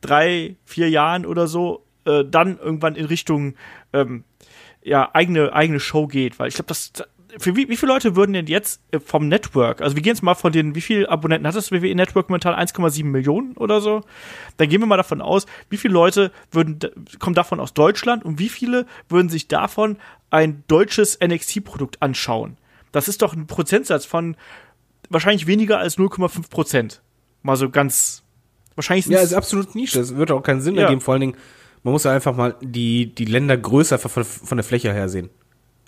drei, 0.00 0.56
vier 0.64 0.90
Jahren 0.90 1.24
oder 1.24 1.46
so, 1.46 1.84
äh, 2.04 2.24
dann 2.24 2.58
irgendwann 2.58 2.96
in 2.96 3.06
Richtung 3.06 3.54
ähm, 3.92 4.24
ja, 4.82 5.10
eigene, 5.14 5.52
eigene 5.52 5.80
Show 5.80 6.06
geht, 6.06 6.38
weil 6.38 6.48
ich 6.48 6.54
glaube, 6.54 6.68
das 6.68 6.92
für 7.38 7.56
wie, 7.56 7.68
wie 7.68 7.76
viele 7.76 7.92
Leute 7.92 8.16
würden 8.16 8.32
denn 8.32 8.46
jetzt 8.46 8.80
äh, 8.92 9.00
vom 9.00 9.28
Network, 9.28 9.80
also 9.82 9.96
wir 9.96 10.02
gehen 10.02 10.12
jetzt 10.14 10.22
mal 10.22 10.34
von 10.34 10.52
den, 10.52 10.74
wie 10.74 10.80
viele 10.80 11.08
Abonnenten 11.08 11.46
hat 11.46 11.54
das 11.54 11.70
WWE 11.72 11.94
Network 11.94 12.28
momentan? 12.28 12.54
1,7 12.54 13.04
Millionen 13.04 13.52
oder 13.56 13.80
so? 13.80 14.02
Dann 14.56 14.68
gehen 14.68 14.80
wir 14.80 14.86
mal 14.86 14.96
davon 14.96 15.20
aus, 15.20 15.46
wie 15.68 15.76
viele 15.76 15.94
Leute 15.94 16.32
würden, 16.50 16.78
kommen 17.18 17.34
davon 17.34 17.60
aus 17.60 17.74
Deutschland 17.74 18.24
und 18.24 18.38
wie 18.38 18.48
viele 18.48 18.86
würden 19.08 19.28
sich 19.28 19.48
davon 19.48 19.96
ein 20.30 20.64
deutsches 20.68 21.18
NXT-Produkt 21.22 22.02
anschauen? 22.02 22.56
Das 22.92 23.08
ist 23.08 23.22
doch 23.22 23.34
ein 23.34 23.46
Prozentsatz 23.46 24.06
von 24.06 24.36
wahrscheinlich 25.10 25.46
weniger 25.46 25.78
als 25.78 25.98
0,5 25.98 26.48
Prozent. 26.50 27.02
Mal 27.42 27.56
so 27.56 27.68
ganz, 27.70 28.22
wahrscheinlich 28.74 29.06
Ja, 29.06 29.20
ist 29.20 29.34
absolut 29.34 29.74
Nische. 29.74 29.98
Das 29.98 30.16
wird 30.16 30.30
auch 30.30 30.42
keinen 30.42 30.60
Sinn 30.60 30.74
Ja. 30.74 30.82
ergeben. 30.82 31.00
Vor 31.00 31.12
allen 31.12 31.20
Dingen, 31.20 31.36
man 31.82 31.92
muss 31.92 32.04
ja 32.04 32.12
einfach 32.12 32.34
mal 32.34 32.56
die, 32.62 33.14
die 33.14 33.26
Länder 33.26 33.56
größer 33.56 33.98
von, 33.98 34.24
von 34.24 34.56
der 34.56 34.64
Fläche 34.64 34.92
her 34.92 35.08
sehen. 35.08 35.30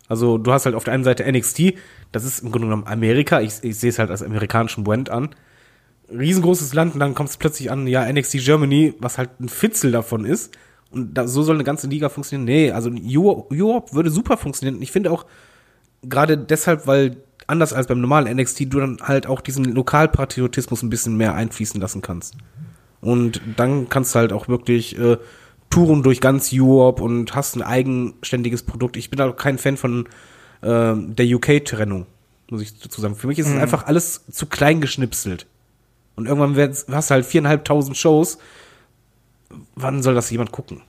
Also 0.08 0.38
du 0.38 0.52
hast 0.52 0.64
halt 0.64 0.74
auf 0.74 0.84
der 0.84 0.94
einen 0.94 1.04
Seite 1.04 1.30
NXT, 1.30 1.74
das 2.12 2.24
ist 2.24 2.40
im 2.40 2.50
Grunde 2.50 2.66
genommen 2.66 2.86
Amerika, 2.86 3.40
ich, 3.40 3.62
ich 3.62 3.78
sehe 3.78 3.90
es 3.90 3.98
halt 3.98 4.10
als 4.10 4.22
amerikanischen 4.22 4.84
Brand 4.84 5.10
an. 5.10 5.30
Riesengroßes 6.10 6.72
Land 6.72 6.94
und 6.94 7.00
dann 7.00 7.14
kommt 7.14 7.28
es 7.28 7.36
plötzlich 7.36 7.70
an, 7.70 7.86
ja, 7.86 8.10
NXT 8.10 8.38
Germany, 8.44 8.94
was 8.98 9.18
halt 9.18 9.38
ein 9.40 9.50
Fitzel 9.50 9.92
davon 9.92 10.24
ist. 10.24 10.56
Und 10.90 11.12
da, 11.12 11.28
so 11.28 11.42
soll 11.42 11.56
eine 11.56 11.64
ganze 11.64 11.86
Liga 11.86 12.08
funktionieren. 12.08 12.46
Nee, 12.46 12.70
also 12.70 12.90
Europe, 12.90 13.54
Europe 13.54 13.92
würde 13.92 14.10
super 14.10 14.38
funktionieren. 14.38 14.80
Ich 14.80 14.90
finde 14.90 15.10
auch, 15.10 15.26
gerade 16.02 16.38
deshalb, 16.38 16.86
weil 16.86 17.18
anders 17.46 17.74
als 17.74 17.88
beim 17.88 18.00
normalen 18.00 18.34
NXT, 18.34 18.72
du 18.72 18.80
dann 18.80 18.98
halt 19.02 19.26
auch 19.26 19.42
diesen 19.42 19.64
Lokalpatriotismus 19.64 20.82
ein 20.82 20.90
bisschen 20.90 21.16
mehr 21.18 21.34
einfließen 21.34 21.78
lassen 21.78 22.00
kannst. 22.00 22.36
Und 23.00 23.40
dann 23.56 23.88
kannst 23.88 24.14
du 24.14 24.20
halt 24.20 24.32
auch 24.32 24.48
wirklich 24.48 24.98
äh, 24.98 25.18
touren 25.70 26.02
durch 26.02 26.20
ganz 26.20 26.50
Europe 26.52 27.02
und 27.02 27.34
hast 27.34 27.56
ein 27.56 27.62
eigenständiges 27.62 28.62
Produkt. 28.62 28.96
Ich 28.96 29.10
bin 29.10 29.20
auch 29.20 29.36
kein 29.36 29.58
Fan 29.58 29.76
von 29.76 30.08
ähm, 30.62 31.14
der 31.14 31.26
UK-Trennung, 31.26 32.06
muss 32.50 32.62
ich 32.62 32.78
dazu 32.78 33.00
sagen. 33.00 33.14
Für 33.14 33.26
mich 33.26 33.38
ist 33.38 33.48
es 33.48 33.56
einfach 33.56 33.86
alles 33.86 34.24
zu 34.30 34.46
klein 34.46 34.80
geschnipselt. 34.80 35.46
Und 36.16 36.26
irgendwann 36.26 36.56
hast 36.90 37.10
du 37.10 37.14
halt 37.14 37.26
viereinhalbtausend 37.26 37.96
Shows. 37.96 38.38
Wann 39.76 40.02
soll 40.02 40.14
das 40.14 40.30
jemand 40.30 40.52
gucken? 40.52 40.82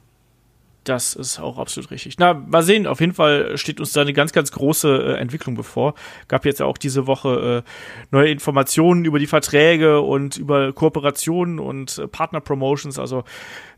Das 0.90 1.14
ist 1.14 1.40
auch 1.40 1.60
absolut 1.60 1.92
richtig. 1.92 2.16
Na, 2.18 2.34
mal 2.34 2.64
sehen. 2.64 2.88
Auf 2.88 3.00
jeden 3.00 3.14
Fall 3.14 3.60
steht 3.60 3.80
uns 3.80 3.92
da 3.92 4.02
eine 4.02 4.12
ganz, 4.12 4.34
ganz 4.34 4.52
große 4.52 4.90
äh, 4.90 5.20
Entwicklung 5.20 5.54
bevor. 5.54 5.94
Gab 6.28 6.46
jetzt 6.46 6.62
ja 6.62 6.66
auch 6.66 6.80
diese 6.80 7.06
Woche 7.06 7.64
äh, 7.64 7.70
neue 8.10 8.32
Informationen 8.32 9.06
über 9.06 9.20
die 9.20 9.28
Verträge 9.28 10.02
und 10.02 10.38
über 10.38 10.74
Kooperationen 10.74 11.60
und 11.60 12.00
äh, 12.00 12.08
Partner-Promotions. 12.08 12.98
Also 12.98 13.24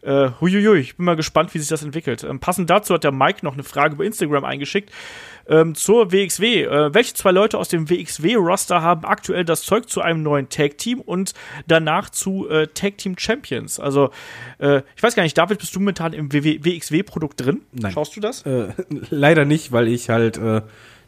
Äh, 0.04 0.32
huiuiui, 0.42 0.80
ich 0.80 0.98
bin 0.98 1.06
mal 1.06 1.16
gespannt, 1.16 1.54
wie 1.54 1.60
sich 1.60 1.68
das 1.68 1.84
entwickelt. 1.84 2.24
Ähm, 2.24 2.40
passend 2.40 2.70
dazu 2.72 2.96
hat 2.96 3.04
der 3.04 3.12
Mike 3.12 3.42
noch 3.44 3.54
eine 3.54 3.62
Frage 3.64 3.94
über 3.94 4.04
Instagram 4.04 4.46
eingeschickt 4.46 4.92
ähm, 5.48 5.76
zur 5.76 6.12
WXW. 6.12 6.64
Äh, 6.64 6.94
welche 6.94 7.14
zwei 7.14 7.32
Leute 7.32 7.60
aus 7.60 7.70
dem 7.70 7.88
WXW-Roster 7.88 8.82
haben 8.82 9.06
aktuell 9.06 9.46
das 9.46 9.62
Zeug 9.62 9.90
zu 9.90 10.02
einem 10.02 10.24
neuen 10.24 10.50
Tag-Team 10.50 11.02
und 11.02 11.34
danach 11.68 12.10
zu 12.10 12.50
äh, 12.50 12.66
Tag-Team-Champions? 12.68 13.80
Also, 13.80 14.10
äh, 14.58 14.82
ich 14.96 15.04
weiß 15.04 15.16
gar 15.16 15.22
nicht, 15.22 15.38
David, 15.38 15.60
bist 15.60 15.76
du 15.76 15.80
momentan 15.80 16.14
im 16.14 16.34
WXW-Produkt 17.02 17.42
drin? 17.42 17.62
Nein. 17.72 17.92
Schaust 17.92 18.16
du 18.16 18.20
das? 18.20 18.44
Äh, 18.46 18.70
leider 19.10 19.46
nicht, 19.46 19.72
weil 19.72 19.88
ich 19.88 20.10
halt 20.10 20.38
äh, 20.38 20.62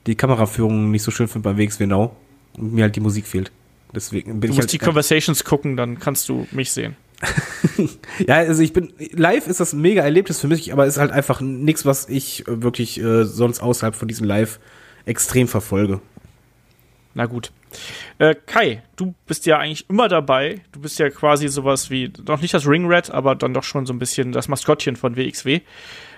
die 0.07 0.15
Kameraführung 0.15 0.91
nicht 0.91 1.03
so 1.03 1.11
schön 1.11 1.27
finde 1.27 1.49
beim 1.49 1.57
WXW 1.57 1.85
Now 1.85 2.15
und 2.57 2.73
mir 2.73 2.83
halt 2.83 2.95
die 2.95 2.99
Musik 2.99 3.27
fehlt. 3.27 3.51
Deswegen 3.95 4.39
bin 4.39 4.41
Du 4.41 4.47
ich 4.47 4.49
musst 4.55 4.59
halt 4.61 4.73
die 4.73 4.77
Conversations 4.79 5.43
gucken, 5.43 5.77
dann 5.77 5.99
kannst 5.99 6.27
du 6.29 6.47
mich 6.51 6.71
sehen. 6.71 6.95
Ja, 8.27 8.35
also 8.35 8.61
ich 8.61 8.73
bin 8.73 8.93
live 9.13 9.47
ist 9.47 9.59
das 9.59 9.73
ein 9.73 9.81
mega 9.81 10.03
Erlebnis 10.03 10.39
für 10.39 10.47
mich, 10.47 10.71
aber 10.71 10.85
ist 10.85 10.97
halt 10.97 11.11
einfach 11.11 11.41
nichts, 11.41 11.85
was 11.85 12.07
ich 12.07 12.43
wirklich 12.47 12.99
äh, 12.99 13.23
sonst 13.23 13.61
außerhalb 13.61 13.95
von 13.95 14.07
diesem 14.07 14.27
Live 14.27 14.59
extrem 15.05 15.47
verfolge. 15.47 15.99
Na 17.15 17.25
gut. 17.27 17.51
Äh, 18.17 18.35
Kai, 18.45 18.81
du 18.95 19.13
bist 19.27 19.45
ja 19.45 19.59
eigentlich 19.59 19.89
immer 19.89 20.07
dabei. 20.07 20.61
Du 20.71 20.79
bist 20.79 20.97
ja 20.99 21.09
quasi 21.09 21.47
sowas 21.47 21.89
wie, 21.89 22.11
noch 22.27 22.41
nicht 22.41 22.53
das 22.53 22.67
Ringrat, 22.67 23.11
aber 23.11 23.35
dann 23.35 23.53
doch 23.53 23.63
schon 23.63 23.85
so 23.85 23.93
ein 23.93 23.99
bisschen 23.99 24.31
das 24.31 24.47
Maskottchen 24.47 24.95
von 24.95 25.15
WXW. 25.15 25.61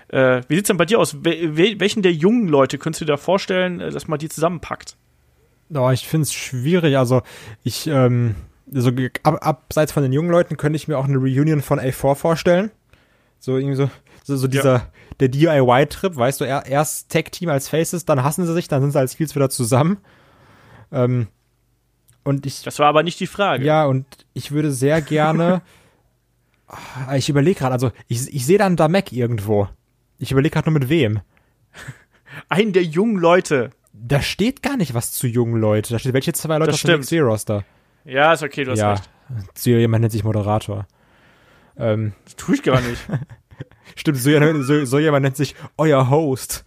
Äh, 0.10 0.42
wie 0.48 0.56
sieht's 0.56 0.68
denn 0.68 0.78
bei 0.78 0.86
dir 0.86 1.00
aus? 1.00 1.24
Wel 1.26 1.58
wel 1.58 1.80
welchen 1.80 2.02
der 2.02 2.14
jungen 2.14 2.48
Leute 2.48 2.78
könntest 2.78 3.02
du 3.02 3.06
dir 3.06 3.14
da 3.14 3.18
vorstellen, 3.18 3.82
äh, 3.82 3.90
dass 3.92 4.08
man 4.08 4.20
die 4.20 4.30
zusammenpackt? 4.30 4.96
Oh, 5.74 5.90
ich 5.90 6.08
finde 6.08 6.24
es 6.24 6.34
schwierig. 6.34 6.98
Also 6.98 7.24
ich, 7.64 7.88
ähm, 7.88 8.36
so 8.72 8.92
ge- 8.94 9.10
ab, 9.24 9.40
abseits 9.46 9.92
von 9.92 10.04
den 10.04 10.14
jungen 10.14 10.30
Leuten 10.30 10.58
könnte 10.58 10.76
ich 10.78 10.88
mir 10.88 10.98
auch 10.98 11.06
eine 11.06 11.18
Reunion 11.18 11.62
von 11.62 11.80
A4 11.80 12.16
vorstellen. 12.16 12.72
So 13.40 13.58
irgendwie 13.58 13.76
so, 13.76 13.90
so, 14.24 14.38
so 14.38 14.48
dieser, 14.48 14.88
der 15.20 15.28
DIY-Trip, 15.30 16.16
weißt 16.16 16.42
du, 16.42 16.46
er, 16.46 16.66
erst 16.68 17.12
Tag-Team 17.12 17.50
als 17.50 17.68
Faces, 17.70 18.06
dann 18.06 18.24
hassen 18.24 18.46
sie 18.46 18.54
sich, 18.54 18.68
dann 18.68 18.82
sind 18.82 18.92
sie 18.92 19.00
als 19.00 19.18
Heels 19.20 19.36
wieder 19.36 19.50
zusammen. 19.50 19.98
Ähm, 20.92 21.28
und 22.24 22.46
ich, 22.46 22.62
Das 22.64 22.80
war 22.80 22.88
aber 22.88 23.04
nicht 23.04 23.20
die 23.20 23.28
Frage. 23.28 23.64
ja, 23.66 23.86
und 23.86 24.06
ich 24.34 24.52
würde 24.52 24.72
sehr 24.72 25.02
gerne, 25.02 25.62
Ah, 26.68 27.16
ich 27.16 27.30
überlege 27.30 27.60
gerade, 27.60 27.74
also 27.74 27.92
ich, 28.08 28.34
ich 28.34 28.44
sehe 28.46 28.58
dann 28.58 28.76
da 28.76 28.88
Mac 28.88 29.12
irgendwo. 29.12 29.70
Ich 30.18 30.32
überlege 30.32 30.54
gerade 30.54 30.70
nur 30.72 30.80
mit 30.80 30.90
wem. 30.90 31.20
Einen 32.50 32.74
der 32.74 32.84
jungen 32.84 33.18
Leute. 33.18 33.70
Da 33.94 34.20
steht 34.22 34.64
gar 34.64 34.76
nicht 34.76 34.94
was 34.96 35.12
zu 35.12 35.28
jungen 35.28 35.62
Leuten. 35.62 35.94
Da 35.94 36.00
steht 36.00 36.14
welche 36.14 36.34
zwei 36.34 36.58
Leute 36.58 36.72
Das 36.72 36.84
aus 36.84 36.90
dem. 36.90 37.02
XC-Roster. 37.02 37.64
Ja, 38.04 38.34
ist 38.34 38.42
okay, 38.42 38.64
du 38.64 38.72
hast 38.72 38.80
ja, 38.80 38.94
recht. 38.94 39.10
so 39.54 39.70
jemand 39.70 40.02
nennt 40.02 40.12
sich 40.12 40.24
Moderator. 40.24 40.88
Ähm, 41.78 42.14
Das 42.24 42.36
tue 42.36 42.56
ich 42.56 42.64
gar 42.64 42.82
nicht. 42.82 43.00
stimmt, 43.96 44.18
so, 44.18 44.62
so, 44.64 44.86
so 44.86 45.00
jemand 45.00 45.24
nennt 45.24 45.38
sich 45.38 45.56
euer 45.78 46.10
Host. 46.10 46.66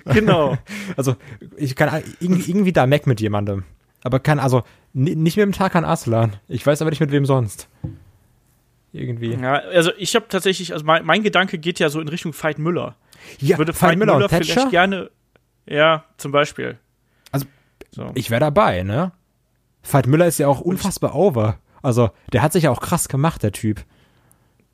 genau. 0.04 0.56
Also, 0.96 1.16
ich 1.56 1.76
kann 1.76 2.02
irgendwie, 2.20 2.50
irgendwie 2.50 2.72
da 2.72 2.86
Mac 2.86 3.06
mit 3.06 3.20
jemandem. 3.20 3.64
Aber 4.02 4.20
kann, 4.20 4.38
also, 4.38 4.62
ni- 4.92 5.14
nicht 5.16 5.36
mit 5.36 5.44
dem 5.44 5.52
Tarkan 5.52 5.84
Aslan. 5.84 6.36
Ich 6.48 6.64
weiß 6.66 6.80
aber 6.82 6.90
nicht 6.90 7.00
mit 7.00 7.10
wem 7.10 7.26
sonst. 7.26 7.68
Irgendwie. 8.92 9.34
Ja, 9.34 9.54
also 9.56 9.90
ich 9.98 10.14
habe 10.14 10.26
tatsächlich, 10.28 10.72
also 10.72 10.84
mein, 10.84 11.04
mein 11.04 11.22
Gedanke 11.22 11.58
geht 11.58 11.78
ja 11.78 11.88
so 11.90 12.00
in 12.00 12.08
Richtung 12.08 12.32
Veit 12.32 12.58
Müller. 12.58 12.96
Ja, 13.40 13.54
Ich 13.54 13.58
würde 13.58 13.78
Veit 13.78 13.98
Müller, 13.98 14.16
und 14.16 14.28
vielleicht 14.30 14.70
gerne, 14.70 15.10
ja, 15.66 16.04
zum 16.16 16.32
Beispiel. 16.32 16.78
Also, 17.32 17.46
so. 17.90 18.10
Ich 18.14 18.30
wäre 18.30 18.40
dabei, 18.40 18.82
ne? 18.84 19.12
Veit 19.82 20.06
Müller 20.06 20.26
ist 20.26 20.38
ja 20.38 20.48
auch 20.48 20.60
unfassbar 20.60 21.14
over. 21.14 21.58
Also, 21.82 22.10
der 22.32 22.42
hat 22.42 22.52
sich 22.52 22.64
ja 22.64 22.70
auch 22.70 22.80
krass 22.80 23.08
gemacht, 23.08 23.42
der 23.42 23.52
Typ. 23.52 23.84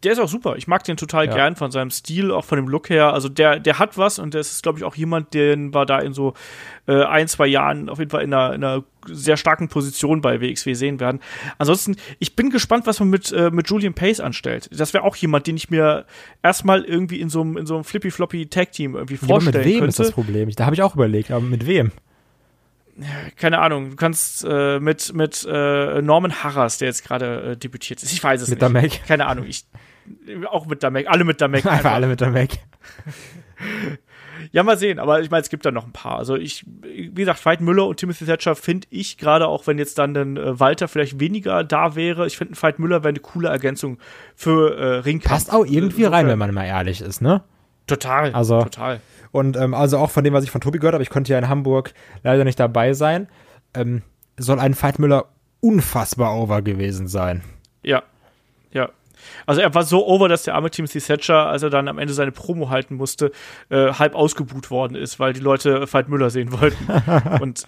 Der 0.04 0.12
ist 0.12 0.18
auch 0.18 0.28
super. 0.28 0.56
Ich 0.56 0.66
mag 0.66 0.82
den 0.84 0.96
total 0.96 1.26
Ja. 1.26 1.34
gern 1.34 1.56
von 1.56 1.70
seinem 1.70 1.90
Stil, 1.90 2.30
auch 2.32 2.44
von 2.44 2.56
dem 2.56 2.66
Look 2.68 2.90
her. 2.90 3.12
Also 3.12 3.28
der, 3.28 3.60
der 3.60 3.78
hat 3.78 3.96
was 3.98 4.18
und 4.18 4.34
der 4.34 4.40
ist, 4.40 4.62
glaube 4.62 4.78
ich, 4.78 4.84
auch 4.84 4.94
jemand, 4.96 5.32
den 5.34 5.72
wir 5.72 5.86
da 5.86 6.00
in 6.00 6.12
so 6.12 6.34
äh, 6.86 7.04
ein, 7.04 7.28
zwei 7.28 7.46
Jahren 7.46 7.88
auf 7.88 7.98
jeden 7.98 8.10
Fall 8.10 8.22
in 8.22 8.34
einer, 8.34 8.54
in 8.54 8.64
einer 8.64 8.84
sehr 9.06 9.36
starken 9.36 9.68
Position 9.68 10.20
bei 10.20 10.40
WXW 10.40 10.74
sehen 10.74 10.98
werden. 11.00 11.20
Ansonsten, 11.58 11.96
ich 12.18 12.34
bin 12.36 12.50
gespannt, 12.50 12.86
was 12.86 12.98
man 13.00 13.10
mit, 13.10 13.30
äh, 13.32 13.50
mit 13.50 13.68
Julian 13.70 13.94
Pace 13.94 14.20
anstellt. 14.20 14.68
Das 14.72 14.92
wäre 14.94 15.04
auch 15.04 15.16
jemand, 15.16 15.46
den 15.46 15.56
ich 15.56 15.70
mir 15.70 16.04
erstmal 16.42 16.84
irgendwie 16.84 17.20
in 17.20 17.28
so 17.30 17.40
einem, 17.40 17.56
in 17.56 17.66
so 17.66 17.74
einem 17.74 17.84
Flippy-Floppy-Tag-Team 17.84 18.94
irgendwie 18.96 19.14
Ja, 19.20 19.26
vorstellen 19.26 19.56
mit 19.56 19.64
wem 19.64 19.78
könnte. 19.80 19.88
ist 19.90 19.98
das 20.00 20.12
Problem? 20.12 20.50
Da 20.50 20.64
habe 20.66 20.74
ich 20.74 20.82
auch 20.82 20.94
überlegt, 20.94 21.30
aber 21.30 21.40
mit 21.44 21.66
wem? 21.66 21.92
keine 23.38 23.58
Ahnung, 23.60 23.90
du 23.90 23.96
kannst 23.96 24.44
äh, 24.46 24.78
mit, 24.78 25.14
mit 25.14 25.46
äh, 25.50 26.02
Norman 26.02 26.42
Harras, 26.44 26.76
der 26.78 26.88
jetzt 26.88 27.04
gerade 27.06 27.52
äh, 27.52 27.56
debütiert 27.56 28.02
ist. 28.02 28.12
Ich 28.12 28.22
weiß 28.22 28.42
es 28.42 28.48
Mit 28.48 28.60
nicht. 28.60 28.74
der 28.74 28.82
Mac? 28.82 29.06
Keine 29.08 29.26
Ahnung. 29.26 29.46
Ich, 29.48 29.64
auch 30.50 30.66
mit 30.66 30.82
der 30.82 30.90
Mac. 30.90 31.06
Alle 31.08 31.24
mit 31.24 31.40
der 31.40 31.48
Mac. 31.48 31.64
Einfach 31.70 31.92
alle 31.92 32.06
mit 32.06 32.20
der 32.20 32.30
Mac. 32.30 32.50
Ja, 34.50 34.62
mal 34.62 34.76
sehen. 34.76 34.98
Aber 34.98 35.20
ich 35.20 35.30
meine, 35.30 35.42
es 35.42 35.48
gibt 35.50 35.64
da 35.64 35.70
noch 35.70 35.84
ein 35.84 35.92
paar. 35.92 36.18
Also 36.18 36.36
ich, 36.36 36.64
wie 36.82 37.10
gesagt, 37.12 37.44
Veit 37.44 37.60
Müller 37.60 37.86
und 37.86 37.98
Timothy 37.98 38.24
Thatcher 38.26 38.54
finde 38.56 38.88
ich 38.90 39.16
gerade, 39.18 39.46
auch 39.46 39.66
wenn 39.66 39.78
jetzt 39.78 39.98
dann 39.98 40.16
ein 40.16 40.36
äh, 40.36 40.58
Walter 40.58 40.88
vielleicht 40.88 41.20
weniger 41.20 41.62
da 41.64 41.94
wäre, 41.94 42.26
ich 42.26 42.36
finde, 42.36 42.54
ein 42.54 42.62
Veit 42.62 42.78
Müller 42.78 43.02
wäre 43.04 43.10
eine 43.10 43.20
coole 43.20 43.48
Ergänzung 43.48 43.98
für 44.34 44.76
äh, 44.76 44.84
Ringkampf. 44.98 45.30
Passt 45.32 45.52
auch 45.52 45.64
irgendwie 45.64 45.78
Insofern- 46.02 46.12
rein, 46.12 46.26
wenn 46.26 46.38
man 46.38 46.52
mal 46.52 46.64
ehrlich 46.66 47.00
ist, 47.00 47.22
ne? 47.22 47.42
Total. 47.86 48.32
Also- 48.34 48.62
total. 48.62 49.00
Und 49.30 49.56
ähm, 49.56 49.72
also 49.72 49.96
auch 49.96 50.10
von 50.10 50.24
dem, 50.24 50.34
was 50.34 50.44
ich 50.44 50.50
von 50.50 50.60
Tobi 50.60 50.78
gehört 50.78 50.92
habe, 50.92 51.02
ich 51.02 51.08
konnte 51.08 51.32
ja 51.32 51.38
in 51.38 51.48
Hamburg 51.48 51.94
leider 52.22 52.44
nicht 52.44 52.60
dabei 52.60 52.92
sein, 52.92 53.28
ähm, 53.72 54.02
soll 54.36 54.58
ein 54.60 54.74
Veit 54.80 54.98
Müller 54.98 55.26
unfassbar 55.60 56.36
over 56.36 56.60
gewesen 56.60 57.06
sein. 57.08 57.42
Ja. 57.82 58.02
Ja. 58.72 58.90
Also 59.46 59.60
er 59.60 59.74
war 59.74 59.84
so 59.84 60.06
over, 60.06 60.28
dass 60.28 60.44
der 60.44 60.54
arme 60.54 60.70
Timothy 60.70 61.00
Thatcher, 61.00 61.46
als 61.46 61.62
er 61.62 61.70
dann 61.70 61.88
am 61.88 61.98
Ende 61.98 62.14
seine 62.14 62.32
Promo 62.32 62.70
halten 62.70 62.96
musste, 62.96 63.32
äh, 63.68 63.92
halb 63.92 64.14
ausgebuht 64.14 64.70
worden 64.70 64.94
ist, 64.94 65.18
weil 65.20 65.32
die 65.32 65.40
Leute 65.40 65.86
Veit 65.92 66.08
Müller 66.08 66.30
sehen 66.30 66.52
wollten. 66.52 66.88
und, 67.40 67.64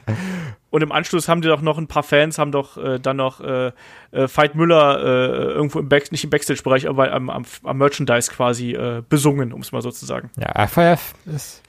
und 0.70 0.82
im 0.82 0.92
Anschluss 0.92 1.28
haben 1.28 1.42
die 1.42 1.48
doch 1.48 1.60
noch 1.60 1.78
ein 1.78 1.86
paar 1.86 2.02
Fans, 2.02 2.38
haben 2.38 2.52
doch 2.52 2.76
äh, 2.76 2.98
dann 2.98 3.16
noch 3.16 3.40
äh, 3.40 3.72
äh, 4.12 4.28
Veit 4.28 4.54
Müller 4.54 4.98
äh, 4.98 5.52
irgendwo 5.52 5.80
im 5.80 5.88
Back, 5.88 6.12
nicht 6.12 6.24
im 6.24 6.30
Backstage-Bereich, 6.30 6.88
aber 6.88 7.12
am, 7.12 7.30
am, 7.30 7.44
am 7.62 7.78
Merchandise 7.78 8.30
quasi 8.30 8.72
äh, 8.72 9.02
besungen, 9.08 9.52
um 9.52 9.60
es 9.60 9.72
mal 9.72 9.82
so 9.82 9.90
zu 9.90 10.06
sagen. 10.06 10.30
Ja, 10.38 10.66
FIF 10.66 11.14
ist 11.26 11.62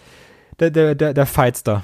der, 0.60 0.72
der, 0.72 0.96
der, 0.96 1.14
der 1.14 1.26
Fightster. 1.26 1.84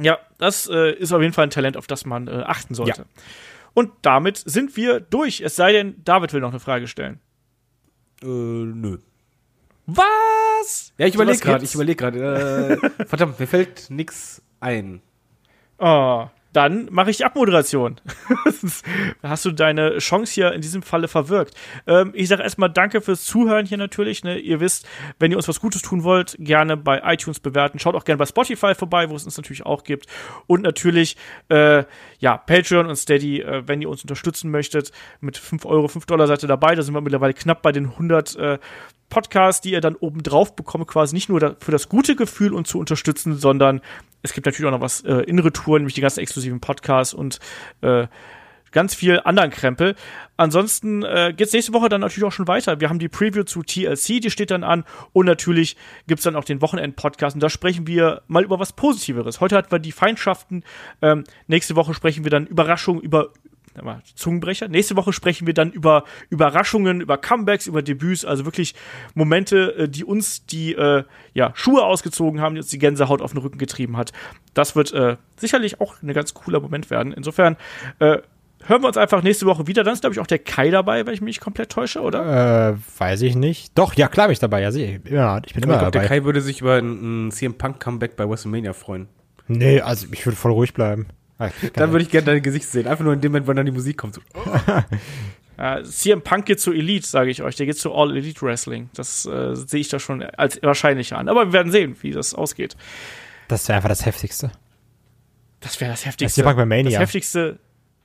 Ja, 0.00 0.18
das 0.38 0.66
ist 0.66 1.12
auf 1.12 1.22
jeden 1.22 1.32
Fall 1.32 1.44
ein 1.44 1.50
Talent, 1.50 1.76
auf 1.76 1.86
das 1.86 2.04
man 2.04 2.28
achten 2.28 2.74
sollte. 2.74 3.06
Und 3.74 3.92
damit 4.02 4.36
sind 4.38 4.76
wir 4.76 5.00
durch. 5.00 5.40
Es 5.40 5.56
sei 5.56 5.72
denn, 5.72 6.02
David 6.04 6.32
will 6.32 6.40
noch 6.40 6.50
eine 6.50 6.60
Frage 6.60 6.86
stellen. 6.86 7.20
Äh, 8.22 8.26
nö. 8.26 8.98
Was? 9.86 10.92
Ja, 10.96 11.06
ich 11.06 11.14
überlege 11.14 11.38
gerade, 11.38 11.64
ich 11.64 11.74
überlege 11.74 11.96
gerade. 11.96 12.80
Äh, 12.98 13.04
verdammt, 13.06 13.38
mir 13.38 13.46
fällt 13.46 13.90
nix 13.90 14.40
ein. 14.60 15.02
Oh, 15.78 16.26
dann 16.54 16.88
mache 16.90 17.10
ich 17.10 17.16
die 17.16 17.24
Abmoderation. 17.24 18.00
Hast 19.22 19.44
du 19.44 19.50
deine 19.50 19.98
Chance 19.98 20.32
hier 20.32 20.52
in 20.52 20.60
diesem 20.60 20.82
Falle 20.82 21.08
verwirkt. 21.08 21.54
Ähm, 21.86 22.12
ich 22.14 22.28
sage 22.28 22.44
erstmal 22.44 22.70
danke 22.70 23.00
fürs 23.00 23.24
Zuhören 23.24 23.66
hier 23.66 23.76
natürlich. 23.76 24.22
Ne? 24.22 24.38
Ihr 24.38 24.60
wisst, 24.60 24.86
wenn 25.18 25.32
ihr 25.32 25.36
uns 25.36 25.48
was 25.48 25.60
Gutes 25.60 25.82
tun 25.82 26.04
wollt, 26.04 26.36
gerne 26.38 26.76
bei 26.76 27.02
iTunes 27.12 27.40
bewerten. 27.40 27.80
Schaut 27.80 27.96
auch 27.96 28.04
gerne 28.04 28.18
bei 28.18 28.26
Spotify 28.26 28.74
vorbei, 28.76 29.10
wo 29.10 29.16
es 29.16 29.24
uns 29.24 29.36
natürlich 29.36 29.66
auch 29.66 29.82
gibt. 29.82 30.06
Und 30.46 30.62
natürlich, 30.62 31.16
äh, 31.48 31.82
ja, 32.20 32.36
Patreon 32.36 32.86
und 32.86 32.96
Steady, 32.96 33.40
äh, 33.40 33.66
wenn 33.66 33.82
ihr 33.82 33.90
uns 33.90 34.02
unterstützen 34.02 34.50
möchtet. 34.52 34.92
Mit 35.20 35.36
5 35.36 35.66
Euro, 35.66 35.88
5 35.88 36.06
Dollar 36.06 36.28
seid 36.28 36.44
ihr 36.44 36.48
dabei. 36.48 36.76
Da 36.76 36.82
sind 36.82 36.94
wir 36.94 37.00
mittlerweile 37.00 37.34
knapp 37.34 37.62
bei 37.62 37.72
den 37.72 37.86
100 37.86 38.36
äh, 38.36 38.58
Podcasts, 39.14 39.60
die 39.60 39.70
ihr 39.70 39.80
dann 39.80 39.94
oben 39.94 40.24
drauf 40.24 40.56
bekommt, 40.56 40.88
quasi 40.88 41.14
nicht 41.14 41.28
nur 41.28 41.38
da, 41.38 41.54
für 41.60 41.70
das 41.70 41.88
gute 41.88 42.16
Gefühl 42.16 42.52
und 42.52 42.66
zu 42.66 42.80
unterstützen, 42.80 43.38
sondern 43.38 43.80
es 44.22 44.32
gibt 44.32 44.44
natürlich 44.44 44.66
auch 44.66 44.76
noch 44.76 44.80
was 44.80 45.02
äh, 45.02 45.18
in 45.18 45.38
Retour, 45.38 45.78
nämlich 45.78 45.94
die 45.94 46.00
ganzen 46.00 46.18
exklusiven 46.18 46.58
Podcasts 46.58 47.14
und 47.14 47.38
äh, 47.82 48.08
ganz 48.72 48.92
viel 48.92 49.20
anderen 49.24 49.50
Krempel. 49.50 49.94
Ansonsten 50.36 51.04
äh, 51.04 51.32
geht's 51.34 51.52
nächste 51.52 51.72
Woche 51.72 51.88
dann 51.88 52.00
natürlich 52.00 52.24
auch 52.24 52.32
schon 52.32 52.48
weiter. 52.48 52.80
Wir 52.80 52.88
haben 52.88 52.98
die 52.98 53.08
Preview 53.08 53.44
zu 53.44 53.62
TLC, 53.62 54.20
die 54.20 54.30
steht 54.30 54.50
dann 54.50 54.64
an. 54.64 54.82
Und 55.12 55.26
natürlich 55.26 55.76
gibt's 56.08 56.24
dann 56.24 56.34
auch 56.34 56.44
den 56.44 56.60
Wochenend-Podcast. 56.60 57.36
Und 57.36 57.42
da 57.42 57.48
sprechen 57.48 57.86
wir 57.86 58.22
mal 58.26 58.42
über 58.42 58.58
was 58.58 58.72
Positiveres. 58.72 59.40
Heute 59.40 59.56
hatten 59.56 59.70
wir 59.70 59.78
die 59.78 59.92
Feindschaften. 59.92 60.64
Ähm, 61.00 61.22
nächste 61.46 61.76
Woche 61.76 61.94
sprechen 61.94 62.24
wir 62.24 62.30
dann 62.30 62.46
Überraschungen 62.46 63.00
über 63.00 63.30
Mal, 63.82 64.02
Zungenbrecher. 64.14 64.68
Nächste 64.68 64.96
Woche 64.96 65.12
sprechen 65.12 65.46
wir 65.46 65.54
dann 65.54 65.72
über 65.72 66.04
Überraschungen, 66.30 67.00
über 67.00 67.18
Comebacks, 67.18 67.66
über 67.66 67.82
Debüts, 67.82 68.24
also 68.24 68.44
wirklich 68.44 68.74
Momente, 69.14 69.74
äh, 69.76 69.88
die 69.88 70.04
uns 70.04 70.46
die 70.46 70.74
äh, 70.74 71.04
ja, 71.32 71.52
Schuhe 71.54 71.82
ausgezogen 71.84 72.40
haben, 72.40 72.54
die 72.54 72.60
uns 72.60 72.70
die 72.70 72.78
Gänsehaut 72.78 73.20
auf 73.20 73.32
den 73.32 73.40
Rücken 73.40 73.58
getrieben 73.58 73.96
hat. 73.96 74.12
Das 74.54 74.76
wird 74.76 74.92
äh, 74.92 75.16
sicherlich 75.36 75.80
auch 75.80 76.00
ein 76.02 76.12
ganz 76.12 76.34
cooler 76.34 76.60
Moment 76.60 76.90
werden. 76.90 77.12
Insofern 77.12 77.56
äh, 77.98 78.18
hören 78.66 78.82
wir 78.82 78.88
uns 78.88 78.96
einfach 78.96 79.22
nächste 79.22 79.46
Woche 79.46 79.66
wieder. 79.66 79.84
Dann 79.84 79.94
ist, 79.94 80.00
glaube 80.00 80.14
ich, 80.14 80.20
auch 80.20 80.26
der 80.26 80.38
Kai 80.38 80.70
dabei, 80.70 81.06
wenn 81.06 81.14
ich 81.14 81.20
mich 81.20 81.40
komplett 81.40 81.70
täusche, 81.70 82.00
oder? 82.00 82.70
Äh, 82.70 82.76
weiß 82.98 83.22
ich 83.22 83.34
nicht. 83.34 83.76
Doch, 83.76 83.94
ja, 83.94 84.08
klar 84.08 84.28
bin 84.28 84.32
ich 84.32 84.38
dabei. 84.38 84.62
Ja, 84.62 84.70
sicher. 84.72 84.98
ja 85.10 85.38
ich 85.44 85.54
bin 85.54 85.62
Ich 85.62 85.64
immer 85.64 85.78
glaube, 85.78 85.90
der 85.90 86.02
dabei. 86.02 86.06
Kai 86.06 86.24
würde 86.24 86.40
sich 86.40 86.60
über 86.60 86.76
ein, 86.76 87.26
ein 87.26 87.30
CM 87.30 87.54
Punk 87.54 87.80
Comeback 87.80 88.16
bei 88.16 88.28
WrestleMania 88.28 88.72
freuen. 88.72 89.08
Nee, 89.46 89.80
also 89.80 90.06
ich 90.10 90.24
würde 90.24 90.36
voll 90.36 90.52
ruhig 90.52 90.72
bleiben. 90.72 91.06
Ah, 91.38 91.50
Dann 91.74 91.90
würde 91.92 92.04
ich 92.04 92.10
gerne 92.10 92.26
dein 92.26 92.42
Gesicht 92.42 92.68
sehen. 92.68 92.86
Einfach 92.86 93.04
nur 93.04 93.12
in 93.12 93.20
dem 93.20 93.32
Moment, 93.32 93.48
wenn 93.48 93.56
dann 93.56 93.66
die 93.66 93.72
Musik 93.72 93.98
kommt. 93.98 94.14
So. 94.14 94.20
Ja, 95.56 95.84
CM 95.84 96.20
Punk 96.20 96.46
geht 96.46 96.58
zu 96.58 96.72
Elite, 96.72 97.06
sage 97.06 97.30
ich 97.30 97.40
euch. 97.40 97.54
Der 97.54 97.66
geht 97.66 97.78
zu 97.78 97.94
All 97.94 98.16
Elite 98.16 98.42
Wrestling. 98.42 98.90
Das 98.94 99.24
äh, 99.24 99.54
sehe 99.54 99.80
ich 99.80 99.88
da 99.88 100.00
schon 100.00 100.20
als 100.22 100.60
wahrscheinlicher 100.62 101.16
an. 101.16 101.28
Aber 101.28 101.46
wir 101.46 101.52
werden 101.52 101.70
sehen, 101.70 101.96
wie 102.00 102.10
das 102.10 102.34
ausgeht. 102.34 102.76
Das 103.46 103.68
wäre 103.68 103.76
einfach 103.76 103.88
das 103.88 104.04
Heftigste. 104.04 104.50
Das 105.60 105.80
wäre 105.80 105.92
das 105.92 106.00
Das 106.00 106.06
Heftigste. 106.06 106.40
ist 106.40 106.44
ja 106.44 106.52
bei 106.52 106.66
Mania. 106.66 106.90
Das 106.90 107.00
Heftigste 107.00 107.58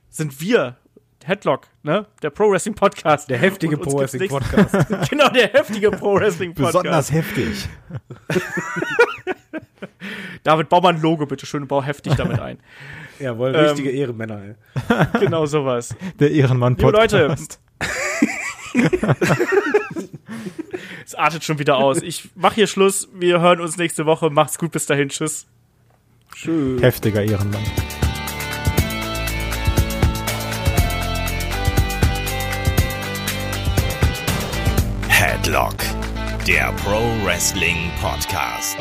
sind 0.10 0.40
wir. 0.42 0.78
Headlock, 1.26 1.68
ne? 1.84 2.06
Der 2.22 2.30
Pro 2.30 2.50
Wrestling 2.52 2.76
Podcast. 2.76 3.30
Der 3.30 3.38
heftige 3.40 3.78
Pro 3.78 3.98
Wrestling 4.00 4.30
Podcast. 4.30 4.74
genau, 5.10 5.30
der 5.30 5.50
heftige 5.52 5.92
Pro 5.92 6.16
Wrestling 6.16 6.54
Podcast. 6.54 6.84
Besonders 6.84 7.12
heftig. 7.12 7.68
David, 10.44 10.70
bau 10.70 10.82
mal 10.82 10.94
ein 10.94 11.02
Logo, 11.02 11.26
bitte 11.26 11.46
schön, 11.46 11.64
und 11.64 11.68
bau 11.68 11.84
heftig 11.84 12.16
damit 12.16 12.40
ein. 12.40 12.60
Jawohl, 13.20 13.54
Ähm, 13.56 13.66
richtige 13.66 13.92
Ehrenmänner, 13.92 14.42
ey. 14.42 14.56
genau 15.20 15.46
sowas. 15.46 15.96
Der 16.20 16.32
Ehrenmann 16.32 16.76
Liebe 16.76 16.92
Leute. 16.92 17.36
Es 21.06 21.16
artet 21.16 21.44
schon 21.44 21.58
wieder 21.58 21.78
aus. 21.78 22.04
Ich 22.04 22.30
mach 22.36 22.54
hier 22.54 22.68
Schluss. 22.68 23.10
Wir 23.16 23.42
hören 23.42 23.62
uns 23.62 23.78
nächste 23.78 24.06
Woche. 24.06 24.30
Macht's 24.30 24.60
gut, 24.60 24.72
bis 24.72 24.86
dahin. 24.86 25.10
Tschüss. 25.10 25.48
Tschüss. 26.36 26.80
Heftiger 26.82 27.24
Ehrenmann. 27.24 27.64
Headlock, 35.08 35.76
der 36.48 36.72
Pro 36.84 37.02
Wrestling 37.26 37.92
Podcast. 38.02 38.78